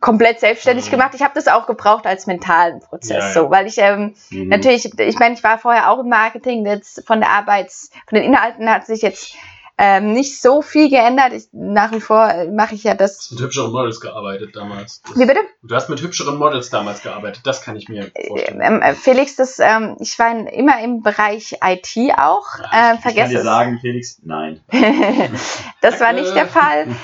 komplett 0.00 0.40
selbstständig 0.40 0.86
Mhm. 0.86 0.90
gemacht. 0.90 1.10
Ich 1.14 1.22
habe 1.22 1.34
das 1.34 1.46
auch 1.48 1.66
gebraucht 1.66 2.06
als 2.06 2.26
mentalen 2.26 2.80
Prozess, 2.80 3.10
Ja, 3.10 3.26
ja. 3.26 3.32
so, 3.32 3.50
weil 3.50 3.66
ich 3.66 3.78
ähm, 3.78 4.14
Mhm. 4.30 4.48
natürlich, 4.48 4.98
ich 4.98 5.18
meine, 5.18 5.34
ich 5.34 5.44
war 5.44 5.58
vorher 5.58 5.90
auch 5.90 6.00
im 6.00 6.08
Marketing, 6.08 6.66
jetzt 6.66 7.06
von 7.06 7.20
der 7.20 7.30
Arbeits, 7.30 7.90
von 8.08 8.16
den 8.16 8.24
Inhalten 8.24 8.68
hat 8.68 8.86
sich 8.86 9.02
jetzt 9.02 9.34
ähm, 9.76 10.12
nicht 10.12 10.40
so 10.40 10.62
viel 10.62 10.88
geändert. 10.88 11.32
Ich, 11.32 11.48
nach 11.52 11.90
wie 11.92 12.00
vor 12.00 12.28
äh, 12.30 12.48
mache 12.48 12.74
ich 12.76 12.84
ja 12.84 12.92
Du 12.92 12.98
das. 12.98 13.16
hast 13.18 13.32
mit 13.32 13.40
hübscheren 13.40 13.72
Models 13.72 14.00
gearbeitet 14.00 14.54
damals. 14.54 15.02
Das- 15.02 15.18
Wie 15.18 15.26
bitte? 15.26 15.40
Du 15.62 15.74
hast 15.74 15.88
mit 15.88 16.00
hübscheren 16.00 16.36
Models 16.36 16.70
damals 16.70 17.02
gearbeitet, 17.02 17.40
das 17.44 17.62
kann 17.62 17.74
ich 17.74 17.88
mir 17.88 18.12
vorstellen. 18.28 18.60
Ähm, 18.62 18.82
äh, 18.82 18.94
Felix, 18.94 19.34
das, 19.34 19.58
ähm, 19.58 19.96
ich 19.98 20.16
war 20.18 20.30
in, 20.30 20.46
immer 20.46 20.80
im 20.80 21.02
Bereich 21.02 21.56
IT 21.64 21.96
auch. 22.18 22.46
Ja, 22.58 22.92
Ähm, 22.92 22.98
ich 23.04 23.14
kann 23.16 23.28
dir 23.30 23.38
es. 23.38 23.44
sagen, 23.44 23.78
Felix, 23.80 24.20
nein. 24.22 24.60
das 25.80 26.00
war 26.00 26.12
nicht 26.12 26.34
der 26.34 26.46
Fall. 26.46 26.86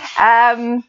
Ähm, 0.55 0.85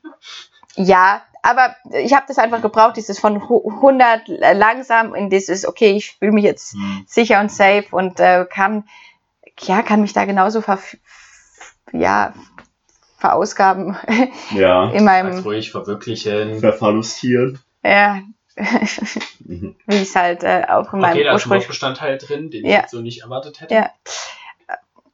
ja, 0.75 1.21
aber 1.41 1.75
ich 2.03 2.13
habe 2.13 2.25
das 2.27 2.37
einfach 2.37 2.61
gebraucht, 2.61 2.97
dieses 2.97 3.17
von 3.19 3.47
hu- 3.49 3.71
100 3.77 4.27
langsam 4.27 5.15
in 5.15 5.29
dieses, 5.29 5.65
okay, 5.65 5.91
ich 5.91 6.11
fühle 6.17 6.33
mich 6.33 6.43
jetzt 6.43 6.73
Hm. 6.73 7.03
sicher 7.07 7.39
und 7.39 7.51
safe 7.51 7.85
und 7.91 8.19
äh, 8.19 8.45
kann, 8.45 8.87
ja, 9.61 9.81
kann 9.83 10.01
mich 10.01 10.13
da 10.13 10.25
genauso 10.25 10.61
ver 10.61 10.79
ja, 11.93 12.33
verausgaben 13.17 13.97
Ja. 14.55 14.89
in 14.91 15.03
meinem, 15.03 15.39
ruhig, 15.39 15.71
verwirklichen. 15.71 16.59
Ververlustieren. 16.59 17.59
ja, 17.83 18.21
Mhm. 19.45 19.75
wie 19.87 19.95
ich 19.95 20.01
es 20.09 20.15
halt 20.15 20.43
äh, 20.43 20.65
auch 20.67 20.91
in 20.93 20.99
meinem 20.99 21.13
Okay, 21.13 21.23
da 21.23 21.35
ist 21.35 21.45
ein. 21.45 21.51
Wortbestandteil 21.51 22.17
drin, 22.17 22.51
den 22.51 22.65
Ja. 22.65 22.69
ich 22.71 22.81
jetzt 22.81 22.91
so 22.91 22.99
nicht 22.99 23.21
erwartet 23.23 23.61
hätte. 23.61 23.73
Ja. 23.73 23.89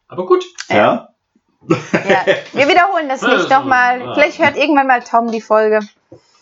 Aber 0.07 0.25
gut. 0.25 0.43
Ja? 0.69 1.09
Ja, 1.69 2.25
wir 2.53 2.67
wiederholen 2.67 3.09
das 3.09 3.21
nicht 3.21 3.49
nochmal. 3.49 4.13
Vielleicht 4.15 4.39
hört 4.39 4.57
irgendwann 4.57 4.87
mal 4.87 5.03
Tom 5.03 5.31
die 5.31 5.41
Folge. 5.41 5.79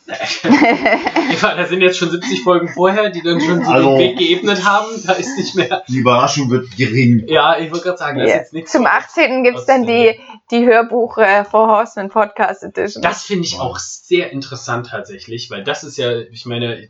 Ja, 1.42 1.56
da 1.56 1.66
sind 1.66 1.82
jetzt 1.82 1.98
schon 1.98 2.10
70 2.12 2.44
Folgen 2.44 2.68
vorher, 2.70 3.10
die 3.10 3.22
dann 3.22 3.42
schon 3.42 3.64
so 3.64 3.72
Also- 3.72 3.90
den 3.98 4.00
Weg 4.00 4.18
geebnet 4.18 4.64
haben. 4.64 4.88
Da 5.06 5.14
ist 5.14 5.38
nicht 5.38 5.56
mehr. 5.56 5.84
Die 5.88 5.98
Überraschung 5.98 6.50
wird 6.50 6.76
gering. 6.78 7.24
Ja, 7.28 7.58
ich 7.58 7.72
wollte 7.72 7.86
gerade 7.86 7.98
sagen, 7.98 8.18
da 8.20 8.26
ist 8.26 8.30
Ja. 8.32 8.38
jetzt 8.38 8.54
nichts. 8.54 8.72
Zum 8.72 8.86
18. 8.86 9.44
gibt 9.44 9.58
es 9.60 9.66
dann 9.66 9.86
die, 9.86 10.20
die 10.52 10.66
Hörbuch 10.66 11.18
äh, 11.18 11.44
For 11.46 11.68
Horsemen 11.68 12.10
Podcast 12.10 12.64
Edition. 12.64 13.02
Das 13.02 13.24
finde 13.24 13.46
ich 13.46 13.60
auch 13.60 13.80
sehr 13.80 14.32
interessant 14.32 14.88
tatsächlich, 14.92 15.50
weil 15.50 15.64
das 15.64 15.84
ist 15.84 15.98
ja, 15.98 16.20
ich 16.20 16.46
meine, 16.46 16.88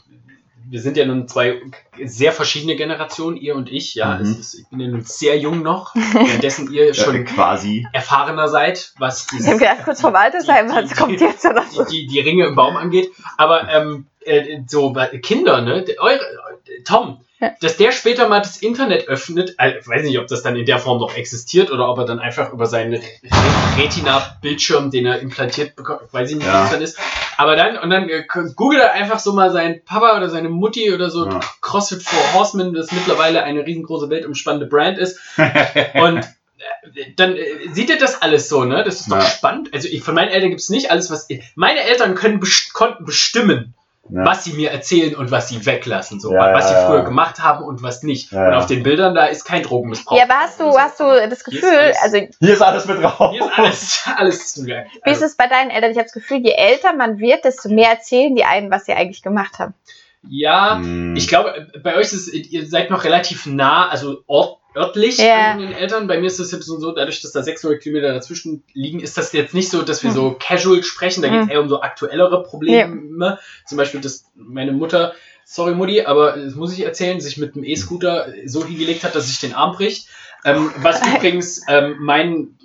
wir 0.67 0.81
sind 0.81 0.97
ja 0.97 1.05
nun 1.05 1.27
zwei 1.27 1.61
sehr 2.03 2.31
verschiedene 2.31 2.75
Generationen, 2.75 3.37
ihr 3.37 3.55
und 3.55 3.71
ich, 3.71 3.95
ja. 3.95 4.15
Mhm. 4.15 4.21
Es 4.21 4.37
ist, 4.39 4.53
ich 4.55 4.67
bin 4.69 4.79
ja 4.79 4.87
nun 4.87 5.01
sehr 5.01 5.37
jung 5.37 5.61
noch, 5.61 5.93
währenddessen 6.13 6.71
ihr 6.71 6.87
Ja, 6.87 6.93
schon 6.93 7.23
quasi. 7.25 7.87
erfahrener 7.93 8.47
seid, 8.47 8.93
was 8.97 9.27
ich 9.37 9.45
habe 9.47 9.57
gedacht, 9.59 9.83
kurz 9.83 10.01
vorm 10.01 10.15
Altersheim, 10.15 10.69
was 10.69 10.95
kommt 10.95 11.19
jetzt 11.21 11.45
oder 11.45 11.63
so? 11.69 11.83
die, 11.85 12.05
die, 12.05 12.07
die 12.07 12.19
Ringe 12.19 12.45
im 12.47 12.55
Baum 12.55 12.77
angeht. 12.77 13.11
Aber 13.37 13.69
ähm, 13.69 14.07
äh, 14.21 14.59
so 14.67 14.93
Kinder, 15.21 15.61
ne? 15.61 15.85
Eure, 15.99 16.19
Tom, 16.83 17.21
Ja. 17.39 17.51
dass 17.61 17.77
der 17.77 17.91
später 17.91 18.27
mal 18.27 18.39
das 18.39 18.57
Internet 18.57 19.07
öffnet, 19.07 19.55
äh, 19.59 19.77
ich 19.79 19.87
weiß 19.87 20.03
nicht, 20.03 20.17
ob 20.19 20.27
das 20.27 20.41
dann 20.41 20.55
in 20.55 20.65
der 20.65 20.79
Form 20.79 20.99
noch 20.99 21.15
existiert 21.15 21.69
oder 21.71 21.87
ob 21.89 21.99
er 21.99 22.05
dann 22.05 22.19
einfach 22.19 22.51
über 22.51 22.65
seinen 22.65 22.93
Re- 22.95 23.01
Retina-Bildschirm, 23.77 24.91
den 24.91 25.05
er 25.05 25.19
implantiert 25.19 25.75
bekommt, 25.75 26.01
weiß 26.11 26.29
ich 26.31 26.37
nicht, 26.37 26.47
Ja. 26.47 26.63
was 26.63 26.71
dann 26.71 26.81
ist. 26.81 26.97
Aber 27.37 27.55
dann, 27.55 27.77
und 27.77 27.89
dann 27.89 28.07
äh, 28.09 28.23
googelt 28.55 28.81
er 28.81 28.93
einfach 28.93 29.19
so 29.19 29.33
mal 29.33 29.51
seinen 29.51 29.83
Papa 29.83 30.15
oder 30.17 30.29
seine 30.29 30.49
Mutti 30.49 30.93
oder 30.93 31.09
so, 31.09 31.25
Ja. 31.25 31.39
CrossFit 31.61 32.03
for 32.03 32.33
Horsemen, 32.33 32.73
das 32.73 32.91
mittlerweile 32.91 33.43
eine 33.43 33.65
riesengroße 33.65 34.09
weltumspannende 34.09 34.67
Brand 34.67 34.97
ist. 34.97 35.19
Und 35.95 36.19
äh, 36.19 37.05
dann 37.15 37.35
äh, 37.35 37.45
sieht 37.71 37.89
er 37.89 37.97
das 37.97 38.21
alles 38.21 38.47
so, 38.49 38.63
ne? 38.63 38.83
Das 38.83 39.01
ist 39.01 39.11
doch 39.11 39.17
Ja. 39.17 39.21
spannend. 39.25 39.73
Also 39.73 39.87
ich, 39.87 40.01
von 40.01 40.15
meinen 40.15 40.29
Eltern 40.29 40.49
gibt 40.49 40.61
es 40.61 40.69
nicht 40.69 40.91
alles, 40.91 41.11
was. 41.11 41.27
Meine 41.55 41.81
Eltern 41.81 42.15
können 42.15 42.39
best 42.39 42.73
konnten 42.73 43.05
bestimmen, 43.05 43.73
Ja. 44.07 44.23
was 44.23 44.43
sie 44.43 44.53
mir 44.53 44.69
erzählen 44.69 45.15
und 45.15 45.31
was 45.31 45.49
sie 45.49 45.65
weglassen. 45.65 46.19
So, 46.19 46.31
Ja, 46.31 46.53
was 46.53 46.69
ja, 46.69 46.79
sie 46.81 46.85
früher 46.85 46.97
ja. 46.99 47.03
gemacht 47.05 47.39
haben 47.39 47.63
und 47.65 47.81
was 47.81 48.03
nicht. 48.03 48.31
Ja, 48.31 48.49
und 48.49 48.53
auf 48.53 48.65
den 48.67 48.83
Bildern, 48.83 49.15
da 49.15 49.25
ist 49.25 49.45
kein 49.45 49.63
Drogenmissbrauch. 49.63 50.15
Ja, 50.15 50.25
aber 50.25 50.35
hast 50.41 50.59
du, 50.59 50.65
hast 50.77 50.99
du 50.99 51.05
das 51.05 51.19
Hier 51.19 51.29
ist 51.29 51.43
Gefühl, 51.45 51.69
alles- 51.77 51.97
also 52.03 52.17
Hier 52.39 52.53
ist 52.53 52.61
alles 52.61 52.85
mit 52.85 53.01
drauf. 53.03 53.31
Hier 53.31 53.41
ist 53.45 53.57
alles, 53.57 54.03
alles 54.17 54.53
zu 54.53 54.65
geil. 54.65 54.85
wie 55.03 55.09
ist 55.09 55.23
es 55.23 55.35
bei 55.35 55.47
deinen 55.47 55.71
Eltern? 55.71 55.89
Ich 55.89 55.97
habe 55.97 56.05
das 56.05 56.13
Gefühl, 56.13 56.37
je 56.43 56.51
älter 56.51 56.93
man 56.93 57.17
wird, 57.17 57.45
desto 57.45 57.67
mehr 57.69 57.89
erzählen 57.89 58.35
die 58.35 58.45
einen, 58.45 58.69
was 58.69 58.85
sie 58.85 58.93
eigentlich 58.93 59.23
gemacht 59.23 59.57
haben. 59.57 59.73
Ja, 60.27 60.77
Hm. 60.77 61.15
ich 61.15 61.27
glaube, 61.27 61.67
bei 61.83 61.95
euch 61.95 62.05
ist 62.13 62.13
es, 62.13 62.33
ihr 62.33 62.67
seid 62.67 62.89
noch 62.91 63.03
relativ 63.05 63.45
nah, 63.47 63.87
also 63.89 64.17
ort, 64.27 64.59
örtlich 64.75 65.17
Ja. 65.17 65.51
an 65.53 65.59
den 65.59 65.71
Eltern. 65.73 66.07
Bei 66.07 66.19
mir 66.19 66.27
ist 66.27 66.39
es 66.39 66.51
jetzt 66.51 66.65
so, 66.65 66.91
dadurch, 66.91 67.21
dass 67.21 67.31
da 67.31 67.41
600 67.43 67.81
Kilometer 67.81 68.13
dazwischen 68.13 68.63
liegen, 68.73 68.99
ist 68.99 69.17
das 69.17 69.31
jetzt 69.33 69.53
nicht 69.53 69.69
so, 69.69 69.81
dass 69.81 70.03
wir 70.03 70.11
so 70.11 70.35
casual 70.39 70.83
sprechen. 70.83 71.21
Da 71.21 71.29
geht 71.29 71.39
es 71.41 71.45
Mhm. 71.45 71.51
eher 71.51 71.61
um 71.61 71.69
so 71.69 71.81
aktuellere 71.81 72.43
Probleme. 72.43 73.39
Zum 73.65 73.77
Beispiel, 73.77 74.01
dass 74.01 74.25
meine 74.35 74.71
Mutter, 74.71 75.13
sorry 75.45 75.75
Mutti, 75.75 76.01
aber 76.01 76.33
das 76.37 76.55
muss 76.55 76.73
ich 76.73 76.83
erzählen, 76.83 77.21
sich 77.21 77.37
mit 77.37 77.55
einem 77.55 77.63
E-Scooter 77.63 78.27
so 78.45 78.65
hingelegt 78.65 79.03
hat, 79.03 79.15
dass 79.15 79.27
sich 79.27 79.39
den 79.39 79.53
Arm 79.53 79.75
bricht. 79.75 80.07
Ähm, 80.43 80.71
was 80.77 80.99
übrigens 81.15 81.61
ähm, 81.67 81.95
mein, 81.99 82.57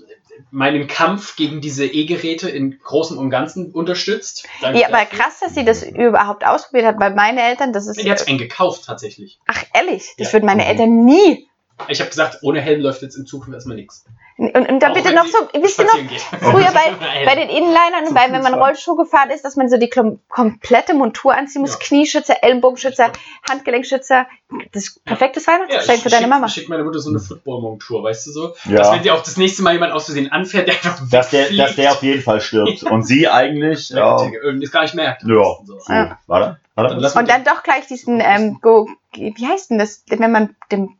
meinen 0.50 0.86
Kampf 0.86 1.36
gegen 1.36 1.60
diese 1.60 1.86
E-Geräte 1.86 2.48
in 2.50 2.78
Großem 2.82 3.16
und 3.18 3.30
Ganzen 3.30 3.70
unterstützt. 3.72 4.46
Danke 4.60 4.80
Ja, 4.80 4.88
aber 4.88 4.98
dafür. 4.98 5.18
krass, 5.18 5.38
dass 5.40 5.54
sie 5.54 5.64
das 5.64 5.82
überhaupt 5.82 6.44
ausprobiert 6.46 6.86
hat, 6.86 6.98
weil 6.98 7.14
meine 7.14 7.42
Eltern, 7.42 7.72
das 7.72 7.86
ist. 7.86 8.02
Die 8.02 8.10
hat 8.10 8.26
einen 8.26 8.38
gekauft 8.38 8.84
tatsächlich. 8.86 9.38
Ach, 9.46 9.62
ehrlich, 9.74 10.14
das 10.18 10.28
Ja. 10.28 10.32
würden 10.34 10.46
meine 10.46 10.66
Eltern 10.66 11.04
nie. 11.04 11.46
Ich 11.88 12.00
habe 12.00 12.10
gesagt, 12.10 12.38
ohne 12.42 12.60
Helm 12.60 12.80
läuft 12.80 13.02
jetzt 13.02 13.16
in 13.16 13.26
Zukunft 13.26 13.52
erstmal 13.54 13.76
nichts. 13.76 14.04
Und, 14.36 14.54
und 14.56 14.80
da 14.82 14.88
Auch 14.90 14.94
bitte 14.94 15.12
noch 15.14 15.26
so, 15.26 15.36
wisst 15.60 15.78
ihr 15.78 15.84
noch, 15.84 16.40
früher 16.40 16.70
bei, 16.72 16.94
bei 17.26 17.34
den 17.34 17.50
Inlinern 17.50 18.14
bei, 18.14 18.32
wenn 18.32 18.42
man. 18.42 18.54
Rollschuh 18.54 18.96
gefahren 18.96 19.28
ist, 19.30 19.44
dass 19.44 19.56
man 19.56 19.68
so 19.68 19.76
die 19.76 19.90
komplette 20.30 20.94
Montur 20.94 21.34
anziehen 21.34 21.60
muss, 21.60 21.72
Ja. 21.72 21.78
Knieschützer, 21.78 22.42
Ellenbogenschützer, 22.42 23.12
Handgelenkschützer. 23.50 24.26
Das 24.72 24.84
ist 24.84 25.04
perfektes 25.04 25.44
ja, 25.46 25.52
Weihnachtsgeschenk 25.54 25.96
ich 25.98 26.02
für 26.02 26.08
deine 26.08 26.22
schick- 26.24 26.30
Mama. 26.30 26.46
Ich 26.46 26.52
schicke 26.54 26.70
meine 26.70 26.84
Mutter 26.84 26.98
so 27.00 27.10
eine 27.10 27.18
Football-Montur, 27.18 28.02
weißt 28.02 28.26
du 28.28 28.30
so? 28.32 28.54
Ja. 28.64 28.78
Dass 28.78 28.92
wenn 28.92 29.02
sie 29.02 29.10
auch 29.10 29.22
das 29.22 29.36
nächste 29.36 29.62
Mal 29.62 29.74
jemand 29.74 29.92
aus 29.92 30.06
Versehen 30.06 30.32
anfährt, 30.32 30.68
der 30.68 30.74
einfach 30.74 31.00
Dass 31.10 31.30
der, 31.30 31.50
dass 31.52 31.76
der 31.76 31.92
auf 31.92 32.02
jeden 32.02 32.22
Fall 32.22 32.40
stirbt. 32.40 32.82
Und 32.84 33.02
sie 33.06 33.28
eigentlich. 33.28 33.90
ja. 33.90 34.16
Ja. 34.22 34.30
irgendwie 34.42 34.64
es 34.64 34.72
gar 34.72 34.82
nicht 34.82 34.94
merkt. 34.94 35.22
Ja. 35.24 35.44
So. 35.64 35.78
Ja. 35.88 36.18
warte. 36.26 36.58
Warte. 36.76 36.94
Und 37.18 37.28
dann 37.28 37.44
doch 37.44 37.62
gleich 37.62 37.86
diesen, 37.88 38.20
ähm, 38.20 38.58
go, 38.62 38.88
wie 39.12 39.46
heißt 39.46 39.70
denn 39.70 39.78
das, 39.78 40.02
wenn 40.08 40.32
man 40.32 40.56
den 40.72 40.96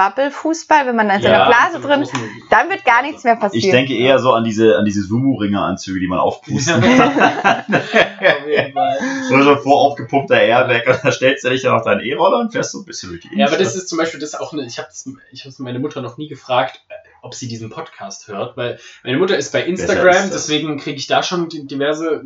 Bubble-Fußball, 0.00 0.86
wenn 0.86 0.96
man 0.96 1.10
in 1.10 1.20
seiner 1.20 1.38
Ja. 1.38 1.46
Blase 1.48 1.82
so 1.82 1.86
drin, 1.86 2.08
dann 2.48 2.70
wird 2.70 2.86
gar 2.86 3.02
nichts 3.02 3.22
mehr 3.24 3.36
passieren. 3.36 3.64
Ich 3.64 3.70
denke 3.70 3.94
eher 3.94 4.18
so 4.18 4.32
an 4.32 4.44
diese, 4.44 4.76
an 4.78 4.86
diese 4.86 5.02
Sumo-Ringer-Anzüge, 5.02 6.00
die 6.00 6.06
man 6.06 6.18
aufpusten 6.18 6.82
Auf 6.82 6.86
jeden 8.46 8.72
Fall. 8.72 8.98
So 9.28 9.42
so 9.42 9.50
ein 9.52 9.58
voraufgepumpter 9.58 10.40
Airbag 10.40 10.86
und 10.86 11.04
da 11.04 11.12
stellst 11.12 11.44
du 11.44 11.50
dich 11.50 11.62
dann 11.62 11.74
auf 11.74 11.82
deinen 11.84 12.00
E-Roller 12.00 12.40
und 12.40 12.52
fährst 12.52 12.72
so 12.72 12.78
ein 12.80 12.84
bisschen 12.86 13.10
durch 13.10 13.20
die 13.22 13.28
Ja, 13.36 13.46
aber 13.46 13.56
das 13.56 13.60
Innenstadt. 13.60 13.82
ist 13.82 13.88
zum 13.88 13.98
Beispiel 13.98 14.20
das 14.20 14.30
ist 14.30 14.40
auch 14.40 14.52
eine, 14.52 14.64
ich 14.64 14.78
habe 14.78 14.88
ich 15.32 15.44
habe 15.44 15.54
meine 15.58 15.78
Mutter 15.78 16.00
noch 16.00 16.16
nie 16.16 16.28
gefragt, 16.28 16.80
ob 17.22 17.34
sie 17.34 17.48
diesen 17.48 17.68
Podcast 17.70 18.28
hört, 18.28 18.56
weil 18.56 18.78
meine 19.04 19.18
Mutter 19.18 19.36
ist 19.36 19.52
bei 19.52 19.62
Instagram, 19.62 20.24
ist 20.24 20.32
deswegen 20.32 20.78
kriege 20.78 20.96
ich 20.98 21.06
da 21.06 21.22
schon 21.22 21.48
diverse 21.50 22.24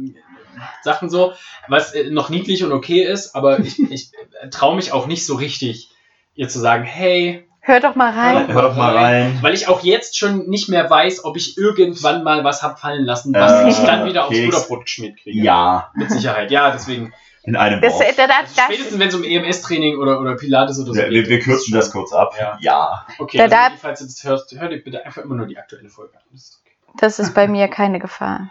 Sachen 0.82 1.10
so, 1.10 1.32
was 1.68 1.92
äh, 1.94 2.10
noch 2.10 2.30
niedlich 2.30 2.62
und 2.62 2.72
okay 2.72 3.02
ist, 3.02 3.34
aber 3.34 3.58
ich, 3.58 3.78
ich 3.90 4.12
traue 4.50 4.76
mich 4.76 4.92
auch 4.92 5.06
nicht 5.06 5.26
so 5.26 5.34
richtig, 5.34 5.90
ihr 6.36 6.48
zu 6.48 6.60
sagen, 6.60 6.84
hey, 6.84 7.46
Hör 7.66 7.80
doch 7.80 7.94
mal 7.94 8.12
rein. 8.12 8.48
Hör 8.52 8.62
doch 8.62 8.76
mal 8.76 8.94
rein. 8.96 9.38
weil 9.40 9.54
ich 9.54 9.68
auch 9.68 9.82
jetzt 9.82 10.18
schon 10.18 10.48
nicht 10.48 10.68
mehr 10.68 10.88
weiß, 10.90 11.24
ob 11.24 11.36
ich 11.36 11.56
irgendwann 11.56 12.22
mal 12.22 12.44
was 12.44 12.62
hab 12.62 12.78
fallen 12.78 13.04
lassen, 13.04 13.32
was 13.34 13.52
Äh, 13.64 13.68
ich 13.70 13.76
dann 13.86 14.04
wieder 14.06 14.26
aufs. 14.26 14.38
Butterbrot 14.38 14.82
geschmiert 14.84 15.16
kriege. 15.22 15.40
Ja, 15.42 15.90
Mit 15.94 16.10
Sicherheit, 16.10 16.50
ja, 16.50 16.70
deswegen. 16.70 17.12
in 17.44 17.56
einem 17.56 17.80
Das, 17.80 17.92
Wort. 17.94 18.04
da, 18.18 18.26
da, 18.26 18.34
Also 18.42 18.54
das, 18.56 18.64
spätestens 18.66 18.98
wenn 18.98 19.08
es 19.08 19.14
um 19.14 19.24
EMS-Training 19.24 19.96
oder, 19.98 20.20
oder 20.20 20.34
Pilates 20.36 20.78
oder 20.78 20.88
so 20.88 20.94
Wir, 20.94 21.08
wir, 21.10 21.26
wir 21.28 21.40
kürzen 21.40 21.72
das 21.74 21.90
kurz 21.90 22.12
ab. 22.12 22.34
Ja. 22.38 22.56
Ja. 22.60 23.06
Okay, 23.18 23.36
Da- 23.38 23.44
also, 23.44 23.54
da- 23.56 23.70
falls 23.80 23.98
du 24.00 24.04
das 24.06 24.24
hörst, 24.24 24.58
hör 24.58 24.68
dir 24.68 24.78
bitte 24.82 25.04
einfach 25.04 25.22
immer 25.22 25.34
nur 25.34 25.46
die 25.46 25.56
aktuelle 25.58 25.88
Folge 25.88 26.14
an. 26.16 26.22
Das 26.32 26.40
ist 26.42 26.60
okay. 26.62 26.74
das 27.00 27.18
ist 27.18 27.34
bei 27.34 27.48
mir 27.48 27.68
keine 27.68 27.98
Gefahr. 27.98 28.50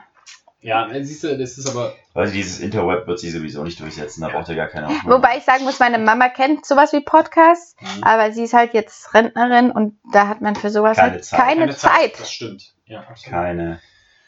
Ja, 0.64 0.88
siehst 1.02 1.24
du, 1.24 1.38
das 1.38 1.58
ist 1.58 1.70
aber. 1.70 1.94
Weil 2.14 2.32
dieses 2.32 2.60
Interweb 2.60 3.06
wird 3.06 3.20
sie 3.20 3.30
sowieso 3.30 3.64
nicht 3.64 3.80
durchsetzen, 3.80 4.22
da 4.22 4.30
braucht 4.30 4.48
ihr 4.50 4.56
gar 4.56 4.68
keine 4.68 4.88
Hoffnung. 4.88 5.14
Wobei 5.14 5.38
ich 5.38 5.44
sagen 5.44 5.64
muss, 5.66 5.80
meine 5.80 6.00
Mama 6.00 6.30
kennt 6.30 6.66
sowas 6.66 6.94
wie 6.94 7.02
Podcasts, 7.02 7.76
Mhm. 7.82 8.04
aber 8.04 8.32
sie 8.32 8.44
ist 8.44 8.54
halt 8.54 8.74
jetzt 8.74 9.14
Rentnerin 9.14 9.72
und 9.72 10.00
da 10.14 10.28
hat 10.28 10.42
man 10.42 10.56
für 10.56 10.70
sowas 10.70 10.98
Keine 10.98 11.12
halt 11.12 11.26
Zeit. 11.26 11.40
keine, 11.40 11.76
Zeit. 11.76 12.20
Das 12.20 12.32
stimmt. 12.32 12.74
Ja, 12.86 13.02
absolut. 13.02 13.34
Keine 13.40 13.82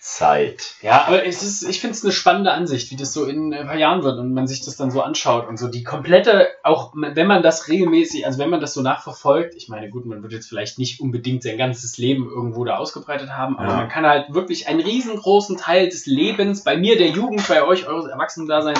Zeit. 0.05 0.75
Ja, 0.83 1.05
aber 1.07 1.25
es 1.25 1.41
ist, 1.41 1.63
ich 1.67 1.81
finde 1.81 1.95
es 1.95 2.03
eine 2.03 2.13
spannende 2.13 2.51
Ansicht, 2.51 2.91
wie 2.91 2.95
das 2.95 3.11
so 3.11 3.25
in 3.25 3.51
ein 3.51 3.65
paar 3.65 3.75
Jahren 3.75 4.03
wird 4.03 4.19
und 4.19 4.35
man 4.35 4.45
sich 4.45 4.63
das 4.63 4.77
dann 4.77 4.91
so 4.91 5.01
anschaut 5.01 5.47
und 5.47 5.57
so 5.57 5.67
die 5.67 5.83
komplette, 5.83 6.47
auch 6.61 6.93
wenn 6.93 7.25
man 7.25 7.41
das 7.41 7.67
regelmäßig, 7.69 8.23
also 8.23 8.37
wenn 8.37 8.51
man 8.51 8.61
das 8.61 8.75
so 8.75 8.83
nachverfolgt, 8.83 9.55
ich 9.55 9.67
meine, 9.67 9.89
gut, 9.89 10.05
man 10.05 10.21
wird 10.21 10.31
jetzt 10.31 10.47
vielleicht 10.47 10.77
nicht 10.77 10.99
unbedingt 10.99 11.41
sein 11.41 11.57
ganzes 11.57 11.97
Leben 11.97 12.29
irgendwo 12.29 12.63
da 12.65 12.77
ausgebreitet 12.77 13.31
haben, 13.31 13.57
aber 13.57 13.69
Ja. 13.69 13.77
man 13.77 13.89
kann 13.89 14.05
halt 14.05 14.31
wirklich 14.31 14.67
einen 14.67 14.79
riesengroßen 14.79 15.57
Teil 15.57 15.89
des 15.89 16.05
Lebens, 16.05 16.63
bei 16.63 16.77
mir 16.77 16.99
der 16.99 17.07
Jugend, 17.07 17.47
bei 17.47 17.63
euch 17.63 17.87
eures 17.87 18.05
Erwachsenen-Daseins, 18.05 18.79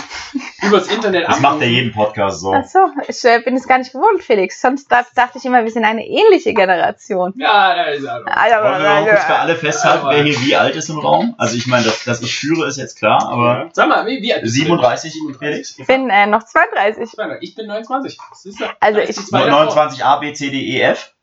übers 0.62 0.88
Internet 0.88 1.28
Das 1.28 1.40
macht 1.40 1.60
ja 1.60 1.66
jeden 1.68 1.92
Podcast 1.92 2.42
so. 2.42 2.54
Ach 2.54 2.66
so, 2.66 2.80
ich 3.08 3.26
äh, 3.26 3.40
bin 3.44 3.56
es 3.56 3.68
gar 3.68 3.80
nicht 3.80 3.94
gewohnt, 3.94 4.22
Felix. 4.22 4.62
Sonst 4.62 4.92
da, 4.92 5.04
dachte 5.16 5.40
ich 5.40 5.46
immer, 5.46 5.64
wir 5.64 5.72
sind 5.72 5.86
eine 5.86 6.06
ähnliche 6.08 6.54
Generation. 6.54 7.34
Ja, 7.36 7.74
da 7.76 7.84
ist 7.86 8.04
er. 8.04 8.24
Also, 8.28 8.56
Wollen 8.58 8.84
wir 8.84 8.90
mal 8.90 9.06
kurz 9.10 9.24
für 9.24 9.36
alle 9.36 9.56
festhalten, 9.56 10.06
wer 10.12 10.24
hier 10.24 10.40
wie 10.42 10.56
alt 10.56 10.76
ist 10.76 10.90
im 10.90 11.00
Raum? 11.00 11.15
Also 11.38 11.56
ich 11.56 11.68
meine, 11.68 11.86
dass, 11.86 12.04
dass 12.04 12.22
ich 12.22 12.36
führe, 12.36 12.68
ist 12.68 12.78
jetzt 12.78 12.98
klar, 12.98 13.28
aber 13.28 13.70
Sag 13.74 13.90
mal, 13.90 14.06
wie, 14.06 14.22
wie 14.22 14.34
alt 14.34 14.44
bist 14.44 14.56
du 14.56 14.62
denn? 14.62 14.68
37, 14.68 15.14
Felix? 15.40 15.80
Ich 15.80 15.88
bin 15.88 16.10
äh, 16.10 16.28
noch 16.28 16.44
32. 16.44 17.10
Ich 17.42 17.56
bin 17.56 17.68
29. 17.68 18.18
Siehst 18.34 18.60
du? 18.60 18.66
Also 18.80 19.00
ich- 19.00 19.16
davor. 19.16 19.48
29 19.48 20.04
A, 20.04 20.18
B, 20.18 20.34
C, 20.34 20.50
D, 20.50 20.58
E, 20.58 20.82
F. 20.82 21.14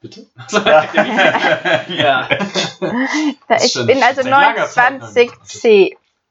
Bitte? 0.00 0.26
ja. 0.52 0.84
ja. 1.88 2.28
Ich 3.64 3.74
bin 3.74 4.02
also 4.02 4.22
seit 4.22 4.26
langer 4.26 4.66
Zeit 4.66 5.02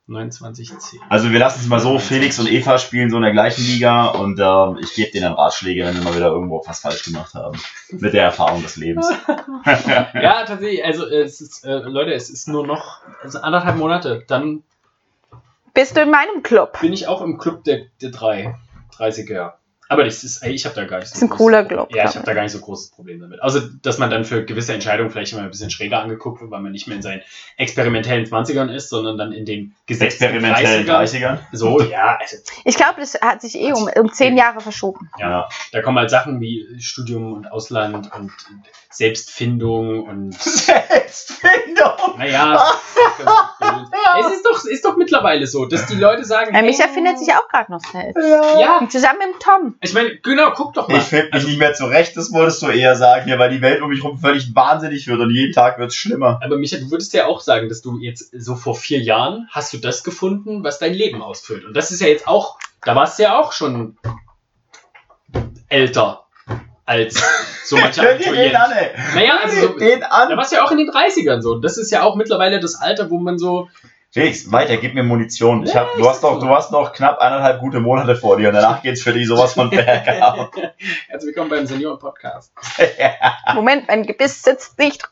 29C. 0.08 0.70
29C. 0.70 0.98
Also 1.10 1.32
wir 1.32 1.40
lassen 1.40 1.62
es 1.62 1.68
mal 1.68 1.80
so, 1.80 1.98
Felix 1.98 2.38
und 2.40 2.52
Eva 2.52 2.78
spielen 2.78 3.10
so 3.10 3.18
in 3.18 3.24
der 3.24 3.32
gleichen 3.32 3.64
Liga 3.66 4.08
und 4.08 4.40
ähm, 4.40 4.78
ich 4.82 4.94
gebe 4.94 5.12
denen 5.12 5.24
dann 5.24 5.34
Ratschläge, 5.34 5.84
wenn 5.86 5.96
wir 5.96 6.04
mal 6.04 6.16
wieder 6.16 6.28
irgendwo 6.28 6.62
was 6.66 6.80
falsch 6.80 7.04
gemacht 7.04 7.34
haben. 7.34 7.60
Mit 7.90 8.14
der 8.14 8.24
Erfahrung 8.24 8.62
des 8.62 8.76
Lebens. 8.78 9.08
Ja, 9.66 10.46
tatsächlich. 10.46 10.84
Also, 10.86 11.08
äh, 11.08 11.22
es 11.22 11.42
ist, 11.42 11.66
äh, 11.66 11.78
Leute, 11.80 12.14
es 12.14 12.30
ist 12.30 12.48
nur 12.48 12.66
noch 12.66 13.02
also 13.24 13.40
anderthalb 13.40 13.78
Monate. 13.78 14.24
Dann 14.28 14.64
Bist 15.74 15.98
du 15.98 16.02
in 16.02 16.12
meinem 16.12 16.44
Club? 16.44 16.80
bin 16.82 16.94
ich 16.94 17.08
auch 17.08 17.22
im 17.22 17.38
Club 17.38 17.64
der, 17.64 17.86
der 18.02 18.12
drei 18.12 18.56
30er. 18.98 19.54
Aber 19.88 20.04
das 20.04 20.24
ist, 20.24 20.42
ey, 20.44 20.52
ich 20.52 20.66
habe 20.66 20.74
da 20.76 20.86
gar 20.86 20.98
nicht 21.00 21.10
so 21.10 21.16
ist 21.16 21.22
ein 21.22 21.30
großes- 21.30 21.38
cooler 21.38 21.64
Club. 21.66 21.90
Ja, 21.94 22.06
ich 22.10 22.16
habe 22.16 22.26
da 22.26 22.34
gar 22.34 22.42
nicht 22.44 22.52
so 22.54 22.60
großes 22.60 22.90
Problem 22.92 23.20
damit. 23.20 23.42
Außer, 23.44 23.70
dass 23.84 23.98
man 24.00 24.10
dann 24.10 24.26
für 24.26 24.44
gewisse 24.44 24.74
Entscheidungen 24.74 25.12
vielleicht 25.12 25.34
immer 25.34 25.44
ein 25.44 25.50
bisschen 25.52 25.70
schräger 25.70 26.00
angeguckt 26.02 26.42
wird, 26.42 26.50
weil 26.50 26.62
man 26.62 26.72
nicht 26.72 26.88
mehr 26.88 26.96
in 26.96 27.04
seinen 27.04 27.22
experimentellen 27.58 28.26
20ern 28.26 28.72
ist, 28.74 28.90
sondern 28.90 29.18
dann 29.18 29.32
in 29.32 29.46
den 29.46 29.76
gesetzten 29.86 30.24
Experimentellen 30.24 30.88
30ern. 30.88 31.38
30ern. 31.38 31.38
So, 31.52 31.82
ja, 31.82 32.18
also, 32.20 32.38
Ich 32.64 32.76
glaube, 32.76 33.00
das 33.00 33.14
hat 33.22 33.42
sich 33.42 33.56
eh 33.60 33.74
um, 33.74 33.88
um 33.96 34.12
zehn 34.12 34.36
Jahre 34.38 34.60
verschoben. 34.60 35.10
ja. 35.20 35.48
Da 35.72 35.82
kommen 35.82 36.00
halt 36.00 36.10
Sachen 36.10 36.40
wie 36.42 36.66
Studium 36.80 37.34
und 37.34 37.52
Ausland 37.52 38.10
und 38.16 38.32
Selbstfindung 38.90 40.04
und 40.04 40.34
Selbstfindung. 40.42 42.18
Naja, 42.18 42.60
es 44.20 44.32
ist 44.34 44.46
doch, 44.46 44.66
ist 44.66 44.86
doch 44.86 44.98
mittlerweile 44.98 45.46
so, 45.48 45.66
dass 45.66 45.86
die 45.88 45.96
Leute 45.96 46.24
sagen, 46.26 46.56
Äh, 46.56 46.62
Micha 46.62 46.86
hey, 46.86 46.94
findet 46.94 47.20
sich 47.20 47.34
auch 47.34 47.48
gerade 47.50 47.72
noch 47.72 47.82
selbst. 47.92 48.18
Ja, 48.60 48.78
Und 48.80 48.92
zusammen 48.92 49.20
mit 49.20 49.40
Tom. 49.42 49.75
Ich 49.82 49.94
meine, 49.94 50.18
genau, 50.18 50.52
guck 50.52 50.74
doch 50.74 50.88
mal. 50.88 50.98
Ich 50.98 51.04
finde 51.04 51.30
mich 51.34 51.46
nicht 51.46 51.60
mehr 51.60 51.74
zurecht, 51.74 52.16
das 52.18 52.32
wolltest 52.32 52.62
du 52.62 52.68
eher 52.68 52.96
sagen, 52.96 53.30
ja, 53.30 53.38
weil 53.40 53.50
die 53.50 53.62
Welt 53.62 53.82
um 53.82 53.90
mich 53.90 54.04
herum 54.04 54.20
völlig 54.20 54.54
wahnsinnig 54.56 55.08
wird 55.08 55.20
und 55.20 55.32
jeden 55.32 55.54
Tag 55.54 55.78
wird 55.78 55.92
es 55.92 55.96
schlimmer. 55.96 56.40
Aber 56.44 56.58
Micha, 56.58 56.78
du 56.78 56.92
würdest 56.92 57.14
ja 57.14 57.28
auch 57.28 57.42
sagen, 57.42 57.70
dass 57.70 57.82
du 57.82 58.00
jetzt 58.00 58.32
so 58.38 58.56
vor 58.56 58.76
vier 58.76 59.00
Jahren 59.00 59.48
hast 59.52 59.74
du 59.74 59.78
das 59.78 60.04
gefunden, 60.04 60.64
was 60.64 60.80
dein 60.80 60.94
Leben 60.94 61.22
ausfüllt. 61.22 61.66
Und 61.66 61.76
das 61.76 61.92
ist 61.92 62.02
ja 62.02 62.08
jetzt 62.08 62.28
auch, 62.28 62.58
da 62.84 62.96
warst 62.96 63.20
du 63.20 63.24
ja 63.24 63.40
auch 63.40 63.52
schon 63.52 63.98
älter 65.70 66.26
als 66.86 67.22
so 67.66 67.78
manche 67.82 68.02
Abiturienten. 68.02 68.56
an, 68.56 68.72
ey. 68.72 68.92
Naja, 69.16 69.40
also 69.44 69.68
so, 69.68 69.80
den 69.80 70.00
da 70.00 70.08
an. 70.08 70.38
warst 70.38 70.52
du 70.52 70.58
ja 70.58 70.64
auch 70.64 70.72
in 70.72 70.78
den 70.78 70.90
30ern 70.90 71.42
so. 71.42 71.60
Das 71.60 71.78
ist 71.78 71.92
ja 71.92 72.04
auch 72.04 72.16
mittlerweile 72.16 72.60
das 72.60 72.76
Alter, 72.76 73.10
wo 73.10 73.20
man 73.20 73.38
so, 73.38 73.70
Felix, 74.16 74.50
weiter, 74.50 74.78
gib 74.78 74.94
mir 74.94 75.04
Munition. 75.04 75.66
Ich 75.66 75.76
hab, 75.76 75.94
du, 75.98 76.08
hast 76.08 76.24
noch, 76.24 76.40
du 76.40 76.48
hast 76.48 76.72
noch 76.72 76.94
knapp 76.94 77.20
eineinhalb 77.20 77.60
gute 77.60 77.82
Monate 77.82 78.16
vor 78.16 78.38
dir 78.38 78.48
und 78.48 78.54
danach 78.54 78.82
geht's 78.82 79.04
für 79.04 79.12
dich 79.12 79.28
sowas 79.28 79.56
von 79.56 79.70
bergab. 79.70 80.56
herzlich 81.10 81.36
willkommen 81.36 81.50
beim 81.50 81.66
Senioren-Podcast. 81.66 82.54
Moment, 83.56 83.90
mein 83.90 84.04
Gebiss 84.04 84.42
sitzt 84.42 84.80
nicht. 84.80 85.04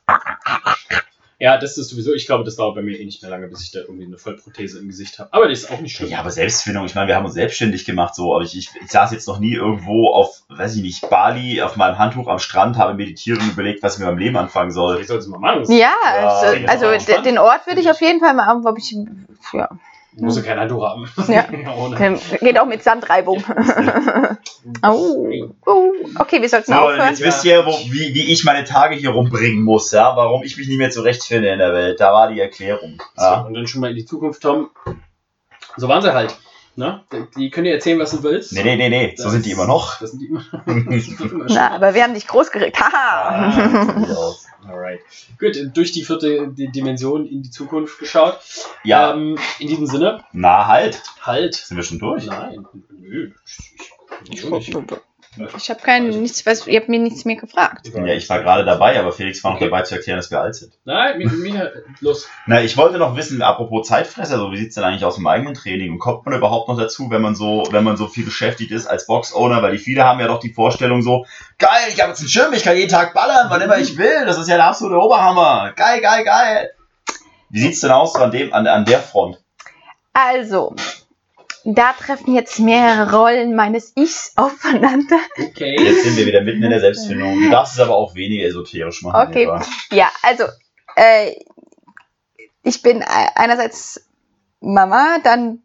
Ja, 1.44 1.58
das 1.58 1.78
ist 1.78 1.90
sowieso, 1.90 2.14
ich 2.14 2.26
glaube, 2.26 2.46
das 2.46 2.56
dauert 2.56 2.76
bei 2.76 2.82
mir 2.82 2.98
eh 2.98 3.04
nicht 3.04 3.22
mehr 3.22 3.30
lange, 3.30 3.50
bis 3.50 3.64
ich 3.64 3.72
da 3.72 3.80
irgendwie 3.80 4.06
eine 4.06 4.18
Vollprothese 4.18 4.80
im 4.80 4.88
Gesicht 4.88 5.20
habe. 5.20 5.34
Aber 5.34 5.50
das 5.50 5.60
ist 5.60 5.72
auch 5.72 5.82
nicht 5.82 5.94
schlimm. 5.94 6.08
Ja, 6.10 6.20
aber 6.22 6.32
Selbstfindung, 6.32 6.86
ich 6.86 6.96
meine, 6.96 7.10
wir 7.10 7.18
haben 7.18 7.26
uns 7.26 7.34
selbstständig 7.34 7.84
gemacht, 7.84 8.16
so, 8.16 8.34
aber 8.34 8.46
ich, 8.46 8.58
ich, 8.58 8.70
ich 8.82 8.90
saß 8.90 9.12
jetzt 9.12 9.28
noch 9.28 9.40
nie 9.40 9.54
irgendwo 9.54 10.08
auf, 10.14 10.44
weiß 10.48 10.78
ich 10.78 10.82
nicht, 10.82 11.10
Bali, 11.10 11.62
auf 11.62 11.76
meinem 11.76 12.00
Handtuch 12.00 12.30
am 12.30 12.40
Strand, 12.40 12.78
habe 12.78 12.94
meditiert 12.94 13.40
und 13.42 13.52
überlegt, 13.52 13.84
was 13.84 13.96
ich 13.96 14.00
mit 14.00 14.08
meinem 14.08 14.20
Leben 14.20 14.38
anfangen 14.38 14.72
soll. 14.72 15.02
Ich 15.02 15.08
sollte 15.08 15.24
es 15.24 15.28
mal 15.28 15.38
machen. 15.38 15.70
Ja, 15.70 15.92
Ja, 16.22 16.30
also, 16.70 16.88
also 16.88 17.22
den 17.24 17.38
Ort 17.38 17.68
würde 17.68 17.82
ich 17.82 17.90
auf 17.92 18.00
jeden 18.00 18.22
Fall 18.22 18.34
mal, 18.34 18.62
ob 18.64 18.78
ich, 18.78 18.96
ja, 19.52 19.68
Muss 20.18 20.36
ja 20.38 20.44
kein 20.44 20.60
Handtuch 20.60 20.84
haben. 20.86 21.10
Ja. 21.28 21.44
Geht 22.40 22.60
auch 22.60 22.66
mit 22.68 22.84
Sandreibung. 22.84 23.44
oh, 24.84 25.28
oh, 25.66 25.92
okay, 26.20 26.42
wir 26.42 26.50
sollten 26.50 26.72
So, 26.72 26.78
aufhören. 26.80 27.10
jetzt 27.10 27.22
wisst 27.24 27.44
ihr, 27.46 27.66
wo, 27.66 27.72
wie, 27.72 28.14
wie 28.14 28.32
ich 28.32 28.44
meine 28.44 28.64
Tage 28.64 28.96
hier 28.96 29.10
rumbringen 29.10 29.64
muss, 29.64 29.92
ja, 29.92 30.16
warum 30.16 30.44
ich 30.44 30.58
mich 30.58 30.68
nicht 30.68 30.78
mehr 30.78 30.92
zurechtfinde 30.92 31.50
in 31.50 31.60
der 31.60 31.74
Welt. 31.74 32.00
Da 32.00 32.14
war 32.14 32.28
die 32.32 32.40
Erklärung. 32.40 33.02
So, 33.16 33.24
Ja. 33.24 33.42
und 33.42 33.54
dann 33.54 33.68
schon 33.68 33.82
mal 33.82 33.90
in 33.90 33.96
die 33.96 34.06
Zukunft, 34.06 34.42
Tom. 34.44 34.70
So 35.78 35.88
waren 35.88 36.02
sie 36.02 36.14
halt. 36.14 36.36
Ne? 36.76 37.04
Die 37.38 37.52
können 37.52 37.66
dir 37.66 37.74
erzählen, 37.74 38.00
was 38.00 38.12
du 38.12 38.24
willst. 38.24 38.52
Nee, 38.54 38.64
nee, 38.64 38.76
nee, 38.76 38.90
nee, 38.90 39.14
so 39.16 39.26
Das- 39.26 39.34
sind 39.34 39.46
die 39.46 39.52
immer 39.52 39.68
noch. 39.68 40.00
Das 40.00 40.12
sind 40.12 40.22
die 40.22 40.28
immer. 40.28 40.44
das 40.66 40.96
ist 41.08 41.20
immer 41.22 41.48
schon. 41.48 41.56
Na, 41.56 41.72
aber 41.72 41.94
wir 41.94 42.04
haben 42.04 42.14
dich 42.16 42.28
groß 42.28 42.52
geregt. 42.52 42.78
Ah, 42.82 42.92
Haha. 42.92 43.52
so 43.96 44.00
sieht 44.06 44.18
aus. 44.18 44.43
Alright. 44.68 45.02
Gut, 45.40 45.58
durch 45.74 45.92
die 45.92 46.04
vierte 46.04 46.48
Dimension 46.50 47.26
in 47.28 47.42
die 47.44 47.50
Zukunft 47.50 48.00
geschaut. 48.00 48.40
ja, 48.84 49.14
Ähm, 49.14 49.38
in 49.60 49.68
diesem 49.68 49.88
Sinne, 49.88 50.24
na 50.32 50.68
halt. 50.68 51.02
halt. 51.22 51.56
Sind 51.56 51.78
wir 51.78 51.84
schon 51.84 52.00
durch? 52.00 52.26
Nein. 52.26 52.66
Nö. 52.90 53.32
Ich, 54.30 54.44
ich, 54.52 54.70
Ich 54.70 54.76
habe 55.38 55.80
kein 55.82 56.10
nichts, 56.10 56.46
was, 56.46 56.68
ihr 56.68 56.80
habt 56.80 56.90
mir 56.90 57.00
nichts 57.00 57.26
mehr 57.26 57.36
gefragt. 57.36 57.88
Ja, 57.94 58.06
ich 58.08 58.30
war 58.30 58.40
gerade 58.40 58.66
dabei, 58.66 59.00
aber 59.00 59.12
Felix 59.12 59.44
war 59.44 59.52
noch 59.52 59.58
Okay. 59.58 59.66
dabei 59.70 59.82
zu 59.84 59.96
erklären, 59.96 60.18
dass 60.18 60.30
wir 60.32 60.42
alt 60.42 60.56
sind. 60.56 60.74
Nein, 60.86 61.18
mir, 61.18 61.30
mir, 61.32 61.72
los. 62.02 62.28
Na, 62.46 62.62
ich 62.62 62.78
wollte 62.78 62.98
noch 62.98 63.16
wissen, 63.16 63.42
apropos 63.42 63.88
Zeitfresser, 63.88 64.38
so 64.38 64.52
wie 64.52 64.58
sieht's 64.58 64.76
denn 64.76 64.84
eigentlich 64.84 65.06
aus 65.06 65.16
dem 65.16 65.28
eigenen 65.28 65.54
Training? 65.54 65.92
Und 65.94 66.00
kommt 66.00 66.26
man 66.26 66.36
überhaupt 66.36 66.68
noch 66.68 66.78
dazu, 66.78 67.10
wenn 67.10 67.22
man 67.22 67.36
so, 67.36 67.64
wenn 67.72 67.84
man 67.84 67.98
so 67.98 68.08
viel 68.08 68.26
beschäftigt 68.26 68.72
ist 68.72 68.88
als 68.88 69.08
Box-Owner? 69.08 69.62
Weil 69.62 69.74
die 69.74 69.78
viele 69.80 70.04
haben 70.04 70.20
ja 70.20 70.28
doch 70.28 70.40
die 70.40 70.54
Vorstellung 70.54 71.02
so, 71.02 71.26
geil, 71.58 71.70
ich 71.90 72.00
habe 72.00 72.10
jetzt 72.10 72.20
einen 72.20 72.30
Schirm, 72.30 72.54
ich 72.54 72.64
kann 72.64 72.76
jeden 72.78 72.92
Tag 72.92 73.14
ballern, 73.14 73.48
wann 73.50 73.62
immer 73.62 73.78
ich 73.78 73.98
will. 73.98 74.26
Das 74.26 74.38
ist 74.38 74.48
ja 74.50 74.56
der 74.58 74.68
absolute 74.68 75.00
Oberhammer. 75.00 75.74
Geil, 75.76 76.02
geil, 76.02 76.24
geil. 76.24 76.72
Wie 77.50 77.60
sieht's 77.60 77.82
denn 77.82 77.92
aus 77.92 78.16
an 78.16 78.32
dem, 78.32 78.54
an, 78.54 78.68
an 78.68 78.86
der 78.86 79.00
Front? 79.00 79.40
Also, 80.14 80.76
da 81.66 81.94
treffen 81.94 82.34
jetzt 82.34 82.60
mehrere 82.60 83.16
Rollen 83.16 83.56
meines 83.56 83.94
Ichs 83.96 84.34
aufeinander. 84.36 85.18
Okay. 85.40 85.76
Jetzt 85.80 86.04
sind 86.04 86.18
wir 86.18 86.26
wieder 86.26 86.42
mitten 86.42 86.64
in 86.64 86.70
der 86.70 86.80
Selbstfindung. 86.80 87.42
Du 87.42 87.50
darfst 87.50 87.76
es 87.76 87.80
aber 87.80 87.96
auch 87.96 88.16
weniger 88.16 88.46
esoterisch 88.46 89.02
machen. 89.02 89.30
Okay. 89.30 89.44
Eva. 89.44 89.62
Ja, 89.92 90.12
also, 90.22 90.44
äh, 90.96 91.34
ich 92.64 92.82
bin 92.82 93.02
äh, 93.02 93.06
einerseits 93.36 94.10
Mama, 94.60 95.18
dann 95.24 95.64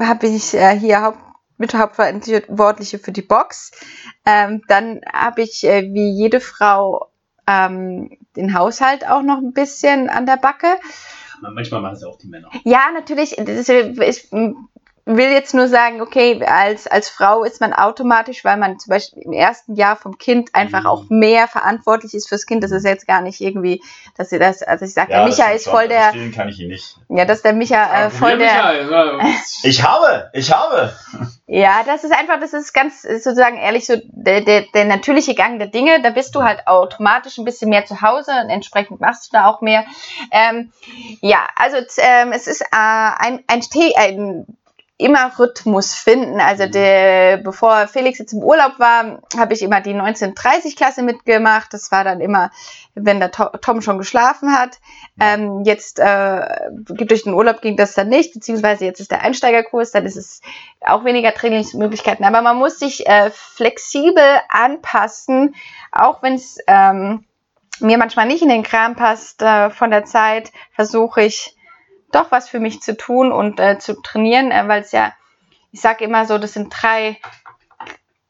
habe 0.00 0.26
ich 0.26 0.54
äh, 0.54 0.78
hier 0.78 1.02
Haupt 1.02 1.18
Mithauptverantwortliche 1.56 2.98
für 2.98 3.12
die 3.12 3.22
Box. 3.22 3.70
Ähm, 4.24 4.62
dann 4.66 5.02
habe 5.12 5.42
ich 5.42 5.62
äh, 5.64 5.82
wie 5.92 6.10
jede 6.10 6.40
Frau 6.40 7.10
ähm, 7.46 8.16
den 8.34 8.54
Haushalt 8.54 9.06
auch 9.06 9.20
noch 9.20 9.38
ein 9.38 9.52
bisschen 9.52 10.08
an 10.08 10.24
der 10.24 10.38
Backe. 10.38 10.68
Manchmal 11.42 11.82
machen 11.82 11.96
es 11.96 12.02
ja 12.02 12.08
auch 12.08 12.18
die 12.18 12.28
Männer. 12.28 12.48
Ja, 12.64 12.90
natürlich. 12.94 13.36
Das 13.36 13.68
ist, 13.68 13.68
ich 13.68 14.28
will 15.06 15.30
jetzt 15.30 15.54
nur 15.54 15.66
sagen, 15.68 16.00
okay, 16.02 16.42
als, 16.44 16.86
als 16.86 17.08
Frau 17.08 17.42
ist 17.44 17.60
man 17.60 17.72
automatisch, 17.72 18.44
weil 18.44 18.56
man 18.56 18.78
zum 18.78 18.90
Beispiel 18.90 19.22
im 19.22 19.32
ersten 19.32 19.74
Jahr 19.74 19.96
vom 19.96 20.18
Kind 20.18 20.54
einfach 20.54 20.80
Mhm. 20.82 20.86
auch 20.86 21.04
mehr 21.08 21.48
verantwortlich 21.48 22.14
ist 22.14 22.28
fürs 22.28 22.46
Kind. 22.46 22.62
Das 22.62 22.70
ist 22.70 22.84
jetzt 22.84 23.06
gar 23.06 23.20
nicht 23.22 23.40
irgendwie, 23.40 23.82
dass 24.16 24.30
ihr 24.32 24.38
das, 24.38 24.62
also 24.62 24.84
ich 24.84 24.94
sage, 24.94 25.10
Ja, 25.12 25.18
der 25.20 25.28
Micha 25.28 25.50
ist 25.50 25.66
voll 25.68 25.88
der, 25.88 26.12
kann 26.34 26.48
ich 26.48 26.60
ihn 26.60 26.68
nicht. 26.68 26.96
ja, 27.08 27.24
dass 27.24 27.42
der 27.42 27.52
Micha 27.54 28.06
äh, 28.06 28.10
voll 28.10 28.38
der, 28.38 28.46
Ja, 28.48 29.18
Ich 29.62 29.82
habe, 29.82 30.30
ich 30.32 30.52
habe. 30.52 30.92
ja, 31.46 31.82
das 31.84 32.04
ist 32.04 32.12
einfach, 32.12 32.38
das 32.40 32.52
ist 32.52 32.72
ganz 32.72 33.02
sozusagen 33.02 33.56
ehrlich 33.56 33.86
so 33.86 33.94
der, 34.04 34.42
der, 34.42 34.66
der 34.74 34.84
natürliche 34.84 35.34
Gang 35.34 35.58
der 35.58 35.68
Dinge. 35.68 36.00
Da 36.02 36.10
bist 36.10 36.34
du 36.34 36.42
halt 36.42 36.66
automatisch 36.66 37.38
ein 37.38 37.44
bisschen 37.44 37.68
mehr 37.70 37.84
zu 37.86 38.00
Hause 38.00 38.30
und 38.42 38.50
entsprechend 38.50 39.00
machst 39.00 39.26
du 39.32 39.36
da 39.36 39.46
auch 39.46 39.60
mehr. 39.60 39.84
Ähm, 40.30 40.72
ja, 41.20 41.46
also 41.56 41.78
ähm, 41.98 42.32
es 42.32 42.46
ist 42.46 42.60
äh, 42.62 42.66
ein, 42.72 43.42
ein, 43.48 43.62
Ste- 43.62 43.94
ein 43.96 44.46
immer 45.00 45.30
Rhythmus 45.38 45.94
finden. 45.94 46.40
Also 46.40 46.66
Mhm. 46.66 46.72
der, 46.72 47.36
bevor 47.38 47.88
Felix 47.88 48.18
jetzt 48.18 48.32
im 48.32 48.42
Urlaub 48.42 48.78
war, 48.78 49.22
habe 49.36 49.54
ich 49.54 49.62
immer 49.62 49.80
die 49.80 49.94
1930-Klasse 49.94 51.02
mitgemacht. 51.02 51.72
Das 51.74 51.90
war 51.90 52.04
dann 52.04 52.20
immer, 52.20 52.50
wenn 52.94 53.18
der 53.20 53.30
To- 53.30 53.50
Tom 53.60 53.82
schon 53.82 53.98
geschlafen 53.98 54.56
hat. 54.56 54.78
Ähm, 55.18 55.62
jetzt 55.64 55.98
äh, 55.98 56.46
durch 56.72 57.24
den 57.24 57.34
Urlaub 57.34 57.60
ging 57.60 57.76
das 57.76 57.94
dann 57.94 58.08
nicht, 58.08 58.32
beziehungsweise 58.34 58.84
jetzt 58.84 59.00
ist 59.00 59.10
der 59.10 59.22
Einsteigerkurs, 59.22 59.90
dann 59.92 60.06
ist 60.06 60.16
es 60.16 60.40
auch 60.80 61.04
weniger 61.04 61.32
Trainingsmöglichkeiten. 61.34 62.24
Aber 62.24 62.42
man 62.42 62.56
muss 62.56 62.78
sich 62.78 63.06
äh, 63.06 63.30
flexibel 63.32 64.24
anpassen, 64.48 65.54
auch 65.92 66.22
wenn 66.22 66.34
es 66.34 66.58
ähm, 66.66 67.24
mir 67.80 67.98
manchmal 67.98 68.26
nicht 68.26 68.42
in 68.42 68.48
den 68.48 68.62
Kram 68.62 68.94
passt 68.96 69.42
äh, 69.42 69.70
von 69.70 69.90
der 69.90 70.04
Zeit, 70.04 70.52
versuche 70.74 71.22
ich 71.22 71.56
doch 72.12 72.30
was 72.30 72.48
für 72.48 72.60
mich 72.60 72.80
zu 72.80 72.96
tun 72.96 73.32
und 73.32 73.60
äh, 73.60 73.78
zu 73.78 74.00
trainieren, 74.00 74.50
äh, 74.50 74.66
weil 74.66 74.82
es 74.82 74.92
ja, 74.92 75.12
ich 75.72 75.80
sage 75.80 76.04
immer 76.04 76.26
so, 76.26 76.38
das 76.38 76.54
sind 76.54 76.72
drei, 76.76 77.18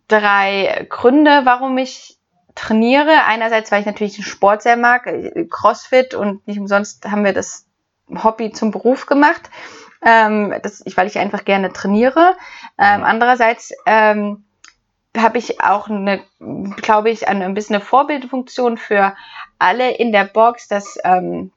drei 0.08 0.86
Gründe, 0.88 1.42
warum 1.44 1.78
ich 1.78 2.18
trainiere. 2.54 3.24
Einerseits, 3.26 3.72
weil 3.72 3.80
ich 3.80 3.86
natürlich 3.86 4.16
den 4.16 4.24
Sport 4.24 4.62
sehr 4.62 4.76
mag, 4.76 5.06
äh, 5.06 5.46
CrossFit 5.48 6.14
und 6.14 6.46
nicht 6.46 6.58
umsonst 6.58 7.10
haben 7.10 7.24
wir 7.24 7.32
das 7.32 7.66
Hobby 8.22 8.52
zum 8.52 8.70
Beruf 8.70 9.06
gemacht, 9.06 9.50
ähm, 10.04 10.54
das, 10.62 10.82
weil 10.96 11.06
ich 11.06 11.18
einfach 11.18 11.44
gerne 11.44 11.72
trainiere. 11.72 12.36
Ähm, 12.78 13.04
andererseits 13.04 13.72
ähm, 13.86 14.44
habe 15.16 15.38
ich 15.38 15.60
auch 15.60 15.88
glaube 16.82 17.10
ich, 17.10 17.28
eine, 17.28 17.44
ein 17.44 17.54
bisschen 17.54 17.76
eine 17.76 17.84
Vorbildfunktion 17.84 18.76
für 18.76 19.14
alle 19.58 19.90
in 19.96 20.12
der 20.12 20.24
Box, 20.24 20.68
dass 20.68 20.98
ähm, 21.04 21.52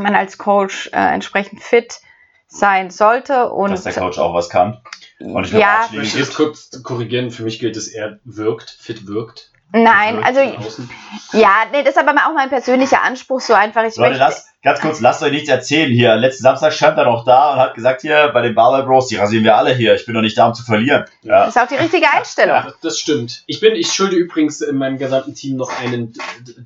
man 0.00 0.14
als 0.14 0.38
Coach 0.38 0.88
äh, 0.92 0.96
entsprechend 1.14 1.62
fit 1.62 2.00
sein 2.46 2.90
sollte 2.90 3.50
und 3.50 3.70
dass 3.70 3.84
der 3.84 3.92
Coach 3.92 4.18
auch 4.18 4.34
was 4.34 4.48
kann. 4.48 4.80
Und 5.20 5.44
ich 5.44 5.52
nur 5.52 5.60
ja, 5.60 5.86
Ich 5.90 5.96
möchte 5.96 6.18
gibt. 6.18 6.34
kurz 6.34 6.82
korrigieren. 6.82 7.30
Für 7.30 7.42
mich 7.42 7.58
gilt 7.58 7.76
es 7.76 7.88
eher 7.88 8.20
wirkt, 8.24 8.70
fit 8.70 9.06
wirkt. 9.06 9.52
Nein, 9.72 10.22
also 10.22 10.40
ja, 11.32 11.66
nee, 11.72 11.82
das 11.82 11.94
ist 11.94 11.98
aber 11.98 12.12
auch 12.12 12.34
mein 12.34 12.48
persönlicher 12.48 13.02
Anspruch 13.02 13.40
so 13.40 13.54
einfach. 13.54 13.84
Ich 13.84 13.96
Leute, 13.96 14.10
möchte, 14.10 14.24
lasst, 14.24 14.48
ganz 14.62 14.80
kurz, 14.80 15.00
lasst 15.00 15.22
euch 15.22 15.32
nichts 15.32 15.48
erzählen 15.48 15.90
hier. 15.90 16.16
Letzten 16.16 16.42
Samstag 16.42 16.72
stand 16.72 16.96
er 16.96 17.04
noch 17.04 17.24
da 17.24 17.52
und 17.52 17.58
hat 17.58 17.74
gesagt, 17.74 18.00
hier, 18.00 18.30
bei 18.32 18.40
den 18.42 18.54
Barber 18.54 18.84
Bros, 18.84 19.08
die 19.08 19.16
rasieren 19.16 19.44
wir 19.44 19.56
alle 19.56 19.74
hier. 19.74 19.94
Ich 19.94 20.06
bin 20.06 20.14
doch 20.14 20.22
nicht 20.22 20.38
da, 20.38 20.48
um 20.48 20.54
zu 20.54 20.64
verlieren. 20.64 21.04
Ja. 21.22 21.44
das 21.44 21.56
ist 21.56 21.62
auch 21.62 21.68
die 21.68 21.74
richtige 21.74 22.06
Einstellung. 22.10 22.56
Ja, 22.56 22.72
das 22.82 22.98
stimmt. 22.98 23.44
Ich 23.46 23.60
bin, 23.60 23.74
ich 23.74 23.92
schulde 23.92 24.16
übrigens 24.16 24.60
in 24.60 24.76
meinem 24.76 24.98
gesamten 24.98 25.34
Team 25.34 25.56
noch 25.56 25.70
einen 25.80 26.14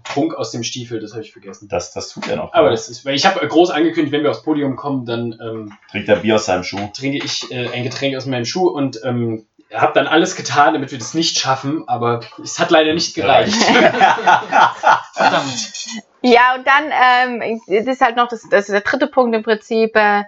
Trunk 0.04 0.34
aus 0.34 0.52
dem 0.52 0.62
Stiefel, 0.62 1.00
das 1.00 1.12
habe 1.12 1.22
ich 1.22 1.32
vergessen. 1.32 1.68
Das, 1.68 1.92
das 1.92 2.08
tut 2.08 2.28
er 2.28 2.36
noch. 2.36 2.52
Aber 2.52 2.70
das 2.70 2.88
ist, 2.88 3.04
weil 3.04 3.14
ich 3.14 3.26
habe 3.26 3.46
groß 3.46 3.70
angekündigt, 3.70 4.12
wenn 4.12 4.22
wir 4.22 4.30
aufs 4.30 4.42
Podium 4.42 4.76
kommen, 4.76 5.06
dann 5.06 5.38
ähm, 5.42 5.72
Trinkt 5.90 6.08
er 6.08 6.16
Bier 6.16 6.36
aus 6.36 6.46
seinem 6.46 6.62
Schuh. 6.62 6.88
trinke 6.94 7.18
ich 7.18 7.50
äh, 7.50 7.68
ein 7.68 7.82
Getränk 7.82 8.16
aus 8.16 8.26
meinem 8.26 8.44
Schuh 8.44 8.68
und 8.68 9.00
ähm, 9.04 9.46
habe 9.74 9.92
dann 9.94 10.06
alles 10.06 10.36
getan, 10.36 10.74
damit 10.74 10.90
wir 10.90 10.98
das 10.98 11.14
nicht 11.14 11.38
schaffen, 11.38 11.88
aber 11.88 12.20
es 12.42 12.58
hat 12.58 12.70
leider 12.70 12.94
nicht 12.94 13.14
gereicht. 13.14 13.54
Verdammt. 15.14 15.74
Ja, 16.22 16.54
und 16.54 16.66
dann 16.66 17.40
ähm, 17.42 17.60
das 17.66 17.86
ist 17.86 18.00
halt 18.00 18.16
noch 18.16 18.28
das, 18.28 18.48
das 18.48 18.66
ist 18.66 18.72
der 18.72 18.82
dritte 18.82 19.06
Punkt 19.08 19.34
im 19.34 19.42
Prinzip. 19.42 19.96
Äh, 19.96 20.24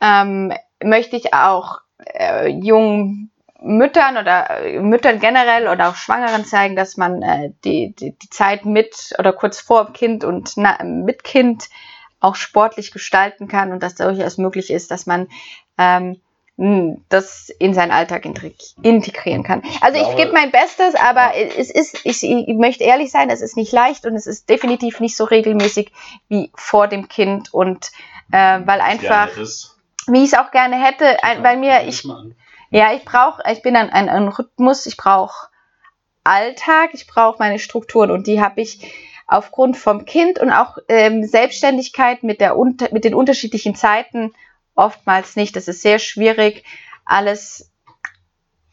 ähm, 0.00 0.52
möchte 0.82 1.16
ich 1.16 1.34
auch 1.34 1.80
äh, 2.14 2.48
jungen 2.48 3.30
Müttern 3.60 4.16
oder 4.16 4.62
äh, 4.62 4.80
Müttern 4.80 5.20
generell 5.20 5.68
oder 5.68 5.90
auch 5.90 5.94
Schwangeren 5.94 6.44
zeigen, 6.44 6.76
dass 6.76 6.96
man 6.96 7.22
äh, 7.22 7.52
die, 7.64 7.94
die, 7.94 8.12
die 8.12 8.30
Zeit 8.30 8.64
mit 8.64 9.12
oder 9.18 9.32
kurz 9.32 9.60
vor 9.60 9.84
dem 9.84 9.92
Kind 9.92 10.24
und 10.24 10.52
na, 10.56 10.82
mit 10.82 11.24
Kind 11.24 11.68
auch 12.20 12.34
sportlich 12.34 12.90
gestalten 12.90 13.48
kann 13.48 13.72
und 13.72 13.82
dass 13.82 13.94
durchaus 13.94 14.38
möglich 14.38 14.70
ist, 14.70 14.90
dass 14.90 15.06
man 15.06 15.28
ähm, 15.78 16.20
das 17.08 17.48
in 17.58 17.72
seinen 17.72 17.90
Alltag 17.90 18.26
integ- 18.26 18.74
integrieren 18.82 19.42
kann. 19.42 19.62
Also 19.80 19.96
ich 19.98 20.04
glaube- 20.04 20.16
gebe 20.16 20.32
mein 20.32 20.50
Bestes, 20.50 20.94
aber 20.94 21.32
es 21.34 21.70
ist, 21.70 22.04
ich, 22.04 22.22
ich 22.22 22.54
möchte 22.54 22.84
ehrlich 22.84 23.10
sein, 23.10 23.30
es 23.30 23.40
ist 23.40 23.56
nicht 23.56 23.72
leicht 23.72 24.04
und 24.04 24.14
es 24.14 24.26
ist 24.26 24.48
definitiv 24.50 25.00
nicht 25.00 25.16
so 25.16 25.24
regelmäßig 25.24 25.90
wie 26.28 26.50
vor 26.54 26.86
dem 26.86 27.08
Kind 27.08 27.54
und 27.54 27.90
äh, 28.30 28.60
weil 28.64 28.82
einfach, 28.82 29.28
wie 30.06 30.18
ich 30.22 30.32
es 30.32 30.38
auch 30.38 30.50
gerne 30.50 30.76
hätte, 30.76 31.16
weil 31.42 31.56
mir, 31.56 31.84
ich, 31.86 32.04
an. 32.04 32.34
ja, 32.68 32.92
ich 32.92 33.06
brauche, 33.06 33.42
ich 33.50 33.62
bin 33.62 33.74
ein, 33.74 33.88
ein, 33.88 34.10
ein 34.10 34.28
Rhythmus, 34.28 34.84
ich 34.84 34.98
brauche 34.98 35.48
Alltag, 36.24 36.90
ich 36.92 37.06
brauche 37.06 37.38
meine 37.38 37.58
Strukturen 37.58 38.10
und 38.10 38.26
die 38.26 38.42
habe 38.42 38.60
ich 38.60 38.92
aufgrund 39.26 39.78
vom 39.78 40.04
Kind 40.04 40.38
und 40.38 40.52
auch 40.52 40.76
ähm, 40.88 41.24
Selbstständigkeit 41.24 42.22
mit, 42.22 42.40
der, 42.40 42.54
mit 42.92 43.04
den 43.04 43.14
unterschiedlichen 43.14 43.74
Zeiten 43.74 44.34
oftmals 44.74 45.36
nicht. 45.36 45.56
Das 45.56 45.68
ist 45.68 45.82
sehr 45.82 45.98
schwierig, 45.98 46.64
alles 47.04 47.70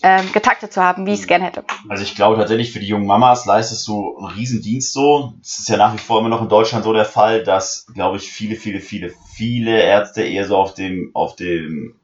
ähm, 0.03 0.31
getaktet 0.31 0.71
zu 0.71 0.81
haben, 0.83 1.05
wie 1.07 1.13
ich 1.13 1.21
es 1.21 1.27
gerne 1.27 1.45
hätte. 1.45 1.63
Also 1.89 2.03
ich 2.03 2.13
glaube 2.15 2.37
tatsächlich 2.37 2.71
für 2.71 2.79
die 2.79 2.87
jungen 2.87 3.07
Mamas 3.07 3.45
leistest 3.45 3.87
du 3.87 4.15
einen 4.17 4.27
Riesendienst 4.27 4.93
so. 4.93 5.33
Es 5.41 5.57
ist 5.59 5.69
ja 5.69 5.77
nach 5.77 5.93
wie 5.93 5.97
vor 5.97 6.19
immer 6.19 6.29
noch 6.29 6.41
in 6.43 6.49
Deutschland 6.49 6.83
so 6.85 6.93
der 6.93 7.05
Fall, 7.05 7.43
dass, 7.43 7.87
glaube 7.93 8.17
ich, 8.17 8.31
viele, 8.31 8.55
viele, 8.57 8.79
viele, 8.79 9.11
viele 9.33 9.81
Ärzte 9.81 10.21
eher 10.23 10.45
so 10.45 10.55
auf 10.55 10.75
dem, 10.75 11.09
auf 11.15 11.35
dem, 11.35 11.95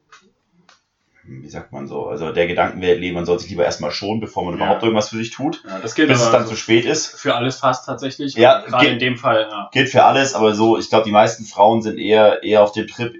wie 1.26 1.48
sagt 1.48 1.72
man 1.72 1.86
so, 1.86 2.06
also 2.08 2.32
der 2.32 2.48
Gedankenwelt 2.48 3.00
leben, 3.00 3.14
man 3.14 3.26
soll 3.26 3.38
sich 3.38 3.48
lieber 3.48 3.64
erstmal 3.64 3.92
schonen, 3.92 4.20
bevor 4.20 4.44
man 4.44 4.58
Ja. 4.58 4.64
überhaupt 4.64 4.82
irgendwas 4.82 5.08
für 5.10 5.16
sich 5.16 5.30
tut, 5.30 5.62
Ja, 5.66 5.78
das 5.78 5.94
gilt 5.94 6.08
bis 6.08 6.20
es 6.20 6.30
dann 6.32 6.48
zu 6.48 6.56
spät 6.56 6.84
ist. 6.86 7.06
für 7.06 7.36
alles 7.36 7.56
fast 7.58 7.86
tatsächlich. 7.86 8.34
Ja, 8.34 8.58
gerade 8.66 8.84
geht- 8.86 8.92
in 8.94 8.98
dem 8.98 9.16
Fall. 9.16 9.46
Ja. 9.48 9.70
Gilt 9.72 9.88
für 9.88 10.02
alles, 10.04 10.34
aber 10.34 10.52
so, 10.54 10.76
ich 10.78 10.88
glaube, 10.90 11.04
die 11.04 11.12
meisten 11.12 11.44
Frauen 11.44 11.80
sind 11.80 11.96
eher, 11.98 12.42
eher 12.42 12.62
auf 12.64 12.72
dem 12.72 12.88
Trip, 12.88 13.14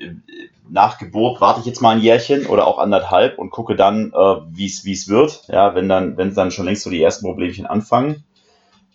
nach 0.68 0.98
Geburt 0.98 1.40
warte 1.40 1.60
ich 1.60 1.66
jetzt 1.66 1.80
mal 1.82 1.96
ein 1.96 2.02
Jährchen 2.02 2.46
oder 2.46 2.66
auch 2.66 2.78
anderthalb 2.78 3.38
und 3.38 3.50
gucke 3.50 3.76
dann, 3.76 4.12
äh, 4.14 4.36
wie 4.50 4.66
es 4.66 4.84
wie 4.84 4.92
es 4.92 5.08
wird. 5.08 5.42
Ja, 5.48 5.74
wenn 5.74 5.88
dann, 5.88 6.16
wenn 6.16 6.34
dann 6.34 6.50
schon 6.50 6.64
längst 6.64 6.82
so 6.82 6.90
die 6.90 7.02
ersten 7.02 7.26
Problemchen 7.26 7.66
anfangen. 7.66 8.24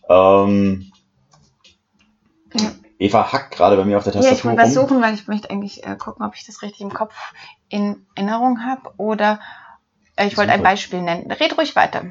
Ähm, 0.10 0.92
Ja. 2.54 2.72
Eva 2.98 3.32
hackt 3.32 3.56
gerade 3.56 3.78
bei 3.78 3.86
mir 3.86 3.98
auf 3.98 4.04
der 4.04 4.14
Ja, 4.14 4.20
ich 4.22 4.28
Tastatur 4.28 4.52
wollte 4.52 4.64
was 4.64 4.78
rum. 4.78 4.88
suchen, 4.90 5.02
weil 5.02 5.14
ich 5.14 5.28
möchte 5.28 5.50
eigentlich 5.50 5.86
äh, 5.86 5.96
gucken, 5.96 6.26
ob 6.26 6.36
ich 6.36 6.46
das 6.46 6.62
richtig 6.62 6.82
im 6.82 6.94
Kopf 6.94 7.14
in 7.70 8.06
Erinnerung 8.16 8.66
habe 8.66 8.92
oder 8.98 9.40
äh, 10.18 10.28
ich 10.28 10.36
wollte 10.38 10.52
ein. 10.52 10.64
Beispiel 10.64 11.02
nennen. 11.02 11.32
Red 11.32 11.58
ruhig 11.58 11.76
weiter. 11.76 12.06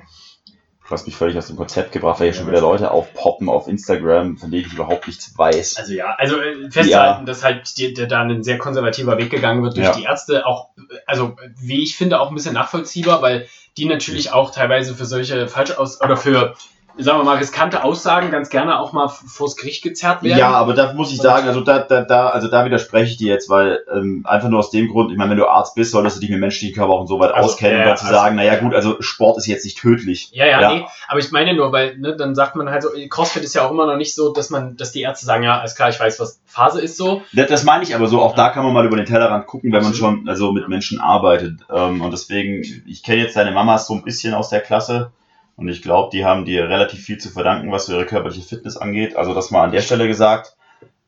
Du 0.89 0.95
hast 0.95 1.05
mich 1.05 1.17
völlig 1.17 1.37
aus 1.37 1.49
dem 1.49 1.57
Konzept 1.57 1.93
gebracht, 1.93 2.19
weil 2.19 2.29
hier 2.29 2.35
schon 2.35 2.47
wieder 2.47 2.63
Leute 2.63 2.91
aufpoppen 2.91 3.51
auf 3.51 3.69
Instagram, 3.69 4.39
von 4.39 4.51
denen 4.51 4.65
ich 4.65 4.73
überhaupt 4.73 5.07
nichts 5.07 5.37
weiß. 5.37 5.77
Also 5.77 5.93
ja, 5.93 6.15
also 6.17 6.41
äh, 6.41 6.71
festhalten, 6.71 7.27
dass 7.27 7.45
halt 7.45 7.77
die, 7.77 7.93
der, 7.93 8.07
da 8.07 8.23
ein 8.23 8.43
sehr 8.43 8.57
konservativer 8.57 9.19
Weg 9.19 9.29
gegangen 9.29 9.63
wird 9.63 9.77
durch 9.77 9.87
Ja. 9.87 9.93
die 9.93 10.05
Ärzte, 10.05 10.47
auch, 10.47 10.71
also 11.07 11.37
wie 11.61 11.83
ich 11.83 11.95
finde, 11.95 12.19
auch 12.19 12.31
ein 12.31 12.35
bisschen 12.35 12.55
nachvollziehbar, 12.55 13.21
weil 13.21 13.47
die 13.77 13.85
natürlich 13.85 14.33
auch 14.33 14.51
teilweise 14.51 14.95
für 14.95 15.05
solche 15.05 15.47
falsch 15.47 15.73
aus 15.73 16.01
oder 16.01 16.17
für, 16.17 16.55
sagen 16.99 17.19
wir 17.19 17.25
mal, 17.25 17.37
riskante 17.37 17.85
Aussagen 17.85 18.31
ganz 18.31 18.49
gerne 18.51 18.79
auch 18.81 18.93
mal 18.93 19.09
vors 19.09 19.57
Gericht 19.57 19.83
gezerrt 19.83 20.23
werden. 20.23 20.39
Ja, 20.39 20.51
aber 20.51 20.75
da 20.75 20.93
muss 20.93 21.13
ich 21.13 21.19
sagen, 21.19 21.47
also 21.47 21.61
da, 21.61 21.79
da, 21.79 22.03
da, 22.03 22.29
also 22.29 22.49
da 22.49 22.65
widerspreche 22.65 23.13
ich 23.13 23.17
dir 23.17 23.33
jetzt, 23.33 23.49
weil 23.49 23.81
ähm, 23.95 24.25
einfach 24.27 24.49
nur 24.49 24.59
aus 24.59 24.71
dem 24.71 24.89
Grund, 24.89 25.11
ich 25.13 25.17
meine, 25.17 25.31
wenn 25.31 25.39
du 25.39 25.47
Arzt 25.47 25.75
bist, 25.75 25.93
solltest 25.93 26.17
du 26.17 26.21
dich 26.21 26.31
mit 26.31 26.41
menschlichen 26.41 26.75
Körper 26.75 26.93
auch 26.93 27.07
so 27.07 27.21
weit 27.21 27.33
Also, 27.33 27.51
auskennen, 27.51 27.81
ja, 27.81 27.91
um 27.91 27.97
zu 27.97 28.05
also- 28.05 28.15
sagen, 28.17 28.37
naja 28.37 28.57
gut, 28.57 28.75
also 28.75 28.97
Sport 29.01 29.39
ist 29.39 29.47
jetzt 29.47 29.65
nicht 29.65 29.79
tödlich. 29.79 30.31
Ja, 30.33 30.47
ja, 30.47 30.61
Ja. 30.61 30.75
nee, 30.75 30.87
aber 31.09 31.21
ich 31.21 31.31
meine 31.31 31.55
nur, 31.55 31.73
weil, 31.73 31.97
ne, 31.99 32.17
dann 32.17 32.35
sagt 32.35 32.57
man 32.57 32.69
halt 32.71 32.83
so, 32.83 32.89
CrossFit 33.09 33.45
ist 33.45 33.55
ja 33.55 33.67
auch 33.67 33.71
immer 33.71 33.87
noch 33.87 33.97
nicht 33.97 34.15
so, 34.15 34.33
dass 34.33 34.51
man, 34.51 34.77
dass 34.77 34.93
die 34.93 35.03
Ärzte 35.03 35.25
sagen, 35.27 35.45
ja, 35.45 35.59
alles 35.61 35.75
klar, 35.77 35.89
ich 35.91 36.01
weiß, 36.01 36.19
was 36.21 36.41
Phase 36.47 36.81
ist 36.81 36.97
so. 36.97 37.23
Das, 37.33 37.49
das 37.49 37.65
meine 37.65 37.85
ich 37.85 37.95
aber 37.95 38.07
so, 38.09 38.21
auch 38.21 38.35
da 38.35 38.49
kann 38.51 38.65
man 38.65 38.73
mal 38.73 38.85
über 38.87 38.97
den 38.97 39.07
Tellerrand 39.07 39.47
gucken, 39.47 39.73
wenn 39.73 39.83
man 39.83 39.95
schon 39.95 40.29
also 40.29 40.53
mit 40.53 40.69
Menschen 40.69 41.01
arbeitet. 41.01 41.61
Ähm, 41.73 42.01
und 42.01 42.11
deswegen, 42.13 42.63
ich 42.87 43.03
kenne 43.03 43.23
jetzt 43.23 43.37
deine 43.37 43.53
Mamas 43.53 43.87
so 43.87 43.95
ein 43.95 44.03
bisschen 44.03 44.35
aus 44.35 44.49
der 44.49 44.61
Klasse 44.61 45.13
und 45.59 45.69
ich 45.69 45.83
glaube, 45.83 46.09
die 46.13 46.25
haben 46.25 46.47
dir 46.47 46.69
relativ 46.69 47.05
viel 47.05 47.19
zu 47.19 47.29
verdanken, 47.31 47.71
was 47.71 47.89
ihre 47.89 48.07
körperliche 48.07 48.43
Fitness 48.49 48.79
angeht. 48.79 49.17
Also 49.17 49.35
das 49.35 49.51
mal 49.51 49.65
an 49.65 49.73
der 49.73 49.83
Stelle 49.83 50.07
gesagt. 50.07 50.57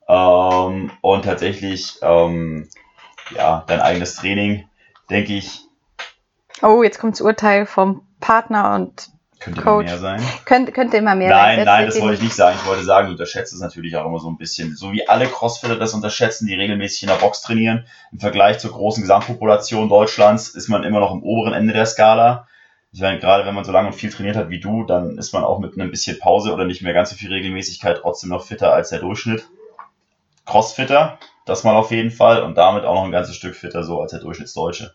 Ähm, 0.08 0.90
und 1.00 1.24
tatsächlich, 1.24 1.94
ähm, 2.02 2.68
ja, 3.34 3.64
dein 3.68 3.80
eigenes 3.80 4.16
Training, 4.16 4.68
denke 5.08 5.32
ich, 5.34 5.60
Oh, 6.62 6.82
jetzt 6.82 6.98
kommt 6.98 7.14
das 7.14 7.20
Urteil 7.22 7.64
vom 7.64 8.02
Partner 8.20 8.74
und 8.74 9.08
könnte 9.38 9.62
Coach. 9.62 9.86
mehr 9.86 9.96
sein. 9.98 10.20
könnte, 10.44 10.72
könnte 10.72 10.98
immer 10.98 11.14
mehr 11.14 11.30
Nein, 11.30 11.56
sein. 11.58 11.64
nein, 11.64 11.86
das 11.86 11.94
Setzt 11.94 12.04
wollte 12.04 12.16
ich 12.18 12.22
nicht 12.22 12.34
sagen. 12.34 12.58
Ich 12.60 12.68
wollte 12.68 12.84
sagen, 12.84 13.06
du 13.06 13.12
unterschätzt 13.12 13.54
es 13.54 13.60
natürlich 13.60 13.96
auch 13.96 14.04
immer 14.04 14.18
so 14.18 14.28
ein 14.28 14.36
bisschen. 14.36 14.76
So 14.76 14.92
wie 14.92 15.08
alle 15.08 15.26
Crossfitter 15.26 15.76
das 15.76 15.94
unterschätzen, 15.94 16.46
die 16.46 16.54
regelmäßig 16.54 17.04
in 17.04 17.08
der 17.08 17.14
Box 17.14 17.40
trainieren. 17.40 17.86
Im 18.12 18.18
Vergleich 18.20 18.58
zur 18.58 18.72
großen 18.72 19.00
Gesamtpopulation 19.00 19.88
Deutschlands 19.88 20.48
ist 20.50 20.68
man 20.68 20.84
immer 20.84 21.00
noch 21.00 21.12
im 21.14 21.22
oberen 21.22 21.54
Ende 21.54 21.72
der 21.72 21.86
Skala. 21.86 22.46
Ich 22.92 23.00
meine, 23.00 23.20
gerade 23.20 23.46
wenn 23.46 23.54
man 23.54 23.64
so 23.64 23.70
lange 23.70 23.88
und 23.88 23.94
viel 23.94 24.10
trainiert 24.10 24.36
hat 24.36 24.50
wie 24.50 24.58
du, 24.58 24.84
dann 24.84 25.16
ist 25.16 25.32
man 25.32 25.44
auch 25.44 25.60
mit 25.60 25.74
einem 25.74 25.90
bisschen 25.90 26.18
Pause 26.18 26.52
oder 26.52 26.64
nicht 26.64 26.82
mehr 26.82 26.92
ganz 26.92 27.10
so 27.10 27.16
viel 27.16 27.32
Regelmäßigkeit 27.32 27.98
trotzdem 27.98 28.30
noch 28.30 28.44
fitter 28.44 28.72
als 28.72 28.90
der 28.90 28.98
Durchschnitt. 28.98 29.48
Crossfitter, 30.44 31.18
das 31.46 31.62
mal 31.62 31.76
auf 31.76 31.92
jeden 31.92 32.10
Fall 32.10 32.42
und 32.42 32.56
damit 32.56 32.84
auch 32.84 32.94
noch 32.94 33.04
ein 33.04 33.12
ganzes 33.12 33.36
Stück 33.36 33.54
fitter 33.54 33.84
so 33.84 34.00
als 34.00 34.10
der 34.10 34.20
Durchschnittsdeutsche. 34.20 34.94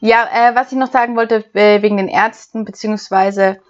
Ja, 0.00 0.28
äh, 0.32 0.54
was 0.56 0.72
ich 0.72 0.78
noch 0.78 0.90
sagen 0.90 1.16
wollte, 1.16 1.44
äh, 1.54 1.82
wegen 1.82 1.96
den 1.96 2.08
Ärzten, 2.08 2.64
beziehungsweise 2.64 3.60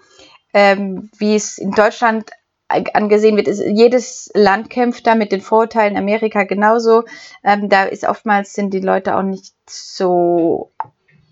ähm, 0.53 1.11
wie 1.17 1.35
es 1.35 1.57
in 1.57 1.71
Deutschland 1.71 2.31
angesehen 2.67 3.37
wird. 3.37 3.47
Es, 3.47 3.59
jedes 3.59 4.31
Land 4.33 4.69
kämpft 4.69 5.05
da 5.05 5.15
mit 5.15 5.31
den 5.31 5.41
Vorurteilen, 5.41 5.97
Amerika 5.97 6.43
genauso. 6.43 7.03
Ähm, 7.43 7.69
da 7.69 7.83
ist 7.83 8.07
oftmals 8.07 8.53
sind 8.53 8.73
die 8.73 8.79
Leute 8.79 9.15
auch 9.15 9.21
nicht 9.21 9.53
so 9.69 10.71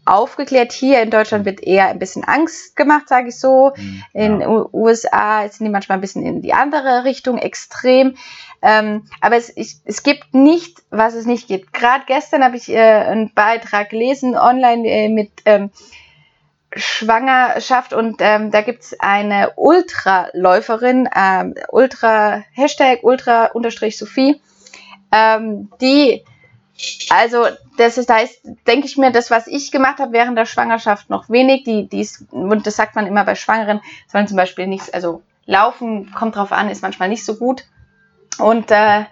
aufgeklärt. 0.05 0.71
Hier 0.71 1.01
in 1.01 1.11
Deutschland 1.11 1.45
wird 1.45 1.61
eher 1.61 1.87
ein 1.87 1.99
bisschen 1.99 2.23
Angst 2.23 2.75
gemacht, 2.75 3.07
sage 3.07 3.29
ich 3.29 3.39
so. 3.39 3.73
Hm, 3.75 4.03
In 4.13 4.41
ja. 4.41 4.49
U 4.49 4.69
USA 4.73 5.47
sind 5.47 5.65
die 5.65 5.71
manchmal 5.71 5.97
ein 5.97 6.01
bisschen 6.01 6.25
in 6.25 6.41
die 6.41 6.53
andere 6.53 7.03
Richtung, 7.03 7.37
extrem. 7.37 8.15
Ähm, 8.61 9.05
aber 9.21 9.37
es, 9.37 9.55
ich, 9.55 9.77
es 9.85 10.03
gibt 10.03 10.33
nicht, 10.33 10.83
was 10.89 11.13
es 11.13 11.25
nicht 11.25 11.47
gibt. 11.47 11.73
Gerade 11.73 12.03
gestern 12.07 12.43
habe 12.43 12.57
ich 12.57 12.69
äh, 12.69 12.77
einen 12.79 13.33
Beitrag 13.33 13.89
gelesen 13.89 14.35
online 14.35 14.87
äh, 14.87 15.09
mit 15.09 15.31
ähm, 15.45 15.71
Schwangerschaft 16.75 17.93
und 17.93 18.17
ähm, 18.19 18.51
da 18.51 18.61
gibt's 18.61 18.97
eine 18.99 19.51
Ultraläuferin, 19.55 21.09
ähm, 21.13 21.55
Ultra, 21.69 22.43
Hashtag 22.53 22.99
Ultra 23.03 23.47
unterstrich 23.47 23.97
Sophie, 23.97 24.39
ähm, 25.11 25.69
die, 25.81 26.23
also 27.09 27.45
das 27.77 27.97
ist, 27.97 28.09
da 28.09 28.19
ist, 28.19 28.41
denke 28.67 28.87
ich 28.87 28.97
mir, 28.97 29.11
das, 29.11 29.31
was 29.31 29.47
ich 29.47 29.71
gemacht 29.71 29.99
habe 29.99 30.13
während 30.13 30.37
der 30.37 30.45
Schwangerschaft 30.45 31.09
noch 31.09 31.29
wenig, 31.29 31.63
die, 31.63 31.87
die 31.87 32.01
ist, 32.01 32.25
und 32.31 32.65
das 32.65 32.75
sagt 32.75 32.95
man 32.95 33.07
immer 33.07 33.23
bei 33.23 33.35
Schwangeren, 33.35 33.81
sollen 34.07 34.27
zum 34.27 34.37
Beispiel 34.37 34.67
nichts, 34.67 34.89
also 34.89 35.21
laufen, 35.45 36.11
kommt 36.13 36.35
drauf 36.35 36.51
an, 36.51 36.69
ist 36.69 36.81
manchmal 36.81 37.09
nicht 37.09 37.25
so 37.25 37.35
gut. 37.35 37.65
Und 38.39 38.71
äh, 38.71 39.05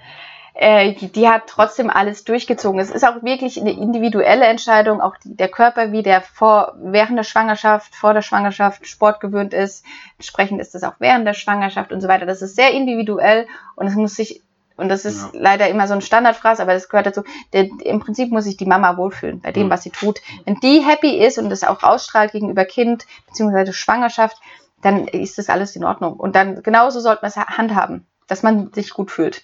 äh, 0.54 0.94
die, 0.94 1.30
hat 1.30 1.44
trotzdem 1.48 1.90
alles 1.90 2.26
durchgezogen. 2.26 2.80
Es 2.80 2.92
ist 2.92 3.06
auch 3.06 3.24
wirklich 3.24 3.60
eine 3.60 3.72
individuelle 3.72 4.46
Entscheidung, 4.46 5.00
auch 5.00 5.16
die, 5.18 5.36
der 5.36 5.48
Körper, 5.48 5.92
wie 5.92 6.04
der 6.04 6.22
vor, 6.22 6.74
während 6.82 7.18
der 7.18 7.24
Schwangerschaft, 7.24 7.96
vor 7.96 8.14
der 8.14 8.22
Schwangerschaft 8.22 8.86
Sport 8.86 9.22
gewöhnt 9.22 9.54
ist. 9.54 9.86
Entsprechend 10.18 10.60
ist 10.60 10.76
das 10.76 10.84
auch 10.84 10.96
während 11.00 11.26
der 11.26 11.34
Schwangerschaft 11.34 11.94
und 11.94 12.02
so 12.02 12.08
weiter. 12.08 12.26
Das 12.26 12.42
ist 12.42 12.56
sehr 12.56 12.72
individuell 12.72 13.48
und 13.76 13.88
es 13.88 13.96
muss 13.96 14.16
sich, 14.16 14.42
und 14.80 14.90
das 14.90 15.06
ist 15.06 15.22
Ja. 15.22 15.30
leider 15.34 15.68
immer 15.70 15.88
so 15.88 15.94
ein 15.94 16.02
Standardphrase, 16.02 16.62
aber 16.62 16.74
das 16.74 16.90
gehört 16.90 17.06
dazu. 17.06 17.24
Der, 17.54 17.68
Im 17.84 18.00
Prinzip 18.00 18.32
muss 18.32 18.46
sich 18.46 18.58
die 18.58 18.66
Mama 18.66 18.98
wohlfühlen 18.98 19.40
bei 19.42 19.52
dem, 19.52 19.68
Mhm. 19.68 19.70
was 19.72 19.84
sie 19.84 19.92
tut. 19.92 20.20
Wenn 20.46 20.56
die 20.56 20.80
happy 20.80 21.18
ist 21.24 21.38
und 21.38 21.50
das 21.50 21.64
auch 21.64 21.84
ausstrahlt 21.84 22.32
gegenüber 22.32 22.66
Kind 22.66 23.06
beziehungsweise 23.28 23.74
Schwangerschaft, 23.74 24.38
dann 24.82 25.08
ist 25.08 25.38
das 25.38 25.50
alles 25.50 25.76
in 25.76 25.84
Ordnung. 25.84 26.14
Und 26.14 26.36
dann 26.36 26.64
genauso 26.64 27.00
sollte 27.02 27.22
man 27.22 27.30
es 27.30 27.36
handhaben, 27.36 28.06
dass 28.28 28.44
man 28.44 28.72
sich 28.74 28.92
gut 28.92 29.12
fühlt. 29.12 29.44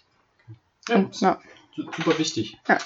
Ja, 0.87 0.95
Und, 0.95 1.19
ja. 1.21 1.39
Su- 1.75 1.83
super 1.97 2.17
wichtig. 2.17 2.57
Ja. 2.69 2.77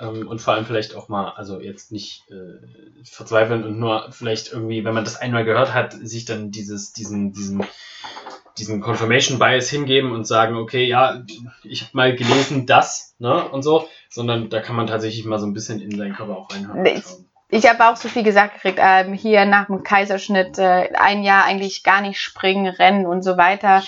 Ähm, 0.00 0.26
und 0.26 0.40
vor 0.40 0.54
allem 0.54 0.64
vielleicht 0.64 0.94
auch 0.96 1.08
mal, 1.10 1.32
also 1.36 1.60
jetzt 1.60 1.92
nicht 1.92 2.24
äh, 2.30 3.04
verzweifeln 3.04 3.62
und 3.64 3.78
nur 3.78 4.10
vielleicht 4.10 4.50
irgendwie, 4.52 4.84
wenn 4.84 4.94
man 4.94 5.04
das 5.04 5.16
einmal 5.20 5.44
gehört 5.44 5.74
hat, 5.74 5.92
sich 5.92 6.24
dann 6.24 6.50
dieses, 6.50 6.92
diesen, 6.94 7.32
diesen, 7.34 7.62
diesen 8.58 8.80
Confirmation 8.80 9.38
Bias 9.38 9.68
hingeben 9.70 10.12
und 10.12 10.26
sagen, 10.26 10.56
okay, 10.56 10.84
ja, 10.84 11.22
ich 11.64 11.82
habe 11.82 11.90
mal 11.94 12.14
gelesen 12.16 12.66
das, 12.66 13.14
ne, 13.18 13.48
und 13.48 13.62
so, 13.62 13.88
sondern 14.10 14.50
da 14.50 14.60
kann 14.60 14.76
man 14.76 14.86
tatsächlich 14.86 15.24
mal 15.24 15.38
so 15.38 15.46
ein 15.46 15.54
bisschen 15.54 15.80
in 15.80 15.96
seinen 15.96 16.14
Körper 16.14 16.36
auch 16.36 16.48
reinhören. 16.52 16.82
Nee, 16.82 17.02
Ich 17.54 17.68
habe 17.68 17.86
auch 17.86 17.96
so 17.96 18.08
viel 18.08 18.22
gesagt 18.22 18.54
gekriegt, 18.54 18.78
ähm, 18.80 19.12
hier 19.12 19.44
nach 19.44 19.66
dem 19.66 19.82
Kaiserschnitt 19.82 20.58
äh, 20.58 20.90
ein 20.94 21.22
Jahr 21.22 21.44
eigentlich 21.44 21.82
gar 21.82 22.00
nicht 22.00 22.18
springen, 22.20 22.66
rennen 22.66 23.06
und 23.06 23.22
so 23.22 23.36
weiter. 23.36 23.82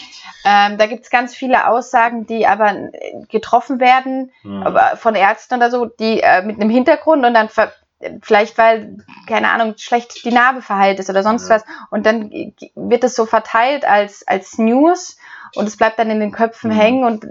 Ähm, 0.44 0.76
da 0.76 0.86
gibt's 0.86 1.08
ganz 1.08 1.34
viele 1.34 1.68
Aussagen, 1.68 2.26
die 2.26 2.46
aber 2.46 2.70
äh, 2.72 2.90
getroffen 3.30 3.80
werden, 3.80 4.30
Mhm. 4.42 4.62
aber 4.62 4.96
von 4.98 5.14
Ärzten 5.14 5.54
oder 5.56 5.70
so, 5.70 5.86
die 5.86 6.20
äh, 6.20 6.42
mit 6.42 6.60
einem 6.60 6.68
Hintergrund 6.68 7.24
und 7.24 7.32
dann 7.32 7.48
ver 7.48 7.72
vielleicht 8.22 8.58
weil, 8.58 8.98
keine 9.26 9.50
Ahnung, 9.50 9.74
schlecht 9.78 10.24
die 10.24 10.32
Narbe 10.32 10.62
verheilt 10.62 10.98
ist 10.98 11.10
oder 11.10 11.22
sonst 11.22 11.48
was. 11.48 11.64
Und 11.90 12.06
dann 12.06 12.30
wird 12.74 13.04
es 13.04 13.14
so 13.14 13.26
verteilt 13.26 13.84
als, 13.84 14.26
als 14.26 14.58
News 14.58 15.16
und 15.54 15.66
es 15.66 15.76
bleibt 15.76 15.98
dann 15.98 16.10
in 16.10 16.20
den 16.20 16.32
Köpfen 16.32 16.70
Mhm. 16.70 16.74
hängen 16.74 17.04
und 17.04 17.26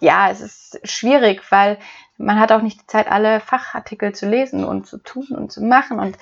ja, 0.00 0.30
es 0.30 0.40
ist 0.40 0.80
schwierig, 0.84 1.42
weil 1.50 1.78
man 2.16 2.38
hat 2.38 2.52
auch 2.52 2.62
nicht 2.62 2.80
die 2.80 2.86
Zeit, 2.86 3.10
alle 3.10 3.40
Fachartikel 3.40 4.14
zu 4.14 4.28
lesen 4.28 4.64
und 4.64 4.86
zu 4.86 4.98
tun 4.98 5.26
und 5.30 5.50
zu 5.50 5.62
machen. 5.62 5.98
Und 5.98 6.16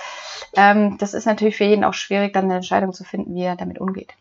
ähm, 0.56 0.96
das 0.98 1.12
ist 1.12 1.26
natürlich 1.26 1.56
für 1.56 1.64
jeden 1.64 1.84
auch 1.84 1.94
schwierig, 1.94 2.32
dann 2.32 2.44
eine 2.46 2.56
Entscheidung 2.56 2.92
zu 2.94 3.04
finden, 3.04 3.34
wie 3.34 3.42
er 3.42 3.56
damit 3.56 3.78
umgeht. 3.78 4.14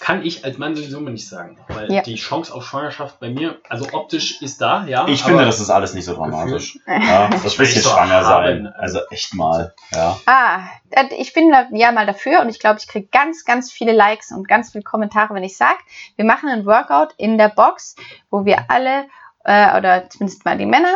Kann 0.00 0.24
ich 0.24 0.44
als 0.44 0.58
Mann 0.58 0.74
sowieso 0.76 1.00
mal 1.00 1.12
nicht 1.12 1.28
sagen, 1.28 1.58
weil 1.68 1.90
Ja. 1.90 2.02
die 2.02 2.14
Chance 2.16 2.52
auf 2.54 2.64
Schwangerschaft 2.66 3.18
bei 3.20 3.30
mir, 3.30 3.58
also 3.68 3.86
optisch 3.92 4.40
ist 4.42 4.60
da, 4.60 4.84
ja. 4.86 5.06
Ich 5.08 5.22
finde, 5.24 5.44
das 5.44 5.58
ist 5.60 5.70
alles 5.70 5.94
nicht 5.94 6.04
so 6.04 6.14
dramatisch. 6.14 6.78
Ja, 6.86 7.28
das 7.30 7.44
Ich 7.44 7.58
will 7.58 7.66
bisschen 7.66 7.78
nicht 7.80 7.84
so 7.84 7.90
schwanger 7.90 8.24
haben. 8.26 8.64
sein. 8.64 8.66
Also 8.76 9.00
echt 9.10 9.34
mal. 9.34 9.74
Ja. 9.92 10.16
Ah, 10.26 10.60
das- 10.90 11.06
ich 11.18 11.32
bin 11.32 11.52
ja 11.72 11.92
mal 11.92 12.06
dafür 12.06 12.40
und 12.40 12.48
ich 12.48 12.58
glaube, 12.58 12.78
ich 12.78 12.88
kriege 12.88 13.08
ganz, 13.10 13.44
ganz 13.44 13.72
viele 13.72 13.92
Likes 13.92 14.30
und 14.32 14.46
ganz 14.48 14.72
viele 14.72 14.84
Kommentare, 14.84 15.34
wenn 15.34 15.44
ich 15.44 15.56
sage, 15.56 15.78
wir 16.16 16.24
machen 16.24 16.48
einen 16.48 16.66
Workout 16.66 17.14
in 17.16 17.38
der 17.38 17.48
Box, 17.48 17.96
wo 18.30 18.44
wir 18.44 18.70
alle, 18.70 19.06
äh, 19.46 19.78
oder 19.78 20.08
zumindest 20.10 20.44
mal 20.44 20.58
die 20.58 20.66
Männer, 20.66 20.94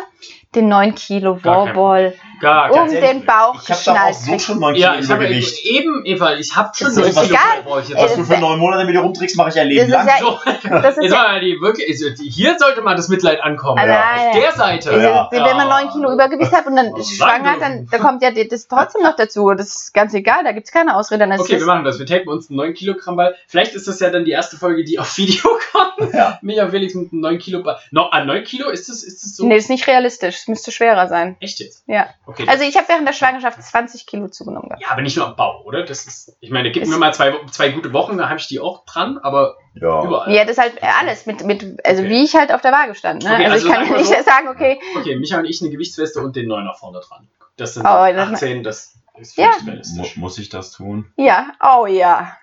den 0.55 0.69
9 0.69 0.95
Kilo 0.97 1.39
Wallball 1.45 2.13
Gar, 2.41 2.73
um 2.73 2.89
ehrlich, 2.91 2.99
den 3.01 3.25
Bauch 3.25 3.63
Ich 3.63 3.71
habe 3.71 3.81
doch 3.85 3.93
auch 3.93 4.09
geschnallt 4.09 4.15
so 4.17 4.39
schon 4.41 4.59
9 4.59 4.75
Ja, 4.75 4.91
Kilo 4.93 5.05
ich 5.05 5.11
habe 5.11 5.25
Übergewicht. 5.25 5.65
eben, 5.67 6.05
Eva, 6.05 6.35
ich 6.35 6.57
habe 6.57 6.71
schon 6.75 6.89
Das 6.89 6.97
ist 6.97 7.15
neun 7.15 7.25
Kilo 7.27 7.37
egal. 7.39 7.63
brauche 7.65 7.81
ich 7.83 7.89
jetzt. 7.91 7.99
Äh, 7.99 8.03
Was 8.05 8.15
du 8.17 8.25
für 8.25 8.39
neun 8.41 8.59
Monate 8.59 8.85
mit 8.85 8.95
dir 8.95 9.01
rumträgst, 9.01 9.37
mache 9.37 9.51
ich 9.51 9.61
ein 9.61 9.69
Leben 9.69 9.91
Das 9.91 10.01
ist 10.03 10.07
lang. 10.07 10.19
ja- 10.19 10.27
So, 10.27 10.81
das 10.83 10.97
ist 10.97 11.03
jetzt 11.05 11.13
ja- 11.13 11.39
die 11.39 11.57
wirklich, 11.61 11.89
ist- 11.89 12.21
hier 12.21 12.57
sollte 12.59 12.81
mal 12.83 12.97
das 12.97 13.09
Mitleid 13.09 13.41
ankommen. 13.45 13.79
Ah, 13.79 13.87
Ja. 13.87 14.05
nein, 14.17 14.29
Auf 14.31 14.35
der 14.41 14.53
Seite. 14.53 14.91
Also, 14.91 15.07
Ja. 15.07 15.29
Wenn 15.31 15.57
man 15.57 15.69
9 15.69 15.89
Kilo 15.91 16.13
Übergewicht 16.13 16.53
hat 16.53 16.67
und 16.67 16.75
dann 16.77 16.97
ist 16.97 17.17
schwanger, 17.17 17.55
dann 17.61 17.87
da 17.89 17.99
kommt 17.99 18.23
ja 18.23 18.31
das 18.33 18.67
trotzdem 18.67 19.03
noch 19.03 19.15
dazu. 19.15 19.53
Das 19.55 19.69
ist 19.77 19.95
ganz 19.95 20.13
egal, 20.15 20.43
da 20.43 20.51
gibt's 20.53 20.73
keine 20.73 20.97
Ausrede. 20.97 21.25
Okay, 21.39 21.59
wir 21.61 21.67
machen 21.67 21.85
das. 21.85 21.99
Wir 22.01 22.07
tapen 22.07 22.29
uns 22.29 22.51
einen 22.51 22.57
9 22.57 22.75
Kilogramm 22.75 23.15
Ball. 23.17 23.37
Vielleicht 23.47 23.75
ist 23.75 23.87
das 23.87 24.01
ja 24.01 24.11
dann 24.11 24.25
die 24.25 24.33
erste 24.33 24.57
Folge, 24.57 24.83
die 24.83 24.99
auf 24.99 25.17
Video 25.17 25.43
kommt. 25.73 26.13
Ja. 26.13 26.39
Mich 26.43 26.59
und 26.61 26.71
Felix 26.71 26.95
mit 26.95 27.13
einem 27.13 27.21
9 27.21 27.39
Kilo 27.39 27.63
Ball. 27.63 27.77
No, 27.93 28.09
ah, 28.11 28.25
9 28.25 28.40
Kilo? 28.43 28.69
Ist 28.71 28.89
das, 28.89 29.03
ist 29.03 29.23
das 29.23 29.37
so? 29.37 29.47
nee, 29.47 29.55
das 29.55 29.65
ist 29.65 29.71
nicht 29.71 29.87
realistisch. 29.87 30.37
Es 30.41 30.49
müsste 30.49 30.73
schwerer 30.73 31.09
sein. 31.09 31.37
Echt 31.41 31.61
jetzt? 31.61 31.83
Ja. 31.87 32.09
Okay. 32.27 32.45
Also 32.49 32.65
ich 32.65 32.77
habe 32.77 32.89
während 32.89 33.07
der 33.07 33.13
Schwangerschaft 33.13 33.63
20 33.63 34.07
Kilo 34.07 34.29
zugenommen. 34.29 34.69
gehabt. 34.69 34.83
ja, 34.83 34.89
aber 34.91 35.03
nicht 35.03 35.17
nur 35.17 35.27
am 35.27 35.37
Bauch, 35.37 35.65
oder? 35.65 35.85
Das 35.85 36.07
ist, 36.07 36.37
ich 36.41 36.51
meine, 36.51 36.71
gib 36.71 36.83
Ist- 36.83 36.89
mir 36.89 36.99
mal 36.99 37.13
zwei, 37.15 37.35
zwei 37.51 37.71
gute 37.71 37.93
Wochen, 37.93 38.19
da 38.19 38.29
habe 38.29 38.39
ich 38.41 38.47
die 38.49 38.61
auch 38.61 38.85
dran, 38.85 39.19
aber 39.19 39.57
Ja. 39.75 40.05
überall. 40.05 40.33
Ja, 40.33 40.43
das 40.45 40.53
ist 40.53 40.59
halt 40.59 40.75
alles 40.83 41.27
mit, 41.27 41.45
mit 41.45 41.63
also 41.87 42.03
Okay. 42.03 42.11
wie 42.11 42.25
ich 42.25 42.35
halt 42.35 42.53
auf 42.53 42.61
der 42.61 42.73
Waage 42.73 42.95
stand. 42.95 43.23
Ne? 43.25 43.33
Okay, 43.35 43.45
also, 43.47 43.53
also 43.55 43.67
ich 43.69 43.73
kann 43.75 43.89
wir 43.89 43.97
nicht 43.99 44.07
so- 44.09 44.23
sagen, 44.25 44.49
okay, 44.49 44.81
Okay, 44.97 45.17
Micha 45.17 45.39
und 45.39 45.45
ich 45.45 45.61
eine 45.61 45.71
Gewichtsweste 45.71 46.21
und 46.21 46.37
den 46.37 46.49
9 46.49 46.69
vorne 46.79 47.01
dran. 47.01 47.29
Das 47.57 47.75
sind 47.75 47.83
Oh, 47.83 48.07
das- 48.13 48.33
18, 48.33 48.63
das 48.63 48.95
ist 49.19 49.37
Ja. 49.37 49.51
realistisch. 49.67 50.17
muss 50.17 50.39
ich 50.39 50.49
das 50.49 50.73
tun? 50.73 51.13
ja, 51.17 51.53
oh 51.63 51.87
ja. 51.87 52.37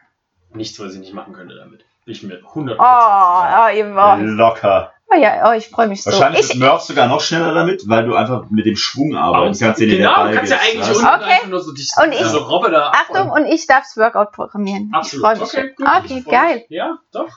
Nichts, 0.54 0.80
was 0.80 0.94
ich 0.94 1.00
nicht 1.00 1.14
machen 1.14 1.34
könnte 1.34 1.56
damit. 1.56 1.84
Bin 2.06 2.14
Ich 2.14 2.24
mir 2.24 2.42
100%. 2.42 2.78
Oh, 2.80 3.66
oh, 3.66 3.76
ihr, 3.76 3.86
oh, 3.96 4.16
Locker. 4.24 4.94
Oh 5.12 5.16
ja, 5.18 5.50
oh, 5.50 5.54
ich 5.54 5.68
freue 5.70 5.88
mich 5.88 6.04
so. 6.04 6.12
Wahrscheinlich 6.12 6.42
Ich, 6.42 6.50
ist 6.52 6.56
Murph 6.56 6.82
sogar 6.82 7.08
noch 7.08 7.22
schneller 7.22 7.54
damit, 7.54 7.88
weil 7.88 8.06
du 8.06 8.16
einfach 8.16 8.50
mit 8.50 8.66
dem 8.66 8.76
Schwung 8.76 9.14
kannst, 9.14 9.62
den 9.62 9.90
du 9.90 9.98
genau, 9.98 10.24
dir 10.26 10.30
du 10.32 10.36
kannst 10.38 10.52
ja 10.52 10.58
eigentlich 10.60 10.90
unten 10.90 11.06
Okay. 11.06 11.24
einfach 11.24 11.48
nur 11.48 11.62
so 11.62 11.74
dich 11.74 11.90
Und 12.04 12.12
ich- 12.14 12.20
so 12.26 12.40
Robbe 12.40 12.72
da 12.72 12.92
Achtung, 12.92 13.30
und 13.32 13.46
ich 13.46 13.68
darf's 13.68 13.96
Workout 13.98 14.32
programmieren. 14.32 14.90
Absolut. 14.94 15.24
Ich 15.24 15.28
freue 15.28 15.40
mich. 15.40 15.54
Okay, 15.54 15.74
schon. 15.76 15.86
gut. 15.86 15.88
okay 15.88 16.18
Ich 16.18 16.24
freu 16.24 16.32
geil. 16.32 16.56
mich. 16.56 16.66
Ja, 16.70 16.98
doch. 17.12 17.30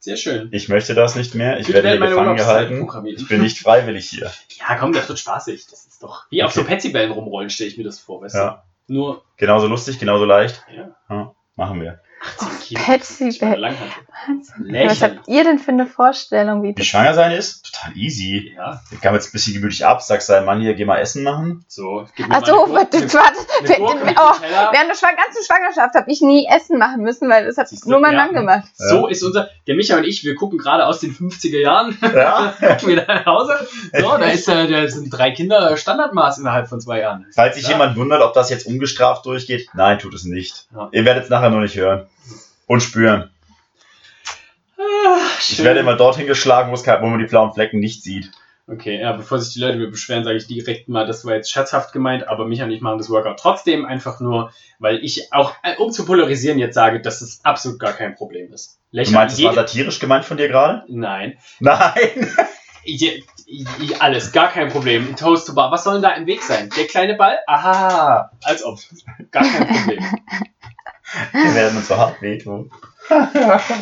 Sehr 0.00 0.16
schön. 0.16 0.50
Ich 0.52 0.68
möchte 0.68 0.94
das 0.94 1.14
nicht 1.14 1.34
mehr. 1.34 1.58
Ich 1.60 1.72
werde 1.72 1.88
hier 1.88 1.98
gefangen 1.98 2.36
gehalten. 2.36 2.86
Ich 3.16 3.26
bin 3.26 3.40
nicht 3.40 3.58
freiwillig 3.58 4.08
hier. 4.08 4.30
Ja, 4.66 4.76
komm, 4.76 4.92
das 4.92 5.08
wird 5.10 5.18
spaßig. 5.18 5.66
Das 5.70 5.84
ist 5.84 6.02
doch 6.02 6.24
wie 6.30 6.42
auf 6.42 6.50
Okay. 6.52 6.60
so 6.60 6.66
Petsy-Bällen 6.66 7.10
rumrollen, 7.12 7.50
stelle 7.50 7.68
ich 7.68 7.76
mir 7.76 7.84
das 7.84 7.98
vor, 7.98 8.22
weißt 8.22 8.34
Ja. 8.34 8.62
du? 8.86 8.94
Nur 8.94 9.22
Genauso 9.36 9.66
lustig, 9.66 9.98
genauso 9.98 10.24
leicht. 10.24 10.62
Ja. 11.08 11.34
Machen 11.56 11.80
wir. 11.82 12.00
18 12.76 13.30
Kilo. 13.30 13.50
Bell. 13.50 13.60
Langhantel. 13.60 14.88
Was 14.88 15.02
habt 15.02 15.28
ihr 15.28 15.44
denn 15.44 15.58
für 15.58 15.70
eine 15.72 15.86
Vorstellung, 15.86 16.62
wie 16.62 16.68
Wie 16.68 16.74
das 16.74 16.86
schwanger 16.86 17.14
sein 17.14 17.32
ist? 17.32 17.66
Total 17.72 17.96
easy. 17.96 18.54
Ja, 18.56 18.80
Ich 18.90 19.00
kam 19.00 19.14
jetzt 19.14 19.28
ein 19.28 19.32
bisschen 19.32 19.54
gemütlich 19.54 19.84
ab, 19.84 20.00
sagst 20.02 20.28
deinem 20.30 20.46
Mann 20.46 20.60
hier, 20.60 20.74
geh 20.74 20.84
mal 20.84 20.98
Essen 20.98 21.22
machen. 21.22 21.64
so. 21.68 22.06
Gib 22.16 22.28
mir 22.28 22.36
Ach 22.36 22.40
mal 22.40 22.46
so, 22.46 22.64
eine 22.64 22.72
Gurke- 22.86 23.00
das 23.02 23.14
war 23.14 23.30
das, 23.30 23.46
eine 23.70 23.78
Gurke 23.78 24.04
mit 24.04 24.16
oh, 24.18 24.32
während 24.40 24.72
der 24.72 25.10
ganzen 25.16 25.44
Schwangerschaft 25.46 25.94
habe 25.94 26.10
ich 26.10 26.20
nie 26.22 26.46
Essen 26.46 26.78
machen 26.78 27.02
müssen, 27.02 27.28
weil 27.28 27.44
das 27.46 27.58
hat 27.58 27.68
Siehst 27.68 27.84
du, 27.84 27.90
nur 27.90 28.00
mein 28.00 28.14
ja. 28.14 28.24
Mann 28.24 28.32
gemacht. 28.34 28.64
So 28.76 29.06
ist 29.08 29.22
unser, 29.22 29.48
der 29.66 29.74
Micha 29.74 29.96
und 29.96 30.04
ich, 30.04 30.24
wir 30.24 30.34
gucken 30.34 30.58
gerade 30.58 30.86
aus 30.86 31.00
den 31.00 31.14
50er 31.14 31.58
Jahren 31.60 31.96
Ja. 32.02 32.54
wieder 32.86 33.04
nach 33.06 33.26
Hause. 33.26 33.54
So, 33.92 34.16
da 34.16 34.26
ist 34.30 34.48
äh, 34.48 34.68
da 34.68 34.88
sind 34.88 35.10
drei 35.10 35.30
Kinder 35.32 35.76
Standardmaß 35.76 36.38
innerhalb 36.38 36.68
von 36.68 36.80
zwei 36.80 37.00
Jahren. 37.00 37.26
Falls 37.34 37.56
sich 37.56 37.64
Ja. 37.64 37.70
jemand 37.72 37.96
wundert, 37.96 38.22
ob 38.22 38.32
das 38.32 38.48
jetzt 38.50 38.66
ungestraft 38.66 39.26
durchgeht, 39.26 39.68
nein, 39.74 39.98
tut 39.98 40.14
es 40.14 40.24
nicht. 40.24 40.66
Ja. 40.74 40.88
Ihr 40.92 41.04
werdet 41.04 41.24
es 41.24 41.30
nachher 41.30 41.50
nur 41.50 41.60
nicht 41.60 41.76
hören. 41.76 42.06
Und 42.66 42.80
spüren. 42.82 43.30
Ah, 44.78 44.82
Ich 45.40 45.62
werde 45.62 45.80
immer 45.80 45.96
dorthin 45.96 46.26
geschlagen, 46.26 46.70
wo, 46.70 46.74
es 46.74 46.82
kein- 46.82 47.02
wo 47.02 47.06
man 47.06 47.18
die 47.18 47.26
blauen 47.26 47.52
Flecken 47.52 47.78
nicht 47.78 48.02
sieht. 48.02 48.30
Okay, 48.66 48.98
ja, 48.98 49.12
bevor 49.12 49.38
sich 49.38 49.52
die 49.52 49.60
Leute 49.60 49.76
mir 49.76 49.90
beschweren, 49.90 50.24
sage 50.24 50.38
ich 50.38 50.46
direkt 50.46 50.88
mal, 50.88 51.06
das 51.06 51.26
war 51.26 51.34
jetzt 51.34 51.50
scherzhaft 51.50 51.92
gemeint, 51.92 52.26
aber 52.28 52.46
Micha 52.46 52.64
und 52.64 52.70
ich 52.70 52.80
machen 52.80 52.96
das 52.96 53.10
Workout 53.10 53.38
trotzdem 53.38 53.84
einfach 53.84 54.20
nur, 54.20 54.52
weil 54.78 55.04
ich 55.04 55.30
auch, 55.34 55.54
äh, 55.62 55.76
um 55.76 55.92
zu 55.92 56.06
polarisieren, 56.06 56.58
jetzt 56.58 56.74
sage, 56.74 57.02
dass 57.02 57.20
es 57.20 57.44
absolut 57.44 57.78
gar 57.78 57.92
kein 57.92 58.14
Problem 58.14 58.50
ist. 58.54 58.78
Du 58.90 58.96
Lächeln. 58.96 59.14
meinst, 59.16 59.38
es 59.38 59.44
war 59.44 59.52
satirisch 59.52 59.98
gemeint 59.98 60.24
von 60.24 60.38
dir 60.38 60.48
gerade? 60.48 60.84
Nein. 60.88 61.36
Nein! 61.60 62.32
Je, 62.86 63.22
je, 63.46 63.94
alles, 63.98 64.30
gar 64.32 64.50
kein 64.50 64.68
Problem. 64.68 65.16
Toast 65.16 65.46
to 65.46 65.54
Bar. 65.54 65.70
Was 65.72 65.84
soll 65.84 65.94
denn 65.94 66.02
da 66.02 66.10
im 66.10 66.26
Weg 66.26 66.42
sein? 66.42 66.68
Der 66.76 66.86
kleine 66.86 67.14
Ball? 67.14 67.38
Aha, 67.46 68.30
als 68.42 68.62
ob. 68.62 68.78
Gar 69.30 69.42
kein 69.42 69.66
Problem. 69.68 70.04
Wir 71.32 71.54
werden 71.54 71.76
uns 71.76 71.88
so 71.88 71.96
hart 71.96 72.20
wehtun. 72.22 72.70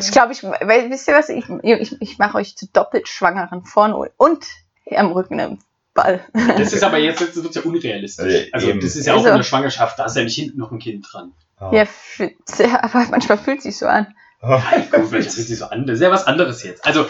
Ich 0.00 0.10
glaube, 0.10 0.32
ich, 0.32 0.42
weil, 0.42 0.90
wisst 0.90 1.06
ihr 1.08 1.14
was, 1.14 1.28
ich, 1.28 1.44
ich, 1.62 2.00
ich 2.00 2.18
mache 2.18 2.38
euch 2.38 2.56
zu 2.56 2.66
doppelt 2.72 3.08
Schwangeren 3.08 3.64
vorne 3.64 3.96
und 4.16 4.44
am 4.90 5.12
Rücken 5.12 5.38
im 5.38 5.58
Ball. 5.94 6.20
Das 6.32 6.72
ist 6.72 6.82
aber 6.82 6.98
jetzt, 6.98 7.20
jetzt 7.20 7.42
wird 7.42 7.54
ja 7.54 7.62
unrealistisch. 7.62 8.48
Also 8.52 8.68
eben. 8.68 8.80
das 8.80 8.96
ist 8.96 9.06
ja 9.06 9.12
auch 9.12 9.18
Also- 9.18 9.28
in 9.30 9.36
der 9.36 9.42
Schwangerschaft, 9.44 9.98
da 9.98 10.06
ist 10.06 10.16
ja 10.16 10.24
nicht 10.24 10.34
hinten 10.34 10.58
noch 10.58 10.72
ein 10.72 10.78
Kind 10.78 11.06
dran. 11.10 11.32
Ja, 11.70 11.86
aber 12.82 13.06
manchmal 13.10 13.38
fühlt 13.38 13.58
es 13.58 13.64
sich 13.64 13.78
so 13.78 13.86
an. 13.86 14.12
Gut, 14.44 14.60
vielleicht 15.08 15.28
ist 15.28 15.56
so 15.56 15.66
an. 15.66 15.86
Das 15.86 15.94
ist 15.96 16.00
ja 16.02 16.10
was 16.10 16.26
anderes 16.26 16.64
jetzt. 16.64 16.84
Also, 16.84 17.06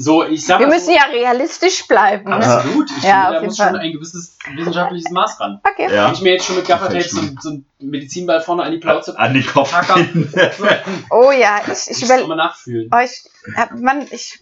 so, 0.00 0.24
ich 0.24 0.44
sag 0.44 0.58
Wir 0.58 0.66
müssen 0.66 0.86
so, 0.86 0.92
ja 0.92 1.02
realistisch 1.04 1.86
bleiben. 1.86 2.28
Ne? 2.28 2.34
Absolut. 2.36 2.90
Ich 2.98 3.04
Ja, 3.04 3.10
finde, 3.10 3.14
auf 3.14 3.28
da 3.28 3.32
jeden 3.34 3.44
muss 3.46 3.56
schon 3.56 3.66
Fall. 3.66 3.78
ein 3.78 3.92
gewisses 3.92 4.36
wissenschaftliches 4.56 5.10
Maß 5.12 5.38
ran. 5.40 5.60
Okay. 5.62 5.94
Ja. 5.94 6.06
Wenn 6.06 6.14
ich 6.14 6.22
mir 6.22 6.32
jetzt 6.32 6.46
schon 6.46 6.56
mit 6.56 6.66
Gaffertape 6.66 7.08
so, 7.08 7.20
so 7.40 7.48
einen 7.50 7.64
Medizinball 7.78 8.40
vorne 8.40 8.64
an 8.64 8.72
die 8.72 8.78
Plauze 8.78 9.16
An 9.16 9.34
die 9.34 9.44
Kopf. 9.44 9.72
Oh 11.10 11.30
ja, 11.30 11.60
ich, 11.66 11.72
ich 11.72 11.90
Ich 11.90 12.00
muss 12.00 12.02
überlege. 12.02 12.28
mal 12.28 12.36
nachfühlen. 12.36 12.90
Oh, 12.92 12.98
ich, 12.98 13.22
ja, 13.56 13.68
Mann, 13.76 14.06
ich 14.10 14.40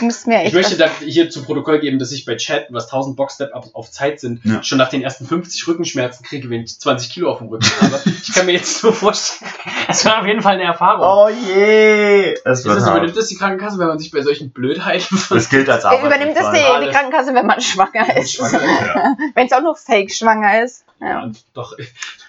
muss 0.00 0.26
mir 0.26 0.38
echt. 0.38 0.48
Ich 0.48 0.54
möchte 0.54 0.76
da 0.76 0.88
hier 1.00 1.30
zu 1.30 1.42
Protokoll 1.44 1.80
geben, 1.80 1.98
dass 1.98 2.12
ich 2.12 2.24
bei 2.24 2.36
Chat, 2.36 2.66
was 2.70 2.84
1000 2.84 3.16
Box-Step-Ups 3.16 3.74
auf 3.74 3.90
Zeit 3.90 4.20
sind, 4.20 4.40
Ja. 4.44 4.62
schon 4.62 4.78
nach 4.78 4.88
den 4.88 5.02
ersten 5.02 5.26
50 5.26 5.66
Rückenschmerzen 5.68 6.24
kriege, 6.24 6.48
wenn 6.50 6.62
ich 6.62 6.78
20 6.78 7.10
Kilo 7.10 7.30
auf 7.30 7.38
dem 7.38 7.48
Rücken 7.48 7.66
habe. 7.80 8.00
Ich 8.22 8.32
kann 8.32 8.46
mir 8.46 8.52
jetzt 8.52 8.82
nur 8.82 8.92
vorstellen, 8.92 9.50
das 9.88 10.04
war 10.04 10.20
auf 10.20 10.26
jeden 10.26 10.40
Fall 10.42 10.54
eine 10.54 10.64
Erfahrung. 10.64 11.04
Oh 11.06 11.28
je! 11.28 12.34
Es 12.44 12.62
das, 12.62 12.84
hart. 12.84 12.90
übernimmt 12.96 13.16
das 13.16 13.28
die 13.28 13.36
Krankenkasse, 13.36 13.78
wenn 13.78 13.88
man 13.88 13.98
sich 13.98 14.10
bei 14.10 14.22
solchen 14.22 14.50
Blödheiten 14.50 15.20
Das 15.30 15.48
gilt 15.48 15.68
als 15.68 15.84
Äh, 15.84 16.04
Übernimmt 16.04 16.36
das 16.36 16.52
die, 16.52 16.84
die 16.86 16.90
Krankenkasse, 16.90 17.34
wenn 17.34 17.46
man 17.46 17.60
schwanger 17.60 18.16
ist? 18.16 18.32
Schwanger 18.34 18.60
ist, 18.62 18.94
Ja. 18.94 19.16
Wenn 19.34 19.46
es 19.46 19.52
auch 19.52 19.62
nur 19.62 19.76
fake 19.76 20.10
schwanger 20.12 20.62
ist. 20.62 20.84
Ja. 21.02 21.08
Ja, 21.26 21.32
doch, 21.52 21.76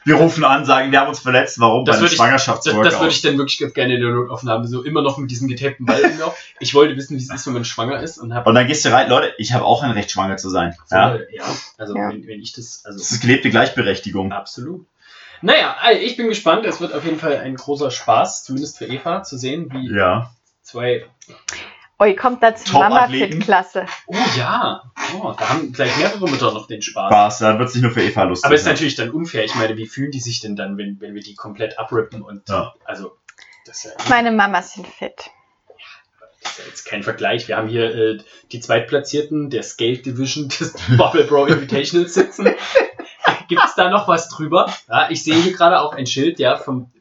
Wir 0.03 0.15
rufen 0.15 0.43
an, 0.43 0.65
sagen, 0.65 0.91
wir 0.91 0.99
haben 0.99 1.07
uns 1.09 1.19
verletzt. 1.19 1.59
Warum? 1.59 1.85
Das 1.85 1.95
Bei 1.95 1.97
einem 1.99 2.05
ich- 2.05 2.11
das, 2.11 2.17
Schwangerschaftsworkout. 2.17 2.83
das 2.85 2.99
würde 2.99 3.13
ich 3.13 3.21
dann 3.21 3.37
wirklich 3.37 3.59
ganz 3.59 3.73
gerne 3.73 3.95
in 3.95 4.01
der 4.01 4.09
Notaufnahme 4.11 4.67
so 4.67 4.83
immer 4.83 5.01
noch 5.03 5.17
mit 5.19 5.29
diesem 5.31 5.47
getapten 5.47 5.85
Ball 5.85 6.01
Lauch. 6.19 6.33
Ich 6.59 6.73
wollte 6.73 6.95
wissen, 6.97 7.17
wie 7.17 7.21
es 7.21 7.31
ist, 7.31 7.45
wenn 7.45 7.53
man 7.53 7.65
schwanger 7.65 8.01
ist 8.01 8.17
und 8.17 8.33
habe 8.33 8.49
Und 8.49 8.55
dann 8.55 8.65
gehst 8.67 8.83
du 8.83 8.89
rein, 8.91 9.09
Leute, 9.09 9.33
ich 9.37 9.53
habe 9.53 9.63
auch 9.63 9.83
ein 9.83 9.91
Recht, 9.91 10.09
schwanger 10.11 10.37
zu 10.37 10.49
sein. 10.49 10.75
Ja? 10.91 11.17
ja, 11.31 11.43
also 11.77 11.95
Ja. 11.95 12.09
Wenn, 12.09 12.25
wenn 12.27 12.41
ich 12.41 12.53
das, 12.53 12.81
also 12.83 12.97
Das 12.97 13.11
ist 13.11 13.21
gelebte 13.21 13.49
Gleichberechtigung. 13.51 14.31
Absolut. 14.31 14.85
Naja, 15.41 15.75
also 15.81 16.01
ich 16.01 16.17
bin 16.17 16.27
gespannt. 16.29 16.65
Es 16.65 16.81
wird 16.81 16.93
auf 16.93 17.03
jeden 17.05 17.19
Fall 17.19 17.37
ein 17.37 17.55
großer 17.55 17.91
Spaß, 17.91 18.43
zumindest 18.43 18.77
für 18.77 18.85
Eva, 18.85 19.23
zu 19.23 19.37
sehen, 19.37 19.69
wie 19.71 19.93
Ja. 19.95 20.31
zwei. 20.63 21.05
Oh, 22.03 22.05
ihr 22.05 22.15
kommt 22.17 22.43
da 22.43 22.53
zur. 22.53 22.79
Mama-Fit-Klasse. 22.81 23.85
Oh 24.07 24.15
ja, 24.37 24.83
oh, 25.15 25.33
da 25.37 25.49
haben 25.49 25.71
gleich 25.71 25.95
mehrere 25.97 26.29
Mütter 26.29 26.51
noch 26.53 26.67
den 26.67 26.81
Spaß. 26.81 27.07
Spaß, 27.09 27.39
da 27.39 27.57
wird 27.59 27.69
es 27.69 27.75
nicht 27.75 27.83
nur 27.83 27.91
für 27.91 28.03
Eva 28.03 28.23
lustig. 28.23 28.45
Aber 28.45 28.55
es 28.55 28.61
ist 28.61 28.65
sein. 28.65 28.73
natürlich 28.73 28.95
dann 28.95 29.11
unfair. 29.11 29.45
Ich 29.45 29.55
meine, 29.55 29.77
wie 29.77 29.85
fühlen 29.87 30.11
die 30.11 30.19
sich 30.19 30.41
denn 30.41 30.55
dann, 30.57 30.77
wenn, 30.77 30.99
wenn 30.99 31.15
wir 31.15 31.21
die 31.21 31.35
komplett 31.35 31.79
abrippen 31.79 32.21
und 32.21 32.47
Ja. 32.49 32.73
also 32.83 33.17
das 33.65 33.85
ist, 33.85 33.95
ja, 33.97 34.05
Meine 34.09 34.31
Mamas 34.31 34.73
sind 34.73 34.85
fit. 34.87 35.29
das 36.41 36.51
ist 36.51 36.59
ja 36.59 36.65
jetzt 36.65 36.83
kein 36.85 37.03
Vergleich. 37.03 37.47
Wir 37.47 37.55
haben 37.55 37.69
hier 37.69 37.95
äh, 37.95 38.17
die 38.51 38.59
Zweitplatzierten 38.59 39.49
der 39.49 39.63
Scale 39.63 39.99
Division 39.99 40.49
des 40.49 40.73
Bubble 40.97 41.23
Bro 41.23 41.45
Invitational 41.45 42.09
sitzen. 42.09 42.49
Gibt 43.47 43.61
es 43.63 43.75
da 43.75 43.89
noch 43.89 44.07
was 44.09 44.27
drüber? 44.29 44.69
Ja, 44.89 45.09
ich 45.09 45.23
sehe 45.23 45.35
hier 45.35 45.53
gerade 45.53 45.79
auch 45.79 45.93
ein 45.93 46.05
Schild, 46.05 46.39
ja, 46.39 46.57
vom 46.57 46.91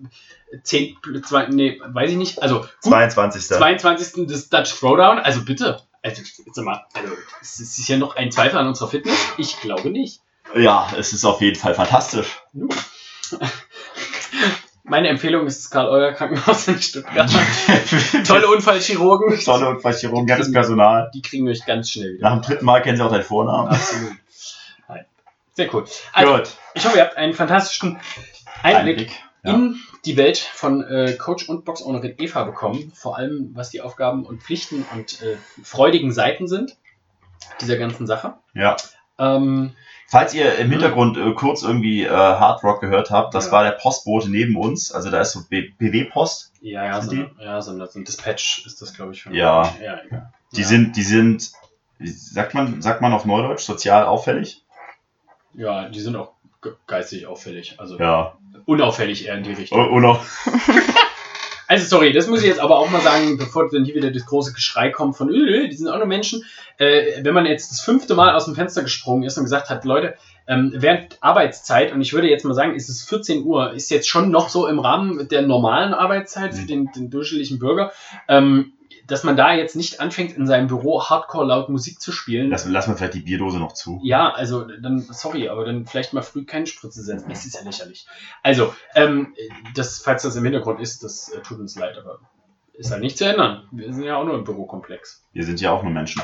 10, 0.63 0.97
zwei, 1.25 1.47
nee, 1.47 1.81
weiß 1.85 2.11
ich 2.11 2.17
nicht. 2.17 2.43
Also 2.43 2.61
gut, 2.61 2.71
22. 2.81 3.47
22. 3.49 4.27
des 4.27 4.49
Dutch 4.49 4.75
Throwdown. 4.79 5.19
Also 5.19 5.45
bitte. 5.45 5.81
Also, 6.03 6.23
jetzt 6.23 6.57
mal, 6.59 6.85
also, 6.95 7.13
ist 7.41 7.61
es 7.61 7.77
hier 7.87 7.97
noch 7.97 8.17
ein 8.17 8.33
Zweifel 8.33 8.59
an 8.59 8.67
unserer 8.67 8.89
Fitness? 8.89 9.17
Ich 9.39 9.61
glaube 9.61 9.91
nicht. 9.91 10.21
Ja, 10.57 10.91
es 10.99 11.13
ist 11.13 11.25
auf 11.25 11.41
jeden 11.41 11.57
Fall 11.57 11.75
fantastisch. 11.75 12.41
Meine 14.85 15.09
Empfehlung 15.09 15.47
ist 15.47 15.65
das 15.65 15.71
Karl-Euer 15.71 16.13
Krankenhaus 16.13 16.67
in 16.67 16.83
Stuttgart. 16.83 17.31
Tolle 18.27 18.49
Unfallchirurgen. 18.49 19.39
Tolle 19.41 19.69
Unfallchirurgen, 19.69 20.27
nettes 20.27 20.51
Personal. 20.53 21.09
Die 21.15 21.23
kriegen 21.23 21.49
euch 21.49 21.65
ganz 21.65 21.91
schnell 21.91 22.15
wieder. 22.15 22.29
Nach 22.29 22.41
dem 22.41 22.43
dritten 22.43 22.65
Mal 22.65 22.83
kennen 22.83 22.97
sie 22.97 23.05
auch 23.05 23.11
deinen 23.11 23.23
Vornamen. 23.23 23.69
Absolut. 23.69 24.13
Nein. 24.89 25.07
Sehr 25.55 25.73
cool. 25.73 25.85
Also, 26.13 26.37
Gut. 26.37 26.51
ich 26.75 26.85
hoffe, 26.85 26.97
ihr 26.97 27.05
habt 27.05 27.17
einen 27.17 27.33
fantastischen 27.33 28.01
Einblick 28.63 28.89
Einblick. 28.89 29.13
Ja. 29.45 29.55
in 29.55 29.81
die 30.05 30.17
Welt 30.17 30.39
von 30.39 30.83
äh, 30.83 31.13
Coach 31.15 31.49
und 31.49 31.65
Boxownerin 31.65 32.15
Eva 32.19 32.45
bekommen. 32.45 32.93
Vor 32.95 33.17
allem, 33.17 33.51
was 33.55 33.71
die 33.71 33.81
Aufgaben 33.81 34.25
und 34.27 34.43
Pflichten 34.43 34.85
und 34.95 35.23
äh, 35.23 35.37
freudigen 35.63 36.13
Seiten 36.13 36.49
sind 36.49 36.77
dieser 37.61 37.77
ganzen 37.77 38.07
Sache. 38.07 38.35
ja. 38.55 38.77
Ähm, 39.19 39.75
Falls 40.09 40.35
ihr 40.35 40.57
im 40.59 40.71
Hintergrund 40.71 41.17
äh, 41.17 41.33
kurz 41.35 41.63
irgendwie 41.63 42.03
äh, 42.05 42.11
Hard 42.11 42.63
Rock 42.65 42.81
gehört 42.81 43.11
habt, 43.11 43.35
das 43.35 43.47
Ja. 43.47 43.53
war 43.53 43.65
der 43.65 43.73
Postbote 43.73 44.31
neben 44.31 44.57
uns. 44.57 44.91
Also 44.93 45.11
da 45.11 45.21
ist 45.21 45.33
so 45.33 45.41
BW-Post. 45.49 46.53
ja, 46.61 46.85
ja, 46.85 47.01
so, 47.01 47.15
ja, 47.39 47.63
so, 47.63 47.71
eine, 47.73 47.87
so 47.87 47.99
ein 47.99 48.05
Dispatch 48.05 48.67
ist 48.67 48.83
das, 48.83 48.95
glaube 48.95 49.13
ich. 49.13 49.23
Von, 49.23 49.33
Ja. 49.35 49.73
ja, 49.83 50.01
egal. 50.05 50.33
Die 50.57 50.63
ja. 50.63 50.67
sind, 50.67 50.97
die 50.97 51.03
sind, 51.03 51.53
wie 51.99 52.09
sagt 52.09 52.53
man, 52.55 52.83
sagt 52.83 53.01
man 53.01 53.13
auf 53.13 53.25
Neudeutsch, 53.25 53.63
sozial 53.65 54.05
auffällig? 54.05 54.65
Ja, 55.55 55.89
die 55.89 56.01
sind 56.01 56.17
auch 56.17 56.33
geistig 56.87 57.27
auffällig. 57.27 57.75
Also 57.79 57.99
Ja. 57.99 58.37
unauffällig 58.67 59.27
eher 59.27 59.37
in 59.37 59.43
die 59.45 59.53
Richtung. 59.53 59.79
Auch, 59.79 60.25
Also 61.69 61.87
sorry, 61.87 62.13
das 62.13 62.27
muss 62.27 62.43
ich 62.43 62.49
jetzt 62.49 62.61
aber 62.61 62.79
auch 62.79 62.91
mal 62.91 63.01
sagen, 63.01 63.39
bevor 63.39 63.67
dann 63.71 63.85
hier 63.87 63.95
wieder 63.95 64.11
das 64.11 64.27
große 64.27 64.53
Geschrei 64.53 64.91
kommt 64.91 65.17
von, 65.17 65.33
äh, 65.33 65.69
die 65.69 65.77
sind 65.77 65.89
auch 65.89 65.97
nur 65.97 66.07
Menschen. 66.07 66.45
Äh, 66.77 67.25
wenn 67.25 67.33
man 67.33 67.47
jetzt 67.47 67.71
das 67.71 67.81
fünfte 67.81 68.15
Mal 68.15 68.35
aus 68.35 68.45
dem 68.45 68.55
Fenster 68.55 68.83
gesprungen 68.83 69.23
ist 69.23 69.39
und 69.39 69.45
gesagt 69.45 69.71
hat, 69.71 69.87
Leute, 69.87 70.15
ähm, 70.47 70.73
während 70.75 71.17
Arbeitszeit, 71.23 71.93
und 71.93 72.03
ich 72.03 72.13
würde 72.13 72.29
jetzt 72.29 72.45
mal 72.45 72.53
sagen, 72.53 72.75
ist 72.75 72.91
es 72.91 73.03
14 73.05 73.45
Uhr, 73.45 73.73
ist 73.73 73.91
jetzt 73.91 74.07
schon 74.07 74.31
noch 74.31 74.51
so 74.51 74.67
im 74.67 74.81
Rahmen 74.81 75.29
der 75.29 75.43
normalen 75.43 75.95
Arbeitszeit 75.95 76.53
für 76.55 76.63
Mhm. 76.63 76.67
den, 76.67 76.91
den 76.95 77.11
durchschnittlichen 77.11 77.59
Bürger, 77.59 77.93
ähm, 78.29 78.75
dass 79.07 79.25
man 79.25 79.37
da 79.37 79.53
jetzt 79.53 79.77
nicht 79.77 80.01
anfängt, 80.01 80.37
in 80.37 80.47
seinem 80.47 80.69
Büro 80.69 81.03
hardcore 81.03 81.47
laut 81.47 81.69
Musik 81.69 82.01
zu 82.01 82.13
spielen. 82.13 82.51
lass, 82.51 82.67
lass 82.67 82.87
mal 82.87 82.97
vielleicht 82.97 83.15
die 83.15 83.21
Bierdose 83.21 83.59
noch 83.59 83.73
zu. 83.73 84.01
Ja, 84.03 84.33
also 84.33 84.65
dann, 84.65 85.01
sorry, 85.01 85.49
aber 85.49 85.65
dann 85.65 85.87
vielleicht 85.87 86.13
mal 86.13 86.23
früh 86.23 86.45
keine 86.45 86.67
Spritze 86.67 87.03
setzen. 87.03 87.29
Das 87.29 87.45
ist 87.45 87.55
ja 87.55 87.63
lächerlich. 87.63 88.07
Also, 88.43 88.75
ähm, 88.95 89.35
das, 89.75 89.99
falls 90.01 90.23
das 90.23 90.37
im 90.37 90.45
Hintergrund 90.45 90.81
ist, 90.81 91.03
das 91.03 91.29
äh, 91.31 91.41
tut 91.41 91.59
uns 91.59 91.77
leid, 91.77 91.99
aber 91.99 92.21
ist 92.75 92.91
halt 92.91 93.03
nicht 93.03 93.19
zu 93.19 93.25
ändern. 93.27 93.69
Wir 93.71 93.93
sind 93.93 94.05
ja 94.05 94.17
auch 94.17 94.25
nur 94.25 94.35
im 94.35 94.45
Bürokomplex. 94.45 95.25
Wir 95.33 95.45
sind 95.45 95.61
ja 95.61 95.73
auch 95.73 95.83
nur 95.83 95.93
Menschen. 95.93 96.23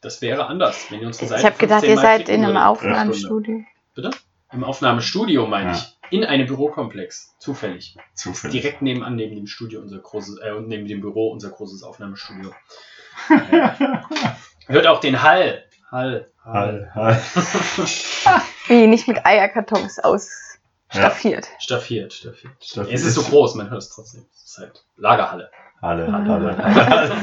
Das 0.00 0.22
wäre 0.22 0.46
anders, 0.46 0.90
wenn 0.90 1.00
ihr 1.00 1.06
unsere 1.06 1.26
Seite 1.26 1.40
Ich 1.40 1.46
habe 1.46 1.58
gedacht, 1.58 1.84
15 1.84 1.90
ihr 1.90 2.00
seid 2.00 2.28
in 2.28 2.44
einem. 2.44 2.56
Aufnahmestudio. 2.56 3.62
Im 4.52 4.64
Aufnahmestudio, 4.64 5.46
meine 5.46 5.70
Ja. 5.70 5.76
ich. 5.76 5.99
In 6.10 6.24
einem 6.24 6.46
Bürokomplex. 6.46 7.36
Zufällig. 7.38 7.96
Zufällig. 8.14 8.60
Direkt 8.60 8.82
nebenan, 8.82 9.16
neben 9.16 9.36
dem 9.36 9.46
Studio, 9.46 9.80
unser 9.80 9.98
großes, 9.98 10.40
äh, 10.42 10.52
und 10.52 10.68
neben 10.68 10.86
dem 10.86 11.00
Büro, 11.00 11.30
unser 11.30 11.50
großes 11.50 11.82
Aufnahmestudio. 11.82 12.52
Ja. 13.28 13.76
Hört 14.66 14.86
auch 14.86 15.00
den 15.00 15.22
Hall. 15.22 15.64
Hall. 15.90 16.30
Hall. 16.44 16.90
Hall. 16.94 17.20
Wie 18.68 18.86
nicht 18.86 19.08
mit 19.08 19.24
Eierkartons 19.26 19.98
ausstaffiert. 19.98 21.48
Staffiert, 21.58 22.12
staffiert. 22.12 22.52
Staffiert. 22.62 22.94
Es 22.94 23.04
ist 23.04 23.14
so 23.14 23.22
groß, 23.22 23.56
man 23.56 23.70
hört 23.70 23.82
es 23.82 23.90
trotzdem. 23.90 24.26
Es 24.32 24.44
ist 24.44 24.58
halt 24.58 24.84
Lagerhalle. 24.96 25.50
Halle, 25.82 26.08
Mhm. 26.08 26.28
Halle, 26.28 26.56
Halle. 26.58 27.10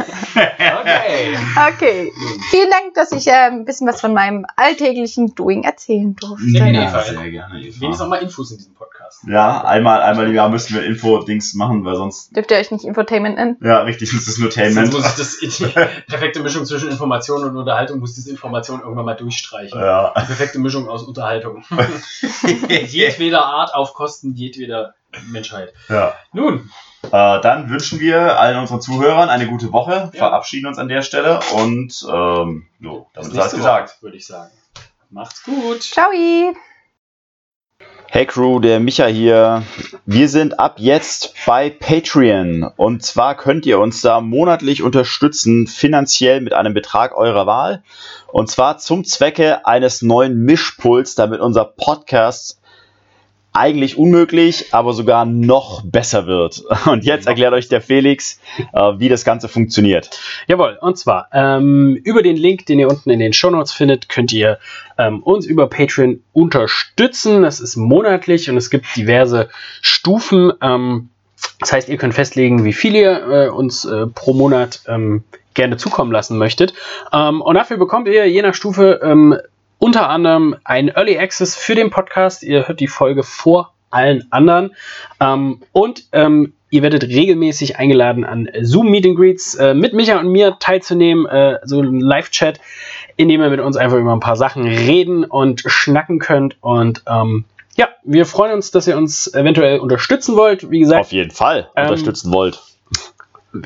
Okay. 0.82 1.38
Okay. 1.74 2.12
Vielen 2.50 2.70
Dank, 2.72 2.94
dass 2.96 3.12
ich 3.12 3.28
äh, 3.28 3.32
ein 3.32 3.66
bisschen 3.66 3.88
was 3.88 4.02
von 4.02 4.14
meinem 4.14 4.46
alltäglichen 4.56 5.34
Doing 5.36 5.64
erzählen 5.64 6.16
durfte. 6.16 6.44
Sehr 6.46 6.62
gerne, 6.62 6.78
Ja, 6.84 6.90
Eva. 6.90 7.02
sehr 7.04 7.30
gerne, 7.32 7.54
Wenigstens 7.56 7.84
Eva. 7.84 8.04
auch 8.06 8.10
mal 8.10 8.18
Infos 8.18 8.52
in 8.52 8.58
diesem 8.58 8.74
Podcast. 8.74 8.97
Ja, 9.28 9.64
einmal, 9.64 10.02
einmal 10.02 10.28
im 10.28 10.34
Jahr 10.34 10.50
müssen 10.50 10.76
wir 10.76 10.84
Info-Dings 10.86 11.54
machen, 11.56 11.84
weil 11.86 11.96
sonst, 11.96 12.36
Dürft 12.36 12.52
ihr 12.52 12.58
euch 12.58 12.72
nicht 12.72 12.86
Infotainment 12.86 13.36
nennen? 13.36 13.58
ja, 13.62 13.82
richtig, 13.82 14.12
das 14.12 14.28
ist 14.28 14.40
nur 14.40 14.50
Tainment. 14.50 14.92
muss 14.94 15.06
ich 15.06 15.16
das, 15.16 15.38
die 15.40 15.66
perfekte 16.10 16.42
Mischung 16.42 16.66
zwischen 16.66 16.90
Information 16.90 17.44
und 17.44 17.56
Unterhaltung, 17.58 18.00
muss 18.00 18.14
diese 18.16 18.30
Information 18.32 18.82
irgendwann 18.82 19.06
mal 19.06 19.16
durchstreichen. 19.16 19.80
Ja. 19.80 20.14
Die 20.20 20.26
perfekte 20.26 20.60
Mischung 20.60 20.88
aus 20.90 21.04
Unterhaltung. 21.04 21.64
jedweder 22.88 23.46
Art 23.46 23.74
auf 23.74 23.94
Kosten 23.94 24.34
jedweder 24.34 24.94
Menschheit. 25.30 25.74
ja. 25.90 26.14
Nun, 26.34 26.70
Äh, 27.04 27.40
dann 27.42 27.70
wünschen 27.70 28.00
wir 28.00 28.40
allen 28.40 28.58
unseren 28.58 28.82
Zuhörern 28.82 29.30
eine 29.30 29.48
gute 29.48 29.72
Woche, 29.72 30.10
Ja. 30.14 30.18
verabschieden 30.20 30.66
uns 30.68 30.78
an 30.80 30.88
der 30.90 31.04
Stelle 31.04 31.40
und 31.54 32.06
ähm, 32.12 32.68
jo, 32.80 33.08
ist 33.14 33.18
alles 33.20 33.34
nächste 33.34 33.58
gesagt. 33.58 33.90
Woche, 33.92 34.02
würde 34.02 34.18
ich 34.18 34.26
sagen. 34.28 34.52
Macht's 35.10 35.44
gut. 35.44 35.84
Ciao! 35.84 36.10
Hey 38.10 38.26
Crew, 38.26 38.60
der 38.60 38.80
Micha 38.80 39.06
hier. 39.06 39.64
Wir 40.06 40.30
sind 40.30 40.62
ab 40.62 40.76
jetzt 40.78 41.34
bei 41.46 41.70
Patreon 41.70 42.64
und 42.78 43.04
zwar 43.04 43.36
könnt 43.36 43.66
ihr 43.66 43.80
uns 43.80 44.00
da 44.00 44.22
monatlich 44.22 44.82
unterstützen, 44.82 45.68
finanziell 45.68 46.40
mit 46.40 46.54
einem 46.54 46.74
Betrag 46.74 47.18
eurer 47.18 47.46
Wahl 47.46 47.84
und 48.28 48.50
zwar 48.50 48.78
zum 48.78 49.04
Zwecke 49.04 49.66
eines 49.66 50.02
neuen 50.02 50.38
Mischpuls, 50.38 51.16
damit 51.16 51.42
unser 51.42 51.66
Podcast 51.66 52.62
eigentlich 53.54 53.98
unmöglich, 53.98 54.74
aber 54.74 54.94
sogar 54.94 55.26
noch 55.26 55.84
besser 55.84 56.28
wird. 56.28 56.64
Und 56.86 57.04
jetzt 57.06 57.28
erklärt 57.28 57.54
euch 57.54 57.68
der 57.70 57.82
Felix, 57.82 58.40
äh, 58.74 58.94
wie 58.98 59.10
das 59.10 59.26
Ganze 59.26 59.48
funktioniert. 59.48 60.20
Jawohl, 60.48 60.78
und 60.80 60.98
zwar 60.98 61.28
ähm, 61.34 61.96
über 62.04 62.22
den 62.22 62.38
Link, 62.38 62.66
den 62.68 62.80
ihr 62.80 62.88
unten 62.90 63.10
in 63.10 63.20
den 63.20 63.34
Shownotes 63.34 63.72
findet, 63.74 64.10
könnt 64.10 64.32
ihr 64.32 64.60
ähm, 64.98 65.24
uns 65.24 65.46
über 65.46 65.68
Patreon 65.68 66.22
unterstützen. 66.34 67.42
Das 67.42 67.60
ist 67.60 67.76
monatlich 67.78 68.50
und 68.50 68.58
es 68.58 68.70
gibt 68.70 68.86
diverse 68.96 69.50
Stufen. 69.82 70.54
Ähm, 70.62 71.10
Das 71.60 71.72
heißt, 71.72 71.90
ihr 71.90 71.98
könnt 71.98 72.14
festlegen, 72.14 72.64
wie 72.64 72.74
viel 72.74 72.96
ihr 72.96 73.28
äh, 73.28 73.50
uns 73.50 73.86
äh, 73.86 74.08
pro 74.08 74.34
Monat 74.34 74.82
ähm, 74.88 75.24
gerne 75.54 75.78
zukommen 75.78 76.12
lassen 76.12 76.38
möchtet. 76.38 76.74
Ähm, 77.12 77.42
und 77.42 77.56
dafür 77.56 77.78
bekommt 77.78 78.08
ihr 78.08 78.30
je 78.30 78.42
nach 78.44 78.54
Stufe 78.54 79.00
ähm, 79.04 79.38
unter 79.80 80.10
anderem 80.10 80.56
ein 80.64 80.90
Early 80.90 81.18
Access 81.18 81.56
für 81.56 81.76
den 81.76 81.90
Podcast. 81.90 82.44
Ihr 82.44 82.68
hört 82.68 82.80
die 82.80 82.88
Folge 82.88 83.24
vor 83.24 83.74
allen 83.90 84.28
anderen. 84.32 84.76
Ähm, 85.20 85.62
und 85.72 86.06
ähm, 86.12 86.54
ihr 86.70 86.82
werdet 86.84 87.04
regelmäßig 87.04 87.78
eingeladen, 87.78 88.26
an 88.26 88.50
Zoom-Meet 88.62 89.06
and 89.06 89.16
Greets 89.18 89.56
äh, 89.56 89.74
mit 89.74 89.94
Micha 89.94 90.20
und 90.20 90.30
mir 90.30 90.58
teilzunehmen, 90.60 91.26
äh, 91.26 91.60
so 91.64 91.82
ein 91.82 92.00
Live-Chat, 92.00 92.60
in 93.16 93.30
dem 93.30 93.42
ihr 93.42 93.50
mit 93.50 93.60
uns 93.60 93.78
einfach 93.78 93.98
über 93.98 94.14
ein 94.14 94.20
paar 94.20 94.36
Sachen 94.36 94.68
reden 94.68 95.24
und 95.24 95.64
schnacken 95.66 96.20
könnt. 96.20 96.58
Und 96.62 97.04
ähm, 97.08 97.46
ja, 97.76 97.88
wir 98.04 98.26
freuen 98.26 98.54
uns, 98.54 98.72
dass 98.72 98.88
ihr 98.88 98.98
uns 98.98 99.34
eventuell 99.34 99.80
unterstützen 99.80 100.36
wollt. 100.36 100.70
Wie 100.70 100.80
gesagt, 100.80 101.02
Auf 101.02 101.12
jeden 101.12 101.32
Fall 101.32 101.70
Ähm, 101.76 101.86
unterstützen 101.90 102.34
wollt. 102.34 102.60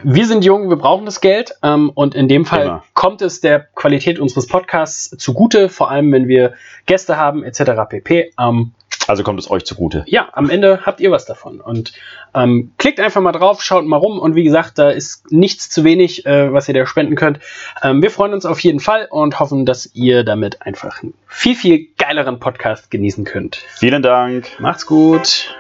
Wir 0.04 0.26
sind 0.28 0.44
jung, 0.46 0.70
wir 0.70 0.78
brauchen 0.78 1.06
das 1.06 1.22
Geld 1.22 1.56
ähm, 1.64 1.90
und 1.94 2.16
in 2.16 2.28
dem 2.28 2.46
Fall 2.46 2.66
Immer. 2.66 2.84
kommt 2.94 3.22
es 3.22 3.42
der 3.42 3.60
Qualität 3.76 4.20
unseres 4.20 4.48
Podcasts 4.48 5.16
zugute, 5.18 5.70
vor 5.70 5.90
allem 5.92 6.12
wenn 6.12 6.28
wir 6.28 6.54
Gäste 6.86 7.18
haben 7.18 7.44
etc. 7.44 7.62
pp. 7.90 8.32
Ähm, 8.40 8.72
Also 9.08 9.24
kommt 9.24 9.40
es 9.40 9.50
euch 9.50 9.66
zugute. 9.66 10.04
ja, 10.08 10.30
am 10.34 10.50
Ende 10.50 10.82
habt 10.86 11.02
ihr 11.02 11.12
was 11.12 11.26
davon 11.26 11.60
und 11.60 11.94
ähm, 12.34 12.72
klickt 12.78 13.00
einfach 13.00 13.20
mal 13.22 13.32
drauf, 13.32 13.62
schaut 13.62 13.86
mal 13.86 13.98
rum 13.98 14.20
und 14.20 14.36
wie 14.36 14.44
gesagt, 14.44 14.78
da 14.78 14.90
ist 14.90 15.32
nichts 15.32 15.70
zu 15.70 15.84
wenig, 15.84 16.26
äh, 16.26 16.54
was 16.54 16.68
ihr 16.68 16.74
da 16.74 16.86
spenden 16.86 17.16
könnt. 17.16 17.40
Ähm, 17.84 18.02
wir 18.02 18.12
freuen 18.12 18.34
uns 18.34 18.46
auf 18.46 18.60
jeden 18.60 18.80
Fall 18.80 19.08
und 19.10 19.40
hoffen, 19.40 19.66
dass 19.66 19.90
ihr 19.94 20.24
damit 20.24 20.62
einfach 20.62 21.02
einen 21.02 21.14
viel, 21.28 21.56
viel 21.56 21.88
geileren 21.98 22.40
Podcast 22.40 22.90
genießen 22.92 23.26
könnt. 23.26 23.56
Vielen 23.76 24.02
Dank. 24.02 24.48
Macht's 24.60 24.86
gut. 24.86 25.56